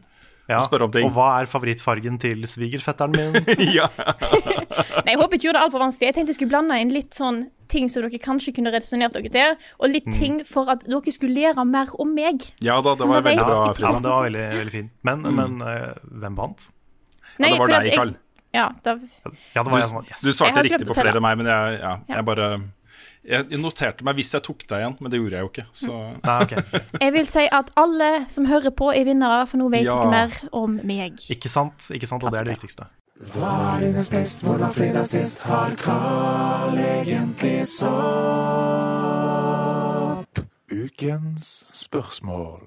Ja. 0.50 0.58
og 0.58 0.66
spørre 0.66 0.84
om 0.88 0.92
ting. 0.92 1.06
Og 1.08 1.14
hva 1.16 1.28
er 1.40 1.48
favorittfargen 1.48 2.18
til 2.20 2.42
svigerfetteren 2.50 3.14
min? 3.16 3.38
ja. 3.78 3.86
Nei, 5.06 5.14
jeg 5.14 5.20
håper 5.22 5.38
ikke 5.38 5.46
gjorde 5.48 5.60
det 5.60 5.66
altfor 5.68 5.84
vanskelig. 5.86 6.10
Jeg 6.10 6.16
tenkte 6.18 6.34
jeg 6.34 6.40
skulle 6.42 6.52
blande 6.56 6.80
inn 6.82 6.92
litt 6.92 7.16
sånn 7.16 7.44
ting 7.72 7.88
som 7.88 8.04
dere 8.04 8.20
kanskje 8.20 8.52
kunne 8.58 8.74
resonnert 8.74 9.14
dere 9.16 9.32
til, 9.32 9.54
og 9.80 9.94
litt 9.94 10.10
Mm. 10.12 10.18
ting 10.18 10.34
for 10.44 10.68
at 10.74 10.82
dere 10.84 11.14
skulle 11.16 11.38
lære 11.38 11.64
mer 11.64 11.88
om 12.04 12.10
meg. 12.18 12.42
ja 12.60 12.82
da, 12.84 12.96
det 13.00 13.08
var 13.08 13.22
veldig 13.24 13.46
bra. 13.48 13.70
Ja, 13.80 13.92
det 13.96 14.12
var 14.12 14.26
veldig, 14.28 14.46
veldig 14.58 14.74
fint. 14.74 14.92
Men, 15.08 15.22
men 15.38 15.62
uh, 15.64 15.94
hvem 16.20 16.36
vant? 16.36 16.66
Ja, 17.40 17.48
det 17.48 17.60
var 17.60 17.68
deg, 17.68 17.94
Karl. 17.96 18.14
Ja, 18.54 18.66
da, 18.84 18.98
Ja, 19.56 19.64
det 19.64 19.72
var 19.72 19.80
jeg 19.80 19.88
som 19.90 19.98
Du. 20.04 20.10
Yes. 20.12 20.22
du 20.22 20.32
svarte 20.36 20.64
riktig 20.66 20.88
på 20.88 20.94
flere 20.98 21.16
enn 21.16 21.24
meg, 21.24 21.38
men 21.38 21.48
jeg, 21.48 21.80
ja, 21.80 21.98
Ja. 22.08 22.16
jeg 22.16 22.26
bare 22.26 22.48
Jeg 23.24 23.46
noterte 23.62 24.04
meg 24.04 24.16
hvis 24.18 24.32
jeg 24.34 24.42
tok 24.44 24.66
deg 24.68 24.80
igjen, 24.82 24.96
men 25.00 25.12
det 25.12 25.20
gjorde 25.22 25.32
jeg 25.38 25.42
jo 25.46 25.50
ikke. 25.52 25.66
Så 25.78 25.92
Nei, 26.26 26.42
ok, 26.42 26.52
ok. 26.58 26.72
jeg 27.06 27.14
vil 27.14 27.28
si 27.28 27.44
at 27.52 27.70
alle 27.78 28.26
som 28.28 28.46
hører 28.50 28.72
på, 28.74 28.90
er 28.98 29.06
vinnere, 29.06 29.46
for 29.48 29.58
nå 29.62 29.70
vet 29.70 29.84
Ja. 29.86 29.94
dere 29.94 30.10
mer 30.10 30.32
om 30.52 30.80
meg. 30.84 31.14
Ikke 31.30 31.48
sant, 31.48 31.78
ikke 31.94 32.08
sant, 32.10 32.24
og 32.24 32.32
det 32.34 32.40
er 32.42 32.44
det 32.50 32.56
viktigste. 32.58 32.88
Hva 33.36 33.76
er 33.76 33.80
dines 33.86 34.10
best, 34.10 34.42
hvordan 34.42 34.74
fredag 34.74 35.06
sist? 35.08 35.42
Har 35.46 35.76
Carl 35.78 36.74
egentlig 36.82 37.62
sopp? 39.12 40.40
Ukens 40.72 41.64
spørsmål. 41.78 42.62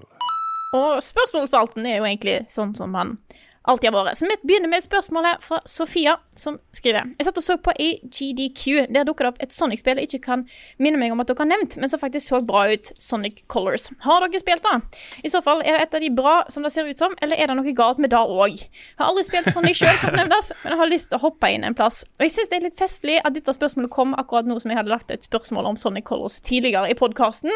Og 0.75 1.03
spørsmålsspalten 1.03 1.87
er 1.87 1.97
jo 2.01 2.05
egentlig 2.09 2.39
sånn 2.53 2.75
som 2.77 2.95
han 2.99 3.17
alltid 3.65 3.91
har 3.91 4.05
vært. 4.07 4.19
Så 4.19 4.29
vi 4.29 4.37
begynner 4.45 4.71
med 4.71 4.83
et 4.83 4.87
spørsmål 4.87 5.29
fra 5.43 5.61
Sofia, 5.69 6.17
som 6.37 6.59
skriver 6.75 7.09
Jeg 7.19 7.27
satt 7.27 7.39
og 7.41 7.45
så 7.45 7.57
på 7.63 7.73
i 7.81 7.89
GDQ. 8.05 8.91
Der 8.93 9.07
dukket 9.09 9.25
det 9.25 9.31
opp 9.33 9.41
et 9.45 9.55
Sonic-spill 9.55 10.01
jeg 10.01 10.11
ikke 10.11 10.25
kan 10.27 10.45
minne 10.83 11.01
meg 11.01 11.15
om 11.15 11.23
at 11.23 11.31
dere 11.31 11.45
har 11.45 11.51
nevnt, 11.51 11.77
men 11.81 11.91
som 11.91 12.03
faktisk 12.03 12.29
så 12.29 12.41
bra 12.45 12.67
ut. 12.73 12.93
Sonic 13.01 13.45
Colors. 13.51 13.89
Har 14.05 14.25
dere 14.25 14.41
spilt 14.43 14.67
det? 14.67 15.01
I 15.25 15.33
så 15.33 15.41
fall, 15.45 15.63
er 15.65 15.79
det 15.79 15.89
et 15.89 15.97
av 15.99 16.05
de 16.05 16.11
bra 16.15 16.35
som 16.53 16.67
det 16.67 16.73
ser 16.75 16.89
ut 16.89 17.01
som, 17.01 17.15
eller 17.25 17.41
er 17.41 17.51
det 17.51 17.59
noe 17.59 17.77
galt 17.77 18.03
med 18.03 18.13
det 18.13 18.21
òg? 18.21 18.65
Har 19.01 19.13
aldri 19.13 19.25
spilt 19.27 19.51
Sonic 19.55 19.81
sjøl, 19.81 19.97
kan 20.03 20.17
nevnes, 20.19 20.53
men 20.63 20.75
jeg 20.75 20.83
har 20.83 20.93
lyst 20.93 21.11
til 21.13 21.21
å 21.21 21.25
hoppe 21.25 21.53
inn 21.55 21.65
en 21.65 21.77
plass. 21.77 22.03
Og 22.19 22.27
jeg 22.27 22.35
syns 22.37 22.53
det 22.53 22.61
er 22.61 22.67
litt 22.69 22.79
festlig 22.79 23.17
at 23.25 23.37
dette 23.37 23.57
spørsmålet 23.57 23.93
kom 23.95 24.13
akkurat 24.19 24.49
nå 24.49 24.59
som 24.63 24.73
jeg 24.73 24.81
hadde 24.81 24.93
lagt 24.93 25.15
et 25.15 25.25
spørsmål 25.25 25.73
om 25.73 25.81
Sonic 25.81 26.07
Colors 26.09 26.41
tidligere 26.45 26.93
i 26.93 26.99
podkasten. 26.99 27.53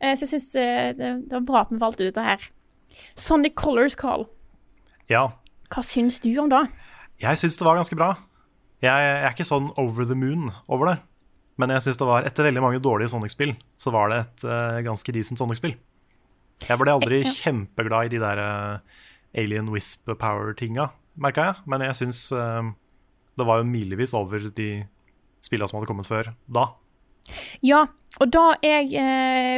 Så 0.00 0.24
jeg 0.24 0.32
syns 0.32 0.50
det, 0.54 0.68
det 1.00 1.12
var 1.34 1.46
bra 1.46 1.64
at 1.64 1.72
vi 1.74 1.80
valgte 1.82 2.08
dette 2.08 2.24
her. 2.24 2.48
Sonic 3.18 3.56
Colors, 3.60 3.96
Carl. 3.98 4.26
Ja, 5.10 5.28
Hva 5.70 5.82
syns 5.86 6.20
du 6.24 6.30
om 6.42 6.50
det? 6.50 6.64
jeg 7.20 7.36
syns 7.36 7.58
det 7.60 7.66
var 7.66 7.76
ganske 7.76 7.96
bra. 7.98 8.14
Jeg, 8.80 8.88
jeg 9.04 9.16
er 9.26 9.34
ikke 9.34 9.44
sånn 9.44 9.66
over 9.78 10.06
the 10.08 10.16
moon 10.16 10.46
over 10.72 10.88
det. 10.88 10.96
Men 11.60 11.68
jeg 11.74 11.84
syns 11.84 11.98
det 12.00 12.06
var, 12.08 12.24
etter 12.24 12.46
veldig 12.46 12.62
mange 12.64 12.80
dårlige 12.80 13.10
Sonic-spill, 13.12 13.52
så 13.76 13.92
var 13.92 14.08
det 14.08 14.18
et 14.22 14.44
uh, 14.48 14.78
ganske 14.86 15.12
decent 15.12 15.36
Sonic-spill. 15.38 15.74
Jeg 16.64 16.80
ble 16.80 16.94
aldri 16.94 17.18
Ja. 17.20 17.34
kjempeglad 17.44 18.08
i 18.08 18.12
de 18.14 18.20
der 18.22 18.40
uh, 18.40 18.78
Alien 19.36 19.68
Wisp 19.68 20.08
Power-tinga, 20.08 20.88
merka 21.20 21.50
jeg. 21.50 21.60
Men 21.68 21.84
jeg 21.84 21.98
syns 22.00 22.22
uh, 22.32 22.64
det 23.36 23.46
var 23.48 23.60
jo 23.60 23.68
milevis 23.68 24.16
over 24.16 24.48
de 24.56 24.70
spilla 25.44 25.68
som 25.68 25.76
hadde 25.78 25.90
kommet 25.92 26.08
før 26.08 26.32
da. 26.48 26.70
Ja, 27.60 27.84
og 28.18 28.32
da 28.32 28.46
jeg 28.64 28.88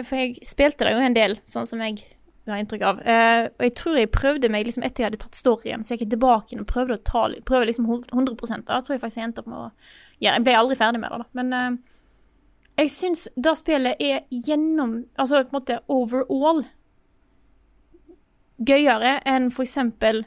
For 0.04 0.18
jeg 0.18 0.42
spilte 0.44 0.84
det 0.84 0.92
jo 0.96 1.00
en 1.06 1.14
del, 1.16 1.38
sånn 1.48 1.64
som 1.70 1.80
jeg 1.86 2.02
har 2.50 2.58
inntrykk 2.58 2.82
av. 2.82 3.00
Eh, 3.06 3.44
og 3.46 3.62
jeg 3.62 3.74
tror 3.78 3.98
jeg 3.98 4.10
prøvde 4.10 4.50
meg 4.50 4.66
liksom 4.66 4.82
etter 4.82 5.04
jeg 5.04 5.10
hadde 5.10 5.20
tatt 5.22 5.38
storyen, 5.38 5.84
så 5.84 5.94
jeg 5.94 6.02
gikk 6.02 6.16
tilbake 6.16 6.58
og 6.58 6.66
prøvde 6.66 6.98
å 6.98 7.04
ta 7.06 7.28
prøve 7.46 7.68
liksom 7.68 7.86
100 7.86 8.34
av 8.34 8.56
det. 8.56 8.66
Da 8.66 8.80
tror 8.82 8.96
jeg 8.96 9.02
faktisk 9.04 9.20
jeg 9.20 9.28
endte 9.30 9.44
opp 9.44 9.50
med 9.52 9.60
å 9.60 9.70
gjøre 10.22 10.34
Jeg 10.38 10.44
ble 10.46 10.58
aldri 10.58 10.78
ferdig 10.78 11.02
med 11.02 11.12
det, 11.12 11.22
da. 11.22 11.28
Men 11.38 11.56
eh, 11.58 11.80
jeg 12.82 12.92
syns 12.94 13.28
det 13.36 13.56
spillet 13.58 14.02
er 14.02 14.22
gjennom 14.30 15.02
Altså 15.20 15.42
på 15.42 15.52
en 15.52 15.58
måte 15.60 15.80
overall 15.92 16.64
gøyere 18.62 19.16
enn 19.28 19.50
for 19.54 19.66
eksempel 19.66 20.22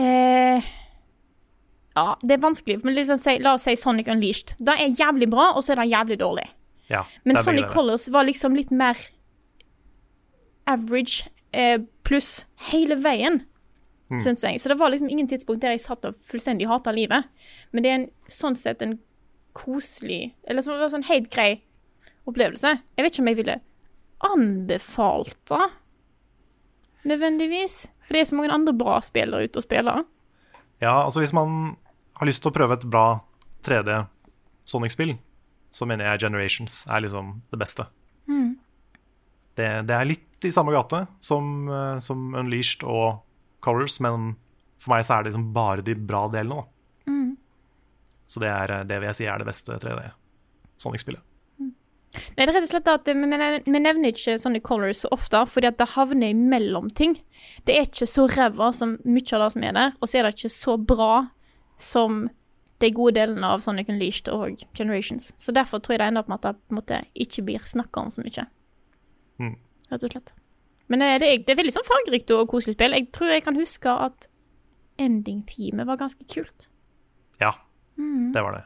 eh, 0.00 0.72
Ja, 1.96 2.06
det 2.22 2.36
er 2.36 2.44
vanskelig, 2.44 2.80
men 2.84 2.96
liksom 2.96 3.20
si, 3.20 3.36
la 3.44 3.56
oss 3.58 3.66
si 3.68 3.74
Sonic 3.76 4.08
Unleashed. 4.08 4.54
Det 4.56 4.76
er 4.80 4.92
jævlig 4.96 5.28
bra, 5.32 5.50
og 5.52 5.64
så 5.64 5.74
er 5.74 5.82
det 5.82 5.90
jævlig 5.92 6.16
dårlig. 6.22 6.46
Ja, 6.88 7.02
Men 7.24 7.36
Sonic. 7.36 7.68
Colors 7.72 8.08
var 8.12 8.24
liksom 8.24 8.56
litt 8.56 8.70
mer 8.72 8.96
average 10.66 11.28
eh, 11.52 11.78
pluss 12.04 12.44
hele 12.72 12.96
veien, 13.02 13.42
Mm. 14.12 14.18
syns 14.20 14.42
jeg. 14.44 14.58
Så 14.60 14.68
det 14.68 14.76
var 14.76 14.90
liksom 14.92 15.08
ingen 15.08 15.24
tidspunkt 15.28 15.62
der 15.62 15.70
jeg 15.72 15.80
satt 15.80 16.04
og 16.04 16.14
fullstendig 16.28 16.66
hata 16.68 16.92
livet. 16.92 17.24
Men 17.72 17.82
det 17.82 17.90
er 17.90 17.94
en, 17.94 18.10
sånn 18.28 18.56
sett 18.60 18.82
en 18.84 18.98
koselig 19.56 20.34
Eller 20.44 20.60
som 20.62 20.76
var 20.76 20.88
sånn 20.92 21.06
helt 21.08 21.30
grei 21.32 21.62
opplevelse. 22.28 22.74
Jeg 22.96 23.04
vet 23.06 23.12
ikke 23.14 23.22
om 23.22 23.28
jeg 23.30 23.36
ville 23.38 23.56
anbefalt 24.20 25.38
det, 25.48 25.70
nødvendigvis. 27.08 27.86
For 28.06 28.14
det 28.14 28.20
er 28.20 28.28
så 28.30 28.36
mange 28.38 28.52
andre 28.54 28.74
bra 28.76 28.98
spill 29.04 29.32
der 29.34 29.46
ute 29.48 29.60
å 29.60 29.64
spille. 29.64 29.94
Ja, 30.82 30.94
altså 31.04 31.22
hvis 31.22 31.32
man 31.34 31.76
har 32.18 32.28
lyst 32.28 32.42
til 32.44 32.52
å 32.52 32.54
prøve 32.56 32.76
et 32.78 32.86
bra 32.90 33.06
3D 33.66 34.02
Sonic-spill, 34.68 35.16
så 35.72 35.86
mener 35.88 36.10
jeg 36.10 36.26
Generations 36.26 36.82
er 36.90 37.02
liksom 37.04 37.40
det 37.50 37.58
beste. 37.62 37.86
Mm. 38.28 38.58
Det, 39.58 39.68
det 39.88 39.96
er 39.96 40.08
litt 40.08 40.46
i 40.48 40.52
samme 40.54 40.72
gate 40.74 41.04
som, 41.22 41.68
eh, 41.68 41.98
som 42.02 42.32
Unleashed 42.38 42.84
og 42.88 43.20
Colors, 43.62 43.98
men 44.02 44.32
for 44.82 44.94
meg 44.94 45.04
så 45.06 45.18
er 45.18 45.22
det 45.26 45.32
liksom 45.32 45.50
bare 45.54 45.84
de 45.86 45.94
bra 45.94 46.24
delene. 46.32 46.64
Mm. 47.06 47.36
Så 48.26 48.40
det, 48.42 48.48
er, 48.50 48.72
eh, 48.80 48.86
det 48.88 48.98
vil 49.02 49.10
jeg 49.12 49.20
si 49.20 49.28
er 49.28 49.38
det 49.42 49.46
beste 49.50 49.76
3D 49.82 50.08
Sonic-spillet. 50.82 51.22
Nei, 52.12 52.44
det 52.44 52.44
er 52.44 52.50
rett 52.52 52.66
og 52.66 52.68
slett 52.68 52.88
at 52.92 53.06
vi, 53.08 53.14
vi- 53.16 53.80
nevner 53.80 54.10
ikke 54.10 54.34
Sonic 54.40 54.64
Colors 54.68 54.98
så 55.04 55.08
ofte, 55.14 55.38
fordi 55.48 55.68
at 55.70 55.78
det 55.80 55.86
havner 55.94 56.34
imellom 56.34 56.90
ting. 56.92 57.14
Det 57.64 57.72
er 57.76 57.86
ikke 57.86 58.08
så 58.08 58.26
ræva 58.28 58.68
som 58.76 58.98
mye 59.04 59.32
av 59.32 59.46
det 59.46 59.52
som 59.54 59.64
er 59.64 59.72
der, 59.78 59.94
og 60.00 60.08
så 60.10 60.18
er 60.18 60.26
det 60.28 60.34
ikke 60.36 60.52
så 60.52 60.74
bra 60.76 61.28
som 61.80 62.26
de 62.84 62.90
gode 62.92 63.14
delene 63.16 63.46
av 63.48 63.62
Sonic 63.64 63.88
Unleashed 63.88 64.28
og 64.28 64.60
Generations. 64.76 65.30
Så 65.40 65.54
derfor 65.56 65.80
tror 65.80 65.94
jeg 65.96 66.02
det 66.02 66.08
ender 66.10 66.24
opp 66.26 66.28
med 66.28 66.40
at 66.42 66.50
det 66.50 66.60
på 66.60 66.74
en 66.74 66.80
måte 66.82 67.00
ikke 67.24 67.44
blir 67.46 67.64
snakka 67.64 68.02
om 68.04 68.10
så 68.12 68.24
mye. 68.26 68.44
Mm. 69.42 69.56
Rett 69.90 70.06
og 70.06 70.12
slett. 70.14 70.32
Men 70.92 71.02
eh, 71.04 71.16
det 71.22 71.28
er, 71.28 71.42
det 71.42 71.54
er 71.54 71.58
veldig 71.62 71.74
sånn 71.74 71.88
fargerikt 71.88 72.30
og 72.36 72.46
koselig 72.52 72.76
spill. 72.76 72.94
Jeg 72.96 73.08
tror 73.16 73.32
jeg 73.34 73.44
kan 73.46 73.58
huske 73.58 73.92
at 74.06 74.28
ending-teamet 75.02 75.88
var 75.88 75.98
ganske 76.00 76.24
kult. 76.30 76.68
Ja, 77.42 77.52
Mm. 77.98 78.30
det 78.32 78.40
var 78.42 78.54
det. 78.56 78.62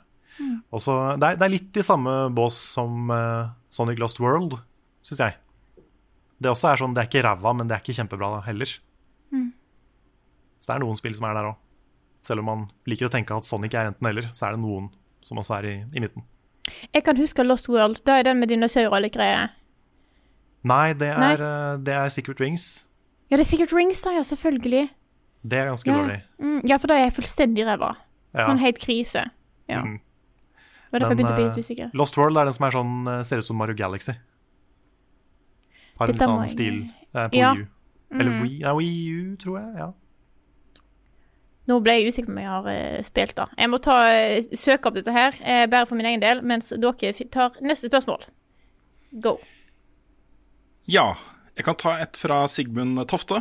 Også, 0.70 0.92
det, 1.18 1.26
er, 1.32 1.36
det 1.40 1.44
er 1.46 1.50
litt 1.50 1.76
i 1.80 1.82
samme 1.82 2.12
bås 2.30 2.54
som 2.76 3.08
uh, 3.10 3.48
Sonic 3.72 3.98
Lost 3.98 4.20
World, 4.22 4.54
syns 5.02 5.22
jeg. 5.24 5.34
Det 6.38 6.50
også 6.52 6.68
er 6.70 6.80
sånn, 6.82 6.94
det 6.94 7.02
er 7.02 7.08
ikke 7.08 7.22
ræva, 7.24 7.52
men 7.56 7.66
det 7.66 7.74
er 7.74 7.82
ikke 7.82 7.96
kjempebra 7.96 8.28
da, 8.36 8.40
heller. 8.46 8.70
Mm. 9.34 9.48
Så 10.60 10.68
det 10.70 10.74
er 10.76 10.84
noen 10.84 10.98
spill 11.00 11.16
som 11.16 11.26
er 11.30 11.34
der 11.38 11.48
òg. 11.50 11.56
Selv 12.26 12.42
om 12.44 12.48
man 12.52 12.64
liker 12.90 13.08
å 13.08 13.12
tenke 13.12 13.34
at 13.34 13.48
Sonic 13.48 13.74
er 13.74 13.90
enten-eller, 13.90 14.28
så 14.36 14.46
er 14.50 14.56
det 14.56 14.62
noen 14.62 14.90
som 15.26 15.40
også 15.42 15.56
er 15.58 15.68
i, 15.72 15.74
i 15.96 16.02
midten. 16.04 16.26
Jeg 16.92 17.02
kan 17.06 17.16
huske 17.18 17.42
Lost 17.46 17.68
World. 17.72 18.02
Da 18.06 18.18
er 18.20 18.28
den 18.28 18.38
med 18.42 18.50
dinosaurer 18.52 18.90
og 18.92 18.98
alle 19.00 19.10
greier. 19.14 19.54
Nei, 20.64 20.92
det 20.94 21.08
er, 21.08 21.18
Nei. 21.18 21.32
eh, 21.34 21.76
det 21.84 21.94
er 21.94 22.08
Secret 22.08 22.40
Rings. 22.40 22.86
Ja, 23.30 23.36
det 23.36 23.40
er 23.46 23.50
Secret 23.50 23.72
Rings, 23.72 24.00
da. 24.02 24.10
Ja, 24.16 24.22
selvfølgelig. 24.22 24.88
Det 25.46 25.58
er 25.58 25.66
ganske 25.70 25.86
Ja. 25.90 25.96
dårlig. 25.98 26.22
Mm, 26.40 26.60
ja, 26.68 26.76
for 26.78 26.86
da 26.88 26.94
er 26.94 27.04
jeg 27.10 27.12
fullstendig 27.14 27.64
ræva. 27.66 27.96
Ja. 28.34 28.46
Sånn 28.46 28.58
helt 28.58 28.78
krise. 28.78 29.30
Ja. 29.68 29.82
Mm. 29.82 30.00
Det 30.00 30.92
var 30.92 31.00
derfor 31.00 31.10
jeg 31.10 31.18
begynte 31.18 31.32
å 31.32 31.36
bli 31.36 31.44
litt 31.44 31.56
eh, 31.56 31.62
usikker. 31.62 31.90
Lost 31.94 32.16
World 32.16 32.36
er 32.38 32.44
den 32.44 32.52
som 32.52 32.64
er 32.64 32.70
sånn, 32.70 33.08
eh, 33.18 33.22
ser 33.22 33.38
ut 33.38 33.44
som 33.44 33.56
Mario 33.56 33.74
Galaxy. 33.74 34.12
Har 35.98 36.08
en 36.08 36.12
Dette 36.12 36.18
litt 36.18 36.28
annen 36.28 36.48
stil 36.48 36.82
eh, 37.14 37.28
på 37.28 37.34
Ja. 37.38 37.52
Wii 37.54 37.62
U. 37.62 37.66
Eller 38.12 38.30
Mm. 38.30 38.42
Wii, 38.42 38.58
ja, 38.60 38.74
Wii 38.74 39.10
U, 39.32 39.36
tror 39.36 39.58
jeg. 39.60 39.76
ja. 39.78 39.92
Nå 41.68 41.80
ble 41.82 41.92
jeg 41.98 42.06
usikker 42.12 42.26
på 42.26 42.30
om 42.30 42.38
jeg 42.38 42.46
har 42.46 42.66
uh, 42.68 43.02
spilt 43.02 43.34
da. 43.34 43.46
Jeg 43.58 43.68
må 43.72 43.80
ta, 43.82 43.96
uh, 44.06 44.40
søke 44.54 44.86
opp 44.86 44.94
dette 44.94 45.10
her, 45.12 45.32
uh, 45.42 45.66
bare 45.66 45.86
for 45.86 45.96
min 45.96 46.06
egen 46.06 46.20
del, 46.22 46.40
mens 46.46 46.68
dere 46.70 47.12
tar 47.34 47.50
neste 47.60 47.88
spørsmål. 47.90 48.22
Go. 49.20 49.38
Ja. 50.86 51.16
Jeg 51.56 51.64
kan 51.66 51.78
ta 51.80 51.96
et 51.98 52.18
fra 52.20 52.44
Sigmund 52.52 53.00
Tofte, 53.10 53.40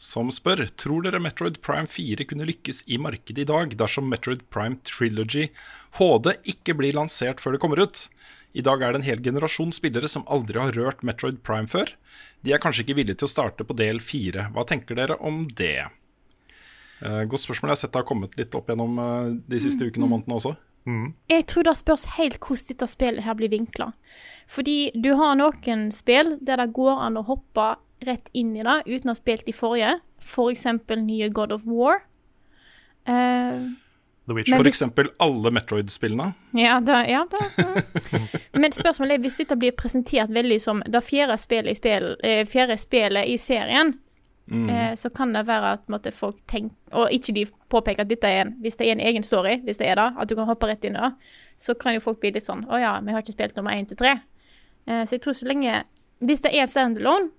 som 0.00 0.30
spør 0.32 0.62
Tror 0.80 1.02
dere 1.04 1.18
Metroid 1.20 1.58
Prime 1.64 1.88
4 1.90 2.24
kunne 2.30 2.46
lykkes 2.48 2.84
i 2.86 2.96
markedet 3.02 3.42
i 3.42 3.48
dag 3.48 3.74
dersom 3.76 4.06
Metroid 4.08 4.44
Prime 4.54 4.78
Trilogy 4.86 5.48
HD 5.98 6.30
ikke 6.54 6.76
blir 6.78 6.96
lansert 6.96 7.42
før 7.42 7.56
det 7.56 7.60
kommer 7.64 7.82
ut? 7.82 8.06
I 8.56 8.64
dag 8.64 8.80
er 8.80 8.94
det 8.94 9.02
en 9.02 9.08
hel 9.08 9.20
generasjon 9.20 9.74
spillere 9.76 10.08
som 10.08 10.24
aldri 10.32 10.62
har 10.62 10.72
rørt 10.78 11.02
Metroid 11.04 11.42
Prime 11.44 11.68
før. 11.68 11.90
De 12.46 12.54
er 12.54 12.62
kanskje 12.62 12.86
ikke 12.86 12.96
villige 13.02 13.20
til 13.20 13.28
å 13.28 13.34
starte 13.34 13.66
på 13.66 13.76
del 13.76 14.00
4. 14.00 14.48
Hva 14.54 14.64
tenker 14.64 14.96
dere 14.96 15.18
om 15.20 15.44
det? 15.58 15.90
Eh, 17.02 17.22
godt 17.28 17.44
spørsmål. 17.44 17.74
Jeg 17.74 17.76
har 17.76 17.82
sett 17.82 17.92
det 17.92 18.00
har 18.00 18.08
kommet 18.08 18.40
litt 18.40 18.56
opp 18.56 18.72
gjennom 18.72 18.96
eh, 19.02 19.34
de 19.52 19.60
siste 19.60 19.84
ukene 19.84 20.08
og 20.08 20.14
månedene 20.14 20.38
også. 20.38 20.54
Jeg 21.28 21.46
tror 21.50 21.66
det 21.66 21.76
spørs 21.76 22.04
helt 22.16 22.38
hvordan 22.40 22.68
dette 22.68 22.86
spillet 22.90 23.24
her 23.26 23.34
blir 23.34 23.50
vinkla. 23.50 23.92
Fordi 24.46 24.92
du 24.94 25.14
har 25.18 25.34
noen 25.38 25.88
spill 25.92 26.36
der 26.40 26.62
det 26.62 26.72
går 26.76 27.00
an 27.08 27.18
å 27.18 27.24
hoppe 27.26 27.72
rett 28.06 28.28
inn 28.36 28.52
i 28.56 28.62
det 28.62 28.82
uten 28.86 29.10
å 29.10 29.14
ha 29.14 29.18
spilt 29.18 29.46
de 29.48 29.52
forrige. 29.56 29.96
For 30.22 30.52
eksempel 30.52 31.02
nye 31.02 31.28
God 31.34 31.52
of 31.52 31.66
War. 31.66 32.02
Uh, 33.08 33.74
The. 34.26 34.34
For 34.34 34.62
hvis- 34.64 34.66
eksempel 34.74 35.08
alle 35.22 35.50
Metroid-spillene. 35.54 36.32
ja, 36.58 36.80
da, 36.80 37.04
ja 37.06 37.24
da. 37.30 37.38
ja. 37.56 38.18
Men 38.58 38.72
spørsmålet 38.74 39.14
er 39.14 39.22
hvis 39.22 39.36
dette 39.38 39.54
blir 39.56 39.70
presentert 39.78 40.30
veldig 40.34 40.58
som 40.60 40.82
det 40.82 41.02
fjerde 41.06 41.36
spillet 41.38 41.70
i, 41.70 41.74
spill, 41.78 42.16
eh, 42.26 42.42
fjerde 42.46 42.74
spillet 42.78 43.28
i 43.30 43.36
serien, 43.38 43.94
eh, 44.52 44.94
så 44.94 45.10
kan 45.10 45.32
det 45.34 45.42
være 45.48 45.72
at 45.74 45.88
måtte, 45.90 46.12
folk 46.14 46.38
tenker 46.46 46.76
Og 46.94 47.10
ikke 47.10 47.32
de 47.34 47.42
påpeker 47.72 48.04
at 48.04 48.10
dette 48.10 48.28
er 48.30 48.44
en 48.44 48.52
Hvis 48.62 48.78
det 48.78 48.86
er 48.86 48.94
en 48.94 49.02
egen 49.08 49.26
story, 49.26 49.56
hvis 49.66 49.80
det 49.80 49.88
er 49.90 49.98
det, 49.98 50.06
at 50.14 50.28
du 50.30 50.36
kan 50.38 50.46
hoppe 50.46 50.68
rett 50.70 50.84
inn 50.86 50.98
i 50.98 51.02
det, 51.02 51.12
så 51.58 51.74
kan 51.74 51.96
jo 51.96 52.04
folk 52.04 52.20
bli 52.22 52.30
litt 52.36 52.46
sånn 52.46 52.62
Å 52.70 52.78
ja, 52.78 52.92
vi 53.02 53.14
har 53.14 53.24
ikke 53.24 53.34
spilt 53.34 53.58
nummer 53.58 53.74
én 53.74 53.88
til 53.90 53.98
tre. 53.98 54.16
Eh, 54.86 55.02
så 55.02 55.16
jeg 55.16 55.24
tror 55.24 55.36
så 55.38 55.50
lenge 55.50 55.82
Hvis 56.22 56.44
det 56.46 56.54
er 56.54 56.70
standalone, 56.70 57.32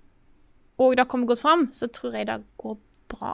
og 0.78 0.94
det 0.96 1.08
kommer 1.10 1.26
godt 1.26 1.42
fram, 1.42 1.66
så 1.74 1.88
tror 1.90 2.14
jeg 2.14 2.28
det 2.28 2.36
går 2.60 2.76
bra. 3.10 3.32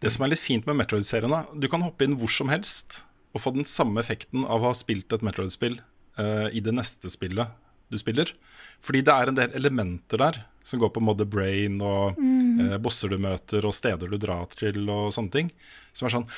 Det 0.00 0.08
som 0.12 0.24
er 0.24 0.32
litt 0.32 0.40
fint 0.40 0.64
med 0.68 0.78
Metroid-serien, 0.78 1.32
da, 1.32 1.42
du 1.52 1.68
kan 1.68 1.84
hoppe 1.84 2.06
inn 2.06 2.16
hvor 2.16 2.32
som 2.32 2.48
helst 2.48 3.02
og 3.36 3.42
få 3.44 3.52
den 3.52 3.68
samme 3.68 4.00
effekten 4.00 4.46
av 4.46 4.62
å 4.62 4.70
ha 4.70 4.76
spilt 4.76 5.12
et 5.12 5.24
Metroid-spill 5.26 5.76
uh, 6.16 6.48
i 6.48 6.62
det 6.64 6.72
neste 6.72 7.12
spillet 7.12 7.52
du 7.92 7.98
spiller. 8.00 8.32
Fordi 8.80 9.02
det 9.04 9.12
er 9.12 9.30
en 9.30 9.36
del 9.36 9.52
elementer 9.58 10.22
der 10.22 10.40
som 10.66 10.82
går 10.82 10.90
på 10.94 11.02
Mother 11.04 11.28
Brain 11.30 11.78
og 11.84 12.18
eh, 12.18 12.76
bosser 12.82 13.12
du 13.12 13.20
møter 13.22 13.66
og 13.66 13.74
steder 13.76 14.10
du 14.10 14.18
drar 14.20 14.50
til 14.58 14.82
og 14.90 15.12
sånne 15.14 15.34
ting. 15.34 15.50
Som 15.96 16.08
er 16.08 16.16
sånn 16.18 16.28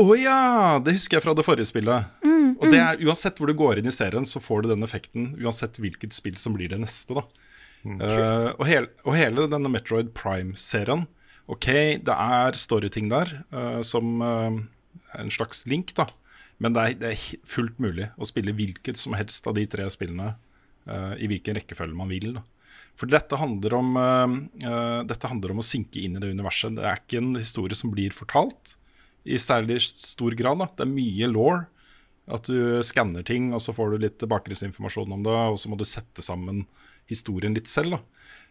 Å 0.00 0.06
ja! 0.18 0.38
Det 0.82 0.96
husker 0.96 1.18
jeg 1.18 1.26
fra 1.26 1.36
det 1.36 1.46
forrige 1.46 1.68
spillet. 1.70 2.12
og 2.24 2.64
det 2.72 2.80
er, 2.80 3.02
uansett 3.04 3.38
hvor 3.38 3.50
du 3.50 3.56
går 3.58 3.80
inn 3.80 3.90
i 3.90 3.94
serien, 3.94 4.26
så 4.26 4.42
får 4.42 4.64
du 4.64 4.72
den 4.72 4.86
effekten 4.86 5.34
uansett 5.38 5.78
hvilket 5.82 6.16
spill 6.16 6.38
som 6.40 6.56
blir 6.56 6.72
det 6.72 6.80
neste. 6.82 7.20
da. 7.20 7.26
Eh, 7.84 8.48
og, 8.54 8.64
hel, 8.64 8.88
og 9.04 9.12
hele 9.18 9.44
denne 9.52 9.68
Metroid 9.68 10.14
Prime-serien 10.16 11.04
Ok, 11.52 11.66
det 12.00 12.14
er 12.14 12.56
storyting 12.56 13.10
der, 13.12 13.34
eh, 13.52 13.80
som 13.84 14.22
eh, 14.24 14.54
en 15.20 15.32
slags 15.32 15.66
link, 15.68 15.92
da. 15.96 16.06
Men 16.62 16.72
det 16.72 16.84
er, 16.84 16.94
det 17.02 17.10
er 17.10 17.44
fullt 17.48 17.80
mulig 17.82 18.08
å 18.16 18.28
spille 18.28 18.54
hvilket 18.56 18.96
som 18.96 19.16
helst 19.18 19.44
av 19.50 19.56
de 19.58 19.66
tre 19.68 19.84
spillene 19.92 20.30
eh, 20.88 21.12
i 21.20 21.28
hvilken 21.28 21.58
rekkefølge 21.58 21.98
man 21.98 22.08
vil. 22.08 22.38
Da. 22.38 22.44
For 22.94 23.10
dette 23.10 23.36
handler, 23.40 23.74
om, 23.74 23.96
eh, 23.98 25.02
dette 25.08 25.28
handler 25.30 25.50
om 25.54 25.62
å 25.62 25.66
synke 25.66 26.02
inn 26.02 26.16
i 26.16 26.22
det 26.22 26.30
universet. 26.30 26.76
Det 26.76 26.84
er 26.86 27.00
ikke 27.00 27.18
en 27.18 27.34
historie 27.34 27.74
som 27.74 27.90
blir 27.90 28.14
fortalt 28.14 28.76
i 29.26 29.40
særlig 29.40 29.80
stor 29.82 30.36
grad. 30.38 30.60
Da. 30.62 30.68
Det 30.76 30.86
er 30.86 30.92
mye 30.94 31.30
law. 31.32 31.64
At 32.24 32.46
du 32.48 32.80
skanner 32.86 33.24
ting, 33.26 33.52
og 33.52 33.60
så 33.60 33.74
får 33.76 33.92
du 33.92 34.04
litt 34.06 34.22
bakgrunnsinformasjon 34.30 35.12
om 35.12 35.24
det, 35.26 35.34
og 35.52 35.58
så 35.60 35.68
må 35.68 35.76
du 35.76 35.84
sette 35.84 36.22
sammen 36.24 36.62
historien 37.10 37.52
litt 37.52 37.68
selv. 37.68 37.98
da. 37.98 38.00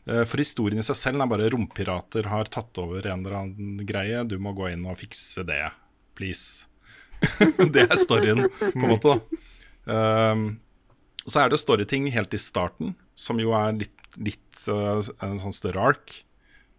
Eh, 0.06 0.26
For 0.26 0.38
historien 0.38 0.80
i 0.80 0.86
seg 0.86 1.00
selv 1.00 1.24
er 1.24 1.32
bare 1.32 1.50
rompirater 1.50 2.28
har 2.30 2.52
tatt 2.52 2.78
over 2.78 3.08
en 3.08 3.26
eller 3.26 3.40
annen 3.40 3.80
greie. 3.88 4.28
Du 4.28 4.38
må 4.38 4.54
gå 4.54 4.72
inn 4.74 4.86
og 4.86 5.00
fikse 5.00 5.46
det, 5.48 5.72
please. 6.16 6.68
det 7.74 7.88
er 7.88 7.96
storyen, 7.98 8.46
på 8.60 8.84
en 8.84 8.92
måte. 8.92 9.16
da. 9.16 9.40
Um, 10.34 10.60
så 11.26 11.44
er 11.44 11.52
det 11.52 11.60
storyting 11.62 12.10
helt 12.12 12.36
i 12.36 12.40
starten, 12.42 12.94
som 13.16 13.40
jo 13.42 13.54
er 13.58 13.76
litt, 13.78 14.06
litt 14.18 14.64
eh, 14.72 15.10
en 15.26 15.40
sånn 15.42 15.56
større 15.56 15.90
ark. 15.94 16.16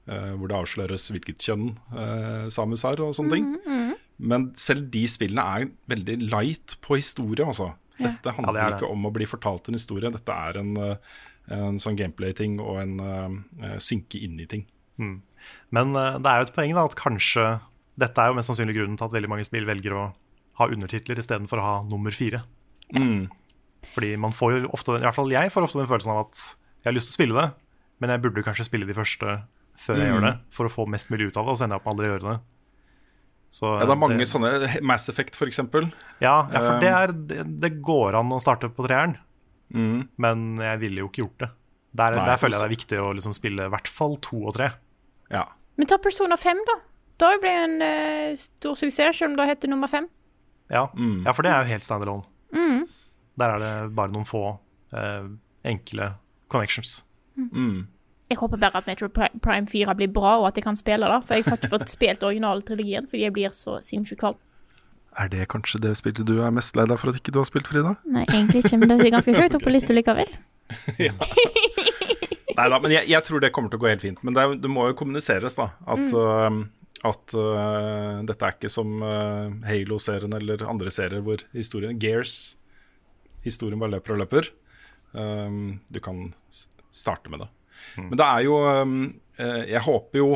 eh, 0.07 0.33
hvor 0.37 0.51
det 0.51 0.57
avsløres 0.59 1.07
hvilket 1.15 1.41
kjønn 1.41 1.71
eh, 1.97 2.49
Samus 2.53 2.83
har, 2.85 3.01
og 3.01 3.15
sånne 3.17 3.39
ting. 3.39 3.95
Men 4.19 4.51
selv 4.61 4.91
de 4.93 5.07
spillene 5.09 5.45
er 5.57 5.71
veldig 5.91 6.19
light 6.29 6.77
på 6.85 6.99
historie, 7.01 7.47
altså. 7.47 7.71
Dette 7.97 8.35
handler 8.37 8.53
Ja, 8.53 8.53
det 8.53 8.65
er 8.65 8.75
det. 8.75 8.83
ikke 8.83 8.93
om 8.93 9.07
å 9.09 9.13
bli 9.15 9.27
fortalt 9.27 9.69
en 9.71 9.79
historie. 9.79 10.11
Dette 10.13 10.35
er 10.35 10.59
en, 10.61 10.77
en 11.55 11.79
sånn 11.83 11.97
gameplay-ting 11.99 12.59
og 12.63 12.81
en 12.83 12.95
uh, 13.01 13.79
synke 13.83 14.19
inn 14.23 14.37
i 14.43 14.47
ting. 14.51 14.65
Men 14.99 15.95
uh, 15.97 16.19
det 16.23 16.31
er 16.31 16.43
jo 16.43 16.47
et 16.49 16.55
poeng 16.57 16.75
da, 16.75 16.85
at 16.85 16.97
kanskje 16.99 17.47
dette 18.01 18.19
er 18.21 18.31
jo 18.31 18.37
mest 18.39 18.51
sannsynlig 18.51 18.77
grunnen 18.77 18.99
til 18.99 19.07
at 19.09 19.15
veldig 19.15 19.31
mange 19.31 19.47
spill 19.47 19.67
velger 19.69 19.95
å 19.95 20.05
ha 20.61 20.69
undertitler 20.71 21.19
istedenfor 21.23 21.63
å 21.63 21.67
ha 21.67 21.75
nummer 21.91 22.15
fire. 22.15 22.45
Fordi 23.95 24.13
man 24.19 24.33
får 24.35 24.53
jo 24.57 24.71
ofte, 24.75 24.97
i 24.99 25.05
hvert 25.05 25.15
fall 25.17 25.31
jeg 25.31 25.53
får 25.55 25.63
ofte 25.69 25.79
den 25.79 25.87
følelsen 25.91 26.11
av 26.15 26.25
at 26.27 26.41
jeg 26.83 26.91
har 26.91 26.97
lyst 26.97 27.11
til 27.11 27.15
å 27.15 27.19
spille 27.21 27.37
det, 27.41 27.49
men 28.03 28.11
jeg 28.11 28.23
burde 28.25 28.43
kanskje 28.45 28.67
spille 28.67 28.87
de 28.89 28.97
første 28.97 29.37
før 29.85 29.97
jeg 30.03 30.11
gjør 30.13 30.25
det, 30.27 30.35
for 30.55 30.67
å 30.67 30.73
få 30.73 30.85
mest 30.91 31.11
mulig 31.11 31.29
ut 31.31 31.37
av 31.39 31.47
det, 31.47 31.51
og 31.55 31.57
så 31.59 31.65
ender 31.67 31.79
jeg 31.79 31.83
opp 31.83 31.87
med 31.87 31.95
aldri 31.95 32.07
å 32.09 32.13
gjøre 32.15 32.29
det. 32.33 32.41
Så, 33.55 33.69
Ja, 33.79 33.87
det 33.87 33.95
er 33.95 34.01
mange 34.03 34.19
det- 34.19 34.27
sånne 34.29 34.83
Mass 34.83 35.09
Effect, 35.09 35.37
for 35.39 35.47
eksempel. 35.47 35.93
Ja, 36.21 36.49
ja 36.53 36.59
for 36.61 36.81
det, 36.83 36.91
er, 36.91 37.13
det, 37.13 37.61
det 37.61 37.71
går 37.83 38.15
an 38.19 38.31
å 38.35 38.41
starte 38.43 38.69
på 38.69 38.87
treeren, 38.87 39.17
Mm. 39.75 40.09
men 40.19 40.57
jeg 40.59 40.79
ville 40.81 40.99
jo 41.01 41.09
ikke 41.09 41.23
gjort 41.25 41.39
det. 41.39 41.49
Der, 41.97 42.11
Nei, 42.17 42.27
der 42.27 42.37
føler 42.37 42.59
jeg 42.59 42.61
det 42.61 42.67
er 42.69 42.77
viktig 42.77 42.99
å 43.01 43.15
liksom 43.15 43.35
spille 43.35 43.65
i 43.67 43.71
hvert 43.73 43.89
fall 43.89 44.17
to 44.21 44.45
og 44.47 44.55
tre. 44.55 44.73
Ja. 45.31 45.45
Men 45.79 45.87
ta 45.87 45.97
Persona 45.99 46.37
5, 46.37 46.59
da. 46.67 46.77
Det 47.19 47.41
ble 47.41 47.51
en 47.51 47.77
uh, 47.83 48.37
stor 48.37 48.75
suksess, 48.75 49.17
selv 49.19 49.31
om 49.31 49.37
det 49.39 49.47
heter 49.49 49.69
nummer 49.71 49.89
fem. 49.89 50.07
Ja, 50.71 50.87
Mm. 50.95 51.25
ja 51.25 51.33
for 51.33 51.43
det 51.43 51.51
er 51.53 51.63
jo 51.65 51.71
helt 51.71 51.83
standalone. 51.87 52.25
Der 53.41 53.57
er 53.57 53.63
det 53.63 53.73
bare 53.97 54.13
noen 54.15 54.29
få 54.29 54.45
eh, 54.95 55.27
enkle 55.67 56.13
connections. 56.53 57.03
Jeg 58.31 58.39
håper 58.41 58.61
bare 58.63 58.81
at 58.81 58.87
Metro 58.89 59.09
Prime 59.11 59.67
4 59.67 59.95
blir 59.99 60.11
bra, 60.13 60.39
og 60.41 60.49
at 60.49 60.59
jeg 60.59 60.65
kan 60.65 60.79
spille 60.79 61.07
det. 61.11 61.21
For 61.27 61.37
jeg 61.37 61.47
har 61.47 61.59
ikke 61.59 61.73
fått 61.77 61.93
spilt 61.93 62.27
originaltrilogien 62.27 63.09
fordi 63.11 63.27
jeg 63.27 63.35
blir 63.37 63.55
så 63.55 63.79
sinnssykt 63.85 64.23
kald. 64.23 64.39
Er 65.19 65.29
det 65.31 65.47
kanskje 65.53 65.79
det 65.83 65.93
spillet 65.99 66.27
du 66.27 66.41
er 66.43 66.55
mest 66.55 66.75
lei 66.75 66.87
deg 66.91 66.99
for 66.99 67.13
at 67.13 67.21
ikke 67.21 67.35
du 67.35 67.39
har 67.39 67.47
spilt, 67.47 67.69
Frida? 67.71 67.95
Nei, 68.11 68.25
egentlig 68.25 68.65
ikke, 68.65 68.81
men 68.83 68.97
det 68.97 69.07
er 69.07 69.15
ganske 69.15 69.35
høyt 69.37 69.55
opp 69.55 69.63
på 69.63 69.75
lista 69.75 69.95
likevel. 69.95 70.33
Nei 72.55 72.67
da, 72.71 72.79
men 72.79 72.95
jeg, 72.95 73.07
jeg 73.11 73.27
tror 73.27 73.43
det 73.43 73.53
kommer 73.55 73.71
til 73.71 73.79
å 73.79 73.85
gå 73.85 73.91
helt 73.93 74.03
fint. 74.03 74.19
Men 74.27 74.35
det, 74.35 74.43
er, 74.43 74.57
det 74.65 74.71
må 74.71 74.89
jo 74.91 74.97
kommuniseres, 74.99 75.55
da. 75.59 75.69
At, 75.91 76.03
øh, 76.19 76.59
at 77.11 77.37
uh, 77.39 78.25
dette 78.27 78.49
er 78.49 78.57
ikke 78.57 78.73
som 78.73 78.99
uh, 79.03 79.55
Halo-serien 79.69 80.35
eller 80.39 80.67
andre 80.71 80.91
serier 80.95 81.23
hvor 81.23 81.43
historien 81.55 81.99
Gears 82.01 82.57
Historien 83.45 83.81
bare 83.81 83.97
løper 83.97 84.17
og 84.17 84.23
løper. 84.25 84.51
Um, 85.15 85.79
du 85.93 86.01
kan 86.03 86.33
starte 86.95 87.31
med 87.31 87.45
det. 87.45 87.51
Men 87.99 88.17
det 88.19 88.27
er 88.27 88.45
jo 88.47 88.59
um, 88.83 88.99
eh, 89.39 89.65
Jeg 89.71 89.83
håper 89.87 90.19
jo 90.19 90.29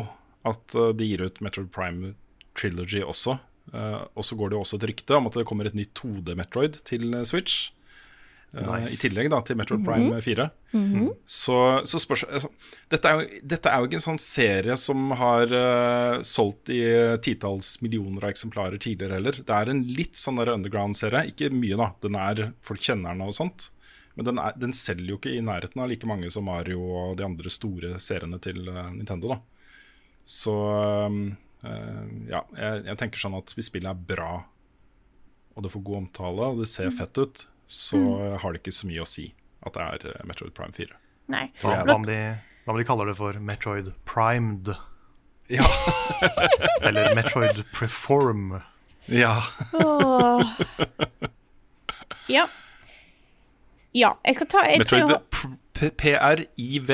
at 0.47 0.75
øh, 0.75 0.93
de 0.95 1.07
gir 1.07 1.23
ut 1.25 1.41
Metroid 1.43 1.67
Prime 1.75 2.13
Trilogy 2.55 3.01
også. 3.03 3.37
Uh, 3.73 4.07
og 4.17 4.25
så 4.25 4.37
går 4.37 4.49
det 4.49 4.57
jo 4.57 4.63
også 4.63 4.79
et 4.79 4.87
rykte 4.89 5.17
om 5.17 5.27
at 5.29 5.35
det 5.37 5.45
kommer 5.45 5.67
et 5.67 5.75
nytt 5.77 5.91
2D-Metroid 5.99 6.79
til 6.87 7.11
eh, 7.13 7.25
Switch. 7.27 7.69
Eh, 8.53 8.65
Nice. 8.65 8.95
I 8.95 9.01
tillegg 9.05 9.29
da 9.29 9.39
til 9.45 9.57
Metroid 9.59 9.83
Prime 9.85 10.19
4. 10.25 10.47
Så, 11.29 11.57
så 11.85 12.01
spørs 12.01 12.25
altså, 12.25 12.49
dette, 12.89 13.09
er 13.09 13.19
jo, 13.19 13.41
dette 13.55 13.71
er 13.71 13.81
jo 13.81 13.89
ikke 13.89 13.99
en 13.99 14.05
sånn 14.07 14.21
serie 14.21 14.77
som 14.79 15.11
har 15.19 15.53
uh, 15.53 16.21
solgt 16.25 16.71
i 16.73 16.79
titalls 17.25 17.75
millioner 17.85 18.25
av 18.25 18.33
eksemplarer 18.33 18.81
tidligere 18.81 19.19
heller. 19.19 19.41
Det 19.45 19.57
er 19.57 19.73
en 19.73 19.83
litt 19.87 20.17
sånn 20.17 20.41
underground-serie. 20.41 21.27
Ikke 21.33 21.51
mye, 21.53 21.77
da. 21.79 21.91
Den 22.01 22.17
er, 22.17 22.47
folk 22.65 22.81
kjenner 22.85 23.13
den 23.13 23.27
og 23.27 23.37
sånt. 23.37 23.69
Men 24.19 24.25
den, 24.25 24.39
er, 24.41 24.55
den 24.59 24.73
selger 24.75 25.13
jo 25.13 25.15
ikke 25.15 25.31
i 25.31 25.43
nærheten 25.45 25.79
av 25.79 25.87
like 25.87 26.07
mange 26.09 26.27
som 26.33 26.43
Mario 26.49 26.81
og 26.83 27.13
de 27.15 27.23
andre 27.23 27.51
store 27.53 27.93
seriene 28.03 28.35
til 28.43 28.65
eh, 28.67 28.89
Nintendo. 28.91 29.31
da. 29.31 29.37
Så 30.27 30.55
eh, 31.63 32.09
ja, 32.27 32.41
jeg, 32.57 32.81
jeg 32.89 32.99
tenker 32.99 33.21
sånn 33.21 33.37
at 33.37 33.53
hvis 33.55 33.69
spillet 33.71 33.93
er 33.93 34.09
bra, 34.09 34.33
og 35.55 35.63
det 35.63 35.71
får 35.71 35.85
god 35.87 36.01
omtale, 36.01 36.49
og 36.51 36.59
det 36.59 36.67
ser 36.67 36.91
fett 36.91 37.21
ut, 37.21 37.45
så 37.69 37.99
har 38.41 38.53
det 38.53 38.63
ikke 38.63 38.73
så 38.73 38.87
mye 38.89 39.03
å 39.03 39.07
si 39.07 39.27
at 39.65 39.75
det 39.75 39.83
er 39.85 40.05
eh, 40.09 40.21
Metroid 40.25 40.53
Prime 40.57 40.73
4. 40.73 40.95
Nei. 41.29 41.43
Hva, 41.61 41.75
hva, 41.85 41.95
om 41.99 42.05
de, 42.07 42.15
hva 42.65 42.73
om 42.73 42.79
de 42.79 42.85
kaller 42.87 43.11
det 43.11 43.15
for 43.19 43.37
Metroid 43.45 43.91
Primed? 44.09 44.71
Ja. 45.53 45.65
Eller 46.85 47.13
Metroid 47.17 47.61
Preform? 47.73 48.57
ja. 49.05 49.35
oh. 49.77 50.41
Ja. 52.29 52.43
Ja, 53.97 54.11
jeg 54.21 54.35
skal 54.37 54.47
ta 54.51 54.59
jeg 54.69 54.83
Metroid 54.83 55.09
jeg, 55.09 55.93
PRIV. 55.97 56.91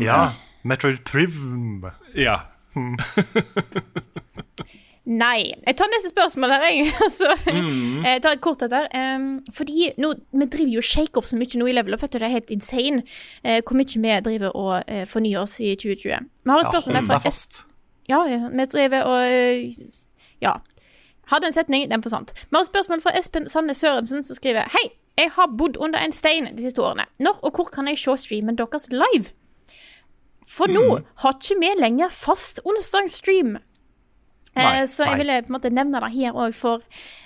Ja. 0.00 0.20
Metroid 0.64 1.02
Privm. 1.04 1.84
ja. 2.16 2.38
Nei. 5.06 5.52
Jeg 5.66 5.76
tar 5.76 5.90
neste 5.92 6.08
spørsmål 6.14 6.52
her, 6.54 6.62
jeg. 6.70 6.92
Altså, 7.04 7.28
Mm. 7.52 8.04
Jeg 8.04 8.22
tar 8.24 8.32
et 8.32 8.40
kort 8.40 8.62
etter. 8.64 8.86
Um, 8.96 9.42
fordi 9.52 9.90
nå, 10.00 10.14
vi 10.32 10.46
driver 10.46 10.72
jo 10.72 10.80
og 10.80 10.88
shaker 10.88 11.26
så 11.28 11.36
mye 11.36 11.58
nå 11.60 11.66
i 11.68 11.74
Level 11.76 11.94
Up. 11.94 12.02
Vet 12.02 12.12
du, 12.14 12.18
det 12.18 12.28
er 12.28 12.32
helt 12.38 12.50
insane 12.54 13.02
uh, 13.44 13.60
hvor 13.60 13.76
mye 13.76 14.00
vi 14.00 14.14
driver 14.24 14.56
og 14.56 14.72
uh, 14.88 15.04
fornyer 15.08 15.42
oss 15.42 15.58
i 15.60 15.74
2020. 15.76 16.28
Vi 16.44 16.50
har 16.50 16.60
et 16.62 16.64
Ja, 16.64 16.70
spørsmål 16.72 16.96
hold 16.96 17.06
fra 17.10 17.16
Est 17.20 17.28
fast. 17.28 17.60
Ja, 18.08 18.22
ja, 18.28 18.40
vi 18.52 18.64
driver 18.72 19.02
og 19.02 19.20
uh, 19.20 19.92
Ja. 20.42 20.54
Hadde 21.32 21.46
en 21.48 21.56
setning, 21.56 21.86
den 21.90 22.02
forsvant. 22.04 22.32
Vi 22.36 22.52
har 22.56 22.60
et 22.60 22.66
spørsmål 22.72 23.00
fra 23.00 23.12
Espen 23.18 23.48
Sanne 23.48 23.74
Sørensen, 23.74 24.24
som 24.24 24.36
skriver 24.36 24.68
Hei, 24.72 24.90
jeg 25.20 25.30
har 25.36 25.46
bodd 25.58 25.76
under 25.80 25.98
en 26.04 26.12
stein 26.12 26.48
de 26.56 26.62
siste 26.64 26.82
årene. 26.82 27.04
Når 27.20 27.38
og 27.42 27.52
hvor 27.56 27.68
kan 27.72 27.88
jeg 27.88 27.98
se 27.98 28.16
streamen 28.24 28.56
deres 28.58 28.88
live? 28.92 29.30
For 30.48 30.68
nå 30.68 30.98
har 31.22 31.36
ikke 31.38 31.56
vi 31.60 31.70
lenger 31.80 32.08
fast 32.12 32.60
onsdagsstream. 32.68 33.56
Eh, 34.54 34.62
Nei, 34.62 34.86
så 34.86 35.06
jeg 35.08 35.18
ville 35.18 35.40
på 35.42 35.50
en 35.50 35.56
måte 35.56 35.70
nevne 35.74 35.98
det 36.04 36.12
her 36.14 36.36
òg 36.38 36.54
for 36.54 36.82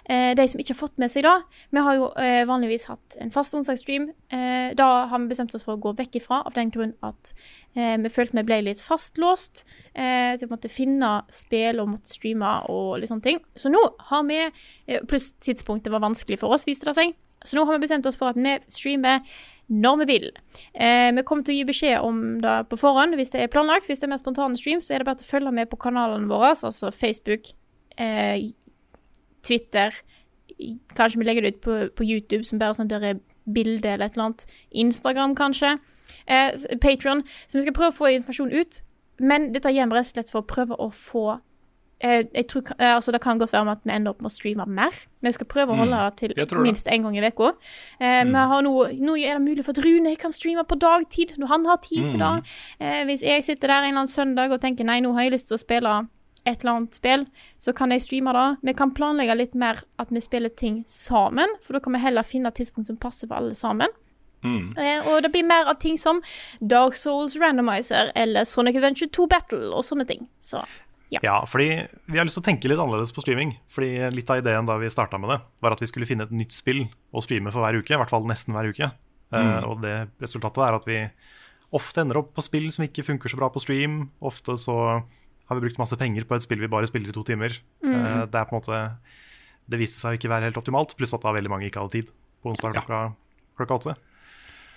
eh, 0.09 0.33
de 0.37 0.47
som 0.49 0.61
ikke 0.63 0.73
har 0.73 0.81
fått 0.81 1.01
med 1.03 1.13
seg 1.13 1.27
det. 1.27 1.35
Vi 1.77 1.83
har 1.85 1.99
jo 1.99 2.07
eh, 2.17 2.41
vanligvis 2.49 2.87
hatt 2.89 3.19
en 3.21 3.33
fast 3.35 3.57
onsdagsstream. 3.59 4.09
Eh, 4.33 4.71
da 4.79 4.89
har 5.11 5.21
vi 5.21 5.29
bestemt 5.29 5.53
oss 5.57 5.67
for 5.67 5.77
å 5.77 5.83
gå 5.83 5.93
vekk 5.99 6.23
ifra, 6.23 6.41
av 6.49 6.57
den 6.57 6.73
grunn 6.73 6.95
at 7.05 7.35
eh, 7.77 7.99
vi 8.01 8.13
følte 8.15 8.41
vi 8.41 8.47
ble 8.49 8.63
litt 8.71 8.81
fastlåst 8.81 9.67
eh, 9.93 10.39
til 10.39 10.49
å 10.49 10.53
måtte 10.55 10.73
finne 10.73 11.13
spill 11.29 11.83
og 11.83 11.93
måtte 11.93 12.15
streame 12.17 12.55
og 12.73 12.97
litt 13.03 13.13
sånne 13.13 13.29
ting. 13.29 13.45
Så 13.61 13.73
nå 13.73 13.83
har 14.09 14.25
vi 14.29 14.41
eh, 14.47 15.05
Pluss 15.09 15.35
tidspunktet 15.37 15.93
var 15.93 16.05
vanskelig 16.05 16.41
for 16.41 16.57
oss, 16.57 16.65
viste 16.69 16.89
det 16.89 16.97
seg. 16.97 17.13
Så 17.45 17.55
nå 17.55 17.69
har 17.69 17.77
vi 17.77 17.85
bestemt 17.85 18.09
oss 18.09 18.17
for 18.19 18.33
at 18.33 18.41
vi 18.41 18.57
streamer 18.73 19.21
når 19.69 19.99
vi 20.03 20.07
vil. 20.13 20.29
Eh, 20.75 21.11
vi 21.15 21.25
kommer 21.29 21.45
til 21.45 21.55
å 21.55 21.59
gi 21.59 21.67
beskjed 21.69 22.05
om 22.05 22.23
det 22.43 22.55
på 22.71 22.79
forhånd 22.81 23.17
hvis 23.19 23.35
det 23.35 23.43
er 23.45 23.53
planlagt. 23.53 23.89
Hvis 23.89 24.01
det 24.01 24.09
er 24.09 24.15
mer 24.15 24.23
spontane 24.23 24.57
streams, 24.57 24.89
så 24.89 24.95
er 24.95 25.03
det 25.03 25.09
bare 25.11 25.21
til 25.21 25.29
å 25.29 25.33
følge 25.35 25.55
med 25.61 25.71
på 25.71 25.81
kanalene 25.81 26.31
våre, 26.31 26.55
altså 26.57 26.93
Facebook, 26.95 27.53
eh, 27.99 28.51
Twitter 29.45 29.95
Kanskje 30.97 31.21
vi 31.21 31.25
legger 31.25 31.45
det 31.45 31.55
ut 31.55 31.61
på, 31.63 31.75
på 31.95 32.05
YouTube 32.05 32.45
som 32.45 32.59
bare 32.59 32.75
sånn 32.75 32.89
der 32.91 33.05
er 33.13 33.21
bilde 33.47 33.93
eller 33.93 34.09
et 34.09 34.17
eller 34.17 34.31
annet. 34.31 34.47
Instagram, 34.75 35.37
kanskje. 35.39 35.77
Eh, 36.27 36.51
Patron. 36.83 37.23
Så 37.47 37.59
vi 37.59 37.67
skal 37.67 37.77
prøve 37.77 37.93
å 37.93 37.99
få 37.99 38.11
informasjon 38.17 38.51
ut. 38.53 38.81
Men 39.19 39.53
dette 39.55 39.71
gjør 39.71 39.91
vi 39.91 39.99
rett 39.99 40.09
og 40.09 40.13
slett 40.13 40.33
for 40.33 40.43
å 40.43 40.49
prøve 40.49 40.79
å 40.79 40.89
få 40.95 41.39
jeg 42.01 42.47
tror, 42.49 42.63
eh, 42.79 42.95
altså 42.95 43.11
Det 43.13 43.21
kan 43.21 43.39
godt 43.39 43.53
være 43.53 43.65
med 43.65 43.73
at 43.79 43.85
vi 43.85 43.91
ender 43.91 44.11
opp 44.11 44.21
med 44.23 44.31
å 44.31 44.35
streame 44.35 44.67
mer. 44.67 44.91
Men 45.21 45.29
vi 45.29 45.33
skal 45.33 45.47
prøve 45.47 45.73
å 45.73 45.75
Mm. 45.75 45.79
holde 45.79 46.17
det 46.37 46.49
til 46.49 46.59
minst 46.59 46.87
én 46.87 47.03
gang 47.03 47.17
i 47.17 47.21
uka. 47.27 47.53
Eh, 48.01 48.23
Mm. 48.25 48.33
nå, 48.63 48.99
nå 49.01 49.17
er 49.19 49.35
det 49.39 49.43
mulig 49.43 49.65
for 49.65 49.71
at 49.73 49.85
Rune 49.85 50.17
kan 50.17 50.31
streame 50.33 50.65
på 50.65 50.79
dagtid, 50.79 51.37
når 51.39 51.49
han 51.49 51.65
har 51.67 51.77
tid 51.79 52.11
til 52.13 52.19
det. 52.21 52.43
Eh, 52.81 53.05
hvis 53.05 53.23
jeg 53.23 53.43
sitter 53.43 53.67
der 53.69 53.83
en 53.83 53.95
eller 53.95 54.01
annen 54.03 54.07
søndag 54.07 54.53
og 54.53 54.61
tenker 54.61 54.85
nei, 54.85 55.01
nå 55.01 55.13
har 55.15 55.23
jeg 55.23 55.33
lyst 55.33 55.49
til 55.49 55.57
å 55.57 55.61
spille 55.65 56.09
et 56.47 56.61
eller 56.65 56.77
annet 56.77 56.95
spill, 56.95 57.27
så 57.59 57.75
kan 57.75 57.91
jeg 57.91 58.01
streame 58.01 58.33
det. 58.33 58.59
Vi 58.63 58.73
kan 58.75 58.91
planlegge 58.93 59.37
litt 59.37 59.55
mer 59.55 59.83
at 59.99 60.09
vi 60.11 60.21
spiller 60.21 60.49
ting 60.57 60.85
sammen, 60.87 61.49
for 61.63 61.73
da 61.75 61.81
kan 61.81 61.93
vi 61.93 61.99
heller 61.99 62.23
finne 62.23 62.47
et 62.47 62.55
tidspunkt 62.55 62.87
som 62.87 62.97
passer 62.97 63.27
for 63.27 63.35
alle 63.37 63.55
sammen. 63.55 63.89
Mm. 64.45 64.79
Eh, 64.79 65.03
og 65.09 65.23
det 65.25 65.33
blir 65.33 65.45
mer 65.45 65.67
av 65.67 65.81
ting 65.81 65.97
som 65.99 66.23
Dark 66.65 66.95
Souls 66.95 67.37
Randomizer 67.37 68.13
eller 68.15 68.45
Sonic 68.45 68.77
Adventure 68.77 69.09
2 69.09 69.27
Battle 69.27 69.73
og 69.75 69.83
sånne 69.83 70.07
ting. 70.07 70.29
Så 70.41 70.65
ja. 71.09 71.21
Ja, 71.25 71.37
fordi 71.49 71.69
vi 72.07 72.19
har 72.19 72.27
lyst 72.27 72.37
til 72.37 72.45
å 72.45 72.49
tenke 72.51 72.69
litt 72.69 72.81
annerledes 72.81 73.15
på 73.17 73.23
streaming. 73.25 73.55
Fordi 73.73 74.11
Litt 74.13 74.29
av 74.33 74.43
ideen 74.43 74.69
da 74.69 74.77
vi 74.81 74.91
starta 74.93 75.21
med 75.21 75.33
det, 75.33 75.39
var 75.65 75.75
at 75.75 75.83
vi 75.83 75.89
skulle 75.89 76.09
finne 76.09 76.27
et 76.29 76.35
nytt 76.35 76.53
spill 76.57 76.85
å 77.17 77.23
streame 77.25 77.53
for 77.55 77.65
hver 77.65 77.81
uke. 77.81 77.95
I 77.95 78.01
hvert 78.01 78.13
fall 78.13 78.29
nesten 78.29 78.57
hver 78.57 78.69
uke. 78.69 78.91
Mm. 79.33 79.39
Uh, 79.39 79.63
og 79.71 79.81
det 79.85 79.97
resultatet 80.23 80.65
er 80.65 80.77
at 80.77 80.89
vi 80.89 80.99
ofte 81.77 82.05
ender 82.05 82.21
opp 82.21 82.31
på 82.37 82.45
spill 82.45 82.69
som 82.73 82.85
ikke 82.87 83.07
funker 83.07 83.33
så 83.33 83.41
bra 83.41 83.49
på 83.53 83.63
stream. 83.65 84.03
Ofte 84.25 84.57
så 84.61 84.77
har 85.49 85.57
vi 85.57 85.65
brukt 85.65 85.81
masse 85.81 85.97
penger 86.01 86.29
på 86.29 86.37
et 86.37 86.45
spill 86.45 86.61
vi 86.61 86.71
bare 86.71 86.89
spiller 86.89 87.13
i 87.13 87.17
to 87.17 87.25
timer. 87.25 87.57
Mm. 87.85 87.95
Uh, 87.95 88.23
det 88.29 88.41
er 88.41 88.49
på 88.49 88.57
en 88.57 88.61
måte 88.61 88.83
Det 89.69 89.81
viste 89.81 90.01
seg 90.01 90.15
å 90.15 90.21
ikke 90.21 90.33
være 90.33 90.49
helt 90.49 90.61
optimalt, 90.61 90.95
pluss 90.97 91.17
at 91.17 91.25
da 91.25 91.33
veldig 91.37 91.53
mange 91.53 91.69
ikke 91.69 91.81
hadde 91.81 91.97
tid 91.97 92.13
på 92.41 92.53
onsdag 92.53 92.77
klokka, 92.77 93.01
klokka 93.59 93.81
åtte. 93.81 93.97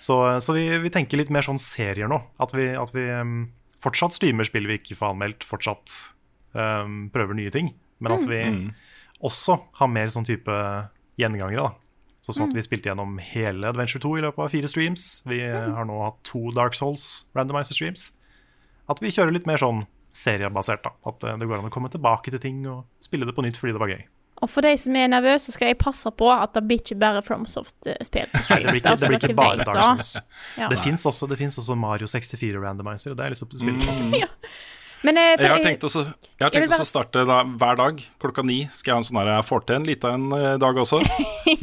Så, 0.02 0.16
så 0.42 0.56
vi, 0.56 0.66
vi 0.82 0.90
tenker 0.92 1.20
litt 1.20 1.30
mer 1.32 1.44
sånn 1.46 1.60
serier 1.62 2.10
nå. 2.10 2.18
At 2.42 2.52
vi, 2.56 2.66
at 2.76 2.90
vi 2.92 3.06
um, 3.14 3.46
fortsatt 3.80 4.16
streamer 4.16 4.48
spill 4.48 4.66
vi 4.68 4.80
ikke 4.80 4.98
får 4.98 5.14
anmeldt, 5.14 5.46
fortsatt 5.46 5.94
em, 6.54 7.10
prøver 7.10 7.34
nye 7.34 7.50
ting. 7.50 7.74
Men 8.00 8.12
at 8.12 8.20
Mm. 8.24 8.28
vi 8.28 8.42
Mm. 8.50 8.74
også 9.22 9.60
har 9.74 9.88
mer 9.88 10.06
sånn 10.06 10.24
type 10.26 10.88
gjengangere. 11.18 11.62
da 11.62 11.74
Sånn 12.22 12.34
som 12.34 12.44
Mm. 12.46 12.50
at 12.50 12.54
vi 12.54 12.60
spilte 12.62 12.86
gjennom 12.88 13.18
hele 13.20 13.64
Adventure 13.68 14.00
2 14.00 14.16
i 14.18 14.20
løpet 14.22 14.38
av 14.38 14.50
fire 14.50 14.68
streams. 14.68 15.22
Vi 15.26 15.40
har 15.40 15.84
nå 15.84 16.04
hatt 16.04 16.22
to 16.22 16.52
Dark 16.52 16.72
Souls 16.74 17.24
randomizer 17.34 17.74
streams. 17.74 18.12
At 18.88 19.00
vi 19.00 19.08
kjører 19.08 19.32
litt 19.32 19.46
mer 19.46 19.56
sånn 19.58 19.86
seriebasert. 20.12 20.82
da 20.84 20.90
At 21.04 21.24
eh, 21.24 21.36
det 21.36 21.48
går 21.48 21.58
an 21.58 21.70
å 21.70 21.70
komme 21.70 21.90
tilbake 21.90 22.30
til 22.30 22.38
ting 22.38 22.64
og 22.66 22.84
spille 23.00 23.26
det 23.26 23.34
på 23.34 23.42
nytt 23.42 23.56
fordi 23.56 23.72
det 23.72 23.80
var 23.80 23.88
gøy. 23.88 24.04
Og 24.42 24.50
for 24.50 24.60
de 24.60 24.76
som 24.76 24.94
er 24.96 25.08
nervøse, 25.08 25.46
så 25.50 25.52
skal 25.52 25.68
jeg 25.68 25.78
passe 25.78 26.04
på 26.16 26.26
at 26.30 26.52
det 26.54 26.62
blir 26.66 26.78
ikke 26.78 26.98
bare 26.98 27.22
FromSoft-spill 27.22 28.02
stream. 28.42 28.62
det 28.62 28.70
blir 28.70 28.80
ikke, 28.80 28.90
Altså, 28.90 29.08
det 29.08 29.08
blir 29.08 29.28
ikke 29.28 29.36
bare 29.36 29.64
Dark. 29.64 30.00
Souls. 30.00 30.20
Ja. 30.58 30.68
Det 30.68 30.78
fins 30.78 31.04
også, 31.06 31.28
finnes 31.36 31.58
også 31.58 31.76
Mario 31.78 32.06
64 32.06 32.58
randomizer, 32.60 33.10
og 33.12 33.16
det 33.16 33.26
er 33.26 33.30
liksom 33.30 33.50
spillet. 33.50 34.10
Mm. 34.12 34.20
Ja. 34.20 34.26
Men 35.02 35.18
eh, 35.18 35.32
for 35.34 35.46
Jeg 35.46 35.52
har 35.52 35.64
tenkt 35.64 35.84
også, 35.86 36.04
jeg 36.06 36.44
har 36.44 36.52
tenkt 36.54 36.68
jeg 36.68 36.72
bare 36.72 36.86
å 36.86 36.88
starte 36.88 37.24
da, 37.26 37.38
hver 37.58 37.78
dag 37.80 38.02
klokka 38.22 38.44
ni. 38.46 38.60
Skal 38.70 38.92
jeg 38.92 38.96
ha 38.96 39.02
en 39.02 39.08
sånn 39.08 39.20
her 39.22 39.30
Jeg 39.32 39.48
får 39.48 39.66
til 39.66 39.78
en 39.80 39.88
liten 39.88 40.28
en 40.30 40.38
eh, 40.38 40.54
dag 40.62 40.78
også. 40.84 41.02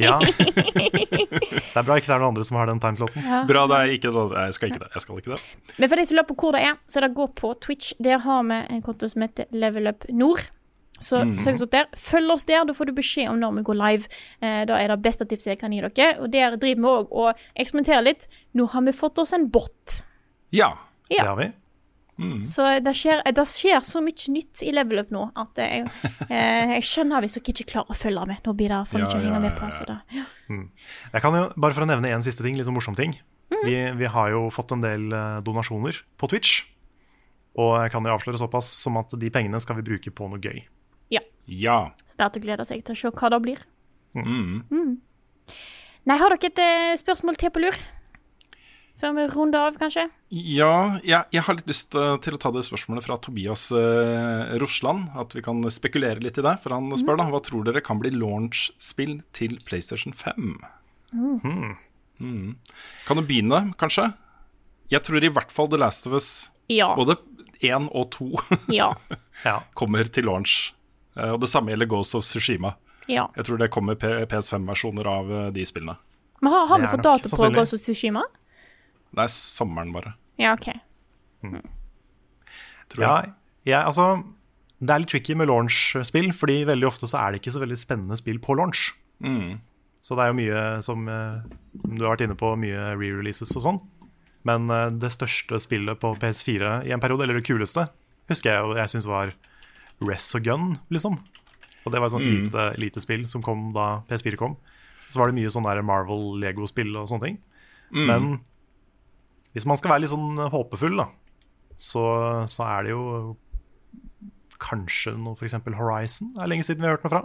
Ja. 0.00 0.18
Det 0.20 1.78
er 1.78 1.84
bra 1.86 1.96
ikke 1.98 2.08
det 2.08 2.14
er 2.14 2.22
noen 2.22 2.32
andre 2.32 2.44
som 2.46 2.56
har 2.58 2.70
den 2.70 2.80
timesloten. 2.82 3.24
Ja. 3.24 3.42
Bra, 3.48 3.64
det 3.70 3.80
er 3.80 3.92
ikke 3.94 4.12
det. 4.14 4.22
Jeg 4.36 4.56
skal 4.56 4.70
ikke 4.70 4.82
det. 4.82 4.88
Jeg 4.94 5.04
skal 5.04 5.20
ikke 5.20 5.34
det. 5.34 5.40
Men 5.76 5.90
for 5.90 6.00
de 6.00 6.06
som 6.08 6.18
lurer 6.18 6.28
på 6.28 6.36
hvor 6.40 6.56
det 6.56 6.62
er, 6.66 6.78
så 6.90 7.00
er 7.00 7.06
det 7.06 7.10
gå 7.18 7.26
på 7.40 7.52
Twitch. 7.64 7.92
Der 8.02 8.22
har 8.24 8.40
vi 8.48 8.58
en 8.76 8.82
konto 8.86 9.08
som 9.10 9.24
heter 9.24 9.48
Level 9.54 9.90
Up 9.90 10.06
Nord. 10.08 10.48
Så 11.00 11.22
mm. 11.24 11.34
søk 11.34 11.56
oss 11.56 11.64
opp 11.64 11.72
der. 11.72 11.88
Følg 11.96 12.34
oss 12.34 12.44
der, 12.48 12.64
da 12.68 12.76
får 12.76 12.90
du 12.90 12.94
beskjed 12.98 13.30
om 13.32 13.40
når 13.40 13.56
vi 13.58 13.64
går 13.70 13.78
live. 13.80 14.20
Eh, 14.44 14.60
da 14.68 14.76
er 14.76 14.92
det 14.92 15.00
beste 15.04 15.26
tipset 15.28 15.54
jeg 15.54 15.62
kan 15.62 15.72
gi 15.72 15.80
dere. 15.86 16.10
Og 16.20 16.32
der 16.32 16.58
driver 16.60 16.82
vi 16.82 16.92
òg 16.92 17.14
og 17.24 17.44
eksperimenterer 17.54 18.04
litt. 18.04 18.28
Nå 18.58 18.68
har 18.74 18.84
vi 18.88 18.96
fått 18.96 19.20
oss 19.22 19.32
en 19.36 19.48
bot. 19.52 20.00
Ja. 20.54 20.74
Ja. 21.08 21.22
Det 21.22 21.28
har 21.28 21.40
vi. 21.40 21.48
Så 22.48 22.66
det 22.84 22.92
skjer, 22.98 23.22
det 23.34 23.44
skjer 23.48 23.84
så 23.86 24.02
mye 24.04 24.34
nytt 24.34 24.62
i 24.66 24.72
Level 24.74 25.02
Up 25.02 25.12
nå 25.14 25.24
at 25.40 25.60
jeg, 25.62 25.86
eh, 26.28 26.76
jeg 26.76 26.86
skjønner 26.88 27.24
hvis 27.24 27.38
dere 27.38 27.54
ikke 27.54 27.68
klarer 27.72 27.94
å 27.94 27.96
følge 27.96 28.26
med. 28.30 28.42
Nå 28.46 28.54
blir 28.58 28.72
det 28.72 28.80
for 28.90 29.02
mye 29.02 29.10
å 29.10 29.22
henge 29.24 29.42
med 29.46 29.56
på. 29.58 29.70
Så 29.74 29.86
det, 29.88 29.98
ja. 30.16 30.26
Mm. 30.50 30.66
Jeg 31.14 31.24
kan 31.24 31.38
jo, 31.38 31.44
Bare 31.56 31.76
for 31.76 31.86
å 31.86 31.90
nevne 31.90 32.12
en 32.14 32.26
siste 32.26 32.44
ting, 32.46 32.58
litt 32.58 32.68
sånn 32.68 32.76
morsom 32.76 32.98
ting. 32.98 33.16
Mm. 33.50 33.62
Vi, 33.64 33.78
vi 34.02 34.10
har 34.14 34.34
jo 34.34 34.44
fått 34.54 34.74
en 34.76 34.84
del 34.84 35.08
eh, 35.16 35.40
donasjoner 35.46 36.02
på 36.20 36.30
Twitch. 36.30 36.60
Og 37.58 37.74
jeg 37.82 37.92
kan 37.92 38.06
jo 38.06 38.14
avsløre 38.14 38.38
såpass 38.38 38.68
som 38.78 38.98
at 39.00 39.12
de 39.18 39.30
pengene 39.32 39.58
skal 39.62 39.80
vi 39.80 39.86
bruke 39.88 40.12
på 40.14 40.28
noe 40.30 40.42
gøy. 40.42 40.62
ja. 41.10 41.24
Ja. 41.50 41.90
Så 42.06 42.14
bare 42.20 42.30
til 42.36 42.44
å 42.44 42.46
glede 42.46 42.66
seg 42.68 42.84
til 42.86 42.94
å 42.94 43.00
se 43.00 43.10
hva 43.10 43.30
det 43.32 43.40
blir. 43.42 43.62
Mm. 44.14 44.60
Mm. 44.70 44.92
Nei, 46.06 46.16
har 46.18 46.32
dere 46.34 46.50
et 46.50 46.60
eh, 46.62 46.98
spørsmål 47.00 47.38
til 47.40 47.50
på 47.54 47.62
lur? 47.64 47.76
Før 49.00 49.14
vi 49.16 49.22
runder 49.32 49.66
av, 49.70 49.76
kanskje? 49.80 50.02
Ja, 50.30 50.98
jeg, 51.00 51.24
jeg 51.32 51.42
har 51.46 51.56
litt 51.56 51.68
lyst 51.70 51.94
eh, 51.96 52.16
til 52.20 52.36
å 52.36 52.40
ta 52.42 52.50
det 52.52 52.62
spørsmålet 52.66 53.06
fra 53.06 53.16
Tobias 53.24 53.70
eh, 53.72 54.50
Rosland. 54.60 55.06
At 55.18 55.32
vi 55.36 55.40
kan 55.46 55.62
spekulere 55.72 56.20
litt 56.20 56.36
i 56.40 56.44
det. 56.44 56.52
For 56.60 56.74
han 56.76 56.90
spør 57.00 57.16
da 57.22 57.28
hva 57.32 57.40
tror 57.46 57.64
dere 57.64 57.80
kan 57.84 58.00
bli 58.02 58.12
launch-spill 58.12 59.20
til 59.36 59.56
PlayStation 59.64 60.12
5? 60.12 60.50
Mm. 61.16 61.76
Mm. 62.20 62.50
Kan 63.08 63.16
du 63.16 63.24
begynne, 63.24 63.62
kanskje? 63.80 64.10
Jeg 64.92 65.00
tror 65.06 65.24
i 65.24 65.30
hvert 65.32 65.52
fall 65.54 65.70
The 65.72 65.78
Last 65.80 66.06
of 66.10 66.18
Us, 66.18 66.28
Ja. 66.68 66.92
både 66.98 67.16
én 67.64 67.88
og 67.96 68.10
to, 68.14 68.28
Ja. 68.74 68.92
kommer 69.74 70.04
til 70.12 70.28
launch. 70.28 70.74
Eh, 71.16 71.30
Og 71.32 71.40
det 71.40 71.48
samme 71.52 71.72
gjelder 71.72 71.88
Ghost 71.90 72.14
of 72.18 72.24
Tsushima. 72.28 72.74
Ja. 73.08 73.28
Jeg 73.36 73.48
tror 73.48 73.58
det 73.58 73.70
kommer 73.72 73.96
PS5-versjoner 73.96 75.08
av 75.08 75.32
eh, 75.32 75.48
de 75.56 75.64
spillene. 75.66 75.96
Men 76.40 76.52
har, 76.52 76.66
har 76.70 76.80
vi 76.84 76.92
fått 76.92 77.02
dato 77.04 77.32
på. 77.32 77.48
Ghost 77.56 77.74
of 77.76 77.80
Tsushima? 77.82 78.22
Det 79.14 79.24
er 79.24 79.30
sommeren, 79.32 79.92
bare. 79.92 80.14
Ja, 80.38 80.52
OK. 80.54 80.68
Tror 82.90 83.04
Ja, 83.04 83.14
jeg. 83.66 83.78
altså, 83.84 84.06
det 84.80 84.90
er 84.94 85.02
litt 85.02 85.10
tricky 85.12 85.34
med 85.38 85.48
launch-spill, 85.50 86.30
fordi 86.34 86.64
veldig 86.68 86.86
ofte 86.88 87.06
så 87.10 87.18
er 87.20 87.32
det 87.34 87.42
ikke 87.42 87.52
så 87.54 87.62
veldig 87.62 87.78
spennende 87.78 88.16
spill 88.18 88.38
på 88.42 88.56
launch. 88.58 88.92
Mm. 89.22 89.60
Så 90.00 90.16
det 90.16 90.24
er 90.24 90.30
jo 90.32 90.38
mye 90.40 90.60
som, 90.82 91.08
eh, 91.08 91.42
som 91.82 91.96
du 91.98 92.04
har 92.06 92.14
vært 92.16 92.24
inne 92.26 92.36
på, 92.40 92.54
mye 92.56 92.94
re-releases 92.96 93.52
og 93.58 93.62
sånn. 93.66 93.80
Men 94.48 94.70
eh, 94.72 94.88
det 94.96 95.10
største 95.12 95.60
spillet 95.60 96.00
på 96.00 96.14
PS4 96.18 96.86
i 96.88 96.94
en 96.96 97.00
periode, 97.02 97.22
eller 97.26 97.40
det 97.40 97.44
kuleste, 97.50 97.88
husker 98.30 98.50
jeg 98.54 98.62
jo 98.64 98.74
jeg 98.78 98.88
syns 98.94 99.06
var 99.10 99.34
Res 100.00 100.30
og 100.34 100.42
Gun, 100.46 100.78
liksom. 100.90 101.18
Og 101.84 101.92
det 101.92 102.00
var 102.00 102.06
et 102.08 102.12
sånt 102.14 102.24
Mm. 102.26 102.46
lite, 102.48 102.64
lite 102.80 103.00
spill 103.00 103.26
som 103.28 103.42
kom 103.42 103.72
da 103.74 104.00
PS4 104.08 104.36
kom. 104.36 104.56
Så 105.10 105.18
var 105.18 105.28
det 105.28 105.34
mye 105.36 105.50
sånn 105.52 105.64
Marvel-Lego-spill 105.64 106.96
og 106.96 107.08
sånne 107.08 107.24
ting. 107.24 107.38
Mm. 107.92 108.06
Men 108.06 108.40
hvis 109.54 109.66
man 109.66 109.78
skal 109.78 109.94
være 109.94 110.04
litt 110.04 110.12
sånn 110.12 110.38
håpefull, 110.52 110.96
da, 111.00 111.08
så, 111.80 112.02
så 112.50 112.66
er 112.68 112.86
det 112.86 112.92
jo 112.94 113.04
kanskje 114.60 115.14
noe 115.16 115.34
f.eks. 115.38 115.56
Horizon. 115.78 116.34
Det 116.36 116.42
er 116.44 116.50
lenge 116.52 116.66
siden 116.66 116.82
vi 116.84 116.88
har 116.90 116.98
hørt 116.98 117.06
noe 117.06 117.14
fra. 117.14 117.22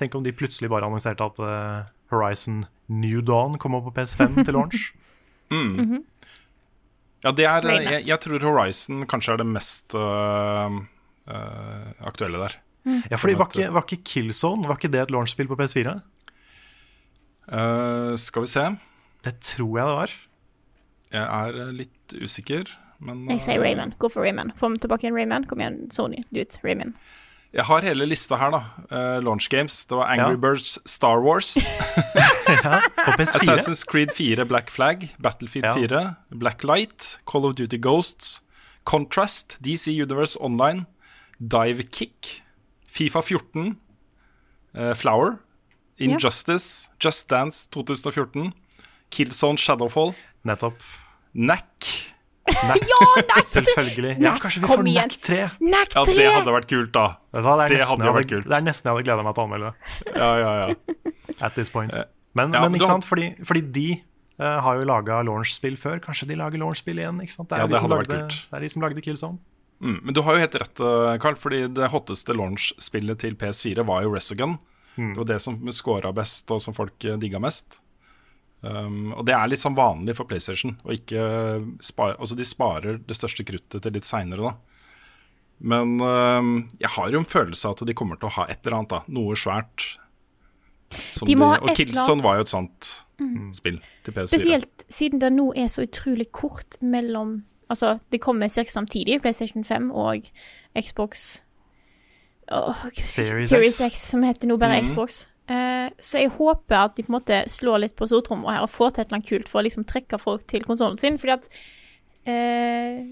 Tenk 0.00 0.14
om 0.16 0.24
de 0.24 0.32
plutselig 0.34 0.70
bare 0.72 0.88
annonserte 0.88 1.26
at 1.26 1.40
uh, 1.44 1.90
Horizon 2.12 2.62
New 2.88 3.20
Dawn 3.20 3.58
kommer 3.60 3.84
på 3.84 3.92
PS5 3.98 4.42
til 4.44 4.58
launch. 4.58 4.90
Mm. 5.52 5.72
Mhm. 5.76 5.98
Ja, 7.26 7.30
det 7.36 7.44
er, 7.44 7.66
jeg, 7.84 8.04
jeg 8.08 8.18
tror 8.24 8.44
Horizon 8.46 9.02
kanskje 9.04 9.34
er 9.34 9.40
det 9.42 9.44
mest 9.50 9.92
uh, 9.92 10.72
uh, 11.28 11.90
aktuelle 12.08 12.40
der. 12.40 12.54
Ja, 13.10 13.18
fordi 13.20 13.34
var 13.36 13.50
ikke, 13.50 13.66
var 13.74 13.84
ikke 13.84 14.00
Killzone 14.08 14.64
Var 14.70 14.80
ikke 14.80 14.90
det 14.94 15.02
et 15.04 15.12
launchspill 15.12 15.50
på 15.50 15.58
PS4? 15.60 15.92
Eh, 17.52 18.14
skal 18.16 18.46
vi 18.46 18.50
se. 18.50 18.64
Det 19.22 19.34
tror 19.44 19.78
jeg 19.78 19.86
det 19.86 19.96
var. 19.98 20.14
Jeg 21.12 21.22
er 21.28 21.58
eh, 21.66 21.72
litt 21.82 22.14
usikker, 22.22 22.70
men 23.02 23.26
Jeg 23.30 23.42
sier 23.44 23.58
eh, 23.58 23.64
Rayman. 23.66 23.94
Gå 24.00 24.08
for 24.12 24.24
Rayman. 24.24 24.52
Få 24.56 24.70
meg 24.72 24.80
tilbake 24.84 25.04
igjen 25.06 25.16
Rayman. 25.18 25.44
Kom 25.50 25.60
igjen, 25.60 25.82
Sony. 25.92 26.22
Do 26.32 26.40
it. 26.40 26.58
Rayman. 26.64 26.94
Jeg 27.52 27.66
har 27.68 27.84
hele 27.84 28.06
lista 28.08 28.38
her, 28.40 28.54
da. 28.54 28.60
Uh, 28.88 29.18
launch 29.20 29.50
games. 29.52 29.74
Det 29.84 29.96
var 29.98 30.08
Angry 30.08 30.38
Ja. 30.38 30.40
Birds 30.40 30.78
Star 30.88 31.20
Wars. 31.20 31.50
På 33.04 33.12
PS4. 33.18 33.42
Assassin's 33.42 33.82
Creed 33.84 34.12
4 34.16 34.46
Black 34.48 34.70
Flag. 34.72 35.10
Battlefield 35.20 35.66
Ja. 35.68 35.74
4. 35.74 36.14
Black 36.40 36.64
Light. 36.64 37.18
Call 37.26 37.44
of 37.44 37.54
Duty 37.54 37.76
Ghosts. 37.76 38.40
Contrast. 38.84 39.58
DC 39.60 39.92
Universe 39.92 40.38
Online. 40.40 40.86
Dive 41.38 41.82
Kick. 41.92 42.42
Fifa 42.88 43.20
14. 43.20 43.76
uh, 44.74 44.94
Flower. 44.94 45.36
Injustice. 45.98 46.88
Just 46.98 47.28
Dance 47.28 47.68
2014. 47.70 48.52
Killzone 49.10 49.58
Shadowfall. 49.58 50.14
Nettopp. 50.44 50.80
Knack. 51.32 51.92
Ja, 52.52 52.70
Nack! 53.28 53.46
Selvfølgelig. 53.46 54.16
Ja, 54.20 54.32
kanskje 54.42 54.60
vi 54.62 54.66
får 54.66 54.80
får 54.80 54.88
igjen. 54.90 55.12
Knack 55.14 55.20
3. 55.24 55.36
Ja, 55.94 56.02
det 56.08 56.26
hadde 56.34 56.54
vært 56.56 56.68
kult, 56.70 56.90
da. 56.94 57.04
Det, 57.32 57.42
Det 57.72 57.86
hadde 57.86 58.08
jo 58.08 58.14
vært 58.16 58.32
kult. 58.32 58.48
Det 58.50 58.56
er 58.58 58.64
nesten 58.66 58.88
jeg 58.88 58.96
hadde 58.96 59.06
gleda 59.06 59.26
meg 59.26 59.36
til 59.36 59.42
å 59.42 59.46
anmelde 59.46 59.70
det. 59.70 60.16
Ja, 60.18 60.30
ja, 60.40 60.52
ja. 60.60 61.12
At 61.38 61.54
this 61.54 61.70
point. 61.72 61.94
Men, 62.38 62.52
ja, 62.54 62.64
men 62.66 62.76
ikke 62.78 62.90
sant, 62.90 63.06
fordi, 63.08 63.30
fordi 63.46 63.62
de 63.76 63.86
uh, 64.42 64.58
har 64.66 64.80
jo 64.80 64.88
laga 64.88 65.20
launch-spill 65.26 65.78
før. 65.80 66.02
Kanskje 66.04 66.28
de 66.32 66.38
lager 66.40 66.62
launch-spill 66.62 67.00
igjen? 67.02 67.20
ikke 67.24 67.36
sant? 67.36 67.50
Det 67.50 67.58
er, 67.58 67.64
Ja, 67.64 67.68
det 67.68 67.72
de 67.72 67.78
det 67.78 67.82
som 67.84 67.94
lagde, 67.94 68.20
kult. 68.20 68.38
det 68.50 68.58
er 68.58 68.66
de 68.66 68.72
som 68.74 68.86
lagde 68.86 69.06
Killzone. 69.06 69.38
Mm, 69.82 69.98
men 69.98 70.14
du 70.14 70.22
har 70.22 70.36
jo 70.36 70.42
helt 70.44 70.58
rett, 70.62 70.80
eh, 70.86 71.14
Carl, 71.22 71.38
fordi 71.42 71.64
det 71.74 71.90
hotteste 71.90 72.36
launch-spillet 72.38 73.18
til 73.24 73.34
PS4 73.38 73.82
var 73.86 74.04
jo 74.04 74.12
Resogun. 74.14 74.58
Mm. 74.94 75.14
Det 75.14 75.18
var 75.18 75.30
det 75.32 75.40
som 75.42 75.56
scora 75.74 76.12
best, 76.14 76.50
og 76.54 76.62
som 76.62 76.76
folk 76.76 77.04
eh, 77.08 77.18
digga 77.18 77.40
mest. 77.42 77.81
Um, 78.62 79.12
og 79.16 79.24
det 79.26 79.34
er 79.34 79.50
litt 79.50 79.62
sånn 79.62 79.78
vanlig 79.78 80.14
for 80.18 80.30
PlayStation. 80.30 80.76
Og 80.86 80.94
ikke 80.96 81.24
spare, 81.82 82.18
altså 82.18 82.38
de 82.38 82.46
sparer 82.46 83.00
det 83.06 83.18
største 83.18 83.46
kruttet 83.46 83.82
til 83.82 83.96
litt 83.96 84.06
seinere, 84.08 84.52
da. 84.52 84.54
Men 85.62 85.98
um, 86.00 86.52
jeg 86.82 86.90
har 86.94 87.10
jo 87.10 87.22
en 87.22 87.28
følelse 87.28 87.68
av 87.68 87.76
at 87.76 87.86
de 87.86 87.94
kommer 87.94 88.18
til 88.18 88.30
å 88.30 88.36
ha 88.38 88.46
et 88.50 88.62
eller 88.64 88.80
annet, 88.80 88.94
da. 88.94 89.02
Noe 89.14 89.38
svært. 89.38 89.92
Som 91.14 91.30
De 91.30 91.38
må 91.38 91.54
ha 91.54 91.60
og 91.62 91.74
Kilson 91.78 92.20
var 92.24 92.38
jo 92.38 92.46
et 92.46 92.52
sånt 92.52 92.90
Mm. 93.22 93.52
spill 93.54 93.80
til 94.04 94.14
PS4. 94.14 94.28
Spesielt 94.28 94.84
siden 94.90 95.20
det 95.22 95.32
nå 95.32 95.52
er 95.56 95.70
så 95.72 95.86
utrolig 95.86 96.30
kort 96.32 96.80
mellom 96.82 97.42
Altså, 97.70 97.98
det 98.12 98.20
kommer 98.20 98.48
ca. 98.48 98.64
samtidig, 98.68 99.22
PlayStation 99.22 99.64
5 99.64 99.90
og 99.96 100.26
Xbox 100.76 101.40
oh, 102.52 102.74
Series 102.92 103.48
Series 103.48 103.80
X. 103.80 103.86
X, 103.94 104.10
som 104.10 104.22
heter 104.22 104.46
nå 104.46 104.58
bare 104.60 104.82
mm. 104.82 104.90
Xbox. 104.90 105.26
Eh, 105.48 105.88
så 105.98 106.20
jeg 106.20 106.30
håper 106.36 106.76
at 106.78 106.94
de 106.96 107.02
på 107.02 107.10
en 107.12 107.18
måte 107.18 107.40
slår 107.50 107.80
litt 107.82 107.96
på 107.98 108.06
stortromma 108.06 108.54
her 108.54 108.62
og 108.62 108.70
får 108.70 108.92
til 108.94 109.02
et 109.02 109.08
eller 109.08 109.18
annet 109.18 109.28
kult 109.28 109.48
for 109.50 109.60
å 109.60 109.64
liksom 109.66 109.84
trekke 109.88 110.18
folk 110.22 110.46
til 110.46 110.62
konsollen 110.64 110.98
sin. 111.02 111.18
Fordi 111.18 111.32
at 111.34 111.48
eh, 112.30 113.02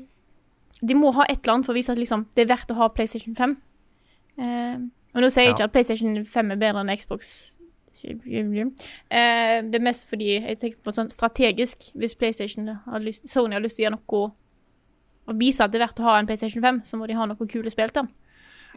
De 0.81 0.95
må 0.97 1.11
ha 1.13 1.27
et 1.29 1.41
eller 1.43 1.55
annet 1.59 1.67
for 1.67 1.75
å 1.75 1.77
vise 1.77 1.93
at 1.93 1.99
liksom, 2.01 2.27
det 2.35 2.47
er 2.47 2.53
verdt 2.55 2.71
å 2.73 2.79
ha 2.79 2.89
PlayStation 2.89 3.35
5. 3.37 3.57
Eh, 4.41 4.77
og 5.11 5.21
nå 5.25 5.29
sier 5.29 5.45
jeg 5.45 5.51
Ja. 5.51 5.55
ikke 5.57 5.65
at 5.69 5.73
PlayStation 5.75 6.25
5 6.25 6.53
er 6.55 6.57
bedre 6.63 6.81
enn 6.81 6.97
Xbox. 6.97 7.59
Eh, 9.11 9.61
det 9.67 9.75
er 9.77 9.83
mest 9.85 10.07
fordi 10.09 10.39
jeg 10.41 10.59
tenker 10.59 10.79
på 10.87 10.95
sånn 10.97 11.11
strategisk. 11.13 11.91
Hvis 11.95 12.15
PlayStation 12.17 12.69
har 12.87 13.01
lyst, 13.05 13.29
Sony 13.29 13.53
har 13.53 13.61
lyst 13.61 13.77
til 13.77 13.85
å 13.85 13.91
gjøre 13.91 13.99
noe 13.99 14.33
og 15.29 15.39
vise 15.39 15.61
at 15.63 15.71
det 15.71 15.81
er 15.81 15.87
verdt 15.87 16.01
å 16.01 16.07
ha 16.09 16.19
en 16.19 16.27
PlayStation 16.27 16.63
5, 16.63 16.81
så 16.85 16.97
må 16.97 17.07
de 17.07 17.15
ha 17.15 17.27
noe 17.27 17.47
kule 17.47 17.71
spill 17.71 17.91
til. 17.95 18.09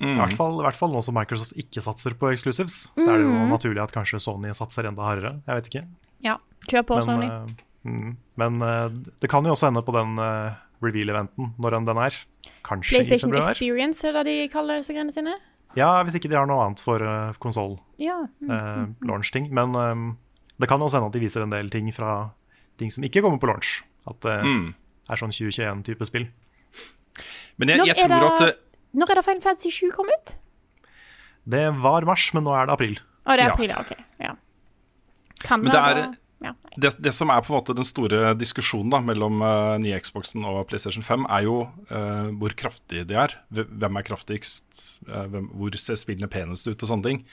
I, 0.02 0.16
hvert 0.18 0.34
fall, 0.38 0.56
I 0.60 0.64
hvert 0.66 0.76
fall 0.80 0.92
nå 0.92 1.02
som 1.06 1.14
Microsoft 1.16 1.54
ikke 1.60 1.82
satser 1.86 2.16
på 2.18 2.32
exclusives, 2.34 2.90
så 2.98 3.06
er 3.14 3.18
det 3.22 3.26
jo 3.28 3.34
Mm. 3.34 3.50
naturlig 3.54 3.84
at 3.84 3.92
kanskje 3.94 4.20
Sony 4.20 4.50
satser 4.54 4.88
enda 4.90 5.04
hardere. 5.06 5.42
Jeg 5.48 5.56
vet 5.56 5.70
ikke. 5.70 5.84
Ja, 6.26 6.38
kjør 6.68 6.84
på, 6.90 7.02
Sony. 7.06 7.26
eh, 7.30 7.46
mm, 7.86 8.18
men 8.38 8.62
eh, 8.62 8.90
det 9.22 9.30
kan 9.30 9.44
jo 9.46 9.52
også 9.54 9.68
ende 9.70 9.84
på 9.86 9.94
den 9.94 10.18
eh, 10.18 10.54
reveal-eventen, 10.82 11.54
når 11.60 11.78
enn 11.78 11.86
den 11.86 11.98
er. 11.98 12.18
Kanskje 12.66 12.96
i 12.96 12.98
PlayStation. 13.04 13.34
Experience, 13.38 14.04
er 14.08 14.14
det 14.14 14.26
de 14.26 14.48
kaller 14.52 14.78
disse 14.82 14.94
greiene 14.96 15.12
sine? 15.14 15.36
Ja, 15.76 16.04
hvis 16.04 16.16
ikke 16.20 16.30
de 16.30 16.36
har 16.38 16.46
noe 16.46 16.62
annet 16.66 16.82
for 16.82 17.02
uh, 17.02 17.34
konsoll. 17.42 17.80
Ja. 18.00 18.28
mm, 18.42 18.50
uh, 18.50 18.86
launch-ting. 19.08 19.48
Men 19.52 19.74
um, 19.76 20.18
det 20.60 20.68
kan 20.70 20.80
også 20.82 21.00
hende 21.00 21.08
at 21.10 21.14
de 21.14 21.20
viser 21.24 21.42
en 21.42 21.50
del 21.50 21.70
ting 21.74 21.88
fra 21.94 22.32
ting 22.78 22.92
som 22.94 23.04
ikke 23.04 23.22
kommer 23.22 23.40
på 23.42 23.48
launch. 23.50 23.82
At 24.08 24.20
det 24.22 24.44
Mm. 24.46 24.74
er 25.10 25.16
sånn 25.18 25.32
2021-type 25.34 26.06
spill. 26.06 26.28
Men 27.58 27.70
jeg, 27.70 27.86
jeg 27.94 28.08
tror 28.10 28.30
at 28.42 28.58
Når 28.94 29.10
er 29.12 29.20
det 29.20 29.26
Final 29.26 29.42
Fantasy 29.44 29.72
7 29.74 29.92
kom 29.96 30.10
ut? 30.14 30.36
Det 31.50 31.64
var 31.84 32.06
mars, 32.08 32.30
men 32.36 32.46
nå 32.46 32.54
er 32.56 32.68
det 32.70 32.76
april. 32.78 33.00
Å, 33.26 33.36
det 33.36 33.46
er 33.46 33.54
april, 33.54 33.72
ja. 33.74 33.80
Ok. 33.82 33.94
Ja. 34.22 34.36
Kan 35.44 35.64
Men 35.64 35.74
det 35.74 35.80
er- 35.82 36.02
da- 36.04 36.14
ja. 36.44 36.52
det, 36.76 36.90
det 37.04 37.14
som 37.16 37.30
er 37.32 37.42
på 37.42 37.54
en 37.54 37.58
måte 37.60 37.76
den 37.76 37.88
store 37.88 38.34
diskusjonen 38.36 38.92
da, 38.92 39.00
mellom 39.04 39.42
uh, 39.42 39.78
nye 39.80 40.00
Xboxen 40.04 40.44
og 40.48 40.66
PlayStation 40.68 41.04
5, 41.04 41.26
er 41.32 41.46
jo 41.48 41.58
uh, 41.64 42.30
hvor 42.40 42.56
kraftige 42.60 43.06
de 43.08 43.16
er. 43.16 43.36
Hvem 43.52 44.00
er 44.00 44.08
kraftigst? 44.08 44.68
Uh, 45.08 45.26
hvem, 45.32 45.50
hvor 45.56 45.76
ser 45.80 46.00
spillene 46.00 46.28
penest 46.32 46.68
ut? 46.68 46.76
Og 46.84 46.90
sånne 46.90 47.08
ting. 47.10 47.24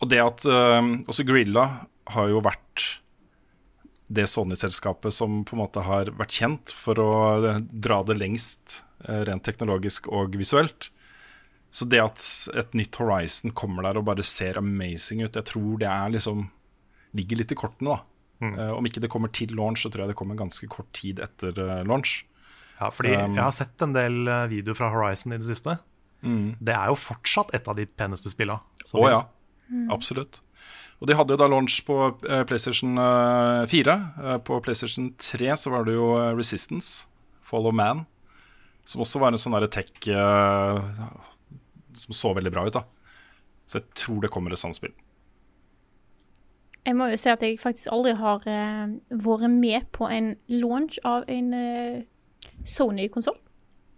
Og 0.00 0.08
det 0.10 0.22
at 0.22 0.46
uh, 0.46 0.80
også 1.10 1.26
Grilla 1.28 1.66
har 2.14 2.30
jo 2.32 2.40
vært 2.42 2.86
det 4.10 4.26
Sony-selskapet 4.26 5.14
som 5.14 5.42
på 5.46 5.54
en 5.54 5.62
måte 5.62 5.82
har 5.86 6.10
vært 6.18 6.34
kjent 6.40 6.72
for 6.74 6.98
å 6.98 7.10
eh, 7.46 7.60
dra 7.70 8.00
det 8.06 8.18
lengst 8.18 8.80
eh, 9.06 9.22
rent 9.28 9.44
teknologisk 9.46 10.08
og 10.10 10.34
visuelt. 10.38 10.90
Så 11.70 11.86
det 11.86 12.00
at 12.02 12.22
et 12.58 12.74
nytt 12.74 12.98
Horizon 12.98 13.54
kommer 13.54 13.86
der 13.86 14.00
og 14.00 14.08
bare 14.08 14.26
ser 14.26 14.58
amazing 14.58 15.22
ut, 15.22 15.38
jeg 15.38 15.46
tror 15.52 15.78
det 15.78 15.90
er 15.90 16.16
liksom 16.16 16.48
ligger 17.14 17.38
litt 17.38 17.54
i 17.54 17.58
kortene, 17.58 17.94
da. 17.94 18.50
Eh, 18.50 18.72
om 18.74 18.86
ikke 18.86 19.02
det 19.04 19.12
kommer 19.12 19.30
til 19.34 19.54
launch, 19.54 19.84
så 19.84 19.92
tror 19.92 20.04
jeg 20.04 20.12
det 20.12 20.18
kommer 20.18 20.38
ganske 20.38 20.66
kort 20.70 20.90
tid 20.96 21.22
etter 21.22 21.54
uh, 21.58 21.80
launch. 21.86 22.24
Ja, 22.80 22.88
fordi 22.94 23.12
Um, 23.14 23.34
jeg 23.36 23.44
har 23.44 23.54
sett 23.54 23.82
en 23.84 23.94
del 23.94 24.30
videoer 24.50 24.78
fra 24.78 24.90
Horizon 24.90 25.34
i 25.36 25.38
det 25.38 25.46
siste. 25.46 25.76
Mm. 26.26 26.56
Det 26.58 26.74
er 26.74 26.90
jo 26.90 26.98
fortsatt 26.98 27.52
et 27.54 27.68
av 27.68 27.78
de 27.78 27.86
peneste 27.86 28.32
spillene. 28.32 28.62
Å 28.90 29.10
ja, 29.10 29.20
mm. 29.68 29.90
absolutt. 29.94 30.40
Og 31.00 31.08
de 31.08 31.16
hadde 31.16 31.32
jo 31.32 31.40
da 31.40 31.48
launch 31.48 31.80
på 31.86 31.96
eh, 32.28 32.42
PlayStation 32.48 32.98
eh, 33.00 33.66
4. 33.72 33.92
Eh, 34.20 34.38
på 34.44 34.58
PlayStation 34.60 35.08
3 35.16 35.54
så 35.56 35.72
var 35.72 35.86
det 35.88 35.96
jo 35.96 36.12
eh, 36.18 36.34
Resistance, 36.36 37.08
Fall 37.40 37.68
of 37.70 37.74
Man, 37.74 38.04
som 38.84 39.00
også 39.00 39.22
var 39.22 39.32
en 39.32 39.40
sånn 39.40 39.56
derre 39.56 39.70
tech 39.72 39.92
eh, 40.12 41.06
som 41.96 42.16
så 42.16 42.34
veldig 42.36 42.52
bra 42.52 42.66
ut, 42.68 42.76
da. 42.76 42.84
Så 43.64 43.80
jeg 43.80 43.88
tror 43.96 44.20
det 44.20 44.32
kommer 44.34 44.52
et 44.52 44.60
sånt 44.60 44.76
spill. 44.76 44.92
Jeg 46.84 46.96
må 46.96 47.10
jo 47.12 47.16
si 47.20 47.32
at 47.32 47.42
jeg 47.44 47.56
faktisk 47.60 47.92
aldri 47.96 48.12
har 48.20 48.44
eh, 48.50 48.92
vært 49.24 49.56
med 49.56 49.88
på 49.96 50.08
en 50.12 50.34
launch 50.52 51.00
av 51.08 51.24
en 51.32 51.52
eh, 51.56 52.04
Sony-konsoll. 52.68 53.40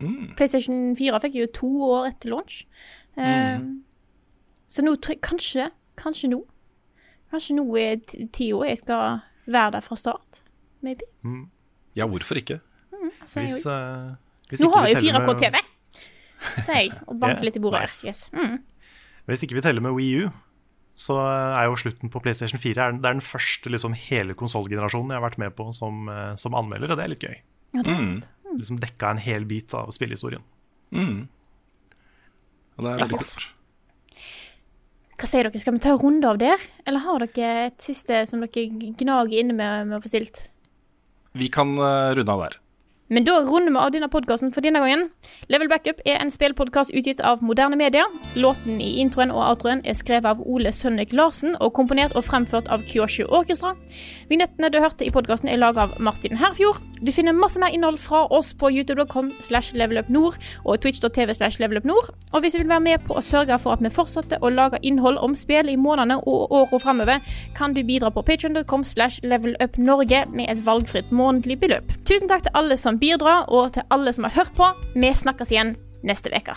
Mm. 0.03 0.35
PlayStation 0.39 0.95
4 0.99 1.19
fikk 1.23 1.35
jeg 1.35 1.49
jo 1.49 1.55
to 1.59 1.75
år 1.91 2.13
etter 2.13 2.31
launch. 2.31 2.63
Mm. 3.19 3.83
Så 4.71 4.83
nå 4.83 4.97
tror 4.97 5.15
jeg 5.15 5.23
kanskje, 5.23 5.69
kanskje 6.01 6.31
nå 6.33 6.41
Kanskje 7.33 7.57
nå 7.57 7.65
er 7.81 7.97
tida 8.05 8.67
jeg 8.69 8.79
skal 8.83 9.21
være 9.49 9.73
der 9.79 9.81
fra 9.87 9.97
start. 9.97 10.43
Maybe. 10.85 11.07
Ja, 11.97 12.07
hvorfor 12.07 12.37
ikke? 12.41 12.61
Altså, 13.23 13.41
Hvis, 13.43 13.65
uh, 13.67 14.15
hvis 14.51 14.61
nå 14.63 14.69
ikke 14.69 14.79
har 14.79 14.85
vi 14.87 14.93
jeg 14.93 15.03
jo 15.03 15.19
4K-TV, 15.19 15.53
med- 15.53 16.63
sier 16.63 16.77
jeg, 16.77 16.93
og 17.07 17.19
banker 17.23 17.37
yeah, 17.41 17.45
litt 17.49 17.57
i 17.57 17.63
bordet. 17.63 17.81
nice. 17.83 18.07
Yes. 18.07 18.23
Mm. 18.35 18.59
Hvis 19.31 19.43
ikke 19.47 19.55
vi 19.59 19.63
teller 19.65 19.81
med 19.85 19.95
Wii 19.97 20.25
U, 20.25 20.31
så 20.99 21.17
er 21.23 21.65
jo 21.71 21.77
slutten 21.81 22.11
på 22.13 22.21
PlayStation 22.21 22.61
4 22.61 22.83
er- 22.85 22.93
Det 22.99 23.07
er 23.09 23.13
den 23.17 23.25
første 23.25 23.71
liksom, 23.71 23.95
hele 23.95 24.35
konsollgenerasjonen 24.35 25.11
jeg 25.15 25.21
har 25.21 25.25
vært 25.31 25.39
med 25.39 25.55
på 25.57 25.73
som, 25.75 26.09
eh, 26.09 26.35
som 26.37 26.55
anmelder, 26.55 26.91
og 26.93 26.99
det 26.99 27.05
er 27.05 27.09
litt 27.15 27.25
gøy. 27.25 27.37
Ja, 27.75 27.83
det 27.83 27.89
er 27.95 28.01
Mm. 28.01 28.21
sant. 28.21 28.31
Liksom 28.59 28.79
dekka 28.81 29.11
en 29.11 29.19
hel 29.19 29.45
bit 29.45 29.73
av 29.75 29.89
spillehistorien. 29.91 30.43
Mm. 30.93 31.29
Og 32.77 32.85
det 32.85 32.91
er 32.93 32.99
veldig 33.07 33.19
kult. 33.19 33.53
Hva 35.23 35.29
sier 35.31 35.47
dere, 35.47 35.61
skal 35.63 35.77
vi 35.77 35.81
ta 35.85 35.93
en 35.95 36.01
runde 36.01 36.27
av 36.27 36.39
der? 36.41 36.63
Eller 36.83 37.05
har 37.05 37.23
dere 37.23 37.51
et 37.69 37.85
siste 37.85 38.25
som 38.27 38.41
dere 38.43 38.65
gnager 38.99 39.37
inne 39.39 39.55
med, 39.55 39.85
med 39.87 40.01
å 40.01 40.03
få 40.03 40.11
stilt? 40.11 40.49
Vi 41.39 41.47
kan 41.47 41.77
eh, 41.79 42.09
runde 42.19 42.35
av 42.35 42.43
der. 42.43 42.57
Men 43.13 43.27
da 43.27 43.35
runder 43.45 43.73
vi 43.73 43.77
av 43.77 43.91
denne 43.93 44.09
podkasten 44.09 44.53
for 44.55 44.65
denne 44.65 44.81
gangen. 44.81 45.09
Level 45.53 45.69
Backup 45.69 45.99
er 46.09 46.21
en 46.23 46.31
spillpodkast 46.33 46.95
utgitt 46.97 47.21
av 47.21 47.43
moderne 47.45 47.77
medier. 47.77 48.07
Låten 48.41 48.81
i 48.81 49.03
introen 49.03 49.33
og 49.35 49.43
outroen 49.51 49.83
er 49.85 49.97
skrevet 49.99 50.31
av 50.31 50.41
Ole 50.41 50.73
Sønnek 50.73 51.13
Larsen 51.13 51.53
og 51.59 51.75
komponert 51.77 52.17
og 52.17 52.25
fremført 52.25 52.71
av 52.73 52.87
Kyoshu 52.89 53.27
Orkestra. 53.27 53.75
Vignettene 54.31 54.71
du 54.73 54.79
hørte 54.81 55.05
i 55.05 55.13
podkasten 55.13 55.51
er 55.53 55.61
laget 55.61 55.83
av 55.83 56.01
Martin 56.01 56.39
Herfjord. 56.41 56.81
Du 57.03 57.11
finner 57.13 57.37
masse 57.37 57.61
mer 57.61 57.75
innhold 57.75 57.99
fra 58.01 58.23
oss 58.33 58.53
på 58.57 58.71
youtube.com 58.71 59.33
slash 59.45 59.77
levelupnord 59.77 60.39
og 60.65 60.81
twitch.tv 60.81 61.35
slash 61.37 61.61
levelupnord. 61.61 62.09
Og 62.33 62.41
hvis 62.41 62.57
du 62.57 62.63
vil 62.63 62.73
være 62.73 62.87
med 62.87 63.05
på 63.05 63.19
å 63.19 63.25
sørge 63.25 63.59
for 63.61 63.77
at 63.77 63.85
vi 63.85 63.93
fortsetter 63.93 64.41
å 64.41 64.53
lage 64.55 64.81
innhold 64.87 65.21
om 65.21 65.37
spill 65.37 65.69
i 65.69 65.77
månedene 65.77 66.21
og 66.23 66.55
åra 66.55 66.81
framover, 66.81 67.21
kan 67.59 67.77
du 67.77 67.83
bidra 67.85 68.09
på 68.15 68.25
patreon.com 68.25 68.87
slash 68.89 69.21
levelupnorge 69.27 70.25
med 70.33 70.49
et 70.49 70.65
valgfritt 70.65 71.13
månedlig 71.13 71.59
beløp. 71.61 71.93
Tusen 72.09 72.31
takk 72.31 72.47
til 72.47 72.57
alle 72.57 72.79
som 72.81 72.92
bidrar, 73.01 73.49
og 73.49 73.73
til 73.77 73.87
alle 73.91 74.13
som 74.13 74.29
har 74.29 74.37
hørt 74.37 74.55
på. 74.57 74.69
Vi 74.95 75.15
snakkes 75.15 75.53
igjen 75.55 75.77
neste 76.03 76.33
uke. 76.35 76.57